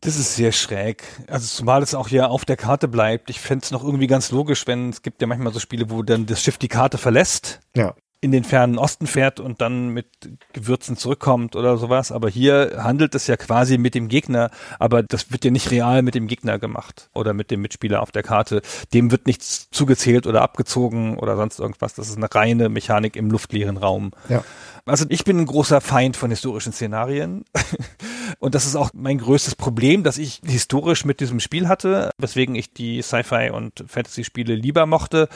Das 0.00 0.18
ist 0.18 0.36
sehr 0.36 0.52
schräg. 0.52 1.04
Also 1.26 1.46
zumal 1.46 1.82
es 1.82 1.94
auch 1.94 2.08
hier 2.08 2.30
auf 2.30 2.44
der 2.44 2.56
Karte 2.56 2.86
bleibt. 2.86 3.30
Ich 3.30 3.40
fände 3.40 3.64
es 3.64 3.70
noch 3.70 3.82
irgendwie 3.82 4.06
ganz 4.06 4.30
logisch, 4.30 4.66
wenn 4.66 4.90
es 4.90 5.02
gibt 5.02 5.20
ja 5.20 5.26
manchmal 5.26 5.52
so 5.52 5.58
Spiele, 5.58 5.90
wo 5.90 6.02
dann 6.02 6.26
das 6.26 6.42
Schiff 6.42 6.58
die 6.58 6.68
Karte 6.68 6.98
verlässt. 6.98 7.60
Ja 7.74 7.94
in 8.20 8.32
den 8.32 8.44
fernen 8.44 8.78
Osten 8.78 9.06
fährt 9.06 9.40
und 9.40 9.60
dann 9.60 9.88
mit 9.88 10.06
Gewürzen 10.52 10.96
zurückkommt 10.96 11.56
oder 11.56 11.76
sowas. 11.76 12.12
Aber 12.12 12.28
hier 12.28 12.78
handelt 12.78 13.14
es 13.14 13.26
ja 13.26 13.36
quasi 13.36 13.78
mit 13.78 13.94
dem 13.94 14.08
Gegner, 14.08 14.50
aber 14.78 15.02
das 15.02 15.30
wird 15.30 15.44
ja 15.44 15.50
nicht 15.50 15.70
real 15.70 16.02
mit 16.02 16.14
dem 16.14 16.26
Gegner 16.26 16.58
gemacht 16.58 17.08
oder 17.14 17.34
mit 17.34 17.50
dem 17.50 17.60
Mitspieler 17.60 18.02
auf 18.02 18.10
der 18.10 18.22
Karte. 18.22 18.62
Dem 18.94 19.10
wird 19.10 19.26
nichts 19.26 19.70
zugezählt 19.70 20.26
oder 20.26 20.42
abgezogen 20.42 21.18
oder 21.18 21.36
sonst 21.36 21.60
irgendwas. 21.60 21.94
Das 21.94 22.08
ist 22.08 22.16
eine 22.16 22.32
reine 22.34 22.68
Mechanik 22.68 23.16
im 23.16 23.30
luftleeren 23.30 23.76
Raum. 23.76 24.12
Ja. 24.28 24.42
Also 24.88 25.04
ich 25.08 25.24
bin 25.24 25.40
ein 25.40 25.46
großer 25.46 25.80
Feind 25.80 26.16
von 26.16 26.30
historischen 26.30 26.72
Szenarien. 26.72 27.44
Und 28.38 28.54
das 28.54 28.66
ist 28.66 28.76
auch 28.76 28.90
mein 28.94 29.18
größtes 29.18 29.56
Problem, 29.56 30.04
dass 30.04 30.16
ich 30.16 30.40
historisch 30.44 31.04
mit 31.04 31.20
diesem 31.20 31.40
Spiel 31.40 31.68
hatte, 31.68 32.10
weswegen 32.18 32.54
ich 32.54 32.72
die 32.72 33.02
Sci-Fi 33.02 33.50
und 33.50 33.84
Fantasy-Spiele 33.86 34.54
lieber 34.54 34.84
mochte. 34.86 35.28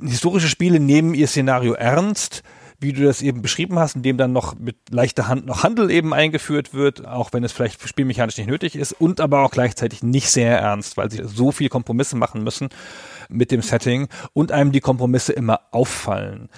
Historische 0.00 0.48
Spiele 0.48 0.78
nehmen 0.78 1.14
ihr 1.14 1.26
Szenario 1.26 1.72
ernst 1.72 2.23
wie 2.80 2.92
du 2.92 3.02
das 3.02 3.22
eben 3.22 3.42
beschrieben 3.42 3.78
hast, 3.78 3.96
indem 3.96 4.16
dann 4.16 4.32
noch 4.32 4.58
mit 4.58 4.76
leichter 4.90 5.28
Hand 5.28 5.46
noch 5.46 5.62
Handel 5.62 5.90
eben 5.90 6.12
eingeführt 6.12 6.74
wird, 6.74 7.06
auch 7.06 7.32
wenn 7.32 7.44
es 7.44 7.52
vielleicht 7.52 7.86
spielmechanisch 7.88 8.36
nicht 8.36 8.48
nötig 8.48 8.76
ist 8.76 8.92
und 8.92 9.20
aber 9.20 9.42
auch 9.42 9.50
gleichzeitig 9.50 10.02
nicht 10.02 10.28
sehr 10.30 10.58
ernst, 10.58 10.96
weil 10.96 11.10
sie 11.10 11.22
so 11.24 11.52
viel 11.52 11.68
Kompromisse 11.68 12.16
machen 12.16 12.42
müssen 12.42 12.68
mit 13.28 13.50
dem 13.50 13.62
Setting 13.62 14.08
und 14.32 14.52
einem 14.52 14.72
die 14.72 14.80
Kompromisse 14.80 15.32
immer 15.32 15.60
auffallen. 15.70 16.48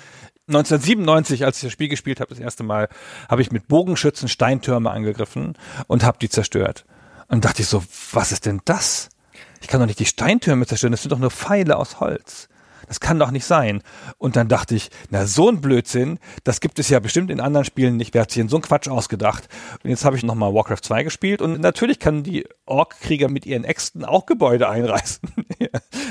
1997, 0.48 1.44
als 1.44 1.56
ich 1.56 1.62
das 1.64 1.72
Spiel 1.72 1.88
gespielt 1.88 2.20
habe, 2.20 2.30
das 2.30 2.38
erste 2.38 2.62
Mal, 2.62 2.88
habe 3.28 3.42
ich 3.42 3.50
mit 3.50 3.66
Bogenschützen 3.66 4.28
Steintürme 4.28 4.90
angegriffen 4.90 5.54
und 5.88 6.04
habe 6.04 6.18
die 6.20 6.28
zerstört. 6.28 6.84
Und 7.28 7.44
dachte 7.44 7.62
ich 7.62 7.68
so, 7.68 7.82
was 8.12 8.30
ist 8.30 8.46
denn 8.46 8.60
das? 8.64 9.08
Ich 9.60 9.66
kann 9.66 9.80
doch 9.80 9.86
nicht 9.86 9.98
die 9.98 10.06
Steintürme 10.06 10.66
zerstören, 10.66 10.92
das 10.92 11.02
sind 11.02 11.10
doch 11.10 11.18
nur 11.18 11.32
Pfeile 11.32 11.76
aus 11.76 11.98
Holz. 11.98 12.48
Das 12.88 13.00
kann 13.00 13.18
doch 13.18 13.30
nicht 13.30 13.44
sein. 13.44 13.82
Und 14.18 14.36
dann 14.36 14.48
dachte 14.48 14.74
ich, 14.74 14.90
na 15.10 15.26
so 15.26 15.48
ein 15.48 15.60
Blödsinn, 15.60 16.18
das 16.44 16.60
gibt 16.60 16.78
es 16.78 16.88
ja 16.88 17.00
bestimmt 17.00 17.30
in 17.30 17.40
anderen 17.40 17.64
Spielen 17.64 17.96
nicht. 17.96 18.14
Wer 18.14 18.22
hat 18.22 18.30
sich 18.30 18.40
denn 18.40 18.48
so 18.48 18.56
einen 18.56 18.62
Quatsch 18.62 18.88
ausgedacht? 18.88 19.48
Und 19.82 19.90
jetzt 19.90 20.04
habe 20.04 20.16
ich 20.16 20.22
nochmal 20.22 20.54
Warcraft 20.54 20.82
2 20.82 21.02
gespielt 21.02 21.42
und 21.42 21.60
natürlich 21.60 21.98
kann 21.98 22.22
die 22.22 22.46
Ork-Krieger 22.66 23.28
mit 23.28 23.46
ihren 23.46 23.64
Äxten 23.64 24.04
auch 24.04 24.26
Gebäude 24.26 24.68
einreißen. 24.76 25.20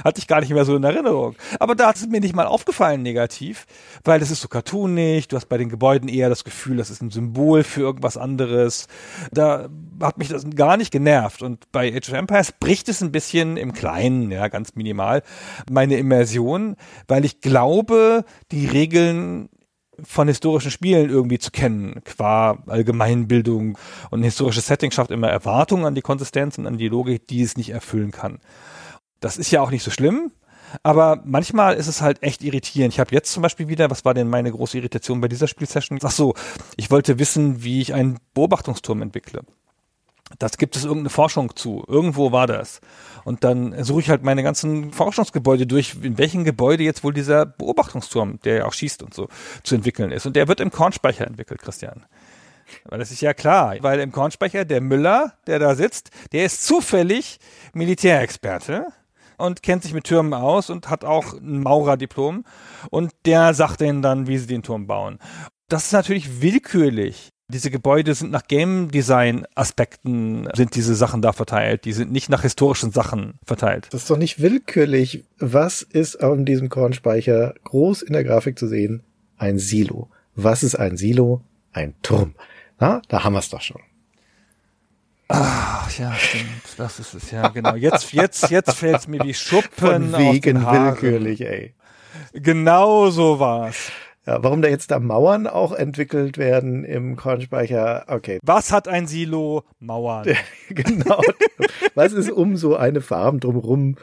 Hatte 0.03 0.19
ich 0.19 0.27
gar 0.27 0.39
nicht 0.41 0.52
mehr 0.52 0.65
so 0.65 0.76
in 0.76 0.84
Erinnerung. 0.84 1.35
Aber 1.60 1.76
da 1.76 1.88
hat 1.88 1.97
es 1.97 2.07
mir 2.07 2.19
nicht 2.19 2.35
mal 2.35 2.45
aufgefallen 2.45 3.02
negativ, 3.02 3.65
weil 4.03 4.22
es 4.22 4.31
ist 4.31 4.41
so 4.41 4.47
cartoonig, 4.47 5.27
du 5.27 5.35
hast 5.35 5.47
bei 5.47 5.57
den 5.57 5.69
Gebäuden 5.69 6.10
eher 6.10 6.30
das 6.30 6.43
Gefühl, 6.43 6.77
das 6.77 6.89
ist 6.89 7.02
ein 7.02 7.11
Symbol 7.11 7.64
für 7.64 7.81
irgendwas 7.81 8.18
anderes. 8.18 8.88
Da 9.31 9.68
hat 10.02 10.18
mich 10.18 10.30
das 10.30 10.46
gar 10.56 10.78
nicht 10.78 10.92
genervt. 10.92 11.42
Und 11.42 11.72
bei 11.72 11.96
Age 11.96 12.10
of 12.10 12.16
Empires 12.16 12.52
bricht 12.52 12.90
es 12.90 13.02
ein 13.02 13.12
bisschen 13.12 13.58
im 13.58 13.74
Kleinen, 13.74 14.32
ja, 14.32 14.48
ganz 14.48 14.76
minimal, 14.76 15.24
meine 15.70 15.98
Immersion, 15.98 16.76
weil 17.08 17.26
ich 17.26 17.42
glaube, 17.42 18.26
die 18.52 18.68
Regeln 18.68 19.50
von 20.04 20.28
historischen 20.28 20.72
Spielen 20.72 21.10
irgendwie 21.10 21.40
zu 21.40 21.52
kennen, 21.52 22.02
qua 22.04 22.58
Allgemeinbildung 22.68 23.78
und 24.10 24.20
ein 24.20 24.24
historisches 24.24 24.68
Setting 24.68 24.92
schafft 24.92 25.12
immer 25.12 25.30
Erwartungen 25.30 25.86
an 25.86 25.96
die 25.96 26.02
Konsistenz 26.02 26.58
und 26.58 26.68
an 26.68 26.78
die 26.78 26.90
Logik, 26.90 27.28
die 27.28 27.42
es 27.42 27.56
nicht 27.56 27.70
erfüllen 27.70 28.12
kann. 28.12 28.40
Das 29.22 29.38
ist 29.38 29.52
ja 29.52 29.62
auch 29.62 29.72
nicht 29.72 29.84
so 29.84 29.92
schlimm, 29.92 30.32
aber 30.84 31.22
manchmal 31.26 31.76
ist 31.76 31.88
es 31.88 32.02
halt 32.02 32.22
echt 32.24 32.44
irritierend. 32.44 32.94
Ich 32.94 33.00
habe 33.00 33.14
jetzt 33.14 33.32
zum 33.32 33.42
Beispiel 33.44 33.68
wieder, 33.68 33.90
was 33.90 34.06
war 34.06 34.14
denn 34.14 34.28
meine 34.28 34.52
große 34.52 34.78
Irritation 34.78 35.22
bei 35.22 35.28
dieser 35.28 35.48
Spielsession? 35.48 36.00
Ach 36.04 36.12
so, 36.12 36.34
ich 36.76 36.92
wollte 36.92 37.20
wissen, 37.20 37.64
wie 37.64 37.82
ich 37.82 37.94
einen 37.94 38.20
Beobachtungsturm 38.34 39.02
entwickle. 39.02 39.44
Das 40.40 40.57
gibt 40.57 40.76
es 40.76 40.84
irgendeine 40.84 41.10
Forschung 41.10 41.56
zu. 41.56 41.84
Irgendwo 41.88 42.32
war 42.32 42.48
das. 42.48 42.82
Und 43.24 43.44
dann 43.44 43.84
suche 43.84 44.02
ich 44.02 44.10
halt 44.10 44.24
meine 44.24 44.44
ganzen 44.44 44.91
Forschungsgebäude 44.91 45.66
durch, 45.66 45.95
in 46.02 46.18
welchem 46.18 46.44
Gebäude 46.44 46.84
jetzt 46.84 47.03
wohl 47.03 47.14
dieser 47.14 47.45
Beobachtungsturm, 47.45 48.40
der 48.44 48.56
ja 48.56 48.66
auch 48.66 48.74
schießt 48.74 49.03
und 49.03 49.14
so, 49.14 49.28
zu 49.64 49.76
entwickeln 49.76 50.12
ist. 50.12 50.26
Und 50.26 50.36
der 50.36 50.48
wird 50.48 50.60
im 50.60 50.72
Kornspeicher 50.72 51.26
entwickelt, 51.26 51.62
Christian. 51.62 52.06
Weil 52.86 52.99
das 52.99 53.12
ist 53.12 53.22
ja 53.22 53.34
klar, 53.34 53.76
weil 53.82 53.99
im 53.99 54.12
Kornspeicher 54.12 54.66
der 54.66 54.82
Müller, 54.82 55.34
der 55.48 55.60
da 55.60 55.76
sitzt, 55.76 56.10
der 56.32 56.45
ist 56.45 56.66
zufällig 56.66 57.40
Militärexperte 57.74 58.88
und 59.38 59.64
kennt 59.64 59.84
sich 59.84 59.94
mit 59.94 60.06
Türmen 60.06 60.34
aus 60.34 60.70
und 60.70 60.90
hat 60.90 61.03
auch 61.03 61.34
ein 61.34 61.62
Maurerdiplom 61.62 62.44
und 62.90 63.12
der 63.26 63.53
sagt 63.53 63.82
denen 63.82 64.02
dann, 64.02 64.28
wie 64.28 64.38
sie 64.38 64.48
den 64.48 64.64
Turm 64.64 64.88
bauen. 64.88 65.20
Das 65.68 65.86
ist 65.86 65.94
natürlich 65.94 66.41
willkürlich. 66.41 67.30
Diese 67.48 67.70
Gebäude 67.70 68.16
sind 68.16 68.32
nach 68.32 68.48
Game 68.48 68.90
Design 68.90 69.46
Aspekten 69.54 70.48
sind 70.56 70.74
diese 70.74 70.96
Sachen 70.96 71.22
da 71.22 71.32
verteilt. 71.32 71.86
Die 71.86 71.94
sind 71.94 72.12
nicht 72.12 72.28
nach 72.28 72.42
historischen 72.42 72.92
Sachen 72.92 73.36
verteilt. 73.46 73.88
Das 73.92 74.02
ist 74.02 74.10
doch 74.10 74.18
nicht 74.18 74.42
willkürlich. 74.42 75.26
Was 75.38 75.84
ist 75.84 76.24
an 76.24 76.46
diesem 76.46 76.70
Kornspeicher 76.70 77.54
groß 77.64 78.02
in 78.02 78.14
der 78.14 78.24
Grafik 78.24 78.58
zu 78.58 78.68
sehen? 78.68 79.04
Ein 79.38 79.60
Silo. 79.60 80.10
Was 80.36 80.64
ist 80.64 80.76
ein 80.76 80.98
Silo? 80.98 81.42
Ein 81.72 81.94
Turm. 82.02 82.34
Na, 82.80 83.02
da 83.10 83.24
haben 83.24 83.34
wir 83.34 83.40
es 83.40 83.50
doch 83.50 83.62
schon. 83.62 83.82
Ach, 85.28 85.90
ja, 86.00 86.14
stimmt. 86.14 86.50
Das 86.78 87.00
ist 87.00 87.14
es, 87.14 87.30
ja, 87.30 87.48
genau. 87.50 87.76
Jetzt, 87.76 88.12
jetzt, 88.14 88.50
jetzt 88.50 88.74
fällt 88.74 88.98
es 88.98 89.08
mir 89.08 89.24
wie 89.24 89.34
Schuppen 89.34 89.70
Von 89.72 90.16
auf 90.16 90.20
wegen 90.20 90.66
willkürlich, 90.66 91.42
ey. 91.42 91.76
Genau 92.34 93.10
so 93.10 93.40
war's. 93.40 93.92
Ja, 94.26 94.43
warum 94.43 94.61
da 94.61 94.69
jetzt 94.69 94.89
da 94.89 94.99
Mauern 94.99 95.45
auch 95.45 95.72
entwickelt 95.72 96.38
werden 96.38 96.84
im 96.84 97.15
Kornspeicher, 97.15 98.06
okay. 98.07 98.39
Was 98.43 98.72
hat 98.72 98.88
ein 98.88 99.06
Silo? 99.06 99.64
Mauern. 99.80 100.27
genau. 100.69 101.22
Was 101.93 102.11
ist 102.11 102.31
um 102.31 102.57
so 102.57 102.76
eine 102.76 103.02
Farm 103.02 103.39
drumherum 103.39 103.97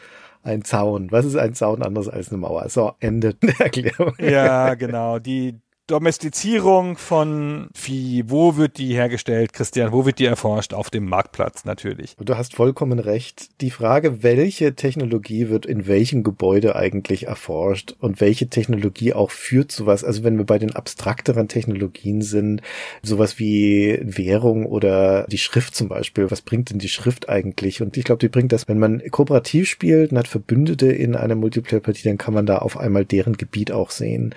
ein 0.45 0.63
Zaun? 0.63 1.11
Was 1.11 1.25
ist 1.25 1.37
ein 1.37 1.55
Zaun 1.55 1.83
anderes 1.83 2.09
als 2.09 2.31
eine 2.31 2.39
Mauer? 2.39 2.69
So, 2.69 2.93
Ende 3.01 3.35
der 3.35 3.61
Erklärung. 3.61 4.15
Ja, 4.19 4.75
genau. 4.75 5.19
Die 5.19 5.61
Domestizierung 5.93 6.97
von 6.97 7.69
Vieh, 7.75 8.25
wo 8.29 8.57
wird 8.57 8.79
die 8.79 8.95
hergestellt, 8.95 9.53
Christian? 9.53 9.93
Wo 9.93 10.07
wird 10.07 10.21
die 10.21 10.25
erforscht? 10.25 10.73
Auf 10.73 10.89
dem 10.89 11.05
Marktplatz 11.05 11.67
natürlich. 11.67 12.17
Du 12.19 12.35
hast 12.35 12.55
vollkommen 12.55 12.99
recht. 12.99 13.61
Die 13.61 13.71
Frage, 13.71 14.23
welche 14.23 14.75
Technologie 14.75 15.51
wird 15.51 15.67
in 15.67 15.87
welchem 15.87 16.23
Gebäude 16.23 16.77
eigentlich 16.77 17.27
erforscht 17.27 17.95
und 18.01 18.23
welche 18.23 18.49
Technologie 18.49 19.13
auch 19.13 19.31
führt 19.31 19.71
zu 19.71 19.85
was, 19.85 20.03
also 20.03 20.25
wenn 20.25 20.39
wir 20.39 20.47
bei 20.47 20.59
den 20.59 20.75
abstrakteren 20.75 21.47
Technologien 21.47 22.23
sind, 22.23 22.63
sowas 23.03 23.39
wie 23.39 23.99
Währung 24.01 24.65
oder 24.65 25.27
die 25.27 25.37
Schrift 25.37 25.77
zum 25.77 25.91
Beispiel, 25.91 26.31
was 26.31 26.41
bringt 26.41 26.71
denn 26.71 26.79
die 26.79 26.89
Schrift 26.89 27.29
eigentlich? 27.29 27.83
Und 27.83 27.99
ich 27.99 28.05
glaube, 28.05 28.21
die 28.21 28.31
bringt 28.31 28.53
das, 28.53 28.67
wenn 28.67 28.79
man 28.79 29.03
kooperativ 29.11 29.69
spielt 29.69 30.11
und 30.11 30.17
hat 30.17 30.27
Verbündete 30.27 30.91
in 30.91 31.17
einer 31.17 31.35
Multiplayer-Partie, 31.35 32.05
dann 32.05 32.17
kann 32.17 32.33
man 32.33 32.47
da 32.47 32.61
auf 32.61 32.79
einmal 32.79 33.05
deren 33.05 33.37
Gebiet 33.37 33.73
auch 33.73 33.91
sehen. 33.91 34.35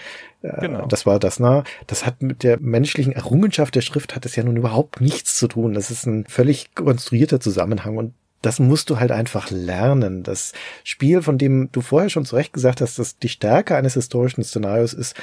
Genau. 0.60 0.86
Das 0.88 1.06
war 1.06 1.20
das, 1.20 1.40
ne? 1.40 1.64
Das 1.88 2.06
hat 2.06 2.22
mit 2.22 2.44
der 2.44 2.60
menschlichen 2.60 3.14
Errungenschaft 3.14 3.76
der 3.76 3.82
Schrift 3.82 4.16
hat 4.16 4.26
es 4.26 4.36
ja 4.36 4.44
nun 4.44 4.58
überhaupt 4.58 5.02
nichts 5.02 5.36
zu 5.38 5.48
tun. 5.48 5.74
Das 5.74 5.92
ist 5.92 6.06
ein 6.06 6.26
völlig 6.26 6.76
konstruierter 6.76 7.40
Zusammenhang 7.40 7.98
und 7.98 8.14
das 8.46 8.60
musst 8.60 8.90
du 8.90 9.00
halt 9.00 9.12
einfach 9.12 9.50
lernen. 9.50 10.22
Das 10.22 10.54
Spiel, 10.84 11.24
von 11.24 11.38
dem 11.38 11.70
du 11.72 11.82
vorher 11.82 12.10
schon 12.10 12.26
zu 12.26 12.36
Recht 12.36 12.54
gesagt 12.54 12.80
hast, 12.80 13.00
dass 13.00 13.18
die 13.18 13.30
Stärke 13.30 13.76
eines 13.76 13.96
historischen 13.96 14.44
Szenarios 14.44 14.94
ist 14.94 15.16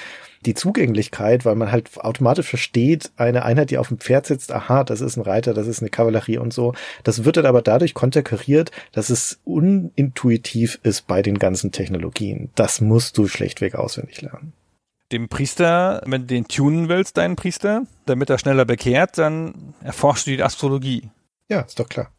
die 0.44 0.54
Zugänglichkeit, 0.54 1.44
weil 1.44 1.54
man 1.54 1.70
halt 1.70 1.88
automatisch 1.98 2.48
versteht, 2.48 3.12
eine 3.16 3.44
Einheit, 3.44 3.70
die 3.70 3.78
auf 3.78 3.88
dem 3.88 3.98
Pferd 3.98 4.26
sitzt, 4.26 4.50
aha, 4.50 4.82
das 4.82 5.00
ist 5.00 5.16
ein 5.16 5.22
Reiter, 5.22 5.54
das 5.54 5.68
ist 5.68 5.80
eine 5.80 5.90
Kavallerie 5.90 6.38
und 6.38 6.52
so. 6.52 6.74
Das 7.04 7.24
wird 7.24 7.36
dann 7.36 7.46
aber 7.46 7.62
dadurch 7.62 7.94
konterkariert, 7.94 8.72
dass 8.90 9.08
es 9.08 9.38
unintuitiv 9.44 10.80
ist 10.82 11.06
bei 11.06 11.22
den 11.22 11.38
ganzen 11.38 11.70
Technologien. 11.70 12.50
Das 12.56 12.80
musst 12.80 13.18
du 13.18 13.28
schlechtweg 13.28 13.76
auswendig 13.76 14.20
lernen 14.20 14.52
dem 15.12 15.28
Priester, 15.28 16.02
wenn 16.06 16.22
du 16.22 16.26
den 16.26 16.48
tunen 16.48 16.88
willst, 16.88 17.16
deinen 17.16 17.36
Priester, 17.36 17.86
damit 18.06 18.30
er 18.30 18.38
schneller 18.38 18.64
bekehrt, 18.64 19.18
dann 19.18 19.74
erforschst 19.82 20.26
du 20.26 20.30
die 20.30 20.42
Astrologie. 20.42 21.10
Ja, 21.48 21.60
ist 21.60 21.78
doch 21.78 21.88
klar. 21.88 22.10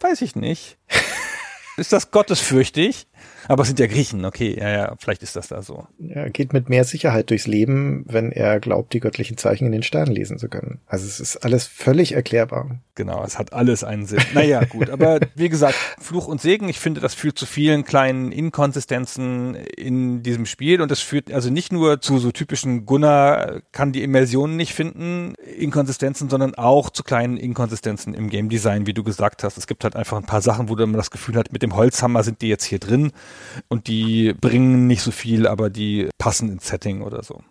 Weiß 0.00 0.22
ich 0.22 0.34
nicht. 0.34 0.78
ist 1.76 1.92
das 1.92 2.10
gottesfürchtig? 2.10 3.06
Aber 3.48 3.62
es 3.62 3.68
sind 3.68 3.78
ja 3.78 3.86
Griechen, 3.86 4.24
okay, 4.24 4.56
ja, 4.58 4.68
ja, 4.68 4.94
vielleicht 4.98 5.22
ist 5.22 5.36
das 5.36 5.48
da 5.48 5.62
so. 5.62 5.86
Er 6.08 6.30
geht 6.30 6.52
mit 6.52 6.68
mehr 6.68 6.84
Sicherheit 6.84 7.30
durchs 7.30 7.46
Leben, 7.46 8.04
wenn 8.06 8.32
er 8.32 8.60
glaubt, 8.60 8.92
die 8.92 9.00
göttlichen 9.00 9.36
Zeichen 9.36 9.66
in 9.66 9.72
den 9.72 9.82
Sternen 9.82 10.12
lesen 10.12 10.38
zu 10.38 10.48
können. 10.48 10.80
Also 10.86 11.06
es 11.06 11.20
ist 11.20 11.38
alles 11.38 11.66
völlig 11.66 12.12
erklärbar. 12.12 12.80
Genau, 12.94 13.24
es 13.24 13.38
hat 13.38 13.52
alles 13.52 13.82
einen 13.82 14.06
Sinn. 14.06 14.20
Naja, 14.34 14.64
gut, 14.64 14.90
aber 14.90 15.20
wie 15.34 15.48
gesagt, 15.48 15.74
Fluch 15.98 16.28
und 16.28 16.40
Segen, 16.40 16.68
ich 16.68 16.78
finde, 16.78 17.00
das 17.00 17.14
führt 17.14 17.38
zu 17.38 17.46
vielen 17.46 17.84
kleinen 17.84 18.30
Inkonsistenzen 18.30 19.54
in 19.54 20.22
diesem 20.22 20.46
Spiel 20.46 20.80
und 20.82 20.92
es 20.92 21.00
führt 21.00 21.32
also 21.32 21.50
nicht 21.50 21.72
nur 21.72 22.00
zu 22.00 22.18
so 22.18 22.30
typischen 22.30 22.84
Gunnar 22.86 23.62
kann 23.72 23.92
die 23.92 24.02
Immersion 24.02 24.56
nicht 24.56 24.74
finden, 24.74 25.34
Inkonsistenzen, 25.56 26.28
sondern 26.28 26.54
auch 26.54 26.90
zu 26.90 27.02
kleinen 27.02 27.36
Inkonsistenzen 27.36 28.14
im 28.14 28.28
Game 28.28 28.48
Design, 28.48 28.86
wie 28.86 28.94
du 28.94 29.02
gesagt 29.02 29.44
hast. 29.44 29.56
Es 29.56 29.66
gibt 29.66 29.84
halt 29.84 29.96
einfach 29.96 30.18
ein 30.18 30.26
paar 30.26 30.42
Sachen, 30.42 30.68
wo 30.68 30.76
man 30.76 30.92
das 30.92 31.10
Gefühl 31.10 31.36
hat, 31.36 31.52
mit 31.52 31.62
dem 31.62 31.76
Holzhammer 31.76 32.22
sind 32.22 32.42
die 32.42 32.48
jetzt 32.48 32.64
hier 32.64 32.78
drin 32.78 33.12
und 33.68 33.88
die 33.88 34.34
bringen 34.40 34.86
nicht 34.86 35.02
so 35.02 35.10
viel, 35.10 35.46
aber 35.46 35.70
die 35.70 36.08
passen 36.18 36.50
ins 36.50 36.68
Setting 36.68 37.02
oder 37.02 37.22
so. 37.22 37.42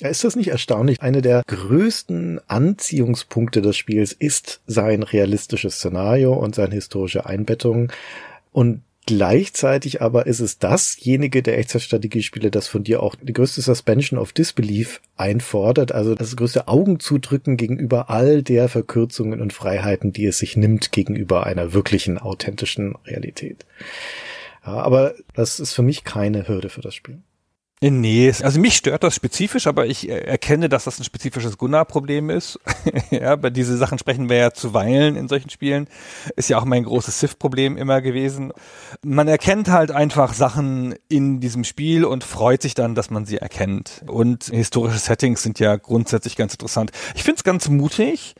Ja, 0.00 0.08
ist 0.08 0.24
das 0.24 0.34
nicht 0.34 0.48
erstaunlich? 0.48 1.00
Eine 1.00 1.22
der 1.22 1.42
größten 1.46 2.40
Anziehungspunkte 2.48 3.62
des 3.62 3.76
Spiels 3.76 4.12
ist 4.12 4.60
sein 4.66 5.04
realistisches 5.04 5.76
Szenario 5.76 6.32
und 6.32 6.56
seine 6.56 6.74
historische 6.74 7.26
Einbettung. 7.26 7.92
Und 8.50 8.82
gleichzeitig 9.06 10.02
aber 10.02 10.26
ist 10.26 10.40
es 10.40 10.58
dasjenige 10.58 11.42
der 11.42 11.56
Echtzeitstrategiespiele, 11.58 12.50
das 12.50 12.66
von 12.66 12.82
dir 12.82 13.00
auch 13.00 13.14
die 13.14 13.32
größte 13.32 13.60
Suspension 13.60 14.18
of 14.18 14.32
Disbelief 14.32 15.00
einfordert, 15.16 15.92
also 15.92 16.16
das 16.16 16.34
größte 16.34 16.66
Augenzudrücken 16.66 17.56
gegenüber 17.56 18.10
all 18.10 18.42
der 18.42 18.68
Verkürzungen 18.68 19.40
und 19.40 19.52
Freiheiten, 19.52 20.12
die 20.12 20.26
es 20.26 20.38
sich 20.38 20.56
nimmt 20.56 20.90
gegenüber 20.90 21.46
einer 21.46 21.74
wirklichen, 21.74 22.18
authentischen 22.18 22.96
Realität. 23.06 23.66
Ja, 24.64 24.74
aber 24.74 25.14
das 25.34 25.60
ist 25.60 25.72
für 25.72 25.82
mich 25.82 26.04
keine 26.04 26.46
Hürde 26.46 26.68
für 26.68 26.80
das 26.80 26.94
Spiel. 26.94 27.22
Nee, 27.84 28.32
also 28.42 28.60
mich 28.60 28.76
stört 28.76 29.02
das 29.02 29.16
spezifisch, 29.16 29.66
aber 29.66 29.86
ich 29.86 30.08
äh, 30.08 30.12
erkenne, 30.20 30.68
dass 30.68 30.84
das 30.84 31.00
ein 31.00 31.04
spezifisches 31.04 31.58
Gunnar-Problem 31.58 32.30
ist. 32.30 32.60
ja, 33.10 33.34
bei 33.34 33.50
diese 33.50 33.76
Sachen 33.76 33.98
sprechen 33.98 34.28
wir 34.28 34.36
ja 34.36 34.52
zuweilen 34.52 35.16
in 35.16 35.26
solchen 35.26 35.50
Spielen. 35.50 35.88
Ist 36.36 36.48
ja 36.48 36.58
auch 36.58 36.64
mein 36.64 36.84
großes 36.84 37.18
Civ-Problem 37.18 37.76
immer 37.76 38.00
gewesen. 38.00 38.52
Man 39.02 39.26
erkennt 39.26 39.68
halt 39.68 39.90
einfach 39.90 40.32
Sachen 40.32 40.94
in 41.08 41.40
diesem 41.40 41.64
Spiel 41.64 42.04
und 42.04 42.22
freut 42.22 42.62
sich 42.62 42.74
dann, 42.74 42.94
dass 42.94 43.10
man 43.10 43.26
sie 43.26 43.38
erkennt. 43.38 44.04
Und 44.06 44.44
historische 44.44 44.98
Settings 44.98 45.42
sind 45.42 45.58
ja 45.58 45.74
grundsätzlich 45.74 46.36
ganz 46.36 46.54
interessant. 46.54 46.92
Ich 47.16 47.24
finde 47.24 47.38
es 47.38 47.44
ganz 47.44 47.68
mutig, 47.68 48.36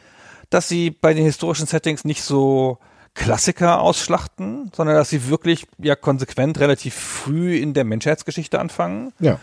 dass 0.51 0.69
sie 0.69 0.93
bei 0.93 1.15
den 1.15 1.24
historischen 1.24 1.66
Settings 1.66 2.05
nicht 2.05 2.23
so 2.23 2.78
Klassiker 3.14 3.80
ausschlachten, 3.80 4.70
sondern 4.74 4.97
dass 4.97 5.10
sie 5.10 5.28
wirklich 5.28 5.66
ja 5.78 5.94
konsequent 5.97 6.59
relativ 6.60 6.94
früh 6.94 7.56
in 7.56 7.74
der 7.74 7.84
Menschheitsgeschichte 7.84 8.59
anfangen. 8.59 9.12
Ja. 9.20 9.39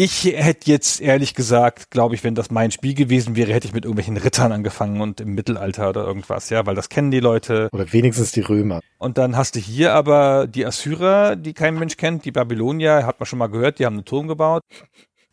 Ich 0.00 0.24
hätte 0.26 0.70
jetzt 0.70 1.00
ehrlich 1.00 1.34
gesagt, 1.34 1.90
glaube 1.90 2.14
ich, 2.14 2.22
wenn 2.22 2.36
das 2.36 2.52
mein 2.52 2.70
Spiel 2.70 2.94
gewesen 2.94 3.34
wäre, 3.34 3.52
hätte 3.52 3.66
ich 3.66 3.74
mit 3.74 3.84
irgendwelchen 3.84 4.16
Rittern 4.16 4.52
angefangen 4.52 5.00
und 5.00 5.20
im 5.20 5.34
Mittelalter 5.34 5.88
oder 5.88 6.04
irgendwas, 6.04 6.50
ja, 6.50 6.64
weil 6.66 6.76
das 6.76 6.88
kennen 6.88 7.10
die 7.10 7.18
Leute. 7.18 7.68
Oder 7.72 7.92
wenigstens 7.92 8.30
die 8.30 8.42
Römer. 8.42 8.78
Und 8.98 9.18
dann 9.18 9.36
hast 9.36 9.56
du 9.56 9.58
hier 9.58 9.94
aber 9.94 10.46
die 10.46 10.64
Assyrer, 10.64 11.34
die 11.34 11.52
kein 11.52 11.76
Mensch 11.76 11.96
kennt, 11.96 12.24
die 12.24 12.30
Babylonier, 12.30 13.06
hat 13.06 13.18
man 13.18 13.26
schon 13.26 13.40
mal 13.40 13.48
gehört, 13.48 13.80
die 13.80 13.86
haben 13.86 13.94
einen 13.94 14.04
Turm 14.04 14.28
gebaut. 14.28 14.62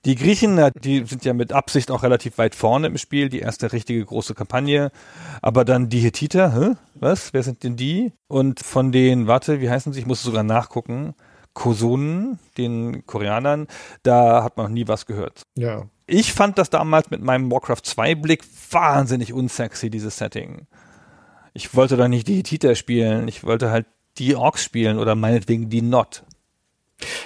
Die 0.05 0.15
Griechen, 0.15 0.61
die 0.83 1.03
sind 1.05 1.25
ja 1.25 1.33
mit 1.33 1.51
Absicht 1.51 1.89
auch 1.89 2.03
relativ 2.03 2.37
weit 2.37 2.53
vorne 2.53 2.87
im 2.87 2.97
Spiel, 2.97 3.27
die 3.29 3.39
erste 3.39 3.73
richtige 3.73 4.05
große 4.05 4.35
Kampagne. 4.35 4.91
Aber 5.41 5.65
dann 5.65 5.89
die 5.89 5.99
Hethiter, 5.99 6.53
hä? 6.53 6.75
Was? 6.93 7.33
Wer 7.33 7.41
sind 7.41 7.63
denn 7.63 7.75
die? 7.75 8.13
Und 8.27 8.59
von 8.59 8.91
den, 8.91 9.25
warte, 9.25 9.61
wie 9.61 9.69
heißen 9.69 9.93
sie? 9.93 9.99
Ich 9.99 10.05
muss 10.05 10.21
sogar 10.21 10.43
nachgucken. 10.43 11.15
Kosunen, 11.53 12.37
den 12.57 13.05
Koreanern, 13.07 13.67
da 14.03 14.43
hat 14.43 14.57
man 14.57 14.67
noch 14.67 14.73
nie 14.73 14.87
was 14.87 15.05
gehört. 15.05 15.43
Ja. 15.57 15.85
Ich 16.05 16.33
fand 16.33 16.57
das 16.57 16.69
damals 16.69 17.09
mit 17.09 17.21
meinem 17.21 17.49
Warcraft 17.49 17.81
2 17.81 18.13
Blick 18.15 18.43
wahnsinnig 18.69 19.33
unsexy, 19.33 19.89
dieses 19.89 20.17
Setting. 20.17 20.67
Ich 21.53 21.73
wollte 21.73 21.95
doch 21.97 22.09
nicht 22.09 22.27
die 22.27 22.35
Hittiter 22.35 22.75
spielen, 22.75 23.27
ich 23.29 23.45
wollte 23.45 23.71
halt 23.71 23.87
die 24.17 24.35
Orks 24.35 24.63
spielen 24.63 24.99
oder 24.99 25.15
meinetwegen 25.15 25.69
die 25.69 25.81
Not. 25.81 26.23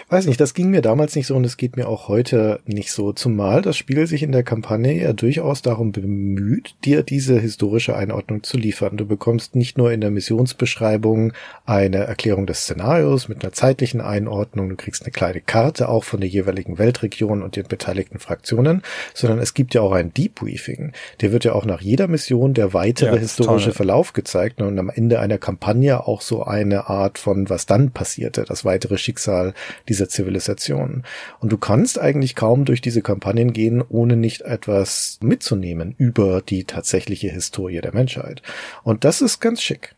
Weiß 0.10 0.26
nicht, 0.26 0.42
das 0.42 0.56
ging 0.56 0.72
mir 0.72 0.82
damals 0.82 1.16
nicht 1.16 1.28
so 1.28 1.36
und 1.36 1.46
es 1.46 1.56
geht 1.56 1.78
mir 1.78 1.88
auch 1.88 2.08
heute 2.08 2.62
nicht 2.66 2.92
so, 2.92 3.14
zumal 3.14 3.62
das 3.62 3.78
Spiel 3.78 4.08
sich 4.08 4.24
in 4.24 4.32
der 4.32 4.42
Kampagne 4.42 5.00
ja 5.00 5.14
durchaus 5.14 5.62
darum 5.62 5.92
bemüht, 5.92 6.76
dir 6.84 7.04
diese 7.04 7.40
historische 7.40 7.96
Einordnung 7.96 8.42
zu 8.42 8.58
liefern. 8.58 8.98
Du 8.98 9.06
bekommst 9.06 9.56
nicht 9.56 9.78
nur 9.78 9.92
in 9.92 10.02
der 10.02 10.10
Missionsbeschreibung 10.10 11.34
eine 11.68 11.98
Erklärung 11.98 12.48
des 12.48 12.62
Szenarios 12.62 13.30
mit 13.30 13.44
einer 13.44 13.54
zeitlichen 13.54 14.02
Einordnung, 14.02 14.70
du 14.70 14.76
kriegst 14.76 15.04
eine 15.04 15.12
kleine 15.12 15.42
Karte 15.42 15.90
auch 15.90 16.04
von 16.04 16.22
der 16.22 16.30
jeweiligen 16.30 16.80
Weltregion 16.80 17.44
und 17.44 17.56
den 17.56 17.68
beteiligten 17.68 18.18
Fraktionen, 18.18 18.82
sondern 19.14 19.38
es 19.38 19.54
gibt 19.54 19.76
ja 19.76 19.82
auch 19.82 19.92
ein 19.92 20.12
Debriefing. 20.12 20.94
Dir 21.22 21.32
wird 21.32 21.46
ja 21.46 21.54
auch 21.54 21.66
nach 21.66 21.82
jeder 21.82 22.08
Mission 22.08 22.56
der 22.56 22.74
weitere 22.74 23.14
Ja, 23.14 23.22
historische 23.22 23.66
toll. 23.66 23.76
Verlauf 23.76 24.14
gezeigt 24.14 24.60
und 24.60 24.80
am 24.80 24.90
Ende 24.90 25.20
einer 25.20 25.38
Kampagne 25.38 26.08
auch 26.08 26.22
so 26.22 26.44
eine 26.44 26.90
Art 26.90 27.20
von, 27.20 27.48
was 27.48 27.68
dann 27.68 27.92
passierte, 27.92 28.44
das 28.44 28.66
weitere 28.66 28.98
Schicksal 28.98 29.54
dieser 29.88 30.10
Zivilisation. 30.10 31.04
Und 31.40 31.52
du 31.52 31.58
kannst 31.58 32.00
eigentlich 32.00 32.36
kaum 32.36 32.66
durch 32.66 32.82
diese 32.82 33.02
Kampagnen 33.02 33.54
gehen, 33.54 33.84
ohne 33.88 34.16
nicht 34.16 34.42
etwas 34.42 35.20
mitzunehmen 35.22 35.96
über 35.98 36.42
die 36.42 36.66
tatsächliche 36.66 37.30
Historie 37.30 37.82
der 37.82 37.94
Menschheit. 37.94 38.42
Und 38.84 39.04
das 39.04 39.22
ist 39.22 39.40
ganz 39.40 39.62
schick. 39.62 39.96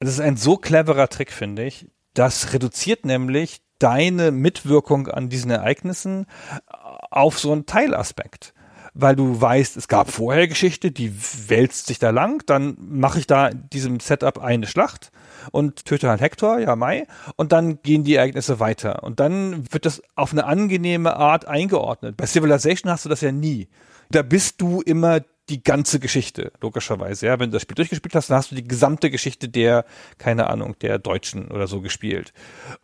Das 0.00 0.10
ist 0.10 0.20
ein 0.20 0.36
so 0.36 0.56
cleverer 0.56 1.08
Trick, 1.08 1.32
finde 1.32 1.64
ich. 1.64 1.86
Das 2.14 2.52
reduziert 2.52 3.04
nämlich 3.04 3.60
deine 3.78 4.30
Mitwirkung 4.30 5.08
an 5.08 5.28
diesen 5.28 5.50
Ereignissen 5.50 6.26
auf 6.66 7.38
so 7.38 7.52
einen 7.52 7.66
Teilaspekt. 7.66 8.54
Weil 8.94 9.16
du 9.16 9.40
weißt, 9.40 9.76
es 9.76 9.88
gab 9.88 10.10
vorher 10.10 10.48
Geschichte, 10.48 10.90
die 10.90 11.14
wälzt 11.48 11.86
sich 11.86 11.98
da 11.98 12.10
lang, 12.10 12.44
dann 12.46 12.76
mache 12.78 13.18
ich 13.18 13.26
da 13.26 13.48
in 13.48 13.68
diesem 13.70 14.00
Setup 14.00 14.38
eine 14.38 14.66
Schlacht 14.66 15.10
und 15.50 15.84
töte 15.84 16.08
halt 16.08 16.20
Hector, 16.20 16.58
ja 16.58 16.76
Mai, 16.76 17.06
und 17.36 17.52
dann 17.52 17.82
gehen 17.82 18.04
die 18.04 18.14
Ereignisse 18.14 18.60
weiter. 18.60 19.02
Und 19.02 19.20
dann 19.20 19.72
wird 19.72 19.86
das 19.86 20.02
auf 20.14 20.32
eine 20.32 20.44
angenehme 20.44 21.16
Art 21.16 21.46
eingeordnet. 21.46 22.16
Bei 22.16 22.26
Civilization 22.26 22.90
hast 22.90 23.04
du 23.04 23.08
das 23.08 23.20
ja 23.20 23.32
nie. 23.32 23.68
Da 24.10 24.22
bist 24.22 24.60
du 24.60 24.80
immer 24.82 25.20
die 25.48 25.62
ganze 25.62 25.98
Geschichte, 25.98 26.52
logischerweise. 26.60 27.26
Ja, 27.26 27.40
wenn 27.40 27.50
du 27.50 27.54
das 27.54 27.62
Spiel 27.62 27.74
durchgespielt 27.74 28.14
hast, 28.14 28.30
dann 28.30 28.38
hast 28.38 28.52
du 28.52 28.54
die 28.54 28.66
gesamte 28.66 29.10
Geschichte 29.10 29.48
der, 29.48 29.84
keine 30.18 30.48
Ahnung, 30.48 30.76
der 30.80 30.98
Deutschen 30.98 31.50
oder 31.50 31.66
so 31.66 31.80
gespielt. 31.80 32.32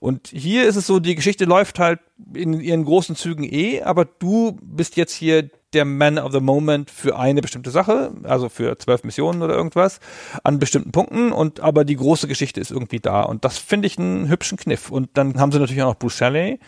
Und 0.01 0.29
hier 0.29 0.67
ist 0.67 0.77
es 0.77 0.87
so, 0.87 0.99
die 0.99 1.15
Geschichte 1.15 1.45
läuft 1.45 1.79
halt 1.79 2.01
in 2.35 2.61
ihren 2.61 2.85
großen 2.85 3.15
Zügen 3.15 3.45
eh, 3.45 3.83
aber 3.83 4.05
du 4.05 4.59
bist 4.61 4.97
jetzt 4.97 5.15
hier 5.15 5.51
der 5.75 5.85
Man 5.85 6.19
of 6.19 6.33
the 6.33 6.41
Moment 6.41 6.91
für 6.91 7.19
eine 7.19 7.43
bestimmte 7.43 7.71
Sache, 7.71 8.13
also 8.23 8.49
für 8.49 8.79
zwölf 8.79 9.05
Missionen 9.05 9.43
oder 9.43 9.55
irgendwas, 9.55 10.01
an 10.43 10.59
bestimmten 10.59 10.93
Punkten 10.93 11.33
und 11.33 11.61
aber 11.61 11.85
die 11.85 11.97
große 11.97 12.29
Geschichte 12.29 12.61
ist 12.61 12.71
irgendwie 12.71 13.01
da. 13.01 13.23
Und 13.23 13.45
das 13.45 13.59
finde 13.59 13.87
ich 13.87 13.99
einen 13.99 14.29
hübschen 14.29 14.57
Kniff. 14.57 14.91
Und 14.91 15.11
dann 15.15 15.39
haben 15.39 15.53
sie 15.53 15.59
natürlich 15.59 15.83
auch 15.83 15.93
noch 15.93 15.99
Bruce 15.99 16.17
Shelley. 16.17 16.59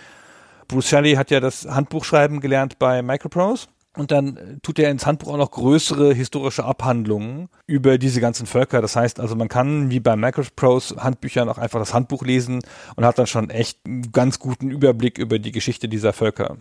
Bruce 0.69 0.89
Shelley 0.89 1.15
hat 1.15 1.31
ja 1.31 1.41
das 1.41 1.67
Handbuchschreiben 1.67 2.41
gelernt 2.41 2.79
bei 2.79 3.03
Microprose. 3.03 3.67
Und 3.97 4.13
dann 4.13 4.37
äh, 4.37 4.59
tut 4.63 4.79
er 4.79 4.91
ins 4.91 5.05
Handbuch 5.05 5.33
auch 5.33 5.37
noch 5.37 5.51
größere 5.51 6.15
historische 6.15 6.65
Abhandlungen 6.65 7.49
über 7.67 7.99
diese 7.99 8.21
ganzen 8.21 8.47
Völker. 8.47 8.81
Das 8.81 8.95
heißt 8.95 9.19
also, 9.19 9.35
man 9.35 9.49
kann 9.49 9.91
wie 9.91 9.99
bei 9.99 10.15
Microprose 10.15 11.03
Handbüchern 11.03 11.49
auch 11.49 11.59
einfach 11.59 11.81
das 11.81 11.93
Handbuch 11.93 12.23
lesen 12.23 12.61
und 12.95 13.05
hat 13.05 13.19
dann 13.19 13.27
schon 13.27 13.51
echt 13.51 13.81
einen 13.85 14.13
ganz 14.13 14.39
guten 14.39 14.71
Überblick 14.71 15.19
über 15.19 15.41
die 15.41 15.51
Geschichte 15.51 15.89
dieser 15.89 16.13
Völker. 16.13 16.59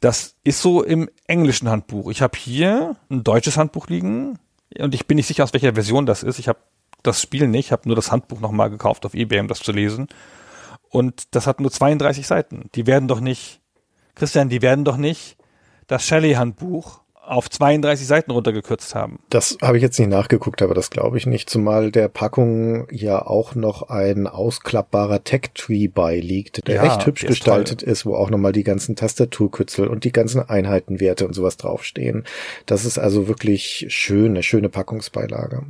Das 0.00 0.34
ist 0.42 0.60
so 0.60 0.82
im 0.82 1.08
englischen 1.28 1.68
Handbuch. 1.68 2.10
Ich 2.10 2.22
habe 2.22 2.36
hier 2.36 2.96
ein 3.08 3.22
deutsches 3.22 3.56
Handbuch 3.56 3.86
liegen 3.86 4.40
und 4.76 4.94
ich 4.94 5.06
bin 5.06 5.16
nicht 5.16 5.28
sicher, 5.28 5.44
aus 5.44 5.52
welcher 5.52 5.74
Version 5.74 6.06
das 6.06 6.24
ist. 6.24 6.40
Ich 6.40 6.48
habe 6.48 6.58
das 7.04 7.22
Spiel 7.22 7.46
nicht, 7.46 7.70
habe 7.70 7.86
nur 7.86 7.94
das 7.94 8.10
Handbuch 8.10 8.40
nochmal 8.40 8.70
gekauft 8.70 9.06
auf 9.06 9.14
eBay, 9.14 9.38
um 9.38 9.48
das 9.48 9.60
zu 9.60 9.70
lesen. 9.70 10.08
Und 10.88 11.34
das 11.36 11.46
hat 11.46 11.60
nur 11.60 11.70
32 11.70 12.26
Seiten. 12.26 12.68
Die 12.74 12.86
werden 12.86 13.06
doch 13.06 13.20
nicht, 13.20 13.60
Christian, 14.16 14.48
die 14.48 14.62
werden 14.62 14.84
doch 14.84 14.96
nicht 14.96 15.36
das 15.86 16.06
Shelley-Handbuch 16.06 17.00
auf 17.26 17.48
32 17.48 18.06
Seiten 18.06 18.30
runtergekürzt 18.30 18.94
haben. 18.94 19.18
Das 19.30 19.56
habe 19.62 19.76
ich 19.76 19.82
jetzt 19.82 19.98
nicht 19.98 20.10
nachgeguckt, 20.10 20.62
aber 20.62 20.74
das 20.74 20.90
glaube 20.90 21.16
ich 21.18 21.26
nicht, 21.26 21.48
zumal 21.48 21.90
der 21.90 22.08
Packung 22.08 22.86
ja 22.90 23.24
auch 23.24 23.54
noch 23.54 23.88
ein 23.88 24.26
ausklappbarer 24.26 25.24
Tech-Tree 25.24 25.88
beiliegt, 25.88 26.66
der 26.66 26.76
Ja, 26.76 26.84
echt 26.84 27.06
hübsch 27.06 27.26
gestaltet 27.26 27.82
ist, 27.82 28.04
wo 28.04 28.14
auch 28.14 28.30
nochmal 28.30 28.52
die 28.52 28.64
ganzen 28.64 28.96
Tastaturkürzel 28.96 29.88
und 29.88 30.04
die 30.04 30.12
ganzen 30.12 30.40
Einheitenwerte 30.40 31.26
und 31.26 31.32
sowas 31.32 31.56
draufstehen. 31.56 32.24
Das 32.66 32.84
ist 32.84 32.98
also 32.98 33.26
wirklich 33.26 33.86
schön, 33.88 34.32
eine 34.32 34.42
schöne 34.42 34.68
Packungsbeilage. 34.68 35.62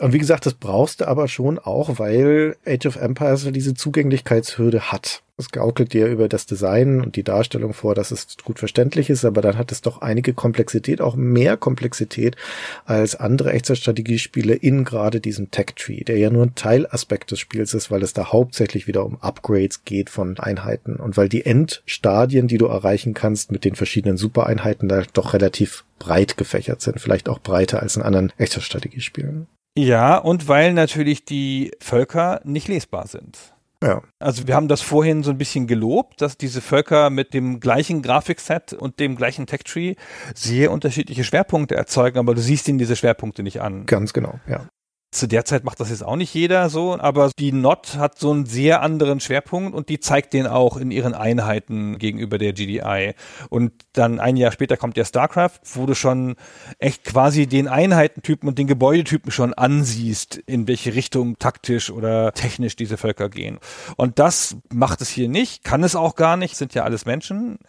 Und 0.00 0.12
wie 0.12 0.18
gesagt, 0.18 0.44
das 0.44 0.54
brauchst 0.54 1.00
du 1.00 1.08
aber 1.08 1.28
schon 1.28 1.58
auch, 1.58 2.00
weil 2.00 2.56
Age 2.66 2.86
of 2.86 2.96
Empires 2.96 3.46
diese 3.52 3.74
Zugänglichkeitshürde 3.74 4.90
hat. 4.90 5.22
Es 5.36 5.50
gaukelt 5.50 5.92
dir 5.92 6.06
über 6.06 6.28
das 6.28 6.46
Design 6.46 7.00
und 7.00 7.16
die 7.16 7.24
Darstellung 7.24 7.74
vor, 7.74 7.94
dass 7.94 8.12
es 8.12 8.36
gut 8.44 8.60
verständlich 8.60 9.10
ist, 9.10 9.24
aber 9.24 9.40
dann 9.40 9.58
hat 9.58 9.72
es 9.72 9.82
doch 9.82 10.00
einige 10.00 10.32
Komplexität, 10.32 11.00
auch 11.00 11.16
mehr 11.16 11.56
Komplexität 11.56 12.36
als 12.84 13.16
andere 13.16 13.52
Echtzeitstrategiespiele 13.52 14.54
in 14.54 14.84
gerade 14.84 15.20
diesem 15.20 15.50
Tech-Tree, 15.50 16.04
der 16.04 16.18
ja 16.18 16.30
nur 16.30 16.44
ein 16.44 16.54
Teilaspekt 16.54 17.32
des 17.32 17.40
Spiels 17.40 17.74
ist, 17.74 17.90
weil 17.90 18.02
es 18.02 18.12
da 18.12 18.32
hauptsächlich 18.32 18.86
wieder 18.86 19.04
um 19.04 19.20
Upgrades 19.20 19.84
geht 19.84 20.10
von 20.10 20.38
Einheiten 20.38 20.96
und 20.96 21.16
weil 21.16 21.28
die 21.28 21.46
Endstadien, 21.46 22.46
die 22.46 22.58
du 22.58 22.66
erreichen 22.66 23.14
kannst 23.14 23.50
mit 23.50 23.64
den 23.64 23.74
verschiedenen 23.74 24.16
Supereinheiten, 24.16 24.88
da 24.88 25.02
doch 25.12 25.34
relativ 25.34 25.84
breit 25.98 26.36
gefächert 26.36 26.80
sind, 26.80 27.00
vielleicht 27.00 27.28
auch 27.28 27.40
breiter 27.40 27.80
als 27.80 27.96
in 27.96 28.02
anderen 28.02 28.32
Echtzeitstrategiespielen. 28.38 29.48
Ja, 29.76 30.18
und 30.18 30.46
weil 30.48 30.72
natürlich 30.72 31.24
die 31.24 31.72
Völker 31.80 32.40
nicht 32.44 32.68
lesbar 32.68 33.06
sind. 33.08 33.54
Ja. 33.82 34.02
Also 34.18 34.46
wir 34.46 34.54
haben 34.54 34.68
das 34.68 34.80
vorhin 34.80 35.22
so 35.22 35.30
ein 35.30 35.36
bisschen 35.36 35.66
gelobt, 35.66 36.22
dass 36.22 36.38
diese 36.38 36.60
Völker 36.60 37.10
mit 37.10 37.34
dem 37.34 37.60
gleichen 37.60 38.00
Grafikset 38.00 38.72
und 38.72 38.98
dem 38.98 39.14
gleichen 39.16 39.46
Tech-Tree 39.46 39.96
sehr 40.34 40.70
unterschiedliche 40.70 41.24
Schwerpunkte 41.24 41.74
erzeugen, 41.74 42.18
aber 42.18 42.34
du 42.34 42.40
siehst 42.40 42.66
ihnen 42.68 42.78
diese 42.78 42.96
Schwerpunkte 42.96 43.42
nicht 43.42 43.60
an. 43.60 43.84
Ganz 43.84 44.12
genau, 44.12 44.38
ja. 44.48 44.68
Zu 45.14 45.28
der 45.28 45.44
Zeit 45.44 45.62
macht 45.62 45.78
das 45.78 45.90
jetzt 45.90 46.04
auch 46.04 46.16
nicht 46.16 46.34
jeder 46.34 46.68
so, 46.68 46.98
aber 46.98 47.30
die 47.38 47.52
NOT 47.52 47.98
hat 47.98 48.18
so 48.18 48.32
einen 48.32 48.46
sehr 48.46 48.82
anderen 48.82 49.20
Schwerpunkt 49.20 49.72
und 49.72 49.88
die 49.88 50.00
zeigt 50.00 50.32
den 50.32 50.48
auch 50.48 50.76
in 50.76 50.90
ihren 50.90 51.14
Einheiten 51.14 51.98
gegenüber 51.98 52.36
der 52.36 52.52
GDI. 52.52 53.14
Und 53.48 53.70
dann 53.92 54.18
ein 54.18 54.36
Jahr 54.36 54.50
später 54.50 54.76
kommt 54.76 54.96
der 54.96 55.04
StarCraft, 55.04 55.60
wo 55.74 55.86
du 55.86 55.94
schon 55.94 56.34
echt 56.80 57.04
quasi 57.04 57.46
den 57.46 57.68
Einheitentypen 57.68 58.48
und 58.48 58.58
den 58.58 58.66
Gebäudetypen 58.66 59.30
schon 59.30 59.54
ansiehst, 59.54 60.34
in 60.46 60.66
welche 60.66 60.96
Richtung 60.96 61.38
taktisch 61.38 61.90
oder 61.90 62.32
technisch 62.32 62.74
diese 62.74 62.96
Völker 62.96 63.28
gehen. 63.28 63.60
Und 63.96 64.18
das 64.18 64.56
macht 64.72 65.00
es 65.00 65.10
hier 65.10 65.28
nicht, 65.28 65.62
kann 65.62 65.84
es 65.84 65.94
auch 65.94 66.16
gar 66.16 66.36
nicht, 66.36 66.56
sind 66.56 66.74
ja 66.74 66.82
alles 66.82 67.06
Menschen 67.06 67.60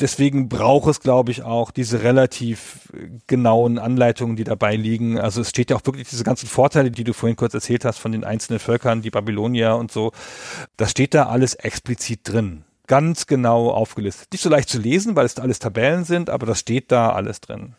deswegen 0.00 0.48
braucht 0.48 0.88
es, 0.88 1.00
glaube 1.00 1.30
ich, 1.30 1.42
auch 1.42 1.70
diese 1.70 2.02
relativ 2.02 2.92
genauen 3.26 3.78
Anleitungen, 3.78 4.36
die 4.36 4.44
dabei 4.44 4.76
liegen. 4.76 5.18
Also 5.18 5.40
es 5.40 5.50
steht 5.50 5.70
ja 5.70 5.76
auch 5.76 5.86
wirklich 5.86 6.08
diese 6.08 6.24
ganzen 6.24 6.48
Vorteile, 6.48 6.90
die 6.90 7.04
du 7.04 7.12
vorhin 7.12 7.36
kurz 7.36 7.54
erzählt 7.54 7.84
hast 7.84 7.98
von 7.98 8.12
den 8.12 8.24
einzelnen 8.24 8.58
Völkern, 8.58 9.02
die 9.02 9.10
Babylonier 9.10 9.76
und 9.76 9.90
so. 9.90 10.12
Das 10.76 10.90
steht 10.90 11.14
da 11.14 11.26
alles 11.26 11.54
explizit 11.54 12.20
drin. 12.24 12.64
Ganz 12.86 13.26
genau 13.26 13.70
aufgelistet. 13.70 14.28
Nicht 14.32 14.42
so 14.42 14.48
leicht 14.48 14.68
zu 14.68 14.78
lesen, 14.78 15.14
weil 15.14 15.26
es 15.26 15.38
alles 15.38 15.58
Tabellen 15.58 16.04
sind, 16.04 16.30
aber 16.30 16.46
das 16.46 16.60
steht 16.60 16.90
da 16.90 17.12
alles 17.12 17.40
drin. 17.40 17.74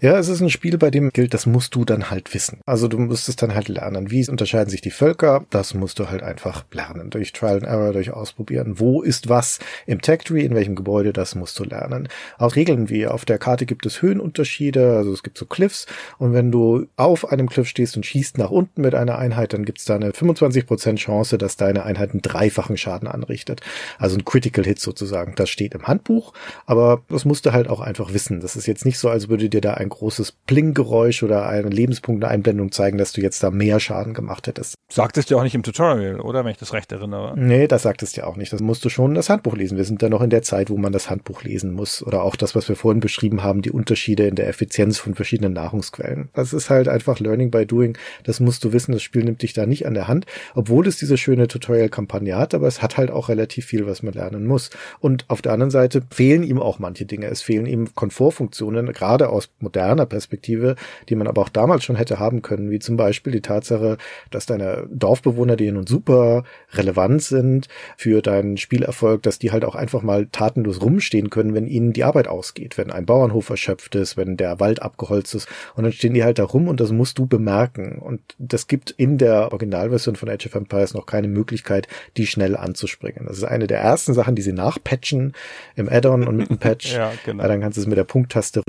Ja, 0.00 0.18
es 0.18 0.28
ist 0.28 0.40
ein 0.40 0.50
Spiel, 0.50 0.78
bei 0.78 0.90
dem 0.90 1.10
gilt, 1.10 1.34
das 1.34 1.46
musst 1.46 1.74
du 1.74 1.84
dann 1.84 2.10
halt 2.10 2.32
wissen. 2.34 2.60
Also 2.66 2.86
du 2.86 2.98
musst 2.98 3.28
es 3.28 3.36
dann 3.36 3.54
halt 3.54 3.68
lernen. 3.68 4.10
Wie 4.10 4.28
unterscheiden 4.28 4.70
sich 4.70 4.80
die 4.80 4.90
Völker? 4.90 5.44
Das 5.50 5.74
musst 5.74 5.98
du 5.98 6.08
halt 6.08 6.22
einfach 6.22 6.64
lernen. 6.70 7.10
Durch 7.10 7.32
Trial 7.32 7.56
and 7.56 7.64
Error, 7.64 7.92
durch 7.92 8.12
Ausprobieren. 8.12 8.78
Wo 8.78 9.02
ist 9.02 9.28
was 9.28 9.58
im 9.86 10.00
Tech 10.00 10.20
Tree, 10.24 10.42
in 10.42 10.54
welchem 10.54 10.76
Gebäude, 10.76 11.12
das 11.12 11.34
musst 11.34 11.58
du 11.58 11.64
lernen. 11.64 12.08
Auch 12.38 12.54
Regeln 12.54 12.88
wie 12.88 13.06
auf 13.06 13.24
der 13.24 13.38
Karte 13.38 13.66
gibt 13.66 13.86
es 13.86 14.02
Höhenunterschiede, 14.02 14.96
also 14.96 15.12
es 15.12 15.22
gibt 15.22 15.38
so 15.38 15.46
Cliffs. 15.46 15.86
Und 16.18 16.32
wenn 16.32 16.52
du 16.52 16.86
auf 16.96 17.32
einem 17.32 17.48
Cliff 17.48 17.68
stehst 17.68 17.96
und 17.96 18.06
schießt 18.06 18.38
nach 18.38 18.50
unten 18.50 18.82
mit 18.82 18.94
einer 18.94 19.18
Einheit, 19.18 19.52
dann 19.52 19.64
gibt 19.64 19.78
es 19.78 19.84
da 19.84 19.96
eine 19.96 20.10
25% 20.10 20.96
Chance, 20.96 21.38
dass 21.38 21.56
deine 21.56 21.84
Einheit 21.84 22.12
einen 22.12 22.22
dreifachen 22.22 22.76
Schaden 22.76 23.08
anrichtet. 23.08 23.62
Also 23.98 24.16
ein 24.16 24.24
Critical 24.24 24.64
Hit 24.64 24.78
sozusagen. 24.78 25.34
Das 25.34 25.50
steht 25.50 25.74
im 25.74 25.88
Handbuch, 25.88 26.32
aber 26.66 27.02
das 27.08 27.24
musst 27.24 27.46
du 27.46 27.52
halt 27.52 27.68
auch 27.68 27.80
einfach 27.80 28.12
wissen. 28.12 28.40
Das 28.40 28.56
ist 28.56 28.66
jetzt 28.66 28.84
nicht 28.84 28.98
so, 28.98 29.08
als 29.08 29.28
würde 29.28 29.48
dir 29.48 29.55
da 29.60 29.74
ein 29.74 29.88
großes 29.88 30.32
Pling-Geräusch 30.46 31.22
oder 31.22 31.48
eine 31.48 31.68
Lebenspunkte-Einblendung 31.68 32.72
zeigen, 32.72 32.98
dass 32.98 33.12
du 33.12 33.20
jetzt 33.20 33.42
da 33.42 33.50
mehr 33.50 33.80
Schaden 33.80 34.14
gemacht 34.14 34.46
hättest. 34.46 34.74
Sagt 34.88 35.18
es 35.18 35.26
dir 35.26 35.36
auch 35.36 35.42
nicht 35.42 35.54
im 35.54 35.62
Tutorial, 35.62 36.20
oder? 36.20 36.44
Wenn 36.44 36.52
ich 36.52 36.58
das 36.58 36.72
recht 36.72 36.92
erinnere. 36.92 37.34
Nee, 37.36 37.66
das 37.66 37.82
sagt 37.82 38.02
es 38.02 38.12
dir 38.12 38.26
auch 38.26 38.36
nicht. 38.36 38.52
Das 38.52 38.60
musst 38.60 38.84
du 38.84 38.88
schon 38.88 39.14
das 39.14 39.28
Handbuch 39.28 39.56
lesen. 39.56 39.76
Wir 39.76 39.84
sind 39.84 40.02
da 40.02 40.08
noch 40.08 40.22
in 40.22 40.30
der 40.30 40.42
Zeit, 40.42 40.70
wo 40.70 40.76
man 40.76 40.92
das 40.92 41.10
Handbuch 41.10 41.42
lesen 41.42 41.72
muss. 41.72 42.02
Oder 42.02 42.22
auch 42.22 42.36
das, 42.36 42.54
was 42.54 42.68
wir 42.68 42.76
vorhin 42.76 43.00
beschrieben 43.00 43.42
haben, 43.42 43.62
die 43.62 43.72
Unterschiede 43.72 44.26
in 44.26 44.36
der 44.36 44.48
Effizienz 44.48 44.98
von 44.98 45.14
verschiedenen 45.14 45.52
Nahrungsquellen. 45.54 46.28
Das 46.34 46.52
ist 46.52 46.70
halt 46.70 46.88
einfach 46.88 47.18
Learning 47.18 47.50
by 47.50 47.66
Doing. 47.66 47.98
Das 48.22 48.38
musst 48.38 48.62
du 48.64 48.72
wissen. 48.72 48.92
Das 48.92 49.02
Spiel 49.02 49.24
nimmt 49.24 49.42
dich 49.42 49.54
da 49.54 49.66
nicht 49.66 49.86
an 49.86 49.94
der 49.94 50.06
Hand, 50.06 50.26
obwohl 50.54 50.86
es 50.86 50.98
diese 50.98 51.18
schöne 51.18 51.48
Tutorial-Kampagne 51.48 52.36
hat, 52.36 52.54
aber 52.54 52.68
es 52.68 52.80
hat 52.80 52.96
halt 52.96 53.10
auch 53.10 53.28
relativ 53.28 53.66
viel, 53.66 53.86
was 53.86 54.02
man 54.02 54.14
lernen 54.14 54.46
muss. 54.46 54.70
Und 55.00 55.24
auf 55.28 55.42
der 55.42 55.52
anderen 55.52 55.70
Seite 55.70 56.02
fehlen 56.10 56.44
ihm 56.44 56.60
auch 56.60 56.78
manche 56.78 57.06
Dinge. 57.06 57.26
Es 57.26 57.42
fehlen 57.42 57.66
ihm 57.66 57.94
Komfortfunktionen, 57.94 58.92
gerade 58.92 59.30
aus 59.30 59.45
moderner 59.60 60.06
Perspektive, 60.06 60.76
die 61.08 61.16
man 61.16 61.26
aber 61.26 61.42
auch 61.42 61.48
damals 61.48 61.84
schon 61.84 61.96
hätte 61.96 62.18
haben 62.18 62.42
können, 62.42 62.70
wie 62.70 62.78
zum 62.78 62.96
Beispiel 62.96 63.32
die 63.32 63.40
Tatsache, 63.40 63.96
dass 64.30 64.46
deine 64.46 64.86
Dorfbewohner, 64.90 65.56
die 65.56 65.70
nun 65.70 65.86
super 65.86 66.44
relevant 66.72 67.22
sind 67.22 67.68
für 67.96 68.22
deinen 68.22 68.56
Spielerfolg, 68.56 69.22
dass 69.22 69.38
die 69.38 69.52
halt 69.52 69.64
auch 69.64 69.74
einfach 69.74 70.02
mal 70.02 70.26
tatenlos 70.26 70.80
rumstehen 70.82 71.30
können, 71.30 71.54
wenn 71.54 71.66
ihnen 71.66 71.92
die 71.92 72.04
Arbeit 72.04 72.28
ausgeht, 72.28 72.78
wenn 72.78 72.90
ein 72.90 73.06
Bauernhof 73.06 73.50
erschöpft 73.50 73.94
ist, 73.94 74.16
wenn 74.16 74.36
der 74.36 74.60
Wald 74.60 74.82
abgeholzt 74.82 75.34
ist 75.34 75.48
und 75.74 75.84
dann 75.84 75.92
stehen 75.92 76.14
die 76.14 76.24
halt 76.24 76.38
da 76.38 76.44
rum 76.44 76.68
und 76.68 76.80
das 76.80 76.92
musst 76.92 77.18
du 77.18 77.26
bemerken 77.26 77.98
und 77.98 78.20
das 78.38 78.66
gibt 78.66 78.90
in 78.90 79.18
der 79.18 79.52
Originalversion 79.52 80.16
von 80.16 80.28
Age 80.28 80.46
of 80.46 80.54
Empires 80.54 80.94
noch 80.94 81.06
keine 81.06 81.28
Möglichkeit, 81.28 81.88
die 82.16 82.26
schnell 82.26 82.56
anzuspringen. 82.56 83.26
Das 83.26 83.38
ist 83.38 83.44
eine 83.44 83.66
der 83.66 83.80
ersten 83.80 84.14
Sachen, 84.14 84.34
die 84.34 84.42
sie 84.42 84.52
nachpatchen 84.52 85.32
im 85.74 85.88
Add-on 85.88 86.26
und 86.26 86.36
mit 86.36 86.50
dem 86.50 86.58
Patch. 86.58 86.94
ja, 86.94 87.12
genau. 87.24 87.46
Dann 87.46 87.60
kannst 87.60 87.76
du 87.76 87.82
es 87.82 87.86
mit 87.86 87.98
der 87.98 88.04
Punkttaste 88.04 88.62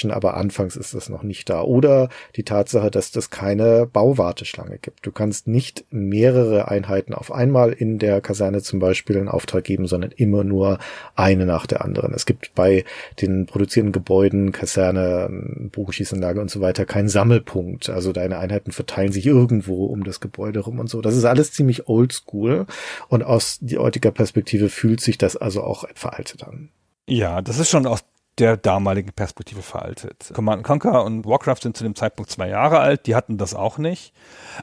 durchswitchen, 0.00 0.10
aber 0.10 0.36
anfangs 0.36 0.76
ist 0.76 0.94
das 0.94 1.08
noch 1.08 1.22
nicht 1.22 1.48
da. 1.48 1.62
Oder 1.62 2.08
die 2.36 2.44
Tatsache, 2.44 2.90
dass 2.90 3.10
das 3.10 3.30
keine 3.30 3.86
Bauwarteschlange 3.86 4.78
gibt. 4.78 5.06
Du 5.06 5.12
kannst 5.12 5.46
nicht 5.46 5.84
mehrere 5.90 6.68
Einheiten 6.68 7.14
auf 7.14 7.32
einmal 7.32 7.72
in 7.72 7.98
der 7.98 8.20
Kaserne 8.20 8.62
zum 8.62 8.78
Beispiel 8.78 9.16
in 9.16 9.28
Auftrag 9.28 9.64
geben, 9.64 9.86
sondern 9.86 10.10
immer 10.12 10.44
nur 10.44 10.78
eine 11.14 11.46
nach 11.46 11.66
der 11.66 11.84
anderen. 11.84 12.14
Es 12.14 12.26
gibt 12.26 12.54
bei 12.54 12.84
den 13.20 13.46
produzierenden 13.46 13.92
Gebäuden, 13.92 14.52
Kaserne, 14.52 15.28
Bogenschießanlage 15.72 16.40
und 16.40 16.50
so 16.50 16.60
weiter 16.60 16.84
keinen 16.84 17.08
Sammelpunkt. 17.08 17.90
Also 17.90 18.12
deine 18.12 18.38
Einheiten 18.38 18.72
verteilen 18.72 19.12
sich 19.12 19.26
irgendwo 19.26 19.86
um 19.86 20.04
das 20.04 20.20
Gebäude 20.20 20.60
rum 20.60 20.78
und 20.78 20.88
so. 20.88 21.00
Das 21.00 21.16
ist 21.16 21.24
alles 21.24 21.52
ziemlich 21.52 21.88
oldschool 21.88 22.66
und 23.08 23.22
aus 23.22 23.58
die 23.60 23.78
heutiger 23.78 24.10
Perspektive 24.10 24.68
fühlt 24.68 25.00
sich 25.00 25.18
das 25.18 25.36
also 25.36 25.62
auch 25.62 25.84
veraltet 25.94 26.44
an. 26.44 26.70
Ja, 27.08 27.42
das 27.42 27.58
ist 27.58 27.70
schon 27.70 27.86
aus 27.86 28.04
der 28.40 28.56
damaligen 28.56 29.12
Perspektive 29.12 29.62
veraltet. 29.62 30.32
Command 30.34 30.64
Conquer 30.64 31.04
und 31.04 31.24
Warcraft 31.26 31.58
sind 31.62 31.76
zu 31.76 31.84
dem 31.84 31.94
Zeitpunkt 31.94 32.30
zwei 32.30 32.48
Jahre 32.48 32.80
alt, 32.80 33.06
die 33.06 33.14
hatten 33.14 33.38
das 33.38 33.54
auch 33.54 33.78
nicht. 33.78 34.12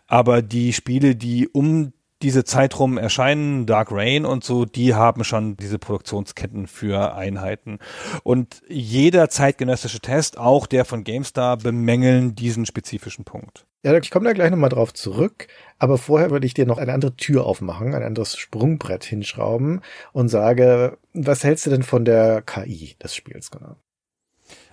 Aber 0.08 0.42
die 0.42 0.74
Spiele, 0.74 1.16
die 1.16 1.48
um 1.48 1.94
diese 2.22 2.44
Zeit 2.44 2.80
rum 2.80 2.98
erscheinen, 2.98 3.66
Dark 3.66 3.92
Rain 3.92 4.26
und 4.26 4.44
so, 4.44 4.66
die 4.66 4.96
haben 4.96 5.24
schon 5.24 5.56
diese 5.58 5.80
Produktionsketten 5.80 6.68
für 6.68 7.14
Einheiten. 7.14 7.80
Und 8.24 8.62
jeder 8.68 9.30
zeitgenössische 9.30 10.00
Test, 10.00 10.38
auch 10.38 10.66
der 10.66 10.86
von 10.86 11.04
GameStar, 11.04 11.58
bemängeln 11.58 12.36
diesen 12.36 12.66
spezifischen 12.66 13.26
Punkt. 13.26 13.66
Ja, 13.84 13.96
ich 13.96 14.12
komme 14.12 14.26
da 14.26 14.34
gleich 14.34 14.50
nochmal 14.50 14.70
drauf 14.70 14.94
zurück, 14.94 15.48
aber 15.78 15.98
vorher 15.98 16.32
würde 16.32 16.48
ich 16.48 16.54
dir 16.54 16.66
noch 16.66 16.80
eine 16.80 16.94
andere 16.94 17.16
Tür 17.16 17.46
aufmachen, 17.46 17.94
ein 17.94 18.04
anderes 18.04 18.36
Sprungbrett 18.36 19.04
hinschrauben 19.04 19.82
und 20.12 20.30
sage, 20.30 20.98
was 21.14 21.44
hältst 21.44 21.68
du 21.68 21.70
denn 21.70 21.84
von 21.84 22.04
der 22.04 22.42
KI 22.42 22.96
des 23.02 23.16
Spiels 23.16 23.52
genau? 23.52 23.76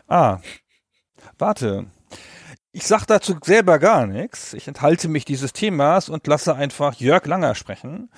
Ah, 0.08 0.40
warte. 1.38 1.86
Ich 2.76 2.88
sag 2.88 3.06
dazu 3.06 3.36
selber 3.40 3.78
gar 3.78 4.04
nichts. 4.04 4.52
Ich 4.52 4.66
enthalte 4.66 5.06
mich 5.06 5.24
dieses 5.24 5.52
Themas 5.52 6.08
und 6.08 6.26
lasse 6.26 6.56
einfach 6.56 6.94
Jörg 6.94 7.24
Langer 7.24 7.54
sprechen, 7.54 8.10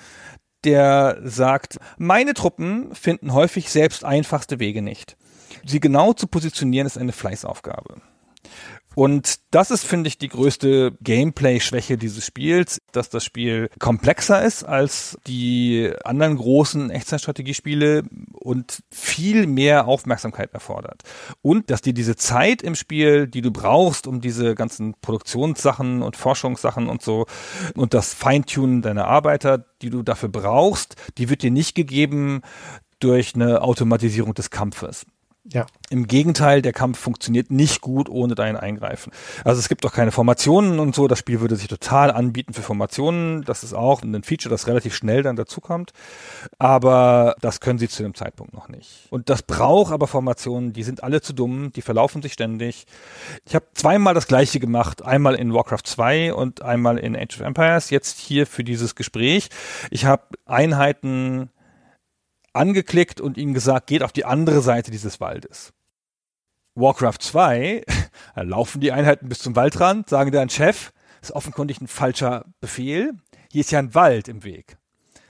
der 0.63 1.19
sagt, 1.23 1.77
meine 1.99 2.33
Truppen 2.33 2.95
finden 2.95 3.33
häufig 3.33 3.69
selbst 3.69 4.03
einfachste 4.03 4.59
Wege 4.59 4.81
nicht. 4.81 5.15
Sie 5.63 5.79
genau 5.79 6.13
zu 6.13 6.25
positionieren 6.25 6.87
ist 6.87 6.97
eine 6.97 7.11
Fleißaufgabe. 7.11 8.01
Und 8.97 9.41
das 9.51 9.69
ist, 9.69 9.83
finde 9.83 10.07
ich, 10.07 10.17
die 10.17 10.27
größte 10.27 10.97
Gameplay-Schwäche 11.01 11.99
dieses 11.99 12.25
Spiels, 12.25 12.81
dass 12.93 13.11
das 13.11 13.23
Spiel 13.23 13.69
komplexer 13.77 14.41
ist 14.41 14.63
als 14.63 15.19
die 15.27 15.91
anderen 16.03 16.35
großen 16.35 16.89
Echtzeitstrategiespiele 16.89 18.05
und 18.33 18.81
viel 18.91 19.45
mehr 19.45 19.85
Aufmerksamkeit 19.85 20.51
erfordert. 20.51 21.03
Und 21.43 21.69
dass 21.69 21.83
dir 21.83 21.93
diese 21.93 22.15
Zeit 22.15 22.63
im 22.63 22.73
Spiel, 22.73 23.27
die 23.27 23.41
du 23.41 23.51
brauchst, 23.51 24.07
um 24.07 24.19
diese 24.19 24.55
ganzen 24.55 24.95
Produktionssachen 24.99 26.01
und 26.01 26.17
Forschungssachen 26.17 26.89
und 26.89 27.03
so 27.03 27.27
und 27.75 27.93
das 27.93 28.15
Feintunen 28.15 28.81
deiner 28.81 29.05
Arbeiter, 29.05 29.63
die 29.83 29.91
du 29.91 30.01
dafür 30.01 30.29
brauchst, 30.29 30.95
die 31.19 31.29
wird 31.29 31.43
dir 31.43 31.51
nicht 31.51 31.75
gegeben 31.75 32.41
durch 32.99 33.35
eine 33.35 33.61
Automatisierung 33.61 34.33
des 34.33 34.49
Kampfes. 34.49 35.05
Ja. 35.53 35.65
Im 35.89 36.07
Gegenteil, 36.07 36.61
der 36.61 36.73
Kampf 36.73 36.99
funktioniert 36.99 37.51
nicht 37.51 37.79
gut 37.79 38.09
ohne 38.09 38.35
dein 38.35 38.57
Eingreifen. 38.57 39.13
Also 39.45 39.59
es 39.59 39.69
gibt 39.69 39.85
auch 39.85 39.93
keine 39.93 40.11
Formationen 40.11 40.79
und 40.79 40.93
so. 40.93 41.07
Das 41.07 41.19
Spiel 41.19 41.39
würde 41.39 41.55
sich 41.55 41.69
total 41.69 42.11
anbieten 42.11 42.53
für 42.53 42.61
Formationen. 42.61 43.43
Das 43.43 43.63
ist 43.63 43.73
auch 43.73 44.03
ein 44.03 44.23
Feature, 44.23 44.51
das 44.51 44.67
relativ 44.67 44.93
schnell 44.93 45.23
dann 45.23 45.37
dazukommt. 45.37 45.93
Aber 46.59 47.35
das 47.39 47.61
können 47.61 47.79
sie 47.79 47.87
zu 47.87 48.03
dem 48.03 48.13
Zeitpunkt 48.13 48.53
noch 48.53 48.67
nicht. 48.67 49.07
Und 49.09 49.29
das 49.29 49.41
braucht 49.41 49.93
aber 49.93 50.07
Formationen, 50.07 50.73
die 50.73 50.83
sind 50.83 51.03
alle 51.03 51.21
zu 51.21 51.31
dumm, 51.31 51.71
die 51.73 51.81
verlaufen 51.81 52.21
sich 52.21 52.33
ständig. 52.33 52.85
Ich 53.45 53.55
habe 53.55 53.67
zweimal 53.73 54.13
das 54.13 54.27
gleiche 54.27 54.59
gemacht. 54.59 55.05
Einmal 55.05 55.35
in 55.35 55.53
Warcraft 55.53 55.83
2 55.85 56.33
und 56.33 56.61
einmal 56.61 56.97
in 56.97 57.15
Age 57.15 57.39
of 57.39 57.45
Empires. 57.45 57.89
Jetzt 57.89 58.19
hier 58.19 58.47
für 58.47 58.65
dieses 58.65 58.95
Gespräch. 58.95 59.47
Ich 59.91 60.03
habe 60.03 60.23
Einheiten 60.45 61.49
angeklickt 62.57 63.21
und 63.21 63.37
ihnen 63.37 63.53
gesagt, 63.53 63.87
geht 63.87 64.03
auf 64.03 64.11
die 64.11 64.25
andere 64.25 64.61
Seite 64.61 64.91
dieses 64.91 65.19
Waldes. 65.19 65.73
Warcraft 66.75 67.19
2, 67.21 67.83
da 68.35 68.41
laufen 68.41 68.81
die 68.81 68.91
Einheiten 68.91 69.29
bis 69.29 69.39
zum 69.39 69.55
Waldrand, 69.55 70.09
sagen 70.09 70.31
dann, 70.31 70.49
Chef, 70.49 70.91
ist 71.21 71.31
offenkundig 71.31 71.81
ein 71.81 71.87
falscher 71.87 72.45
Befehl. 72.59 73.13
Hier 73.51 73.61
ist 73.61 73.71
ja 73.71 73.79
ein 73.79 73.95
Wald 73.95 74.27
im 74.27 74.43
Weg. 74.43 74.77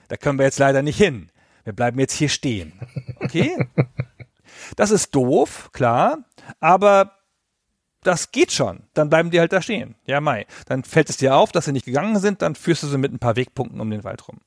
Da 0.10 0.18
können 0.18 0.40
wir 0.40 0.46
jetzt 0.46 0.60
leider 0.60 0.82
nicht 0.82 0.98
hin. 0.98 1.32
Wir 1.64 1.74
bleiben 1.74 2.00
jetzt 2.00 2.14
hier 2.14 2.30
stehen. 2.30 2.74
Okay? 3.20 3.58
Das 4.76 4.92
ist 4.92 5.14
doof, 5.14 5.70
klar, 5.72 6.26
aber 6.60 7.17
das 8.08 8.32
geht 8.32 8.54
schon. 8.54 8.84
Dann 8.94 9.10
bleiben 9.10 9.32
die 9.32 9.40
halt 9.40 9.52
da 9.52 9.62
stehen. 9.62 9.96
Ja, 10.06 10.22
Mai. 10.22 10.46
Dann 10.66 10.84
fällt 10.84 11.10
es 11.10 11.18
dir 11.18 11.36
auf, 11.36 11.52
dass 11.52 11.66
sie 11.66 11.74
nicht 11.74 11.86
gegangen 11.86 12.18
sind, 12.20 12.42
dann 12.42 12.56
führst 12.56 12.84
du 12.84 12.88
sie 12.88 12.98
mit 12.98 13.12
ein 13.12 13.20
paar 13.20 13.36
Wegpunkten 13.36 13.82
um 13.82 13.90
den 13.90 14.06
Wald 14.06 14.28
rum. 14.28 14.38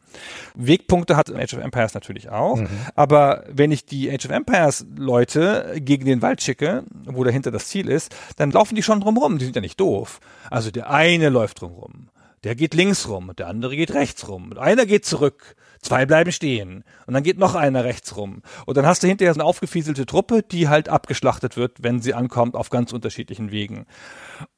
Wegpunkte 0.55 1.17
hat 1.17 1.31
Age 1.31 1.55
of 1.55 1.61
Empires 1.61 1.93
natürlich 1.93 2.31
auch. 2.31 2.57
Mhm. 2.57 2.69
Aber 2.95 3.45
wenn 3.49 3.71
ich 3.71 3.85
die 3.85 4.11
Age 4.11 4.25
of 4.25 4.31
Empires 4.31 4.87
Leute 4.97 5.75
gegen 5.77 6.07
den 6.07 6.23
Wald 6.23 6.43
schicke, 6.43 6.85
wo 7.05 7.23
dahinter 7.23 7.51
das 7.51 7.69
Ziel 7.69 7.89
ist, 7.89 8.15
dann 8.37 8.51
laufen 8.51 8.77
die 8.77 8.83
schon 8.83 9.01
drumrum. 9.01 9.39
Die 9.39 9.45
sind 9.45 9.57
ja 9.57 9.61
nicht 9.61 9.79
doof. 9.79 10.21
Also 10.51 10.71
der 10.71 10.91
eine 10.91 11.29
läuft 11.29 11.61
drumrum. 11.61 12.09
Der 12.45 12.55
geht 12.55 12.73
links 12.73 13.07
rum, 13.07 13.33
der 13.37 13.49
andere 13.49 13.77
geht 13.77 13.93
rechts 13.93 14.27
rum. 14.27 14.53
Und 14.53 14.59
einer 14.59 14.87
geht 14.87 15.05
zurück 15.05 15.55
Zwei 15.83 16.05
bleiben 16.05 16.31
stehen. 16.31 16.85
Und 17.07 17.15
dann 17.15 17.23
geht 17.23 17.39
noch 17.39 17.55
einer 17.55 17.85
rechts 17.85 18.17
rum. 18.17 18.43
Und 18.67 18.77
dann 18.77 18.87
hast 18.87 19.03
du 19.03 19.07
hinterher 19.07 19.33
so 19.33 19.41
eine 19.41 19.49
aufgefieselte 19.49 20.05
Truppe, 20.05 20.43
die 20.43 20.69
halt 20.69 20.89
abgeschlachtet 20.89 21.57
wird, 21.57 21.83
wenn 21.83 22.03
sie 22.03 22.13
ankommt, 22.13 22.55
auf 22.55 22.69
ganz 22.69 22.93
unterschiedlichen 22.93 23.51
Wegen. 23.51 23.87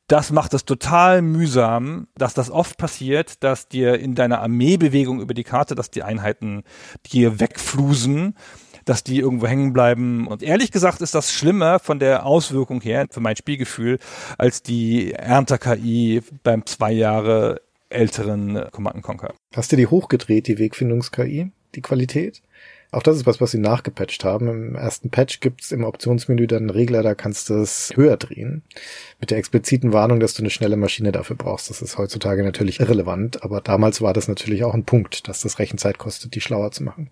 Das 0.09 0.33
macht 0.33 0.53
es 0.53 0.65
total 0.65 1.23
mühsam, 1.23 2.09
dass 2.17 2.35
das 2.35 2.51
oft 2.51 2.77
passiert, 2.77 3.43
dass 3.45 3.69
dir 3.69 3.99
in 4.01 4.15
deiner 4.15 4.41
Armeebewegung 4.41 5.21
über 5.21 5.33
die 5.33 5.45
Karte, 5.45 5.75
dass 5.75 5.91
die 5.91 6.03
Einheiten 6.03 6.65
dir 7.07 7.41
wegflusen 7.41 8.35
dass 8.85 9.05
die 9.05 9.19
irgendwo 9.19 9.47
hängen 9.47 9.73
bleiben. 9.73 10.27
Und 10.27 10.43
ehrlich 10.43 10.73
gesagt 10.73 11.03
ist 11.03 11.15
das 11.15 11.33
schlimmer 11.33 11.79
von 11.79 11.99
der 11.99 12.27
Auswirkung 12.27 12.81
her 12.81 13.07
für 13.11 13.21
mein 13.21 13.37
Spielgefühl 13.37 13.99
als 14.39 14.63
die 14.63 15.13
Ernter-KI 15.13 16.23
beim 16.43 16.67
zwei 16.67 16.93
Jahre 16.93 17.61
älteren 17.93 18.69
Command 18.73 19.03
Conquer. 19.03 19.35
Hast 19.55 19.73
du 19.73 19.77
die 19.77 19.87
hochgedreht, 19.87 20.47
die 20.49 20.59
Wegfindungs-KI, 20.59 21.53
die 21.75 21.83
Qualität? 21.83 22.43
Auch 22.93 23.03
das 23.03 23.17
ist 23.17 23.27
was, 23.27 23.41
was 23.41 23.51
sie 23.51 23.59
nachgepatcht 23.59 24.23
haben. 24.23 24.49
Im 24.49 24.75
ersten 24.75 25.09
Patch 25.09 25.41
gibt's 25.41 25.73
im 25.73 25.83
Optionsmenü 25.83 26.47
dann 26.47 26.65
einen 26.65 26.71
Regler, 26.71 27.03
da 27.03 27.15
kannst 27.15 27.49
du 27.49 27.55
es 27.55 27.91
höher 27.97 28.19
drehen. 28.19 28.63
Mit 29.19 29.31
der 29.31 29.39
expliziten 29.39 29.95
Warnung, 29.95 30.21
dass 30.21 30.35
du 30.35 30.43
eine 30.43 30.51
schnelle 30.51 30.77
Maschine 30.77 31.11
dafür 31.11 31.35
brauchst. 31.37 31.71
Das 31.71 31.81
ist 31.81 31.97
heutzutage 31.97 32.45
natürlich 32.45 32.81
irrelevant, 32.81 33.43
aber 33.43 33.63
damals 33.63 34.03
war 34.03 34.13
das 34.13 34.29
natürlich 34.29 34.63
auch 34.63 34.75
ein 34.75 34.85
Punkt, 34.85 35.27
dass 35.27 35.41
das 35.41 35.59
Rechenzeit 35.59 35.97
kostet, 35.97 36.35
die 36.35 36.43
schlauer 36.43 36.71
zu 36.71 36.83
machen. 36.83 37.09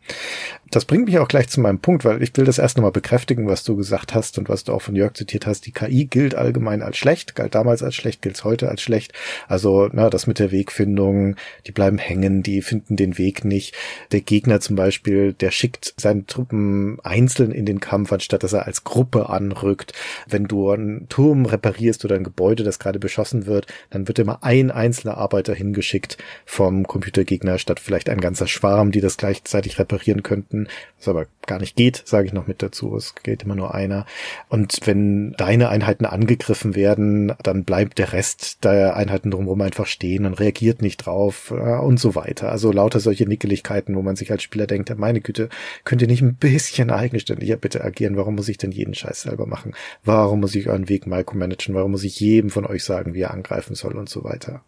Das 0.70 0.85
bringt 0.85 1.07
mich 1.07 1.19
auch 1.19 1.28
gleich 1.28 1.48
zu 1.48 1.62
meinem 1.62 1.78
Punkt, 1.78 2.05
weil 2.05 2.23
ich 2.23 2.36
will 2.36 2.44
das 2.44 2.59
erst 2.59 2.77
nochmal 2.77 2.93
bekräftigen, 2.93 3.48
was 3.48 3.65
du 3.65 3.74
gesagt 3.74 4.15
hast 4.15 4.36
und 4.36 4.51
was 4.51 4.65
du 4.65 4.74
auch 4.74 4.82
von 4.82 4.94
Jörg 4.94 5.15
zitiert 5.15 5.47
hast. 5.47 5.65
Die 5.65 5.73
KI 5.73 6.05
gilt 6.05 6.35
allgemein 6.35 6.82
als 6.82 6.98
schlecht, 6.98 7.35
galt 7.35 7.55
damals 7.55 7.82
als 7.82 7.94
schlecht, 7.94 8.20
gilt 8.20 8.44
heute 8.44 8.69
als 8.69 8.82
schlecht. 8.82 9.15
Also, 9.48 9.89
na, 9.90 10.11
das 10.11 10.27
mit 10.27 10.40
der 10.40 10.52
Wegfindung, 10.52 11.36
die 11.66 11.73
bleiben 11.73 11.97
hängen, 11.97 12.43
die 12.43 12.61
finden 12.61 12.97
den 12.97 13.16
Weg 13.16 13.47
nicht. 13.47 13.74
Der 14.12 14.20
Gegner 14.20 14.61
zum 14.61 14.77
Beispiel, 14.77 15.32
der 15.32 15.51
schickt 15.51 15.69
seine 15.97 16.26
Truppen 16.26 16.98
einzeln 17.02 17.52
in 17.52 17.66
den 17.66 17.80
Kampf, 17.80 18.12
anstatt 18.12 18.42
dass 18.42 18.52
er 18.52 18.66
als 18.66 18.84
Gruppe 18.84 19.28
anrückt. 19.28 19.92
Wenn 20.28 20.44
du 20.44 20.70
einen 20.70 21.09
Turm 21.09 21.47
reparierst 21.47 22.05
oder 22.05 22.16
ein 22.16 22.24
Gebäude, 22.24 22.64
das 22.64 22.78
gerade 22.78 22.98
beschossen 22.98 23.47
wird, 23.47 23.66
dann 23.90 24.09
wird 24.09 24.18
immer 24.18 24.42
ein 24.42 24.70
einzelner 24.70 25.18
Arbeiter 25.18 25.55
hingeschickt 25.55 26.18
vom 26.44 26.86
Computergegner, 26.86 27.59
statt 27.59 27.80
vielleicht 27.80 28.09
ein 28.09 28.20
ganzer 28.20 28.47
Schwarm, 28.47 28.90
die 28.92 29.01
das 29.01 29.16
gleichzeitig 29.16 29.78
reparieren 29.78 30.22
könnten, 30.22 30.68
was 30.98 31.09
aber 31.09 31.26
gar 31.47 31.59
nicht 31.59 31.76
geht, 31.76 32.02
sage 32.05 32.26
ich 32.26 32.32
noch 32.32 32.47
mit 32.47 32.62
dazu. 32.62 32.94
Es 32.97 33.14
geht 33.14 33.42
immer 33.42 33.55
nur 33.55 33.74
einer. 33.74 34.06
Und 34.48 34.78
wenn 34.84 35.32
deine 35.32 35.68
Einheiten 35.68 36.06
angegriffen 36.06 36.74
werden, 36.74 37.32
dann 37.42 37.64
bleibt 37.64 37.98
der 37.98 38.12
Rest 38.12 38.64
der 38.64 38.97
Einheiten 38.97 39.30
drumherum 39.30 39.60
einfach 39.62 39.86
stehen 39.86 40.26
und 40.26 40.38
reagiert 40.38 40.82
nicht 40.82 40.98
drauf 40.98 41.51
äh, 41.51 41.78
und 41.78 41.98
so 41.98 42.14
weiter. 42.14 42.51
Also 42.52 42.72
lauter 42.72 43.01
solche 43.01 43.26
Nickeligkeiten, 43.26 43.97
wo 43.97 44.02
man 44.02 44.16
sich 44.16 44.30
als 44.30 44.42
Spieler 44.42 44.66
denkt, 44.66 44.97
meine 44.97 45.20
Güte, 45.20 45.48
könnt 45.85 46.03
ihr 46.03 46.09
nicht 46.09 46.23
ein 46.23 46.35
bisschen 46.35 46.91
eigenständiger 46.91 47.57
bitte 47.57 47.85
agieren? 47.85 48.16
Warum 48.16 48.35
muss 48.35 48.49
ich 48.49 48.59
denn 48.59 48.73
jeden 48.73 48.95
Scheiß 48.95 49.23
selber 49.23 49.47
machen? 49.47 49.74
Warum 50.05 50.41
muss 50.41 50.55
ich 50.55 50.69
euren 50.69 50.89
Weg 50.89 51.07
micromanagen? 51.07 51.74
Warum 51.74 51.93
muss 51.93 52.05
ich 52.05 52.20
jedem 52.20 52.51
von 52.51 52.66
euch 52.66 52.85
sagen, 52.85 53.15
wie 53.15 53.23
er 53.23 53.32
angreifen 53.32 53.74
soll 53.74 53.97
und 53.97 54.09
so 54.09 54.24
weiter? 54.24 54.62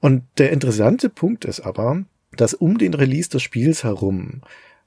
Und 0.00 0.22
der 0.38 0.50
interessante 0.50 1.10
Punkt 1.10 1.44
ist 1.44 1.60
aber, 1.60 2.04
dass 2.36 2.54
um 2.54 2.78
den 2.78 2.94
Release 2.94 3.28
des 3.28 3.42
Spiels 3.42 3.84
herum 3.84 4.42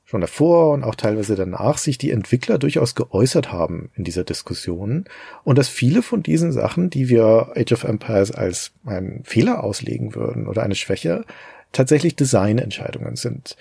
schon 0.06 0.22
davor 0.22 0.74
und 0.74 0.84
auch 0.84 0.96
teilweise 0.96 1.36
danach 1.36 1.78
sich 1.78 1.98
die 1.98 2.12
Entwickler 2.12 2.58
durchaus 2.58 2.94
geäußert 2.96 3.52
haben 3.52 3.90
in 3.96 4.04
dieser 4.04 4.24
Diskussion 4.24 5.06
und 5.44 5.58
dass 5.58 5.70
viele 5.70 6.02
von 6.02 6.24
diesen 6.24 6.52
Sachen, 6.52 6.90
die 6.90 7.10
wir 7.10 7.54
Age 7.56 7.72
of 7.72 7.84
Empires 7.84 8.32
als 8.32 8.74
einen 8.86 9.24
Fehler 9.24 9.64
auslegen 9.64 10.14
würden 10.14 10.48
oder 10.48 10.64
eine 10.64 10.76
Schwäche, 10.76 11.26
tatsächlich 11.72 12.16
Designentscheidungen 12.16 13.16
sind, 13.16 13.58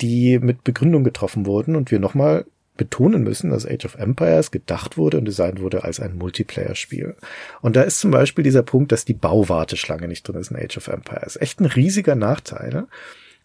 die 0.00 0.38
mit 0.38 0.64
Begründung 0.64 1.04
getroffen 1.04 1.46
wurden 1.46 1.76
und 1.76 1.90
wir 1.90 1.98
nochmal 1.98 2.44
betonen 2.76 3.22
müssen, 3.22 3.50
dass 3.50 3.66
Age 3.66 3.84
of 3.84 3.94
Empires 3.94 4.50
gedacht 4.50 4.96
wurde 4.96 5.18
und 5.18 5.26
designt 5.26 5.60
wurde 5.60 5.84
als 5.84 6.00
ein 6.00 6.16
Multiplayer-Spiel. 6.16 7.14
Und 7.60 7.76
da 7.76 7.82
ist 7.82 8.00
zum 8.00 8.10
Beispiel 8.10 8.42
dieser 8.42 8.64
Punkt, 8.64 8.90
dass 8.90 9.04
die 9.04 9.14
Bauwarteschlange 9.14 10.08
nicht 10.08 10.26
drin 10.26 10.36
ist 10.36 10.50
in 10.50 10.56
Age 10.56 10.78
of 10.78 10.88
Empires. 10.88 11.36
Echt 11.40 11.60
ein 11.60 11.66
riesiger 11.66 12.16
Nachteil 12.16 12.88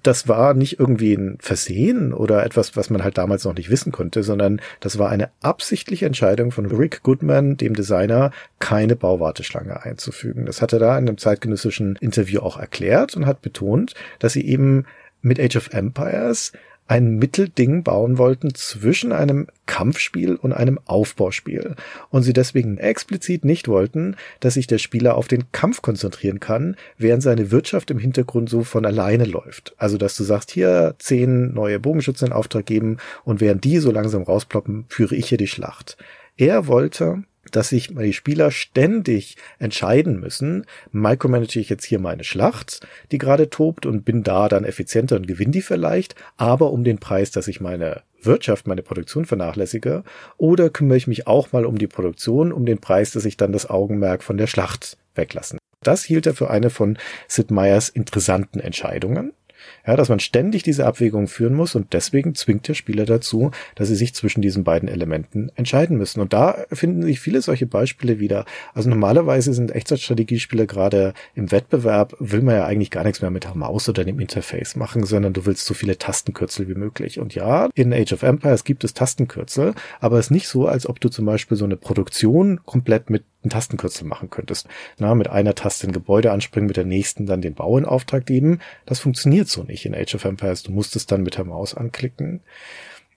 das 0.03 0.27
war 0.27 0.53
nicht 0.53 0.79
irgendwie 0.79 1.13
ein 1.13 1.37
Versehen 1.41 2.13
oder 2.13 2.45
etwas, 2.45 2.77
was 2.77 2.89
man 2.89 3.03
halt 3.03 3.17
damals 3.17 3.43
noch 3.43 3.55
nicht 3.55 3.69
wissen 3.69 3.91
konnte, 3.91 4.23
sondern 4.23 4.61
das 4.79 4.97
war 4.97 5.09
eine 5.09 5.29
absichtliche 5.41 6.05
Entscheidung 6.05 6.51
von 6.51 6.65
Rick 6.67 7.03
Goodman, 7.03 7.57
dem 7.57 7.75
Designer, 7.75 8.31
keine 8.59 8.95
Bauwarteschlange 8.95 9.83
einzufügen. 9.83 10.45
Das 10.45 10.61
hat 10.61 10.71
er 10.71 10.79
da 10.79 10.97
in 10.97 11.07
einem 11.07 11.17
zeitgenössischen 11.17 11.97
Interview 11.99 12.39
auch 12.39 12.57
erklärt 12.57 13.15
und 13.17 13.25
hat 13.25 13.41
betont, 13.41 13.93
dass 14.19 14.33
sie 14.33 14.45
eben 14.45 14.85
mit 15.21 15.39
Age 15.39 15.57
of 15.57 15.69
Empires 15.73 16.51
ein 16.89 17.17
Mittelding 17.17 17.83
bauen 17.83 18.17
wollten 18.17 18.55
zwischen 18.55 19.11
einem 19.11 19.45
Kampfspiel 19.67 20.35
und 20.35 20.53
einem 20.53 20.79
Aufbauspiel 20.85 21.75
und 22.09 22.23
sie 22.23 22.33
deswegen 22.33 22.79
explizit 22.79 23.45
nicht 23.45 23.67
wollten, 23.67 24.15
dass 24.39 24.55
sich 24.55 24.65
der 24.65 24.79
Spieler 24.79 25.15
auf 25.15 25.27
den 25.27 25.51
Kampf 25.51 25.83
konzentrieren 25.83 26.39
kann, 26.39 26.75
während 26.97 27.21
seine 27.21 27.51
Wirtschaft 27.51 27.91
im 27.91 27.99
Hintergrund 27.99 28.49
so 28.49 28.63
von 28.63 28.87
alleine 28.87 29.25
läuft. 29.25 29.75
Also 29.77 29.99
dass 29.99 30.17
du 30.17 30.23
sagst, 30.23 30.49
hier 30.49 30.95
zehn 30.97 31.53
neue 31.53 31.79
Bogenschützen 31.79 32.29
in 32.29 32.33
Auftrag 32.33 32.65
geben 32.65 32.97
und 33.23 33.39
während 33.39 33.63
die 33.63 33.77
so 33.77 33.91
langsam 33.91 34.23
rausploppen, 34.23 34.85
führe 34.89 35.15
ich 35.15 35.29
hier 35.29 35.37
die 35.37 35.47
Schlacht. 35.47 35.95
Er 36.37 36.65
wollte 36.65 37.23
dass 37.55 37.69
sich 37.69 37.89
die 37.95 38.13
Spieler 38.13 38.51
ständig 38.51 39.37
entscheiden 39.57 40.19
müssen, 40.19 40.65
micromanage 40.91 41.59
ich 41.59 41.69
jetzt 41.69 41.85
hier 41.85 41.99
meine 41.99 42.23
Schlacht, 42.23 42.85
die 43.11 43.17
gerade 43.17 43.49
tobt 43.49 43.85
und 43.85 44.05
bin 44.05 44.23
da 44.23 44.49
dann 44.49 44.65
effizienter 44.65 45.15
und 45.15 45.27
gewinne 45.27 45.51
die 45.51 45.61
vielleicht, 45.61 46.15
aber 46.37 46.71
um 46.71 46.83
den 46.83 46.99
Preis, 46.99 47.31
dass 47.31 47.47
ich 47.47 47.61
meine 47.61 48.03
Wirtschaft, 48.21 48.67
meine 48.67 48.83
Produktion 48.83 49.25
vernachlässige, 49.25 50.03
oder 50.37 50.69
kümmere 50.69 50.97
ich 50.97 51.07
mich 51.07 51.27
auch 51.27 51.51
mal 51.51 51.65
um 51.65 51.77
die 51.77 51.87
Produktion, 51.87 52.51
um 52.51 52.65
den 52.65 52.79
Preis, 52.79 53.11
dass 53.11 53.25
ich 53.25 53.37
dann 53.37 53.51
das 53.51 53.69
Augenmerk 53.69 54.23
von 54.23 54.37
der 54.37 54.47
Schlacht 54.47 54.97
weglassen. 55.15 55.59
Das 55.81 56.03
hielt 56.03 56.25
er 56.25 56.33
für 56.33 56.49
eine 56.49 56.69
von 56.69 56.97
Sid 57.27 57.51
Meier's 57.51 57.89
interessanten 57.89 58.59
Entscheidungen. 58.59 59.33
Ja, 59.85 59.95
dass 59.95 60.09
man 60.09 60.19
ständig 60.19 60.63
diese 60.63 60.85
Abwägung 60.85 61.27
führen 61.27 61.53
muss 61.53 61.75
und 61.75 61.93
deswegen 61.93 62.35
zwingt 62.35 62.67
der 62.67 62.73
Spieler 62.73 63.05
dazu, 63.05 63.51
dass 63.75 63.87
sie 63.87 63.95
sich 63.95 64.13
zwischen 64.13 64.41
diesen 64.41 64.63
beiden 64.63 64.89
Elementen 64.89 65.51
entscheiden 65.55 65.97
müssen. 65.97 66.19
Und 66.21 66.33
da 66.33 66.65
finden 66.71 67.03
sich 67.03 67.19
viele 67.19 67.41
solche 67.41 67.65
Beispiele 67.65 68.19
wieder. 68.19 68.45
Also 68.73 68.89
normalerweise 68.89 69.53
sind 69.53 69.73
Echtzeitstrategiespiele 69.73 70.67
gerade 70.67 71.13
im 71.35 71.51
Wettbewerb, 71.51 72.15
will 72.19 72.41
man 72.41 72.55
ja 72.55 72.65
eigentlich 72.65 72.91
gar 72.91 73.03
nichts 73.03 73.21
mehr 73.21 73.31
mit 73.31 73.43
der 73.43 73.55
Maus 73.55 73.89
oder 73.89 74.03
dem 74.03 74.19
Interface 74.19 74.75
machen, 74.75 75.05
sondern 75.05 75.33
du 75.33 75.45
willst 75.45 75.65
so 75.65 75.73
viele 75.73 75.97
Tastenkürzel 75.97 76.67
wie 76.67 76.75
möglich. 76.75 77.19
Und 77.19 77.35
ja, 77.35 77.69
in 77.75 77.93
Age 77.93 78.13
of 78.13 78.23
Empires 78.23 78.63
gibt 78.63 78.83
es 78.83 78.93
Tastenkürzel, 78.93 79.73
aber 79.99 80.19
es 80.19 80.27
ist 80.27 80.31
nicht 80.31 80.47
so, 80.47 80.67
als 80.67 80.87
ob 80.87 80.99
du 80.99 81.09
zum 81.09 81.25
Beispiel 81.25 81.57
so 81.57 81.65
eine 81.65 81.77
Produktion 81.77 82.61
komplett 82.65 83.09
mit 83.09 83.23
einen 83.43 83.51
Tastenkürzel 83.51 84.05
machen 84.05 84.29
könntest. 84.29 84.67
Na, 84.97 85.15
mit 85.15 85.29
einer 85.29 85.55
Taste 85.55 85.87
ein 85.87 85.93
Gebäude 85.93 86.31
anspringen, 86.31 86.67
mit 86.67 86.77
der 86.77 86.85
nächsten 86.85 87.25
dann 87.25 87.41
den 87.41 87.53
Bau 87.53 87.79
geben. 88.25 88.59
Das 88.85 88.99
funktioniert 88.99 89.47
so 89.47 89.63
nicht 89.63 89.85
in 89.85 89.95
Age 89.95 90.15
of 90.15 90.25
Empires. 90.25 90.63
Du 90.63 90.71
musst 90.71 90.95
es 90.95 91.05
dann 91.05 91.23
mit 91.23 91.37
der 91.37 91.45
Maus 91.45 91.73
anklicken. 91.73 92.41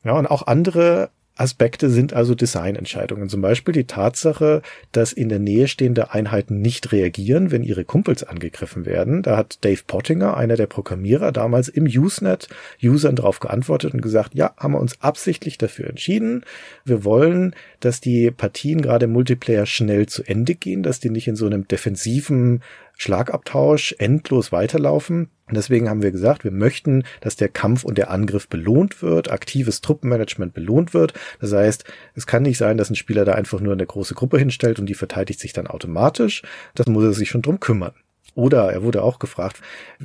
Ja, 0.04 0.12
und 0.12 0.26
auch 0.26 0.46
andere 0.46 1.10
Aspekte 1.34 1.88
sind 1.88 2.12
also 2.12 2.34
Designentscheidungen. 2.34 3.28
Zum 3.28 3.40
Beispiel 3.40 3.72
die 3.72 3.86
Tatsache, 3.86 4.60
dass 4.92 5.12
in 5.12 5.30
der 5.30 5.38
Nähe 5.38 5.66
stehende 5.66 6.12
Einheiten 6.12 6.60
nicht 6.60 6.92
reagieren, 6.92 7.50
wenn 7.50 7.62
ihre 7.62 7.84
Kumpels 7.84 8.22
angegriffen 8.22 8.84
werden. 8.84 9.22
Da 9.22 9.38
hat 9.38 9.64
Dave 9.64 9.80
Pottinger, 9.86 10.36
einer 10.36 10.56
der 10.56 10.66
Programmierer, 10.66 11.32
damals 11.32 11.68
im 11.68 11.84
Usenet 11.84 12.48
Usern 12.82 13.16
darauf 13.16 13.40
geantwortet 13.40 13.94
und 13.94 14.02
gesagt, 14.02 14.34
ja, 14.34 14.52
haben 14.58 14.74
wir 14.74 14.80
uns 14.80 15.00
absichtlich 15.00 15.56
dafür 15.56 15.88
entschieden. 15.88 16.44
Wir 16.84 17.02
wollen, 17.02 17.54
dass 17.84 18.00
die 18.00 18.30
Partien 18.30 18.80
gerade 18.80 19.04
im 19.04 19.12
Multiplayer 19.12 19.66
schnell 19.66 20.06
zu 20.06 20.22
Ende 20.22 20.54
gehen, 20.54 20.82
dass 20.82 21.00
die 21.00 21.10
nicht 21.10 21.28
in 21.28 21.36
so 21.36 21.46
einem 21.46 21.66
defensiven 21.68 22.62
Schlagabtausch 22.96 23.96
endlos 23.98 24.52
weiterlaufen. 24.52 25.28
Deswegen 25.50 25.88
haben 25.88 26.02
wir 26.02 26.12
gesagt, 26.12 26.44
wir 26.44 26.52
möchten, 26.52 27.04
dass 27.20 27.36
der 27.36 27.48
Kampf 27.48 27.84
und 27.84 27.98
der 27.98 28.10
Angriff 28.10 28.48
belohnt 28.48 29.02
wird, 29.02 29.30
aktives 29.30 29.80
Truppenmanagement 29.80 30.54
belohnt 30.54 30.94
wird. 30.94 31.14
Das 31.40 31.52
heißt, 31.52 31.84
es 32.14 32.26
kann 32.26 32.44
nicht 32.44 32.58
sein, 32.58 32.76
dass 32.76 32.90
ein 32.90 32.96
Spieler 32.96 33.24
da 33.24 33.32
einfach 33.32 33.60
nur 33.60 33.72
eine 33.72 33.86
große 33.86 34.14
Gruppe 34.14 34.38
hinstellt 34.38 34.78
und 34.78 34.86
die 34.86 34.94
verteidigt 34.94 35.40
sich 35.40 35.52
dann 35.52 35.66
automatisch. 35.66 36.42
Das 36.74 36.86
muss 36.86 37.04
er 37.04 37.12
sich 37.12 37.28
schon 37.28 37.42
drum 37.42 37.60
kümmern. 37.60 37.92
Oder 38.34 38.72
er 38.72 38.82
wurde 38.82 39.02
auch 39.02 39.18
gefragt, 39.18 39.60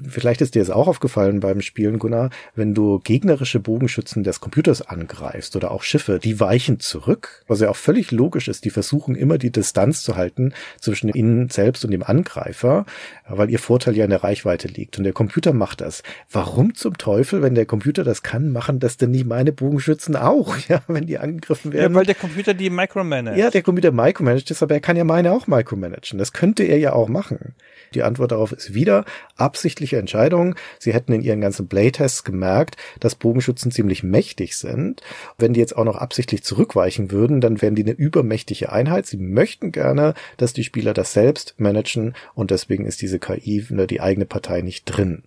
vielleicht 0.07 0.41
ist 0.41 0.55
dir 0.55 0.61
es 0.61 0.69
auch 0.69 0.87
aufgefallen 0.87 1.39
beim 1.39 1.61
Spielen, 1.61 1.97
Gunnar, 1.97 2.29
wenn 2.55 2.73
du 2.73 2.99
gegnerische 2.99 3.59
Bogenschützen 3.59 4.23
des 4.23 4.41
Computers 4.41 4.81
angreifst 4.81 5.55
oder 5.55 5.71
auch 5.71 5.83
Schiffe, 5.83 6.19
die 6.19 6.39
weichen 6.39 6.79
zurück, 6.81 7.43
was 7.47 7.61
ja 7.61 7.69
auch 7.69 7.77
völlig 7.77 8.11
logisch 8.11 8.49
ist, 8.49 8.65
die 8.65 8.69
versuchen 8.69 9.15
immer 9.15 9.37
die 9.37 9.51
Distanz 9.51 10.03
zu 10.03 10.17
halten 10.17 10.53
zwischen 10.81 11.09
ihnen 11.09 11.49
selbst 11.49 11.85
und 11.85 11.91
dem 11.91 12.03
Angreifer, 12.03 12.85
weil 13.27 13.49
ihr 13.49 13.59
Vorteil 13.59 13.95
ja 13.95 14.03
in 14.03 14.09
der 14.09 14.23
Reichweite 14.23 14.67
liegt. 14.67 14.97
Und 14.97 15.05
der 15.05 15.13
Computer 15.13 15.53
macht 15.53 15.79
das. 15.79 16.03
Warum 16.29 16.75
zum 16.75 16.97
Teufel, 16.97 17.41
wenn 17.41 17.55
der 17.55 17.65
Computer 17.65 18.03
das 18.03 18.23
kann, 18.23 18.51
machen 18.51 18.79
das 18.79 18.97
denn 18.97 19.11
nicht 19.11 19.25
meine 19.25 19.53
Bogenschützen 19.53 20.17
auch, 20.17 20.57
ja, 20.67 20.81
wenn 20.87 21.05
die 21.05 21.17
angegriffen 21.17 21.71
werden? 21.71 21.93
Ja, 21.93 21.97
weil 21.97 22.05
der 22.05 22.15
Computer 22.15 22.53
die 22.53 22.69
micromanagt. 22.69 23.37
Ja, 23.37 23.49
der 23.49 23.61
Computer 23.61 23.91
micromanagt 23.91 24.51
ist, 24.51 24.61
aber 24.61 24.75
er 24.75 24.81
kann 24.81 24.97
ja 24.97 25.05
meine 25.05 25.31
auch 25.31 25.47
micromanagen. 25.47 26.19
Das 26.19 26.33
könnte 26.33 26.63
er 26.63 26.77
ja 26.77 26.91
auch 26.91 27.07
machen. 27.07 27.55
Die 27.93 28.03
Antwort 28.03 28.31
darauf 28.31 28.51
ist 28.51 28.73
wieder 28.73 29.05
absichtliche 29.35 29.97
Entscheidung. 29.97 30.55
Sie 30.79 30.93
hätten 30.93 31.13
in 31.13 31.21
ihren 31.21 31.41
ganzen 31.41 31.67
Playtests 31.67 32.23
gemerkt, 32.23 32.77
dass 32.99 33.15
Bogenschützen 33.15 33.71
ziemlich 33.71 34.03
mächtig 34.03 34.57
sind. 34.57 35.01
Wenn 35.37 35.53
die 35.53 35.59
jetzt 35.59 35.75
auch 35.77 35.85
noch 35.85 35.97
absichtlich 35.97 36.43
zurückweichen 36.43 37.11
würden, 37.11 37.41
dann 37.41 37.61
wären 37.61 37.75
die 37.75 37.83
eine 37.83 37.93
übermächtige 37.93 38.71
Einheit. 38.71 39.05
Sie 39.05 39.17
möchten 39.17 39.71
gerne, 39.71 40.13
dass 40.37 40.53
die 40.53 40.63
Spieler 40.63 40.93
das 40.93 41.13
selbst 41.13 41.55
managen 41.57 42.13
und 42.33 42.51
deswegen 42.51 42.85
ist 42.85 43.01
diese 43.01 43.19
KI, 43.19 43.65
ne, 43.69 43.87
die 43.87 44.01
eigene 44.01 44.25
Partei 44.25 44.61
nicht 44.61 44.85
drin. 44.85 45.23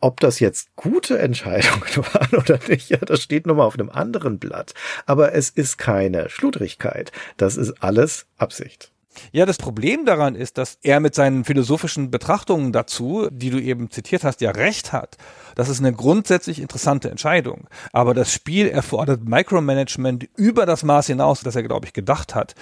Ob 0.00 0.20
das 0.20 0.40
jetzt 0.40 0.74
gute 0.76 1.18
Entscheidungen 1.18 1.82
waren 1.96 2.36
oder 2.36 2.58
nicht, 2.68 2.90
ja, 2.90 2.98
das 2.98 3.22
steht 3.22 3.46
nochmal 3.46 3.66
auf 3.66 3.78
einem 3.78 3.90
anderen 3.90 4.38
Blatt. 4.38 4.74
Aber 5.06 5.34
es 5.34 5.50
ist 5.50 5.78
keine 5.78 6.28
Schludrigkeit. 6.28 7.12
Das 7.36 7.56
ist 7.56 7.82
alles 7.82 8.26
Absicht. 8.38 8.91
Ja, 9.32 9.46
das 9.46 9.58
Problem 9.58 10.04
daran 10.04 10.34
ist, 10.34 10.58
dass 10.58 10.78
er 10.82 11.00
mit 11.00 11.14
seinen 11.14 11.44
philosophischen 11.44 12.10
Betrachtungen 12.10 12.72
dazu, 12.72 13.28
die 13.30 13.50
du 13.50 13.60
eben 13.60 13.90
zitiert 13.90 14.24
hast, 14.24 14.40
ja 14.40 14.50
recht 14.50 14.92
hat. 14.92 15.16
Das 15.54 15.68
ist 15.68 15.80
eine 15.80 15.92
grundsätzlich 15.92 16.60
interessante 16.60 17.10
Entscheidung. 17.10 17.68
Aber 17.92 18.14
das 18.14 18.32
Spiel 18.32 18.68
erfordert 18.68 19.24
Micromanagement 19.24 20.28
über 20.36 20.66
das 20.66 20.82
Maß 20.82 21.06
hinaus, 21.08 21.40
das 21.40 21.56
er, 21.56 21.62
glaube 21.62 21.86
ich, 21.86 21.92
gedacht 21.92 22.34
hat. 22.34 22.54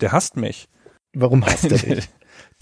Der 0.00 0.12
hasst 0.12 0.36
mich. 0.36 0.68
Warum 1.12 1.44
hasst 1.44 1.64
er 1.64 1.78
dich? 1.94 2.08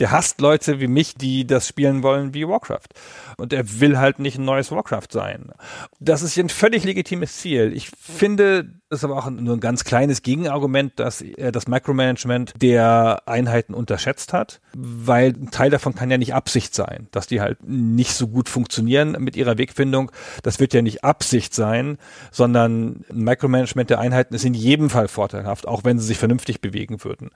Der 0.01 0.11
hasst 0.11 0.41
Leute 0.41 0.81
wie 0.81 0.87
mich, 0.87 1.15
die 1.15 1.47
das 1.47 1.69
spielen 1.69 2.03
wollen 2.03 2.35
wie 2.35 2.49
Warcraft. 2.49 2.89
Und 3.37 3.53
er 3.53 3.81
will 3.81 3.99
halt 3.99 4.19
nicht 4.19 4.39
ein 4.39 4.45
neues 4.45 4.73
Warcraft 4.73 5.09
sein. 5.13 5.53
Das 6.01 6.23
ist 6.23 6.39
ein 6.39 6.49
völlig 6.49 6.85
legitimes 6.85 7.37
Ziel. 7.37 7.73
Ich 7.75 7.91
finde, 7.91 8.65
das 8.89 9.01
ist 9.01 9.05
aber 9.05 9.19
auch 9.19 9.31
nur 9.31 9.57
ein 9.57 9.61
ganz 9.61 9.85
kleines 9.85 10.23
Gegenargument, 10.23 10.99
dass 10.99 11.21
er 11.21 11.53
das 11.53 11.69
Micromanagement 11.69 12.55
der 12.61 13.23
Einheiten 13.27 13.75
unterschätzt 13.75 14.33
hat, 14.33 14.61
weil 14.75 15.35
ein 15.35 15.51
Teil 15.51 15.71
davon 15.71 15.95
kann 15.95 16.11
ja 16.11 16.19
nicht 16.19 16.35
Absicht 16.35 16.75
sein, 16.75 17.09
dass 17.11 17.27
die 17.27 17.41
halt 17.41 17.63
nicht 17.63 18.15
so 18.15 18.27
gut 18.27 18.49
funktionieren 18.49 19.17
mit 19.21 19.37
ihrer 19.37 19.59
Wegfindung. 19.59 20.11
Das 20.43 20.61
wird 20.61 20.73
ja 20.73 20.83
nicht 20.83 21.05
Absicht 21.05 21.55
sein, 21.55 21.99
sondern 22.33 23.05
ein 23.11 23.25
Micromanagement 23.25 23.91
der 23.91 24.01
Einheiten 24.01 24.35
ist 24.35 24.45
in 24.45 24.55
jedem 24.55 24.89
Fall 24.89 25.09
vorteilhaft, 25.09 25.69
auch 25.69 25.85
wenn 25.85 25.99
sie 25.99 26.07
sich 26.07 26.19
vernünftig 26.19 26.63
bewegen 26.63 27.05
würden. 27.05 27.31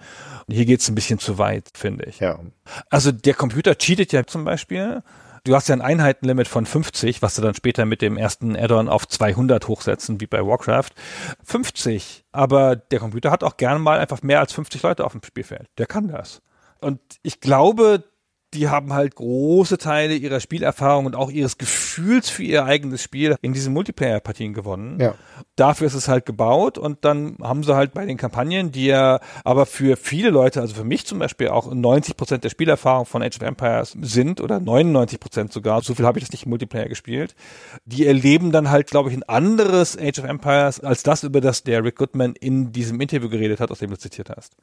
Und 0.46 0.54
hier 0.54 0.64
geht 0.64 0.80
es 0.80 0.88
ein 0.88 0.94
bisschen 0.94 1.18
zu 1.18 1.38
weit, 1.38 1.70
finde 1.74 2.06
ich. 2.06 2.20
Ja. 2.20 2.40
Also 2.90 3.12
der 3.12 3.34
Computer 3.34 3.76
cheatet 3.76 4.12
ja 4.12 4.24
zum 4.24 4.44
Beispiel 4.44 5.02
du 5.44 5.54
hast 5.54 5.68
ja 5.68 5.74
ein 5.74 5.82
Einheitenlimit 5.82 6.48
von 6.48 6.66
50, 6.66 7.22
was 7.22 7.34
du 7.34 7.42
dann 7.42 7.54
später 7.54 7.84
mit 7.84 8.02
dem 8.02 8.16
ersten 8.16 8.56
Add-on 8.56 8.88
auf 8.88 9.06
200 9.06 9.68
hochsetzen, 9.68 10.20
wie 10.20 10.26
bei 10.26 10.44
Warcraft. 10.44 10.90
50. 11.44 12.24
Aber 12.32 12.76
der 12.76 12.98
Computer 12.98 13.30
hat 13.30 13.44
auch 13.44 13.56
gerne 13.56 13.78
mal 13.78 13.98
einfach 13.98 14.22
mehr 14.22 14.40
als 14.40 14.52
50 14.52 14.82
Leute 14.82 15.04
auf 15.04 15.12
dem 15.12 15.22
Spielfeld. 15.22 15.68
Der 15.78 15.86
kann 15.86 16.08
das. 16.08 16.40
Und 16.80 17.00
ich 17.22 17.40
glaube, 17.40 18.04
die 18.54 18.68
haben 18.68 18.92
halt 18.92 19.14
große 19.16 19.78
Teile 19.78 20.14
ihrer 20.14 20.40
Spielerfahrung 20.40 21.06
und 21.06 21.16
auch 21.16 21.30
ihres 21.30 21.58
Gefühls 21.58 22.30
für 22.30 22.42
ihr 22.42 22.64
eigenes 22.64 23.02
Spiel 23.02 23.36
in 23.42 23.52
diesen 23.52 23.72
Multiplayer-Partien 23.72 24.54
gewonnen. 24.54 25.00
Ja. 25.00 25.14
Dafür 25.56 25.86
ist 25.86 25.94
es 25.94 26.08
halt 26.08 26.26
gebaut 26.26 26.78
und 26.78 27.04
dann 27.04 27.36
haben 27.42 27.62
sie 27.62 27.74
halt 27.74 27.92
bei 27.92 28.06
den 28.06 28.16
Kampagnen, 28.16 28.72
die 28.72 28.86
ja 28.86 29.20
aber 29.44 29.66
für 29.66 29.96
viele 29.96 30.30
Leute, 30.30 30.60
also 30.60 30.74
für 30.74 30.84
mich 30.84 31.06
zum 31.06 31.18
Beispiel 31.18 31.48
auch 31.48 31.72
90 31.72 32.16
Prozent 32.16 32.44
der 32.44 32.50
Spielerfahrung 32.50 33.06
von 33.06 33.22
Age 33.22 33.36
of 33.36 33.42
Empires 33.42 33.96
sind 34.00 34.40
oder 34.40 34.60
99 34.60 35.20
Prozent 35.20 35.52
sogar, 35.52 35.82
so 35.82 35.94
viel 35.94 36.06
habe 36.06 36.18
ich 36.18 36.24
das 36.24 36.32
nicht 36.32 36.44
im 36.44 36.50
Multiplayer 36.50 36.88
gespielt, 36.88 37.34
die 37.84 38.06
erleben 38.06 38.52
dann 38.52 38.70
halt, 38.70 38.88
glaube 38.88 39.10
ich, 39.10 39.16
ein 39.16 39.22
anderes 39.24 39.98
Age 39.98 40.20
of 40.20 40.24
Empires 40.24 40.80
als 40.80 41.02
das, 41.02 41.24
über 41.24 41.40
das 41.40 41.62
der 41.64 41.84
Rick 41.84 41.96
Goodman 41.96 42.34
in 42.34 42.72
diesem 42.72 43.00
Interview 43.00 43.28
geredet 43.28 43.60
hat, 43.60 43.70
aus 43.70 43.80
dem 43.80 43.90
du 43.90 43.98
zitiert 43.98 44.30
hast. 44.30 44.56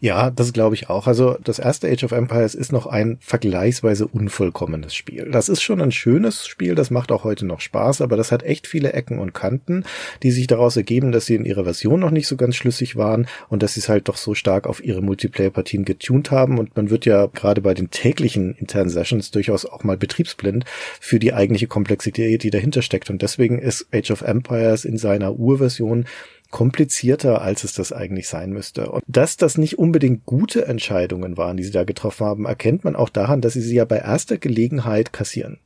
Ja, 0.00 0.30
das 0.30 0.52
glaube 0.52 0.74
ich 0.74 0.88
auch. 0.88 1.06
Also 1.06 1.36
das 1.42 1.58
erste 1.58 1.88
Age 1.88 2.04
of 2.04 2.12
Empires 2.12 2.54
ist 2.54 2.72
noch 2.72 2.86
ein 2.86 3.18
vergleichsweise 3.20 4.06
unvollkommenes 4.06 4.94
Spiel. 4.94 5.28
Das 5.30 5.48
ist 5.48 5.62
schon 5.62 5.80
ein 5.80 5.92
schönes 5.92 6.46
Spiel, 6.46 6.74
das 6.74 6.90
macht 6.90 7.12
auch 7.12 7.24
heute 7.24 7.46
noch 7.46 7.60
Spaß, 7.60 8.00
aber 8.00 8.16
das 8.16 8.32
hat 8.32 8.42
echt 8.42 8.66
viele 8.66 8.92
Ecken 8.92 9.18
und 9.18 9.34
Kanten, 9.34 9.84
die 10.22 10.30
sich 10.30 10.46
daraus 10.46 10.76
ergeben, 10.76 11.12
dass 11.12 11.26
sie 11.26 11.34
in 11.34 11.44
ihrer 11.44 11.64
Version 11.64 12.00
noch 12.00 12.10
nicht 12.10 12.26
so 12.26 12.36
ganz 12.36 12.56
schlüssig 12.56 12.96
waren 12.96 13.26
und 13.48 13.62
dass 13.62 13.74
sie 13.74 13.80
es 13.80 13.88
halt 13.88 14.08
doch 14.08 14.16
so 14.16 14.34
stark 14.34 14.66
auf 14.66 14.84
ihre 14.84 15.02
Multiplayer-Partien 15.02 15.84
getuned 15.84 16.30
haben 16.30 16.58
und 16.58 16.76
man 16.76 16.90
wird 16.90 17.06
ja 17.06 17.26
gerade 17.26 17.60
bei 17.60 17.74
den 17.74 17.90
täglichen 17.90 18.54
internen 18.54 18.90
Sessions 18.90 19.30
durchaus 19.30 19.66
auch 19.66 19.84
mal 19.84 19.96
betriebsblind 19.96 20.64
für 21.00 21.18
die 21.18 21.32
eigentliche 21.32 21.66
Komplexität, 21.66 22.42
die 22.42 22.50
dahinter 22.50 22.82
steckt 22.82 23.10
und 23.10 23.22
deswegen 23.22 23.58
ist 23.58 23.86
Age 23.92 24.10
of 24.10 24.22
Empires 24.22 24.84
in 24.84 24.98
seiner 24.98 25.38
Urversion 25.38 26.06
komplizierter, 26.50 27.42
als 27.42 27.64
es 27.64 27.74
das 27.74 27.92
eigentlich 27.92 28.28
sein 28.28 28.50
müsste. 28.50 28.90
Und 28.90 29.02
dass 29.06 29.36
das 29.36 29.56
nicht 29.56 29.78
unbedingt 29.78 30.26
gute 30.26 30.66
Entscheidungen 30.66 31.36
waren, 31.36 31.56
die 31.56 31.62
sie 31.62 31.70
da 31.70 31.84
getroffen 31.84 32.26
haben, 32.26 32.44
erkennt 32.44 32.84
man 32.84 32.96
auch 32.96 33.08
daran, 33.08 33.40
dass 33.40 33.52
sie 33.52 33.60
sie 33.60 33.76
ja 33.76 33.84
bei 33.84 33.98
erster 33.98 34.36
Gelegenheit 34.36 35.12
kassieren. 35.12 35.58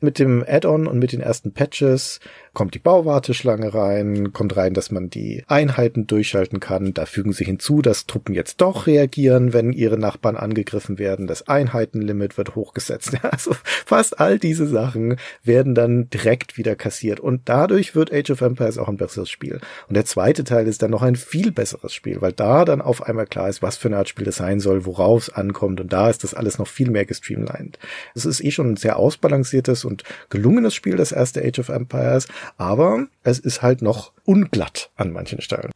Mit 0.00 0.18
dem 0.18 0.44
Add-on 0.46 0.86
und 0.86 0.98
mit 0.98 1.12
den 1.12 1.20
ersten 1.20 1.52
Patches 1.52 2.20
kommt 2.52 2.74
die 2.74 2.80
Bauwarteschlange 2.80 3.72
rein, 3.72 4.32
kommt 4.32 4.56
rein, 4.56 4.74
dass 4.74 4.90
man 4.90 5.08
die 5.08 5.44
Einheiten 5.46 6.06
durchschalten 6.06 6.60
kann. 6.60 6.92
Da 6.94 7.06
fügen 7.06 7.32
sie 7.32 7.44
hinzu, 7.44 7.82
dass 7.82 8.06
Truppen 8.06 8.34
jetzt 8.34 8.60
doch 8.60 8.86
reagieren, 8.86 9.52
wenn 9.52 9.72
ihre 9.72 9.98
Nachbarn 9.98 10.36
angegriffen 10.36 10.98
werden. 10.98 11.26
Das 11.26 11.46
Einheitenlimit 11.48 12.38
wird 12.38 12.54
hochgesetzt. 12.54 13.12
Also 13.30 13.54
fast 13.86 14.18
all 14.18 14.38
diese 14.38 14.66
Sachen 14.66 15.16
werden 15.44 15.74
dann 15.74 16.10
direkt 16.10 16.56
wieder 16.56 16.74
kassiert. 16.74 17.20
Und 17.20 17.42
dadurch 17.48 17.94
wird 17.94 18.12
Age 18.12 18.30
of 18.30 18.40
Empires 18.40 18.76
auch 18.76 18.88
ein 18.88 18.96
besseres 18.96 19.30
Spiel. 19.30 19.60
Und 19.88 19.94
der 19.94 20.04
zweite 20.04 20.42
Teil 20.42 20.66
ist 20.66 20.82
dann 20.82 20.90
noch 20.90 21.02
ein 21.02 21.16
viel 21.16 21.52
besseres 21.52 21.94
Spiel, 21.94 22.20
weil 22.20 22.32
da 22.32 22.64
dann 22.64 22.80
auf 22.80 23.02
einmal 23.06 23.26
klar 23.26 23.48
ist, 23.48 23.62
was 23.62 23.76
für 23.76 23.88
eine 23.88 23.98
Art 23.98 24.08
Spiel 24.08 24.24
das 24.24 24.36
sein 24.36 24.58
soll, 24.58 24.84
worauf 24.84 25.28
es 25.28 25.30
ankommt. 25.30 25.80
Und 25.80 25.92
da 25.92 26.10
ist 26.10 26.24
das 26.24 26.34
alles 26.34 26.58
noch 26.58 26.66
viel 26.66 26.90
mehr 26.90 27.04
gestreamlined. 27.04 27.78
Es 28.14 28.24
ist 28.24 28.42
eh 28.42 28.50
schon 28.50 28.72
ein 28.72 28.76
sehr 28.76 28.96
ausbalanciertes 28.96 29.84
und 29.84 30.02
gelungenes 30.28 30.74
Spiel, 30.74 30.96
das 30.96 31.12
erste 31.12 31.44
Age 31.44 31.60
of 31.60 31.68
Empires 31.68 32.26
aber 32.56 33.06
es 33.22 33.38
ist 33.38 33.62
halt 33.62 33.82
noch 33.82 34.12
unglatt 34.24 34.90
an 34.96 35.12
manchen 35.12 35.40
Stellen. 35.40 35.70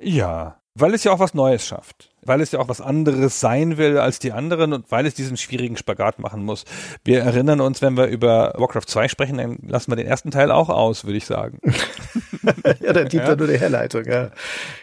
Ja, 0.00 0.60
weil 0.78 0.92
es 0.92 1.04
ja 1.04 1.12
auch 1.12 1.20
was 1.20 1.32
Neues 1.32 1.66
schafft. 1.66 2.10
Weil 2.20 2.42
es 2.42 2.52
ja 2.52 2.58
auch 2.58 2.68
was 2.68 2.82
anderes 2.82 3.40
sein 3.40 3.78
will 3.78 3.98
als 3.98 4.18
die 4.18 4.32
anderen 4.32 4.74
und 4.74 4.90
weil 4.90 5.06
es 5.06 5.14
diesen 5.14 5.38
schwierigen 5.38 5.76
Spagat 5.78 6.18
machen 6.18 6.44
muss. 6.44 6.64
Wir 7.02 7.20
erinnern 7.20 7.62
uns, 7.62 7.80
wenn 7.80 7.96
wir 7.96 8.06
über 8.08 8.52
Warcraft 8.58 8.86
2 8.86 9.08
sprechen, 9.08 9.38
dann 9.38 9.58
lassen 9.62 9.90
wir 9.90 9.96
den 9.96 10.06
ersten 10.06 10.30
Teil 10.30 10.50
auch 10.50 10.68
aus, 10.68 11.04
würde 11.04 11.16
ich 11.16 11.24
sagen. 11.24 11.60
ja, 12.80 12.92
da 12.92 13.04
dient 13.04 13.26
ja. 13.26 13.36
nur 13.36 13.46
die 13.46 13.58
Herleitung, 13.58 14.04
ja. 14.04 14.32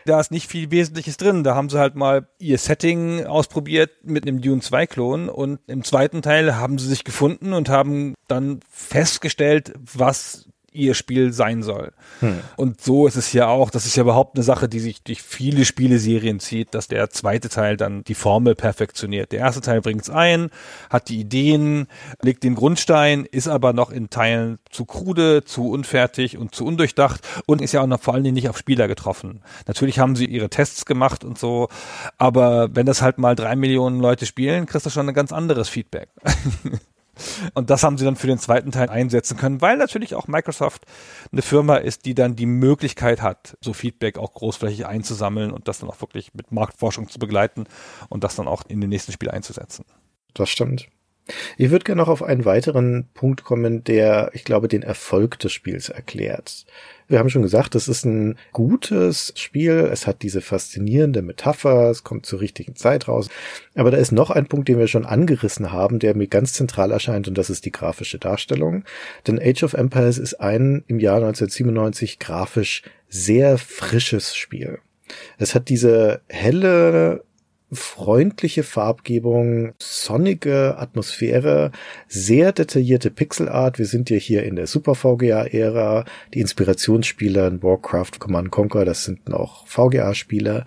Da 0.06 0.20
ist 0.20 0.32
nicht 0.32 0.50
viel 0.50 0.72
Wesentliches 0.72 1.18
drin. 1.18 1.44
Da 1.44 1.54
haben 1.54 1.70
sie 1.70 1.78
halt 1.78 1.96
mal 1.96 2.28
ihr 2.40 2.58
Setting 2.58 3.26
ausprobiert 3.26 3.92
mit 4.04 4.26
einem 4.26 4.42
Dune 4.42 4.62
2 4.62 4.88
Klon 4.88 5.30
und 5.30 5.60
im 5.68 5.84
zweiten 5.84 6.24
Teil 6.24 6.56
haben 6.56 6.80
sie 6.80 6.88
sich 6.88 7.04
gefunden 7.04 7.54
und 7.54 7.70
haben 7.70 8.16
dann 8.28 8.62
festgestellt, 8.72 9.74
was 9.76 10.48
ihr 10.74 10.94
Spiel 10.94 11.34
sein 11.34 11.64
soll. 11.64 11.92
Hm. 12.20 12.40
Und 12.58 12.82
so 12.82 13.08
ist 13.08 13.16
es 13.16 13.34
ja 13.34 13.48
auch, 13.48 13.70
das 13.70 13.86
ist 13.86 13.96
ja 13.96 14.04
überhaupt 14.04 14.36
eine 14.36 14.44
Sache, 14.44 14.70
die 14.70 14.80
sich 14.80 15.04
durch 15.04 15.22
viele 15.22 15.66
Spieleserien 15.66 16.40
zieht, 16.40 16.74
dass 16.74 16.88
der 16.88 17.10
zweite 17.10 17.50
Teil 17.50 17.78
dann 17.78 18.04
die 18.04 18.16
Formel 18.16 18.56
perfektioniert. 18.56 19.32
Der 19.32 19.40
erste 19.40 19.62
Teil 19.62 19.82
bringt 19.82 20.02
es 20.02 20.10
ein, 20.10 20.50
hat 20.90 21.10
die 21.10 21.20
Ideen, 21.20 21.88
legt 22.22 22.44
den 22.44 22.56
Grundstein, 22.56 23.26
ist 23.26 23.48
aber 23.48 23.74
noch 23.74 23.92
in 23.92 24.10
Teilen 24.10 24.60
zu 24.70 24.86
krude, 24.86 25.44
zu 25.44 25.70
unfertig 25.70 26.38
und 26.38 26.56
zu 26.56 26.66
undurchdacht 26.66 27.22
und 27.46 27.62
ist 27.62 27.74
ja 27.74 27.82
auch 27.82 27.88
noch 27.88 28.02
vor 28.02 28.14
allen 28.14 28.24
Dingen 28.24 28.36
nicht 28.36 28.50
auf 28.50 28.58
Spieler 28.58 28.88
getroffen. 28.88 29.42
Natürlich 29.68 30.00
haben 30.00 30.16
sie 30.16 30.26
ihre 30.26 30.50
Tests 30.50 30.86
gemacht 30.86 31.24
und 31.24 31.38
so, 31.38 31.70
aber 32.18 32.76
wenn 32.76 32.86
das 32.86 33.02
halt 33.02 33.18
mal 33.18 33.36
drei 33.36 33.56
Millionen 33.56 34.00
Leute 34.00 34.26
spielen, 34.26 34.66
kriegst 34.66 34.86
du 34.86 34.90
schon 34.90 35.08
ein 35.08 35.16
ganz 35.16 35.32
anderes 35.32 35.70
Feedback. 35.70 36.10
Und 37.54 37.70
das 37.70 37.84
haben 37.84 37.98
sie 37.98 38.06
dann 38.06 38.16
für 38.16 38.28
den 38.28 38.40
zweiten 38.40 38.72
Teil 38.72 38.90
einsetzen 38.90 39.38
können, 39.38 39.62
weil 39.62 39.78
natürlich 39.78 40.16
auch 40.16 40.28
Microsoft 40.28 40.86
eine 41.32 41.42
Firma 41.42 41.78
ist, 41.78 42.06
die 42.06 42.16
dann 42.16 42.36
die 42.36 42.46
Möglichkeit 42.46 43.22
hat, 43.22 43.58
so 43.62 43.74
Feedback 43.74 44.18
auch 44.18 44.34
großflächig 44.34 44.86
einzusammeln 44.86 45.52
und 45.52 45.68
das 45.68 45.80
dann 45.80 45.90
auch 45.90 46.02
wirklich 46.02 46.34
mit 46.34 46.52
Marktforschung 46.52 47.10
zu 47.10 47.20
begleiten 47.20 47.66
und 48.10 48.24
das 48.24 48.36
dann 48.36 48.48
auch 48.48 48.64
in 48.68 48.82
den 48.82 48.90
nächsten 48.90 49.12
Spiel 49.12 49.30
einzusetzen. 49.30 49.86
Das 50.34 50.50
stimmt. 50.50 50.90
Ich 51.58 51.72
würde 51.72 51.86
gerne 51.86 52.02
noch 52.02 52.10
auf 52.10 52.22
einen 52.22 52.46
weiteren 52.46 53.08
Punkt 53.14 53.44
kommen, 53.44 53.84
der, 53.84 54.32
ich 54.34 54.44
glaube, 54.44 54.68
den 54.68 54.84
Erfolg 54.84 55.40
des 55.40 55.54
Spiels 55.54 55.90
erklärt. 55.90 56.66
Wir 57.08 57.20
haben 57.20 57.30
schon 57.30 57.42
gesagt, 57.42 57.76
es 57.76 57.88
ist 57.88 58.06
ein 58.06 58.38
gutes 58.52 59.34
Spiel. 59.36 59.90
Es 59.92 60.08
hat 60.08 60.22
diese 60.22 60.42
faszinierende 60.42 61.22
Metapher. 61.22 61.90
Es 61.90 62.04
kommt 62.04 62.26
zur 62.26 62.42
richtigen 62.42 62.76
Zeit 62.76 63.08
raus. 63.08 63.30
Aber 63.76 63.92
da 63.92 63.98
ist 63.98 64.12
noch 64.12 64.30
ein 64.30 64.48
Punkt, 64.48 64.68
den 64.70 64.80
wir 64.80 64.88
schon 64.88 65.06
angerissen 65.06 65.72
haben, 65.72 66.00
der 66.00 66.16
mir 66.16 66.28
ganz 66.28 66.54
zentral 66.54 66.92
erscheint 66.92 67.28
und 67.28 67.38
das 67.38 67.50
ist 67.50 67.66
die 67.66 67.72
grafische 67.72 68.20
Darstellung. 68.20 68.84
Denn 69.28 69.40
Age 69.40 69.64
of 69.64 69.74
Empires 69.74 70.18
ist 70.18 70.36
ein 70.36 70.84
im 70.88 71.00
Jahr 71.00 71.18
1997 71.18 72.20
grafisch 72.20 72.84
sehr 73.10 73.58
frisches 73.58 74.36
Spiel. 74.36 74.80
Es 75.38 75.54
hat 75.54 75.70
diese 75.70 76.22
helle 76.28 77.24
freundliche 77.74 78.64
Farbgebung, 78.64 79.74
sonnige 79.78 80.78
Atmosphäre, 80.78 81.72
sehr 82.08 82.52
detaillierte 82.52 83.12
Pixelart. 83.12 83.80
Wir 83.80 83.86
sind 83.86 84.10
ja 84.10 84.18
hier 84.18 84.44
in 84.44 84.56
der 84.56 84.68
Super 84.68 84.96
VGA-Ära. 84.96 86.06
Die 86.34 86.42
Inspirationsspiele 86.42 87.48
in 87.48 87.64
Warcraft, 87.64 88.20
Command 88.20 88.52
Conquer, 88.52 88.86
das 88.86 89.04
sind 89.04 89.30
noch 89.30 89.68
VGA-Spiele. 89.68 90.66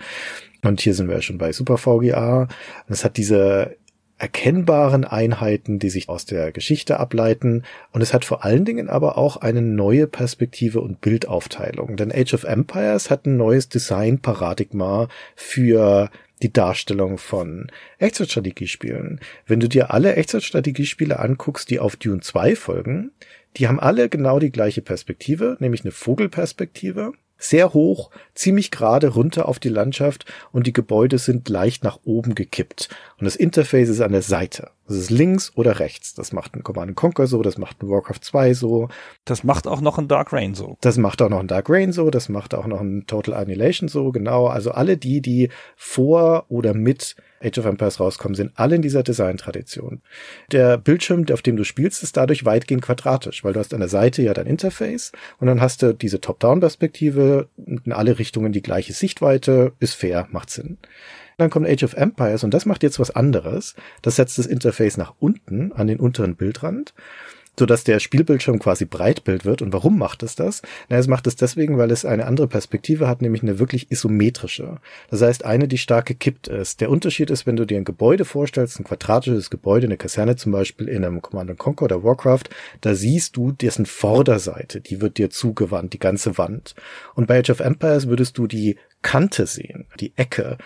Und 0.63 0.81
hier 0.81 0.95
sind 0.95 1.09
wir 1.09 1.23
schon 1.23 1.39
bei 1.39 1.53
Super 1.53 1.79
VGA. 1.79 2.49
es 2.89 3.05
hat 3.05 3.17
diese 3.17 3.77
erkennbaren 4.19 5.05
Einheiten, 5.05 5.79
die 5.79 5.91
sich 5.91 6.09
aus 6.09 6.25
der 6.25 6.51
Geschichte 6.51 6.99
ableiten. 6.99 7.65
Und 7.93 8.01
es 8.01 8.15
hat 8.15 8.25
vor 8.25 8.45
allen 8.45 8.65
Dingen 8.65 8.89
aber 8.89 9.19
auch 9.19 9.37
eine 9.37 9.61
neue 9.61 10.07
Perspektive 10.07 10.81
und 10.81 11.01
Bildaufteilung. 11.01 11.97
Denn 11.97 12.13
Age 12.13 12.35
of 12.35 12.45
Empires 12.45 13.11
hat 13.11 13.27
ein 13.27 13.37
neues 13.37 13.69
Design-Paradigma 13.69 15.09
für 15.35 16.11
die 16.43 16.53
Darstellung 16.53 17.19
von 17.19 17.71
Echtzeitstrategiespielen. 17.99 19.21
Wenn 19.47 19.61
du 19.61 19.69
dir 19.69 19.91
alle 19.91 20.17
Echtzeitstrategiespiele 20.17 21.19
anguckst, 21.19 21.71
die 21.71 21.81
auf 21.81 21.97
Dune 21.97 22.21
2 22.21 22.57
folgen, 22.57 23.13
die 23.57 23.69
haben 23.69 23.81
alle 23.81 24.09
genau 24.09 24.39
die 24.39 24.53
gleiche 24.53 24.83
Perspektive, 24.83 25.57
nämlich 25.61 25.83
eine 25.83 25.93
Vogelperspektive. 25.93 27.13
sehr 27.39 27.75
hoch, 27.75 28.11
ziemlich 28.35 28.71
gerade 28.71 29.09
runter 29.09 29.47
auf 29.47 29.59
die 29.59 29.69
Landschaft 29.69 30.25
und 30.53 30.67
die 30.67 30.73
Gebäude 30.73 31.19
sind 31.19 31.49
leicht 31.49 31.85
nach 31.85 32.01
oben 32.05 32.35
gekippt. 32.35 32.89
Und 33.19 33.25
das 33.25 33.37
Interface 33.37 33.89
ist 33.89 34.01
an 34.01 34.13
der 34.13 34.23
Seite. 34.23 34.71
Das 34.89 34.97
ist 34.97 35.11
links 35.11 35.53
oder 35.57 35.81
rechts. 35.81 36.15
Das 36.15 36.33
macht 36.33 36.55
ein 36.55 36.63
Command 36.63 36.95
Conquer 36.95 37.27
so, 37.27 37.43
das 37.43 37.59
macht 37.59 37.83
ein 37.83 37.89
Warcraft 37.89 38.21
2 38.23 38.55
so. 38.55 38.89
Das 39.25 39.45
macht 39.45 39.67
auch 39.67 39.81
noch 39.81 39.99
ein 39.99 40.09
Dark 40.09 40.33
Rain 40.33 40.55
so. 40.55 40.77
Das 40.81 40.97
macht 40.97 41.23
auch 41.23 41.29
noch 41.29 41.41
ein 41.41 41.49
Dark 41.49 41.69
Rain 41.69 41.93
so, 41.93 42.11
das 42.11 42.29
macht 42.29 42.55
auch 42.55 42.67
noch 42.67 42.81
ein 42.81 43.07
Total 43.07 43.35
Annihilation 43.35 43.89
so, 43.89 44.13
genau. 44.13 44.47
Also 44.47 44.71
alle 44.71 44.97
die, 44.97 45.21
die 45.21 45.49
vor 45.77 46.47
oder 46.49 46.75
mit 46.75 47.17
Age 47.43 47.59
of 47.59 47.67
Empires 47.67 48.01
rauskommen, 48.01 48.35
sind 48.35 48.53
alle 48.55 48.77
in 48.77 48.83
dieser 48.83 49.03
Design-Tradition. 49.03 50.01
Der 50.53 50.79
Bildschirm, 50.79 51.27
auf 51.33 51.43
dem 51.43 51.57
du 51.57 51.65
spielst, 51.65 52.03
ist 52.03 52.17
dadurch 52.17 52.45
weitgehend 52.45 52.83
quadratisch, 52.83 53.45
weil 53.45 53.53
du 53.53 53.61
hast 53.61 53.75
an 53.75 53.81
der 53.81 53.89
Seite 53.89 54.23
ja 54.23 54.35
dein 54.35 54.47
Interface 54.47 55.13
und 55.39 55.47
dann 55.47 55.61
hast 55.61 55.83
du 55.83 55.93
diese 55.93 56.21
Top-Down-Perspektive 56.21 57.49
in 57.67 57.93
alle 57.93 58.19
Richtungen 58.19 58.53
die 58.53 58.63
gleiche 58.63 58.93
Sichtweite, 58.93 59.73
ist 59.81 59.95
fair, 59.95 60.29
macht 60.31 60.51
Sinn. 60.51 60.79
Dann 61.39 61.51
kommt 61.51 61.67
Age 61.67 61.85
of 61.85 61.95
Empires 61.95 62.45
und 62.45 62.55
das 62.55 62.65
macht 62.65 62.83
jetzt 62.83 62.99
was 62.99 63.11
anderes. 63.11 63.75
Das 64.03 64.17
setzt 64.17 64.39
das 64.39 64.47
Interface 64.47 64.97
nach 64.97 65.15
unten 65.19 65.73
an 65.73 65.87
den 65.87 66.01
unteren 66.01 66.37
Bildrand 66.37 66.95
so 67.59 67.67
dass 67.67 67.85
der 67.85 68.01
Spielbildschirm 68.01 68.59
quasi 68.59 68.85
Breitbild 68.85 69.45
wird. 69.45 69.63
Und 69.63 69.73
warum 69.73 69.99
macht 69.99 70.23
es 70.23 70.37
das? 70.37 70.63
Na, 70.89 70.99
es 70.99 71.07
macht 71.07 71.27
es 71.27 71.37
deswegen, 71.37 71.79
weil 71.79 71.91
es 71.91 72.05
eine 72.05 72.27
andere 72.27 72.49
Perspektive 72.49 73.09
hat, 73.09 73.23
nämlich 73.23 73.43
eine 73.43 73.59
wirklich 73.59 73.91
isometrische. 73.91 74.79
Das 75.11 75.23
heißt, 75.23 75.45
eine, 75.45 75.69
die 75.69 75.79
stark 75.79 76.07
gekippt 76.07 76.49
ist. 76.49 76.81
Der 76.81 76.91
Unterschied 76.91 77.31
ist, 77.31 77.47
wenn 77.47 77.57
du 77.57 77.65
dir 77.65 77.79
ein 77.79 77.85
Gebäude 77.85 78.25
vorstellst, 78.25 78.79
ein 78.79 78.85
quadratisches 78.85 79.51
Gebäude, 79.51 79.87
eine 79.87 79.97
Kaserne 79.97 80.37
zum 80.37 80.53
Beispiel 80.53 80.89
in 80.89 81.05
einem 81.05 81.23
Command 81.23 81.57
Conquer 81.59 81.87
oder 81.87 82.05
Warcraft, 82.05 82.45
da 82.81 82.95
siehst 82.95 83.37
du 83.37 83.53
dessen 83.53 83.87
Vorderseite, 83.87 84.81
die 84.81 85.01
wird 85.01 85.19
dir 85.19 85.31
zugewandt, 85.31 85.93
die 85.93 85.99
ganze 85.99 86.37
Wand. 86.39 86.75
Und 87.15 87.27
bei 87.27 87.39
Age 87.39 87.51
of 87.51 87.61
Empires 87.61 88.09
würdest 88.09 88.37
du 88.37 88.47
die 88.47 88.77
Kante 89.03 89.47
sehen, 89.47 89.87
die 90.01 90.13
Ecke. 90.17 90.59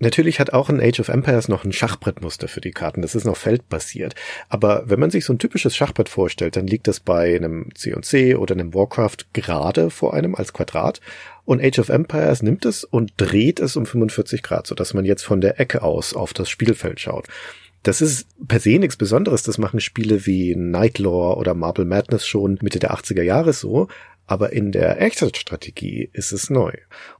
Natürlich 0.00 0.38
hat 0.38 0.52
auch 0.52 0.68
ein 0.68 0.80
Age 0.80 1.00
of 1.00 1.08
Empires 1.08 1.48
noch 1.48 1.64
ein 1.64 1.72
Schachbrettmuster 1.72 2.46
für 2.46 2.60
die 2.60 2.70
Karten. 2.70 3.02
Das 3.02 3.16
ist 3.16 3.24
noch 3.24 3.36
feldbasiert. 3.36 4.14
Aber 4.48 4.84
wenn 4.86 5.00
man 5.00 5.10
sich 5.10 5.24
so 5.24 5.32
ein 5.32 5.40
typisches 5.40 5.74
Schachbrett 5.74 6.08
vorstellt, 6.08 6.54
dann 6.54 6.68
liegt 6.68 6.86
das 6.86 7.00
bei 7.00 7.34
einem 7.34 7.74
C&C 7.74 8.36
oder 8.36 8.54
einem 8.54 8.74
Warcraft 8.74 9.32
gerade 9.32 9.90
vor 9.90 10.14
einem 10.14 10.36
als 10.36 10.52
Quadrat. 10.52 11.00
Und 11.44 11.62
Age 11.62 11.80
of 11.80 11.88
Empires 11.88 12.42
nimmt 12.42 12.64
es 12.64 12.84
und 12.84 13.12
dreht 13.16 13.58
es 13.58 13.74
um 13.74 13.86
45 13.86 14.42
Grad, 14.42 14.66
sodass 14.68 14.94
man 14.94 15.04
jetzt 15.04 15.24
von 15.24 15.40
der 15.40 15.58
Ecke 15.58 15.82
aus 15.82 16.14
auf 16.14 16.32
das 16.32 16.48
Spielfeld 16.48 17.00
schaut. 17.00 17.26
Das 17.82 18.00
ist 18.00 18.28
per 18.46 18.60
se 18.60 18.78
nichts 18.78 18.96
Besonderes. 18.96 19.42
Das 19.42 19.58
machen 19.58 19.80
Spiele 19.80 20.26
wie 20.26 20.54
Nightlore 20.54 21.36
oder 21.36 21.54
Marble 21.54 21.84
Madness 21.84 22.26
schon 22.26 22.58
Mitte 22.60 22.78
der 22.78 22.92
80er 22.92 23.22
Jahre 23.22 23.52
so. 23.52 23.88
Aber 24.26 24.52
in 24.52 24.72
der 24.72 25.00
Echtzeitstrategie 25.00 26.10
ist 26.12 26.32
es 26.32 26.50
neu. 26.50 26.72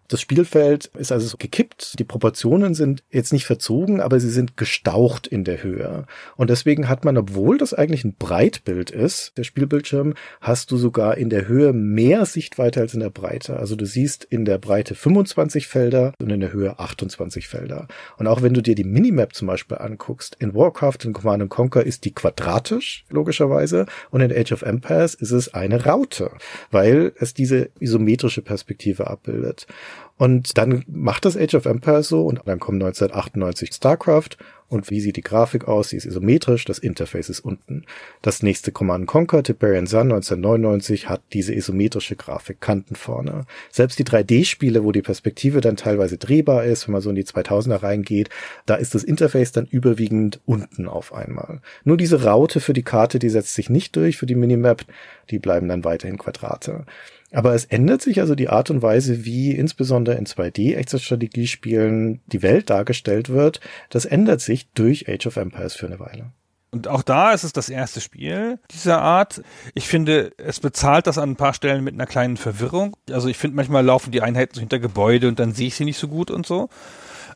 Das 0.08 0.22
Spielfeld 0.22 0.86
ist 0.98 1.12
also 1.12 1.36
gekippt. 1.36 1.98
Die 1.98 2.04
Proportionen 2.04 2.72
sind 2.74 3.02
jetzt 3.10 3.30
nicht 3.30 3.44
verzogen, 3.44 4.00
aber 4.00 4.18
sie 4.20 4.30
sind 4.30 4.56
gestaucht 4.56 5.26
in 5.26 5.44
der 5.44 5.62
Höhe. 5.62 6.06
Und 6.36 6.48
deswegen 6.48 6.88
hat 6.88 7.04
man, 7.04 7.18
obwohl 7.18 7.58
das 7.58 7.74
eigentlich 7.74 8.04
ein 8.04 8.14
Breitbild 8.14 8.90
ist, 8.90 9.36
der 9.36 9.44
Spielbildschirm, 9.44 10.14
hast 10.40 10.70
du 10.70 10.78
sogar 10.78 11.18
in 11.18 11.28
der 11.28 11.46
Höhe 11.46 11.74
mehr 11.74 12.24
Sichtweite 12.24 12.80
als 12.80 12.94
in 12.94 13.00
der 13.00 13.10
Breite. 13.10 13.58
Also 13.58 13.76
du 13.76 13.84
siehst 13.84 14.24
in 14.24 14.46
der 14.46 14.56
Breite 14.56 14.94
25 14.94 15.66
Felder 15.66 16.14
und 16.18 16.30
in 16.30 16.40
der 16.40 16.54
Höhe 16.54 16.78
28 16.78 17.46
Felder. 17.46 17.86
Und 18.16 18.26
auch 18.28 18.40
wenn 18.40 18.54
du 18.54 18.62
dir 18.62 18.74
die 18.74 18.84
Minimap 18.84 19.34
zum 19.34 19.46
Beispiel 19.48 19.76
anguckst, 19.76 20.36
in 20.40 20.54
Warcraft, 20.54 21.04
in 21.04 21.12
Command 21.12 21.50
Conquer 21.50 21.84
ist 21.84 22.06
die 22.06 22.14
quadratisch, 22.14 23.04
logischerweise, 23.10 23.84
und 24.10 24.22
in 24.22 24.32
Age 24.32 24.52
of 24.52 24.62
Empires 24.62 25.14
ist 25.14 25.32
es 25.32 25.52
eine 25.52 25.84
Raute, 25.84 26.30
weil 26.70 27.12
es 27.18 27.34
diese 27.34 27.68
isometrische 27.78 28.40
Perspektive 28.40 29.08
abbildet. 29.08 29.66
Und 30.16 30.58
dann 30.58 30.84
macht 30.88 31.24
das 31.24 31.36
Age 31.36 31.54
of 31.54 31.66
Empires 31.66 32.08
so 32.08 32.26
und 32.26 32.40
dann 32.44 32.58
kommt 32.58 32.82
1998 32.82 33.72
StarCraft 33.72 34.36
und 34.68 34.90
wie 34.90 35.00
sieht 35.00 35.16
die 35.16 35.22
Grafik 35.22 35.66
aus? 35.66 35.88
Sie 35.90 35.96
ist 35.96 36.04
isometrisch, 36.04 36.66
das 36.66 36.78
Interface 36.78 37.30
ist 37.30 37.40
unten. 37.40 37.84
Das 38.20 38.42
nächste 38.42 38.70
Command 38.70 39.06
Conquer, 39.06 39.42
Tiberian 39.42 39.86
Sun 39.86 40.12
1999 40.12 41.08
hat 41.08 41.22
diese 41.32 41.54
isometrische 41.54 42.16
Grafik, 42.16 42.60
Kanten 42.60 42.94
vorne. 42.94 43.46
Selbst 43.70 43.98
die 43.98 44.04
3D-Spiele, 44.04 44.84
wo 44.84 44.92
die 44.92 45.00
Perspektive 45.00 45.62
dann 45.62 45.76
teilweise 45.76 46.18
drehbar 46.18 46.64
ist, 46.64 46.86
wenn 46.86 46.92
man 46.92 47.00
so 47.00 47.08
in 47.08 47.16
die 47.16 47.24
2000er 47.24 47.82
reingeht, 47.82 48.28
da 48.66 48.74
ist 48.74 48.94
das 48.94 49.04
Interface 49.04 49.52
dann 49.52 49.66
überwiegend 49.66 50.40
unten 50.44 50.86
auf 50.86 51.14
einmal. 51.14 51.60
Nur 51.84 51.96
diese 51.96 52.24
Raute 52.24 52.60
für 52.60 52.74
die 52.74 52.82
Karte, 52.82 53.18
die 53.18 53.30
setzt 53.30 53.54
sich 53.54 53.70
nicht 53.70 53.96
durch 53.96 54.18
für 54.18 54.26
die 54.26 54.34
Minimap, 54.34 54.84
die 55.30 55.38
bleiben 55.38 55.68
dann 55.68 55.84
weiterhin 55.84 56.18
Quadrate. 56.18 56.84
Aber 57.32 57.54
es 57.54 57.66
ändert 57.66 58.00
sich 58.00 58.20
also 58.20 58.34
die 58.34 58.48
Art 58.48 58.70
und 58.70 58.80
Weise, 58.80 59.24
wie 59.24 59.52
insbesondere 59.52 60.16
in 60.16 60.24
2D-Echtzeitstrategiespielen 60.24 62.20
die 62.26 62.42
Welt 62.42 62.70
dargestellt 62.70 63.28
wird. 63.28 63.60
Das 63.90 64.06
ändert 64.06 64.40
sich 64.40 64.70
durch 64.72 65.08
Age 65.08 65.26
of 65.26 65.36
Empires 65.36 65.74
für 65.74 65.86
eine 65.86 66.00
Weile. 66.00 66.32
Und 66.70 66.86
auch 66.86 67.02
da 67.02 67.32
ist 67.32 67.44
es 67.44 67.52
das 67.52 67.70
erste 67.70 68.00
Spiel 68.00 68.58
dieser 68.70 69.00
Art. 69.00 69.42
Ich 69.74 69.88
finde, 69.88 70.32
es 70.36 70.60
bezahlt 70.60 71.06
das 71.06 71.16
an 71.16 71.30
ein 71.30 71.36
paar 71.36 71.54
Stellen 71.54 71.82
mit 71.82 71.94
einer 71.94 72.06
kleinen 72.06 72.36
Verwirrung. 72.36 72.94
Also 73.10 73.28
ich 73.28 73.38
finde, 73.38 73.56
manchmal 73.56 73.84
laufen 73.84 74.10
die 74.10 74.20
Einheiten 74.20 74.54
so 74.54 74.60
hinter 74.60 74.78
Gebäude 74.78 75.28
und 75.28 75.38
dann 75.38 75.54
sehe 75.54 75.68
ich 75.68 75.76
sie 75.76 75.86
nicht 75.86 75.98
so 75.98 76.08
gut 76.08 76.30
und 76.30 76.46
so. 76.46 76.68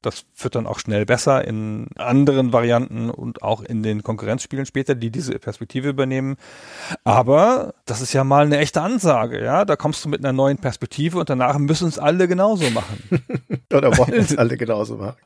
Das 0.03 0.25
wird 0.37 0.55
dann 0.55 0.67
auch 0.67 0.79
schnell 0.79 1.07
besser 1.07 1.47
in 1.47 1.89
anderen 1.97 2.53
Varianten 2.53 3.09
und 3.09 3.43
auch 3.43 3.63
in 3.63 3.83
den 3.83 4.03
Konkurrenzspielen 4.03 4.67
später, 4.67 4.95
die 4.95 5.11
diese 5.11 5.39
Perspektive 5.39 5.89
übernehmen. 5.89 6.37
Aber 7.05 7.75
das 7.87 8.01
ist 8.01 8.13
ja 8.13 8.25
mal 8.25 8.45
eine 8.45 8.59
echte 8.59 8.83
Ansage, 8.83 9.43
ja. 9.43 9.65
Da 9.65 9.77
kommst 9.77 10.05
du 10.05 10.09
mit 10.09 10.21
einer 10.21 10.33
neuen 10.33 10.59
Perspektive 10.59 11.19
und 11.19 11.31
danach 11.31 11.59
müssen 11.59 11.89
es 11.89 11.99
alle 11.99 12.29
genauso 12.29 12.69
machen. 12.71 13.03
Oder 13.73 13.97
wollen 13.97 14.15
es 14.15 14.37
alle 14.37 14.57
genauso 14.57 14.97
machen. 14.97 15.17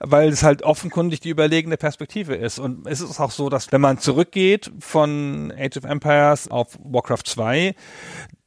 Weil 0.00 0.30
es 0.30 0.42
halt 0.42 0.62
offenkundig 0.62 1.20
die 1.20 1.30
überlegene 1.30 1.76
Perspektive 1.76 2.34
ist. 2.34 2.58
Und 2.58 2.86
es 2.86 3.00
ist 3.00 3.20
auch 3.20 3.30
so, 3.30 3.48
dass 3.48 3.70
wenn 3.72 3.80
man 3.80 3.98
zurückgeht 3.98 4.70
von 4.80 5.52
Age 5.56 5.78
of 5.78 5.84
Empires 5.84 6.50
auf 6.50 6.78
Warcraft 6.82 7.24
2, 7.26 7.74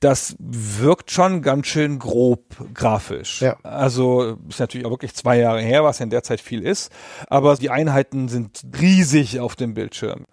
das 0.03 0.35
wirkt 0.39 1.11
schon 1.11 1.41
ganz 1.41 1.67
schön 1.67 1.97
grob 1.97 2.43
grafisch. 2.73 3.41
Ja. 3.41 3.57
Also 3.63 4.37
ist 4.49 4.59
natürlich 4.59 4.85
auch 4.85 4.91
wirklich 4.91 5.13
zwei 5.13 5.37
Jahre 5.37 5.61
her, 5.61 5.83
was 5.83 5.99
ja 5.99 6.03
in 6.03 6.09
der 6.09 6.23
Zeit 6.23 6.41
viel 6.41 6.61
ist, 6.61 6.91
aber 7.27 7.55
die 7.55 7.69
Einheiten 7.69 8.27
sind 8.27 8.61
riesig 8.79 9.39
auf 9.39 9.55
dem 9.55 9.73
Bildschirm. 9.73 10.25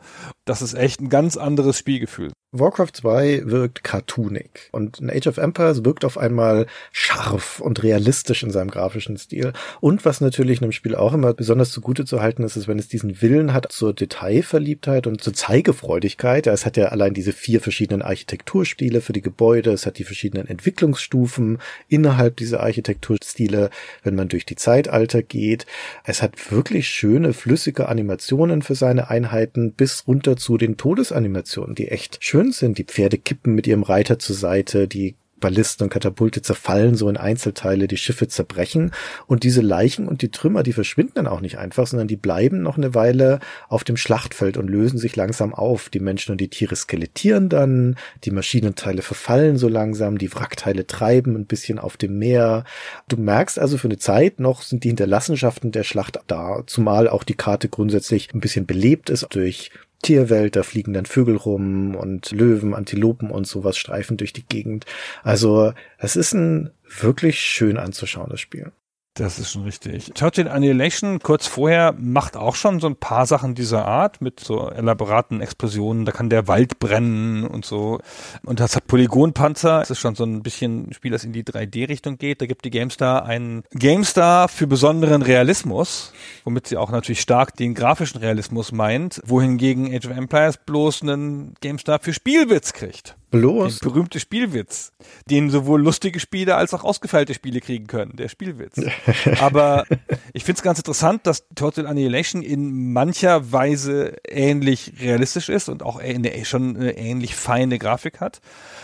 Das 0.51 0.63
ist 0.63 0.75
echt 0.75 1.01
ein 1.01 1.09
ganz 1.09 1.37
anderes 1.37 1.79
Spielgefühl. 1.79 2.33
Warcraft 2.53 2.95
2 2.95 3.43
wirkt 3.45 3.85
cartoonig 3.85 4.71
und 4.73 5.01
Age 5.09 5.29
of 5.29 5.37
Empires 5.37 5.85
wirkt 5.85 6.05
auf 6.05 6.19
einmal 6.19 6.67
scharf 6.91 7.61
und 7.61 7.85
realistisch 7.85 8.43
in 8.43 8.51
seinem 8.51 8.73
grafischen 8.73 9.17
Stil. 9.17 9.53
Und 9.81 10.05
was 10.05 10.21
natürlich 10.21 10.61
einem 10.61 10.73
Spiel 10.73 10.97
auch 10.97 11.13
immer 11.13 11.33
besonders 11.33 11.71
zugute 11.71 12.05
zu 12.05 12.21
halten 12.21 12.43
ist, 12.43 12.57
ist, 12.57 12.67
wenn 12.67 12.81
es 12.81 12.89
diesen 12.89 13.23
Willen 13.23 13.53
hat 13.53 13.71
zur 13.71 13.95
Detailverliebtheit 13.95 15.07
und 15.07 15.23
zur 15.23 15.33
Zeigefreudigkeit. 15.33 16.49
Es 16.49 16.67
hat 16.67 16.77
ja 16.77 16.87
allein 16.87 17.15
diese 17.15 17.33
vier 17.33 17.61
verschiedenen 17.61 18.03
Architekturstile 18.03 19.01
für 19.01 19.13
die 19.13 19.23
Gebäude, 19.23 19.71
es 19.71 19.87
hat 19.87 19.99
die 19.99 20.05
verschiedenen 20.05 20.49
Entwicklungsstufen 20.49 21.59
innerhalb 21.87 22.37
dieser 22.37 22.65
Architekturstile, 22.65 23.71
wenn 24.03 24.17
man 24.17 24.29
durch 24.29 24.45
die 24.45 24.57
Zeitalter 24.57 25.23
geht. 25.23 25.67
Es 26.03 26.21
hat 26.21 26.51
wirklich 26.51 26.89
schöne, 26.89 27.33
flüssige 27.33 27.89
Animationen 27.89 28.63
für 28.63 28.75
seine 28.75 29.09
Einheiten 29.09 29.73
bis 29.73 30.09
runter 30.09 30.37
zu 30.41 30.57
den 30.57 30.77
Todesanimationen, 30.77 31.75
die 31.75 31.89
echt 31.89 32.19
schön 32.21 32.53
sind. 32.53 32.79
Die 32.79 32.85
Pferde 32.85 33.19
kippen 33.19 33.55
mit 33.55 33.67
ihrem 33.67 33.83
Reiter 33.83 34.19
zur 34.19 34.35
Seite, 34.35 34.89
die 34.89 35.15
Ballisten 35.41 35.85
und 35.85 35.91
Katapulte 35.91 36.43
zerfallen 36.43 36.95
so 36.95 37.09
in 37.09 37.17
Einzelteile, 37.17 37.89
die 37.89 37.97
Schiffe 37.97 38.29
zerbrechen 38.29 38.93
und 39.27 39.43
diese 39.43 39.63
Leichen 39.63 40.07
und 40.07 40.23
die 40.23 40.31
Trümmer, 40.31 40.63
die 40.63 40.73
verschwinden 40.73 41.15
dann 41.15 41.27
auch 41.27 41.41
nicht 41.41 41.59
einfach, 41.59 41.87
sondern 41.87 42.09
die 42.09 42.17
bleiben 42.17 42.63
noch 42.63 42.77
eine 42.77 42.95
Weile 42.95 43.41
auf 43.69 43.83
dem 43.83 43.97
Schlachtfeld 43.97 44.57
und 44.57 44.69
lösen 44.69 44.99
sich 44.99 45.17
langsam 45.17 45.55
auf. 45.55 45.89
Die 45.89 46.01
Menschen 46.01 46.33
und 46.33 46.41
die 46.41 46.49
Tiere 46.49 46.77
skelettieren 46.77 47.49
dann, 47.49 47.97
die 48.25 48.31
Maschinenteile 48.31 49.03
verfallen 49.03 49.57
so 49.57 49.69
langsam, 49.69 50.19
die 50.19 50.33
Wrackteile 50.33 50.87
treiben 50.87 51.35
ein 51.35 51.47
bisschen 51.47 51.79
auf 51.79 51.97
dem 51.97 52.19
Meer. 52.19 52.65
Du 53.09 53.17
merkst 53.17 53.59
also 53.59 53.79
für 53.79 53.89
eine 53.89 53.99
Zeit 53.99 54.41
noch 54.41 54.63
sind 54.63 54.85
die 54.85 54.89
Hinterlassenschaften 54.89 55.73
der 55.73 55.85
Schlacht 55.85 56.21
da, 56.27 56.63
zumal 56.67 57.09
auch 57.09 57.25
die 57.25 57.35
Karte 57.35 57.69
grundsätzlich 57.69 58.33
ein 58.35 58.41
bisschen 58.41 58.67
belebt 58.67 59.11
ist 59.11 59.27
durch 59.31 59.71
Tierwelt, 60.03 60.57
da 60.57 60.63
fliegen 60.63 60.93
dann 60.93 61.07
Vögel 61.07 61.37
rum 61.37 61.95
und 61.95 62.31
Löwen, 62.33 62.75
Antilopen 62.75 63.31
und 63.31 63.47
sowas 63.47 63.77
streifen 63.77 64.17
durch 64.17 64.33
die 64.33 64.47
Gegend. 64.47 64.87
Also 65.23 65.73
es 65.99 66.17
ist 66.17 66.33
ein 66.33 66.71
wirklich 67.01 67.41
schön 67.41 67.77
anzuschauen, 67.77 68.31
das 68.31 68.41
Spiel. 68.41 68.73
Das 69.21 69.39
ist 69.39 69.53
schon 69.53 69.65
richtig. 69.65 70.13
Total 70.15 70.49
Annihilation 70.49 71.19
kurz 71.19 71.47
vorher 71.47 71.95
macht 71.99 72.39
auch 72.39 72.55
schon 72.55 72.81
so 72.81 72.87
ein 72.87 72.97
paar 72.97 73.27
Sachen 73.27 73.55
dieser 73.55 73.85
Art 73.85 74.23
mit 74.23 74.41
so 74.41 74.71
elaboraten 74.71 75.43
Explosionen. 75.43 76.07
Da 76.07 76.13
kann 76.13 76.31
der 76.31 76.49
Wald 76.49 76.79
brennen 76.79 77.45
und 77.47 77.67
so. 77.67 78.01
Und 78.47 78.61
das 78.61 78.77
hat 78.77 78.87
Polygonpanzer. 78.87 79.81
Das 79.81 79.91
ist 79.91 79.99
schon 79.99 80.15
so 80.15 80.25
ein 80.25 80.43
bisschen 80.43 80.89
ein 80.89 80.95
Spiel, 80.95 81.11
das 81.11 81.25
in 81.25 81.35
die 81.35 81.45
3D-Richtung 81.45 82.17
geht. 82.17 82.41
Da 82.41 82.47
gibt 82.47 82.65
die 82.65 82.71
GameStar 82.71 83.27
einen 83.27 83.63
GameStar 83.75 84.49
für 84.49 84.67
besonderen 84.67 85.21
Realismus, 85.21 86.15
womit 86.45 86.67
sie 86.69 86.79
auch 86.79 86.91
natürlich 86.91 87.21
stark 87.21 87.55
den 87.57 87.75
grafischen 87.75 88.21
Realismus 88.21 88.73
meint, 88.73 89.21
wohingegen 89.27 89.95
Age 89.95 90.07
of 90.07 90.17
Empires 90.17 90.57
bloß 90.57 91.03
einen 91.03 91.53
GameStar 91.61 91.99
für 92.01 92.15
Spielwitz 92.15 92.73
kriegt. 92.73 93.17
Bloß. 93.31 93.79
Der 93.79 93.89
berühmte 93.89 94.19
Spielwitz, 94.19 94.93
den 95.31 95.51
sowohl 95.51 95.81
lustige 95.81 96.19
Spiele 96.19 96.57
als 96.57 96.75
auch 96.75 96.83
ausgefeilte 96.83 97.33
Spiele 97.33 97.61
kriegen 97.61 97.87
können, 97.87 98.17
der 98.17 98.29
Spielwitz. 98.29 98.75
Aber 99.41 99.85
ich 100.33 100.45
finde 100.45 100.59
es 100.59 100.63
ganz 100.63 100.79
interessant, 100.79 101.27
dass 101.27 101.47
Total 101.55 101.87
Annihilation 101.87 102.43
in 102.43 102.93
mancher 102.93 103.53
Weise 103.53 104.17
ähnlich 104.29 104.95
realistisch 105.01 105.49
ist 105.49 105.69
und 105.69 105.85
auch 105.85 105.99
eine, 105.99 106.45
schon 106.45 106.77
eine 106.77 106.97
ähnlich 106.97 107.37
feine 107.37 107.79
Grafik 107.79 108.21
hat, 108.21 108.41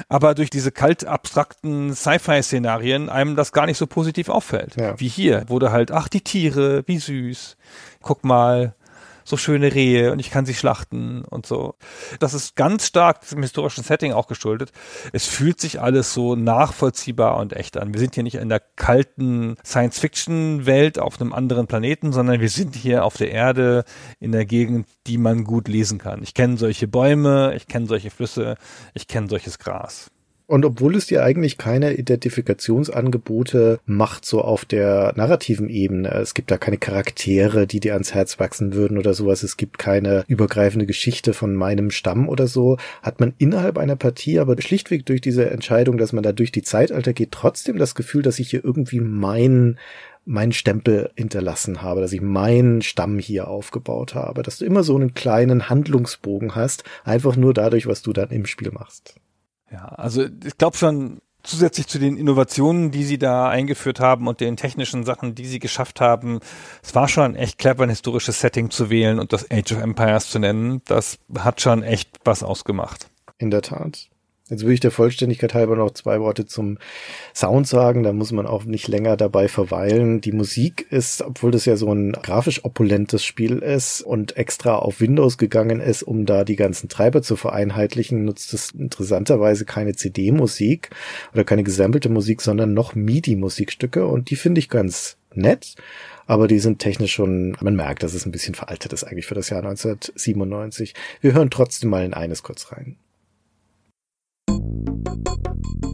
aber 0.08 0.34
durch 0.34 0.50
diese 0.50 0.70
kalt 0.70 1.04
abstrakten 1.04 1.94
Sci-Fi-Szenarien 1.94 3.08
einem 3.08 3.34
das 3.34 3.52
gar 3.52 3.66
nicht 3.66 3.78
so 3.78 3.86
positiv 3.86 4.28
auffällt. 4.28 4.76
Ja. 4.76 4.98
Wie 5.00 5.08
hier, 5.08 5.48
wurde 5.48 5.72
halt, 5.72 5.90
ach, 5.90 6.08
die 6.08 6.20
Tiere, 6.20 6.84
wie 6.86 6.98
süß, 6.98 7.56
guck 8.00 8.24
mal, 8.24 8.75
so 9.28 9.36
schöne 9.36 9.74
Rehe 9.74 10.12
und 10.12 10.18
ich 10.18 10.30
kann 10.30 10.46
sie 10.46 10.54
schlachten 10.54 11.24
und 11.24 11.46
so. 11.46 11.74
Das 12.20 12.34
ist 12.34 12.56
ganz 12.56 12.86
stark 12.86 13.28
dem 13.28 13.42
historischen 13.42 13.84
Setting 13.84 14.12
auch 14.12 14.26
geschuldet. 14.26 14.72
Es 15.12 15.26
fühlt 15.26 15.60
sich 15.60 15.80
alles 15.80 16.14
so 16.14 16.36
nachvollziehbar 16.36 17.36
und 17.38 17.52
echt 17.52 17.76
an. 17.76 17.92
Wir 17.92 18.00
sind 18.00 18.14
hier 18.14 18.22
nicht 18.22 18.36
in 18.36 18.48
der 18.48 18.60
kalten 18.60 19.56
Science-Fiction-Welt 19.64 20.98
auf 20.98 21.20
einem 21.20 21.32
anderen 21.32 21.66
Planeten, 21.66 22.12
sondern 22.12 22.40
wir 22.40 22.50
sind 22.50 22.74
hier 22.76 23.04
auf 23.04 23.16
der 23.16 23.32
Erde 23.32 23.84
in 24.20 24.32
der 24.32 24.46
Gegend, 24.46 24.86
die 25.06 25.18
man 25.18 25.44
gut 25.44 25.68
lesen 25.68 25.98
kann. 25.98 26.22
Ich 26.22 26.34
kenne 26.34 26.56
solche 26.56 26.88
Bäume, 26.88 27.54
ich 27.56 27.66
kenne 27.66 27.86
solche 27.86 28.10
Flüsse, 28.10 28.56
ich 28.94 29.08
kenne 29.08 29.28
solches 29.28 29.58
Gras. 29.58 30.10
Und 30.48 30.64
obwohl 30.64 30.94
es 30.94 31.06
dir 31.06 31.24
eigentlich 31.24 31.58
keine 31.58 31.94
Identifikationsangebote 31.94 33.80
macht, 33.84 34.24
so 34.24 34.42
auf 34.42 34.64
der 34.64 35.12
narrativen 35.16 35.68
Ebene, 35.68 36.12
es 36.14 36.34
gibt 36.34 36.52
da 36.52 36.56
keine 36.56 36.78
Charaktere, 36.78 37.66
die 37.66 37.80
dir 37.80 37.94
ans 37.94 38.14
Herz 38.14 38.38
wachsen 38.38 38.72
würden 38.72 38.96
oder 38.96 39.12
sowas, 39.12 39.42
es 39.42 39.56
gibt 39.56 39.78
keine 39.78 40.24
übergreifende 40.28 40.86
Geschichte 40.86 41.34
von 41.34 41.56
meinem 41.56 41.90
Stamm 41.90 42.28
oder 42.28 42.46
so, 42.46 42.76
hat 43.02 43.18
man 43.18 43.34
innerhalb 43.38 43.76
einer 43.76 43.96
Partie 43.96 44.38
aber 44.38 44.60
schlichtweg 44.62 45.04
durch 45.04 45.20
diese 45.20 45.50
Entscheidung, 45.50 45.98
dass 45.98 46.12
man 46.12 46.22
da 46.22 46.30
durch 46.30 46.52
die 46.52 46.62
Zeitalter 46.62 47.12
geht, 47.12 47.32
trotzdem 47.32 47.76
das 47.76 47.96
Gefühl, 47.96 48.22
dass 48.22 48.38
ich 48.38 48.50
hier 48.50 48.64
irgendwie 48.64 49.00
mein 49.00 49.78
meinen 50.28 50.52
Stempel 50.52 51.10
hinterlassen 51.14 51.82
habe, 51.82 52.00
dass 52.00 52.12
ich 52.12 52.20
meinen 52.20 52.82
Stamm 52.82 53.18
hier 53.20 53.46
aufgebaut 53.46 54.16
habe, 54.16 54.42
dass 54.42 54.58
du 54.58 54.64
immer 54.64 54.82
so 54.82 54.96
einen 54.96 55.14
kleinen 55.14 55.68
Handlungsbogen 55.68 56.56
hast, 56.56 56.82
einfach 57.04 57.36
nur 57.36 57.54
dadurch, 57.54 57.86
was 57.86 58.02
du 58.02 58.12
dann 58.12 58.30
im 58.30 58.44
Spiel 58.46 58.72
machst. 58.72 59.20
Ja, 59.76 59.88
also 59.88 60.24
ich 60.24 60.56
glaube 60.56 60.76
schon, 60.76 61.20
zusätzlich 61.42 61.86
zu 61.86 61.98
den 61.98 62.16
Innovationen, 62.16 62.90
die 62.90 63.04
sie 63.04 63.18
da 63.18 63.48
eingeführt 63.48 64.00
haben 64.00 64.26
und 64.26 64.40
den 64.40 64.56
technischen 64.56 65.04
Sachen, 65.04 65.34
die 65.34 65.44
sie 65.44 65.58
geschafft 65.58 66.00
haben, 66.00 66.40
es 66.82 66.94
war 66.94 67.08
schon 67.08 67.36
echt 67.36 67.58
clever, 67.58 67.82
ein 67.82 67.90
historisches 67.90 68.40
Setting 68.40 68.70
zu 68.70 68.88
wählen 68.88 69.18
und 69.18 69.34
das 69.34 69.50
Age 69.50 69.72
of 69.72 69.82
Empires 69.82 70.30
zu 70.30 70.38
nennen. 70.38 70.80
Das 70.86 71.18
hat 71.38 71.60
schon 71.60 71.82
echt 71.82 72.10
was 72.24 72.42
ausgemacht. 72.42 73.08
In 73.38 73.50
der 73.50 73.60
Tat. 73.62 74.08
Jetzt 74.48 74.64
will 74.64 74.74
ich 74.74 74.80
der 74.80 74.92
Vollständigkeit 74.92 75.54
halber 75.54 75.74
noch 75.74 75.90
zwei 75.90 76.20
Worte 76.20 76.46
zum 76.46 76.78
Sound 77.34 77.66
sagen. 77.66 78.04
Da 78.04 78.12
muss 78.12 78.30
man 78.30 78.46
auch 78.46 78.64
nicht 78.64 78.86
länger 78.86 79.16
dabei 79.16 79.48
verweilen. 79.48 80.20
Die 80.20 80.30
Musik 80.30 80.86
ist, 80.88 81.22
obwohl 81.22 81.50
das 81.50 81.64
ja 81.64 81.76
so 81.76 81.92
ein 81.92 82.12
grafisch 82.12 82.64
opulentes 82.64 83.24
Spiel 83.24 83.58
ist 83.58 84.02
und 84.02 84.36
extra 84.36 84.76
auf 84.76 85.00
Windows 85.00 85.36
gegangen 85.36 85.80
ist, 85.80 86.04
um 86.04 86.26
da 86.26 86.44
die 86.44 86.54
ganzen 86.54 86.88
Treiber 86.88 87.22
zu 87.22 87.34
vereinheitlichen, 87.34 88.24
nutzt 88.24 88.54
es 88.54 88.70
interessanterweise 88.70 89.64
keine 89.64 89.96
CD-Musik 89.96 90.90
oder 91.32 91.42
keine 91.42 91.64
gesampelte 91.64 92.08
Musik, 92.08 92.40
sondern 92.40 92.72
noch 92.72 92.94
MIDI-Musikstücke 92.94 94.06
und 94.06 94.30
die 94.30 94.36
finde 94.36 94.60
ich 94.60 94.68
ganz 94.68 95.16
nett. 95.34 95.74
Aber 96.26 96.46
die 96.46 96.60
sind 96.60 96.78
technisch 96.78 97.12
schon, 97.12 97.56
man 97.60 97.74
merkt, 97.74 98.04
dass 98.04 98.14
es 98.14 98.26
ein 98.26 98.32
bisschen 98.32 98.54
veraltet 98.54 98.92
ist 98.92 99.02
eigentlich 99.02 99.26
für 99.26 99.34
das 99.34 99.50
Jahr 99.50 99.64
1997. 99.64 100.94
Wir 101.20 101.32
hören 101.32 101.50
trotzdem 101.50 101.90
mal 101.90 102.04
in 102.04 102.14
eines 102.14 102.44
kurz 102.44 102.70
rein. 102.70 102.96
Thank 104.68 105.84
you. 105.84 105.85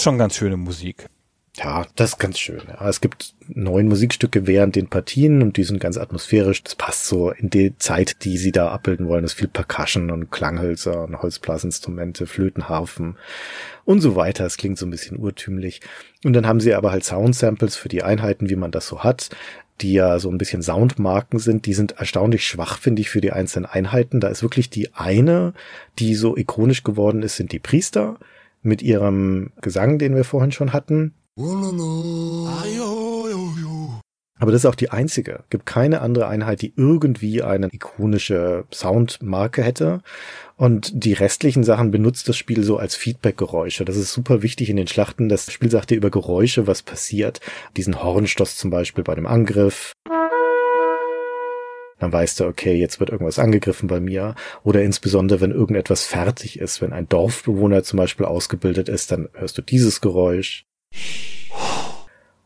Schon 0.00 0.16
ganz 0.16 0.36
schöne 0.36 0.56
Musik. 0.56 1.10
Ja, 1.56 1.84
das 1.96 2.12
ist 2.12 2.18
ganz 2.18 2.38
schön. 2.38 2.62
Ja, 2.68 2.88
es 2.88 3.02
gibt 3.02 3.34
neun 3.48 3.86
Musikstücke 3.86 4.46
während 4.46 4.76
den 4.76 4.88
Partien 4.88 5.42
und 5.42 5.58
die 5.58 5.64
sind 5.64 5.78
ganz 5.78 5.98
atmosphärisch. 5.98 6.62
Das 6.62 6.74
passt 6.74 7.06
so 7.06 7.30
in 7.32 7.50
die 7.50 7.76
Zeit, 7.76 8.24
die 8.24 8.38
sie 8.38 8.50
da 8.50 8.68
abbilden 8.70 9.08
wollen. 9.08 9.24
Es 9.24 9.32
ist 9.32 9.38
viel 9.38 9.48
Percussion 9.48 10.10
und 10.10 10.30
Klanghölzer 10.30 11.04
und 11.04 11.20
Holzblasinstrumente, 11.20 12.26
Flötenharfen 12.26 13.18
und 13.84 14.00
so 14.00 14.16
weiter. 14.16 14.46
Es 14.46 14.56
klingt 14.56 14.78
so 14.78 14.86
ein 14.86 14.90
bisschen 14.90 15.18
urtümlich. 15.18 15.82
Und 16.24 16.32
dann 16.32 16.46
haben 16.46 16.60
sie 16.60 16.72
aber 16.72 16.92
halt 16.92 17.04
Soundsamples 17.04 17.76
für 17.76 17.90
die 17.90 18.02
Einheiten, 18.02 18.48
wie 18.48 18.56
man 18.56 18.70
das 18.70 18.86
so 18.86 19.04
hat 19.04 19.28
die 19.80 19.94
ja 19.94 20.18
so 20.18 20.28
ein 20.30 20.36
bisschen 20.36 20.62
Soundmarken 20.62 21.38
sind, 21.38 21.64
die 21.64 21.72
sind 21.72 21.92
erstaunlich 21.92 22.46
schwach, 22.46 22.78
finde 22.78 23.00
ich, 23.00 23.08
für 23.08 23.22
die 23.22 23.32
einzelnen 23.32 23.64
Einheiten. 23.64 24.20
Da 24.20 24.28
ist 24.28 24.42
wirklich 24.42 24.68
die 24.68 24.92
eine, 24.94 25.54
die 25.98 26.14
so 26.14 26.36
ikonisch 26.36 26.82
geworden 26.82 27.22
ist, 27.22 27.36
sind 27.36 27.52
die 27.52 27.58
Priester 27.58 28.18
mit 28.62 28.82
ihrem 28.82 29.52
Gesang, 29.60 29.98
den 29.98 30.14
wir 30.14 30.24
vorhin 30.24 30.52
schon 30.52 30.72
hatten. 30.72 31.14
Aber 34.40 34.52
das 34.52 34.62
ist 34.62 34.66
auch 34.66 34.74
die 34.74 34.90
einzige. 34.90 35.44
Gibt 35.50 35.66
keine 35.66 36.00
andere 36.00 36.26
Einheit, 36.26 36.62
die 36.62 36.72
irgendwie 36.74 37.42
eine 37.42 37.68
ikonische 37.70 38.64
Soundmarke 38.72 39.62
hätte. 39.62 40.00
Und 40.56 41.04
die 41.04 41.12
restlichen 41.12 41.62
Sachen 41.62 41.90
benutzt 41.90 42.28
das 42.28 42.38
Spiel 42.38 42.64
so 42.64 42.78
als 42.78 42.96
Feedback-Geräusche. 42.96 43.84
Das 43.84 43.96
ist 43.96 44.12
super 44.12 44.42
wichtig 44.42 44.70
in 44.70 44.76
den 44.76 44.86
Schlachten. 44.88 45.28
Das 45.28 45.52
Spiel 45.52 45.70
sagt 45.70 45.90
dir 45.90 45.96
über 45.96 46.10
Geräusche, 46.10 46.66
was 46.66 46.82
passiert. 46.82 47.40
Diesen 47.76 48.02
Hornstoß 48.02 48.56
zum 48.56 48.70
Beispiel 48.70 49.04
bei 49.04 49.14
dem 49.14 49.26
Angriff. 49.26 49.92
Dann 52.00 52.12
weißt 52.12 52.40
du, 52.40 52.46
okay, 52.46 52.74
jetzt 52.74 52.98
wird 52.98 53.10
irgendwas 53.10 53.38
angegriffen 53.38 53.86
bei 53.86 54.00
mir. 54.00 54.34
Oder 54.64 54.82
insbesondere, 54.82 55.40
wenn 55.40 55.52
irgendetwas 55.52 56.04
fertig 56.04 56.58
ist, 56.58 56.80
wenn 56.80 56.92
ein 56.92 57.08
Dorfbewohner 57.08 57.82
zum 57.84 57.98
Beispiel 57.98 58.26
ausgebildet 58.26 58.88
ist, 58.88 59.12
dann 59.12 59.28
hörst 59.34 59.58
du 59.58 59.62
dieses 59.62 60.00
Geräusch. 60.00 60.66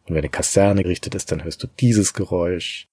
Und 0.07 0.15
wenn 0.15 0.19
eine 0.19 0.29
Kaserne 0.29 0.83
gerichtet 0.83 1.15
ist, 1.15 1.33
dann 1.33 1.45
hörst 1.45 1.63
du 1.63 1.69
dieses 1.81 2.13
Geräusch. 2.13 2.89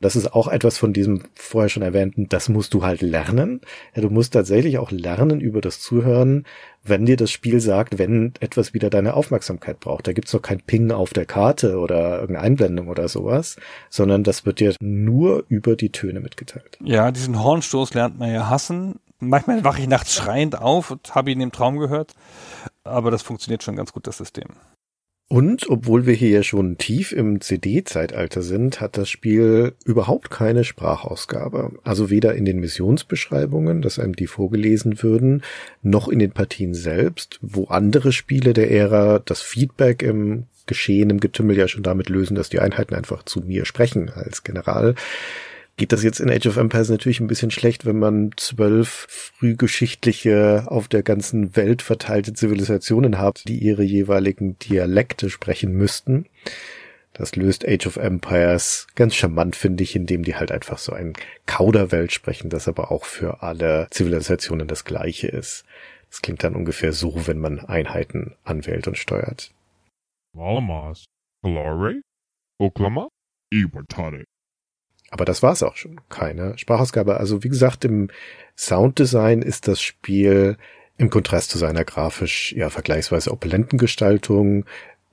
Das 0.00 0.14
ist 0.14 0.32
auch 0.32 0.46
etwas 0.46 0.78
von 0.78 0.92
diesem 0.92 1.24
vorher 1.34 1.68
schon 1.68 1.82
erwähnten, 1.82 2.28
das 2.28 2.48
musst 2.48 2.72
du 2.72 2.84
halt 2.84 3.02
lernen. 3.02 3.60
Ja, 3.96 4.02
du 4.02 4.10
musst 4.10 4.32
tatsächlich 4.32 4.78
auch 4.78 4.92
lernen 4.92 5.40
über 5.40 5.60
das 5.60 5.80
Zuhören, 5.80 6.44
wenn 6.88 7.06
dir 7.06 7.16
das 7.16 7.30
Spiel 7.30 7.60
sagt, 7.60 7.98
wenn 7.98 8.32
etwas 8.40 8.74
wieder 8.74 8.90
deine 8.90 9.14
Aufmerksamkeit 9.14 9.80
braucht. 9.80 10.06
Da 10.06 10.12
gibt's 10.12 10.32
noch 10.32 10.42
kein 10.42 10.60
Ping 10.60 10.90
auf 10.90 11.12
der 11.12 11.26
Karte 11.26 11.78
oder 11.78 12.20
irgendeine 12.20 12.46
Einblendung 12.46 12.88
oder 12.88 13.08
sowas, 13.08 13.56
sondern 13.90 14.24
das 14.24 14.46
wird 14.46 14.60
dir 14.60 14.74
nur 14.80 15.44
über 15.48 15.76
die 15.76 15.90
Töne 15.90 16.20
mitgeteilt. 16.20 16.78
Ja, 16.82 17.10
diesen 17.10 17.42
Hornstoß 17.42 17.94
lernt 17.94 18.18
man 18.18 18.32
ja 18.32 18.48
hassen. 18.48 18.96
Manchmal 19.20 19.64
wache 19.64 19.80
ich 19.80 19.88
nachts 19.88 20.14
schreiend 20.14 20.60
auf 20.60 20.90
und 20.90 21.14
habe 21.14 21.30
ihn 21.30 21.40
im 21.40 21.52
Traum 21.52 21.78
gehört. 21.78 22.14
Aber 22.84 23.10
das 23.10 23.22
funktioniert 23.22 23.62
schon 23.62 23.76
ganz 23.76 23.92
gut, 23.92 24.06
das 24.06 24.18
System. 24.18 24.48
Und 25.30 25.68
obwohl 25.68 26.06
wir 26.06 26.14
hier 26.14 26.30
ja 26.30 26.42
schon 26.42 26.78
tief 26.78 27.12
im 27.12 27.42
CD-Zeitalter 27.42 28.40
sind, 28.40 28.80
hat 28.80 28.96
das 28.96 29.10
Spiel 29.10 29.74
überhaupt 29.84 30.30
keine 30.30 30.64
Sprachausgabe. 30.64 31.72
Also 31.84 32.08
weder 32.08 32.34
in 32.34 32.46
den 32.46 32.60
Missionsbeschreibungen, 32.60 33.82
dass 33.82 33.98
einem 33.98 34.16
die 34.16 34.26
vorgelesen 34.26 35.02
würden, 35.02 35.42
noch 35.82 36.08
in 36.08 36.18
den 36.18 36.30
Partien 36.30 36.72
selbst, 36.72 37.38
wo 37.42 37.66
andere 37.66 38.12
Spiele 38.12 38.54
der 38.54 38.70
Ära 38.70 39.18
das 39.18 39.42
Feedback 39.42 40.02
im 40.02 40.46
Geschehen, 40.64 41.10
im 41.10 41.20
Getümmel 41.20 41.58
ja 41.58 41.68
schon 41.68 41.82
damit 41.82 42.08
lösen, 42.08 42.34
dass 42.34 42.48
die 42.48 42.60
Einheiten 42.60 42.94
einfach 42.94 43.22
zu 43.22 43.40
mir 43.40 43.66
sprechen 43.66 44.08
als 44.08 44.44
General 44.44 44.94
geht 45.78 45.92
das 45.92 46.02
jetzt 46.02 46.20
in 46.20 46.28
Age 46.28 46.46
of 46.46 46.56
Empires 46.56 46.90
natürlich 46.90 47.20
ein 47.20 47.28
bisschen 47.28 47.52
schlecht, 47.52 47.86
wenn 47.86 47.98
man 47.98 48.32
zwölf 48.36 49.06
frühgeschichtliche, 49.08 50.64
auf 50.66 50.88
der 50.88 51.02
ganzen 51.02 51.56
Welt 51.56 51.80
verteilte 51.80 52.34
Zivilisationen 52.34 53.18
hat, 53.18 53.44
die 53.46 53.58
ihre 53.58 53.84
jeweiligen 53.84 54.58
Dialekte 54.58 55.30
sprechen 55.30 55.72
müssten. 55.72 56.26
Das 57.12 57.36
löst 57.36 57.66
Age 57.66 57.86
of 57.86 57.96
Empires 57.96 58.88
ganz 58.96 59.14
charmant, 59.14 59.56
finde 59.56 59.84
ich, 59.84 59.96
indem 59.96 60.24
die 60.24 60.34
halt 60.34 60.52
einfach 60.52 60.78
so 60.78 60.92
ein 60.92 61.14
Kauderwelt 61.46 62.12
sprechen, 62.12 62.50
das 62.50 62.68
aber 62.68 62.90
auch 62.90 63.04
für 63.04 63.42
alle 63.42 63.86
Zivilisationen 63.90 64.68
das 64.68 64.84
gleiche 64.84 65.28
ist. 65.28 65.64
Das 66.10 66.22
klingt 66.22 66.42
dann 66.42 66.56
ungefähr 66.56 66.92
so, 66.92 67.26
wenn 67.26 67.38
man 67.38 67.60
Einheiten 67.60 68.34
anwählt 68.44 68.88
und 68.88 68.98
steuert. 68.98 69.52
Valamas, 70.34 71.04
Kalare, 71.42 72.00
Oklama, 72.58 73.08
Iwatare. 73.52 74.24
Aber 75.10 75.24
das 75.24 75.42
war's 75.42 75.62
auch 75.62 75.76
schon. 75.76 76.00
Keine 76.08 76.56
Sprachausgabe. 76.58 77.18
Also 77.18 77.42
wie 77.42 77.48
gesagt, 77.48 77.84
im 77.84 78.10
Sounddesign 78.56 79.42
ist 79.42 79.68
das 79.68 79.80
Spiel 79.80 80.56
im 80.96 81.10
Kontrast 81.10 81.50
zu 81.50 81.58
seiner 81.58 81.84
grafisch 81.84 82.52
ja 82.52 82.70
vergleichsweise 82.70 83.30
opulenten 83.30 83.78
Gestaltung 83.78 84.64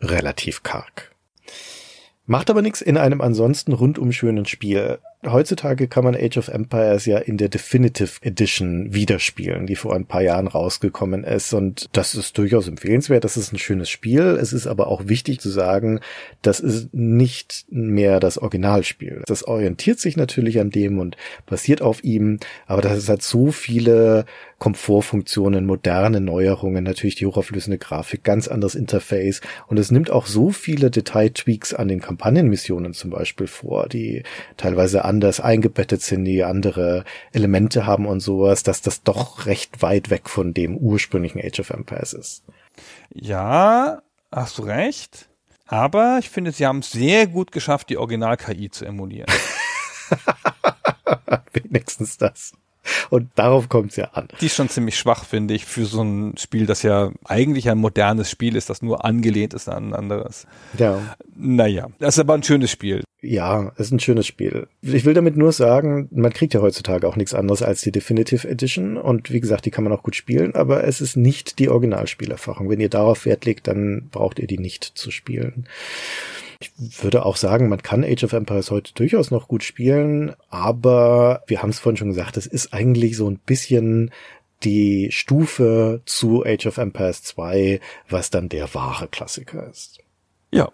relativ 0.01 0.63
karg. 0.63 1.11
Macht 2.25 2.49
aber 2.49 2.63
nichts 2.63 2.81
in 2.81 2.97
einem 2.97 3.21
ansonsten 3.21 3.71
rundum 3.71 4.11
schönen 4.11 4.45
Spiel. 4.45 4.97
Heutzutage 5.27 5.87
kann 5.87 6.03
man 6.03 6.15
Age 6.15 6.37
of 6.37 6.47
Empires 6.47 7.05
ja 7.05 7.17
in 7.17 7.37
der 7.37 7.49
Definitive 7.49 8.21
Edition 8.21 8.93
wiederspielen, 8.93 9.67
die 9.67 9.75
vor 9.75 9.95
ein 9.95 10.05
paar 10.05 10.21
Jahren 10.21 10.47
rausgekommen 10.47 11.23
ist. 11.23 11.53
Und 11.53 11.89
das 11.93 12.15
ist 12.15 12.37
durchaus 12.37 12.67
empfehlenswert. 12.67 13.23
Das 13.23 13.37
ist 13.37 13.51
ein 13.51 13.57
schönes 13.57 13.89
Spiel. 13.89 14.37
Es 14.39 14.53
ist 14.53 14.67
aber 14.67 14.87
auch 14.87 15.07
wichtig 15.07 15.39
zu 15.39 15.49
sagen, 15.49 15.99
das 16.41 16.59
ist 16.59 16.93
nicht 16.93 17.65
mehr 17.69 18.19
das 18.19 18.37
Originalspiel. 18.37 19.23
Das 19.25 19.43
orientiert 19.43 19.99
sich 19.99 20.17
natürlich 20.17 20.59
an 20.59 20.69
dem 20.69 20.99
und 20.99 21.17
basiert 21.45 21.81
auf 21.81 22.03
ihm. 22.03 22.39
Aber 22.67 22.81
das 22.81 23.09
hat 23.09 23.21
so 23.21 23.51
viele 23.51 24.25
Komfortfunktionen, 24.57 25.65
moderne 25.65 26.21
Neuerungen, 26.21 26.83
natürlich 26.83 27.15
die 27.15 27.25
hochauflösende 27.25 27.77
Grafik, 27.77 28.23
ganz 28.23 28.47
anderes 28.47 28.75
Interface. 28.75 29.41
Und 29.67 29.77
es 29.77 29.91
nimmt 29.91 30.09
auch 30.09 30.27
so 30.27 30.51
viele 30.51 30.89
Detailtweaks 30.89 31.73
an 31.73 31.87
den 31.87 31.99
Kampagnenmissionen 31.99 32.93
zum 32.93 33.09
Beispiel 33.09 33.47
vor, 33.47 33.89
die 33.89 34.23
teilweise 34.57 35.03
anders 35.15 35.39
eingebettet 35.39 36.01
sind, 36.01 36.25
die 36.25 36.43
andere 36.43 37.05
Elemente 37.31 37.85
haben 37.85 38.05
und 38.05 38.19
sowas, 38.19 38.63
dass 38.63 38.81
das 38.81 39.03
doch 39.03 39.45
recht 39.45 39.81
weit 39.81 40.09
weg 40.09 40.29
von 40.29 40.53
dem 40.53 40.75
ursprünglichen 40.75 41.39
Age 41.39 41.61
of 41.61 41.69
Empires 41.69 42.13
ist. 42.13 42.43
Ja, 43.13 44.01
hast 44.31 44.57
du 44.57 44.63
recht. 44.63 45.29
Aber 45.67 46.17
ich 46.19 46.29
finde, 46.29 46.51
sie 46.51 46.65
haben 46.65 46.79
es 46.79 46.91
sehr 46.91 47.27
gut 47.27 47.51
geschafft, 47.51 47.89
die 47.89 47.97
Original-KI 47.97 48.69
zu 48.69 48.85
emulieren. 48.85 49.31
Wenigstens 51.53 52.17
das. 52.17 52.51
Und 53.09 53.29
darauf 53.35 53.69
kommt 53.69 53.91
es 53.91 53.97
ja 53.97 54.05
an. 54.13 54.27
Die 54.41 54.47
ist 54.47 54.55
schon 54.55 54.69
ziemlich 54.69 54.97
schwach, 54.97 55.25
finde 55.25 55.53
ich, 55.53 55.65
für 55.65 55.85
so 55.85 56.01
ein 56.01 56.37
Spiel, 56.37 56.65
das 56.65 56.83
ja 56.83 57.11
eigentlich 57.23 57.69
ein 57.69 57.77
modernes 57.77 58.29
Spiel 58.29 58.55
ist, 58.55 58.69
das 58.69 58.81
nur 58.81 59.05
angelehnt 59.05 59.53
ist 59.53 59.69
an 59.69 59.89
ein 59.89 59.93
anderes. 59.93 60.47
Ja. 60.77 61.15
Naja, 61.35 61.87
das 61.99 62.15
ist 62.15 62.19
aber 62.19 62.33
ein 62.33 62.43
schönes 62.43 62.71
Spiel. 62.71 63.03
Ja, 63.21 63.71
ist 63.77 63.91
ein 63.91 63.99
schönes 63.99 64.27
Spiel. 64.27 64.67
Ich 64.81 65.05
will 65.05 65.15
damit 65.15 65.35
nur 65.35 65.51
sagen, 65.51 66.07
man 66.11 66.31
kriegt 66.31 66.53
ja 66.53 66.61
heutzutage 66.61 67.07
auch 67.07 67.15
nichts 67.15 67.33
anderes 67.33 67.63
als 67.63 67.81
die 67.81 67.91
Definitive 67.91 68.47
Edition 68.47 68.97
und 68.97 69.31
wie 69.31 69.39
gesagt, 69.39 69.65
die 69.65 69.71
kann 69.71 69.83
man 69.83 69.93
auch 69.93 70.03
gut 70.03 70.15
spielen, 70.15 70.53
aber 70.53 70.83
es 70.83 71.01
ist 71.01 71.15
nicht 71.15 71.57
die 71.57 71.69
Originalspielerfahrung. 71.69 72.69
Wenn 72.69 72.79
ihr 72.79 72.89
darauf 72.89 73.25
Wert 73.25 73.45
legt, 73.45 73.67
dann 73.67 74.09
braucht 74.11 74.37
ihr 74.37 74.47
die 74.47 74.59
nicht 74.59 74.83
zu 74.83 75.09
spielen. 75.09 75.67
Ich 76.59 77.03
würde 77.03 77.25
auch 77.25 77.35
sagen, 77.35 77.69
man 77.69 77.81
kann 77.81 78.03
Age 78.03 78.23
of 78.23 78.33
Empires 78.33 78.71
heute 78.71 78.93
durchaus 78.93 79.31
noch 79.31 79.47
gut 79.47 79.63
spielen, 79.63 80.35
aber 80.49 81.43
wir 81.47 81.61
haben 81.61 81.69
es 81.69 81.79
vorhin 81.79 81.97
schon 81.97 82.09
gesagt, 82.09 82.37
es 82.37 82.47
ist 82.47 82.73
eigentlich 82.73 83.17
so 83.17 83.29
ein 83.29 83.39
bisschen 83.39 84.11
die 84.63 85.11
Stufe 85.11 86.01
zu 86.05 86.45
Age 86.45 86.67
of 86.67 86.77
Empires 86.77 87.23
2, 87.23 87.79
was 88.09 88.29
dann 88.29 88.49
der 88.49 88.73
wahre 88.73 89.07
Klassiker 89.07 89.67
ist. 89.69 89.99
Ja, 90.51 90.71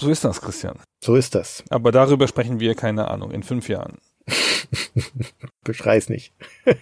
so 0.00 0.08
ist 0.08 0.24
das, 0.24 0.40
Christian. 0.40 0.78
So 1.02 1.14
ist 1.14 1.34
das. 1.34 1.62
Aber 1.68 1.92
darüber 1.92 2.26
sprechen 2.26 2.58
wir, 2.58 2.74
keine 2.74 3.08
Ahnung, 3.08 3.30
in 3.32 3.42
fünf 3.42 3.68
Jahren. 3.68 3.98
Beschrei's 5.64 6.08
nicht. 6.08 6.32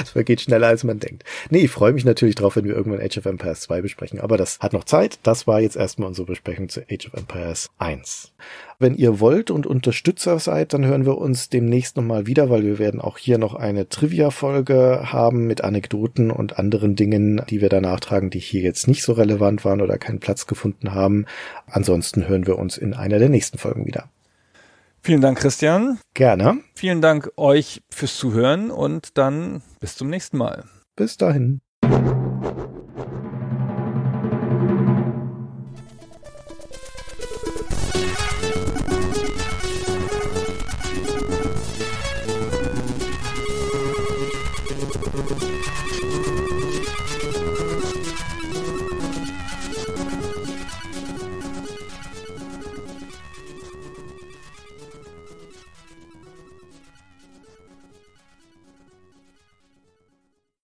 Es 0.00 0.10
vergeht 0.10 0.40
schneller, 0.40 0.68
als 0.68 0.84
man 0.84 1.00
denkt. 1.00 1.24
Nee, 1.50 1.64
ich 1.64 1.70
freue 1.70 1.92
mich 1.92 2.04
natürlich 2.04 2.36
drauf, 2.36 2.54
wenn 2.54 2.66
wir 2.66 2.74
irgendwann 2.74 3.00
Age 3.00 3.18
of 3.18 3.26
Empires 3.26 3.62
2 3.62 3.82
besprechen. 3.82 4.20
Aber 4.20 4.36
das 4.36 4.58
hat 4.60 4.72
noch 4.72 4.84
Zeit. 4.84 5.18
Das 5.24 5.48
war 5.48 5.60
jetzt 5.60 5.76
erstmal 5.76 6.08
unsere 6.08 6.26
Besprechung 6.26 6.68
zu 6.68 6.82
Age 6.88 7.08
of 7.08 7.14
Empires 7.14 7.70
1. 7.78 8.32
Wenn 8.78 8.94
ihr 8.94 9.18
wollt 9.18 9.50
und 9.50 9.66
Unterstützer 9.66 10.38
seid, 10.38 10.72
dann 10.72 10.86
hören 10.86 11.04
wir 11.04 11.18
uns 11.18 11.48
demnächst 11.48 11.96
nochmal 11.96 12.26
wieder, 12.26 12.48
weil 12.48 12.62
wir 12.62 12.78
werden 12.78 13.00
auch 13.00 13.18
hier 13.18 13.38
noch 13.38 13.54
eine 13.54 13.88
Trivia-Folge 13.88 15.12
haben 15.12 15.46
mit 15.46 15.64
Anekdoten 15.64 16.30
und 16.30 16.58
anderen 16.58 16.94
Dingen, 16.94 17.42
die 17.50 17.60
wir 17.60 17.68
da 17.68 17.80
nachtragen, 17.80 18.30
die 18.30 18.38
hier 18.38 18.62
jetzt 18.62 18.86
nicht 18.86 19.02
so 19.02 19.12
relevant 19.12 19.64
waren 19.64 19.80
oder 19.80 19.98
keinen 19.98 20.20
Platz 20.20 20.46
gefunden 20.46 20.94
haben. 20.94 21.26
Ansonsten 21.66 22.28
hören 22.28 22.46
wir 22.46 22.58
uns 22.58 22.78
in 22.78 22.94
einer 22.94 23.18
der 23.18 23.28
nächsten 23.28 23.58
Folgen 23.58 23.86
wieder. 23.86 24.08
Vielen 25.04 25.20
Dank, 25.20 25.38
Christian. 25.38 25.98
Gerne. 26.14 26.58
Vielen 26.74 27.00
Dank 27.00 27.32
euch 27.36 27.82
fürs 27.90 28.16
Zuhören 28.16 28.70
und 28.70 29.18
dann 29.18 29.62
bis 29.80 29.96
zum 29.96 30.08
nächsten 30.08 30.38
Mal. 30.38 30.64
Bis 30.94 31.16
dahin. 31.16 31.60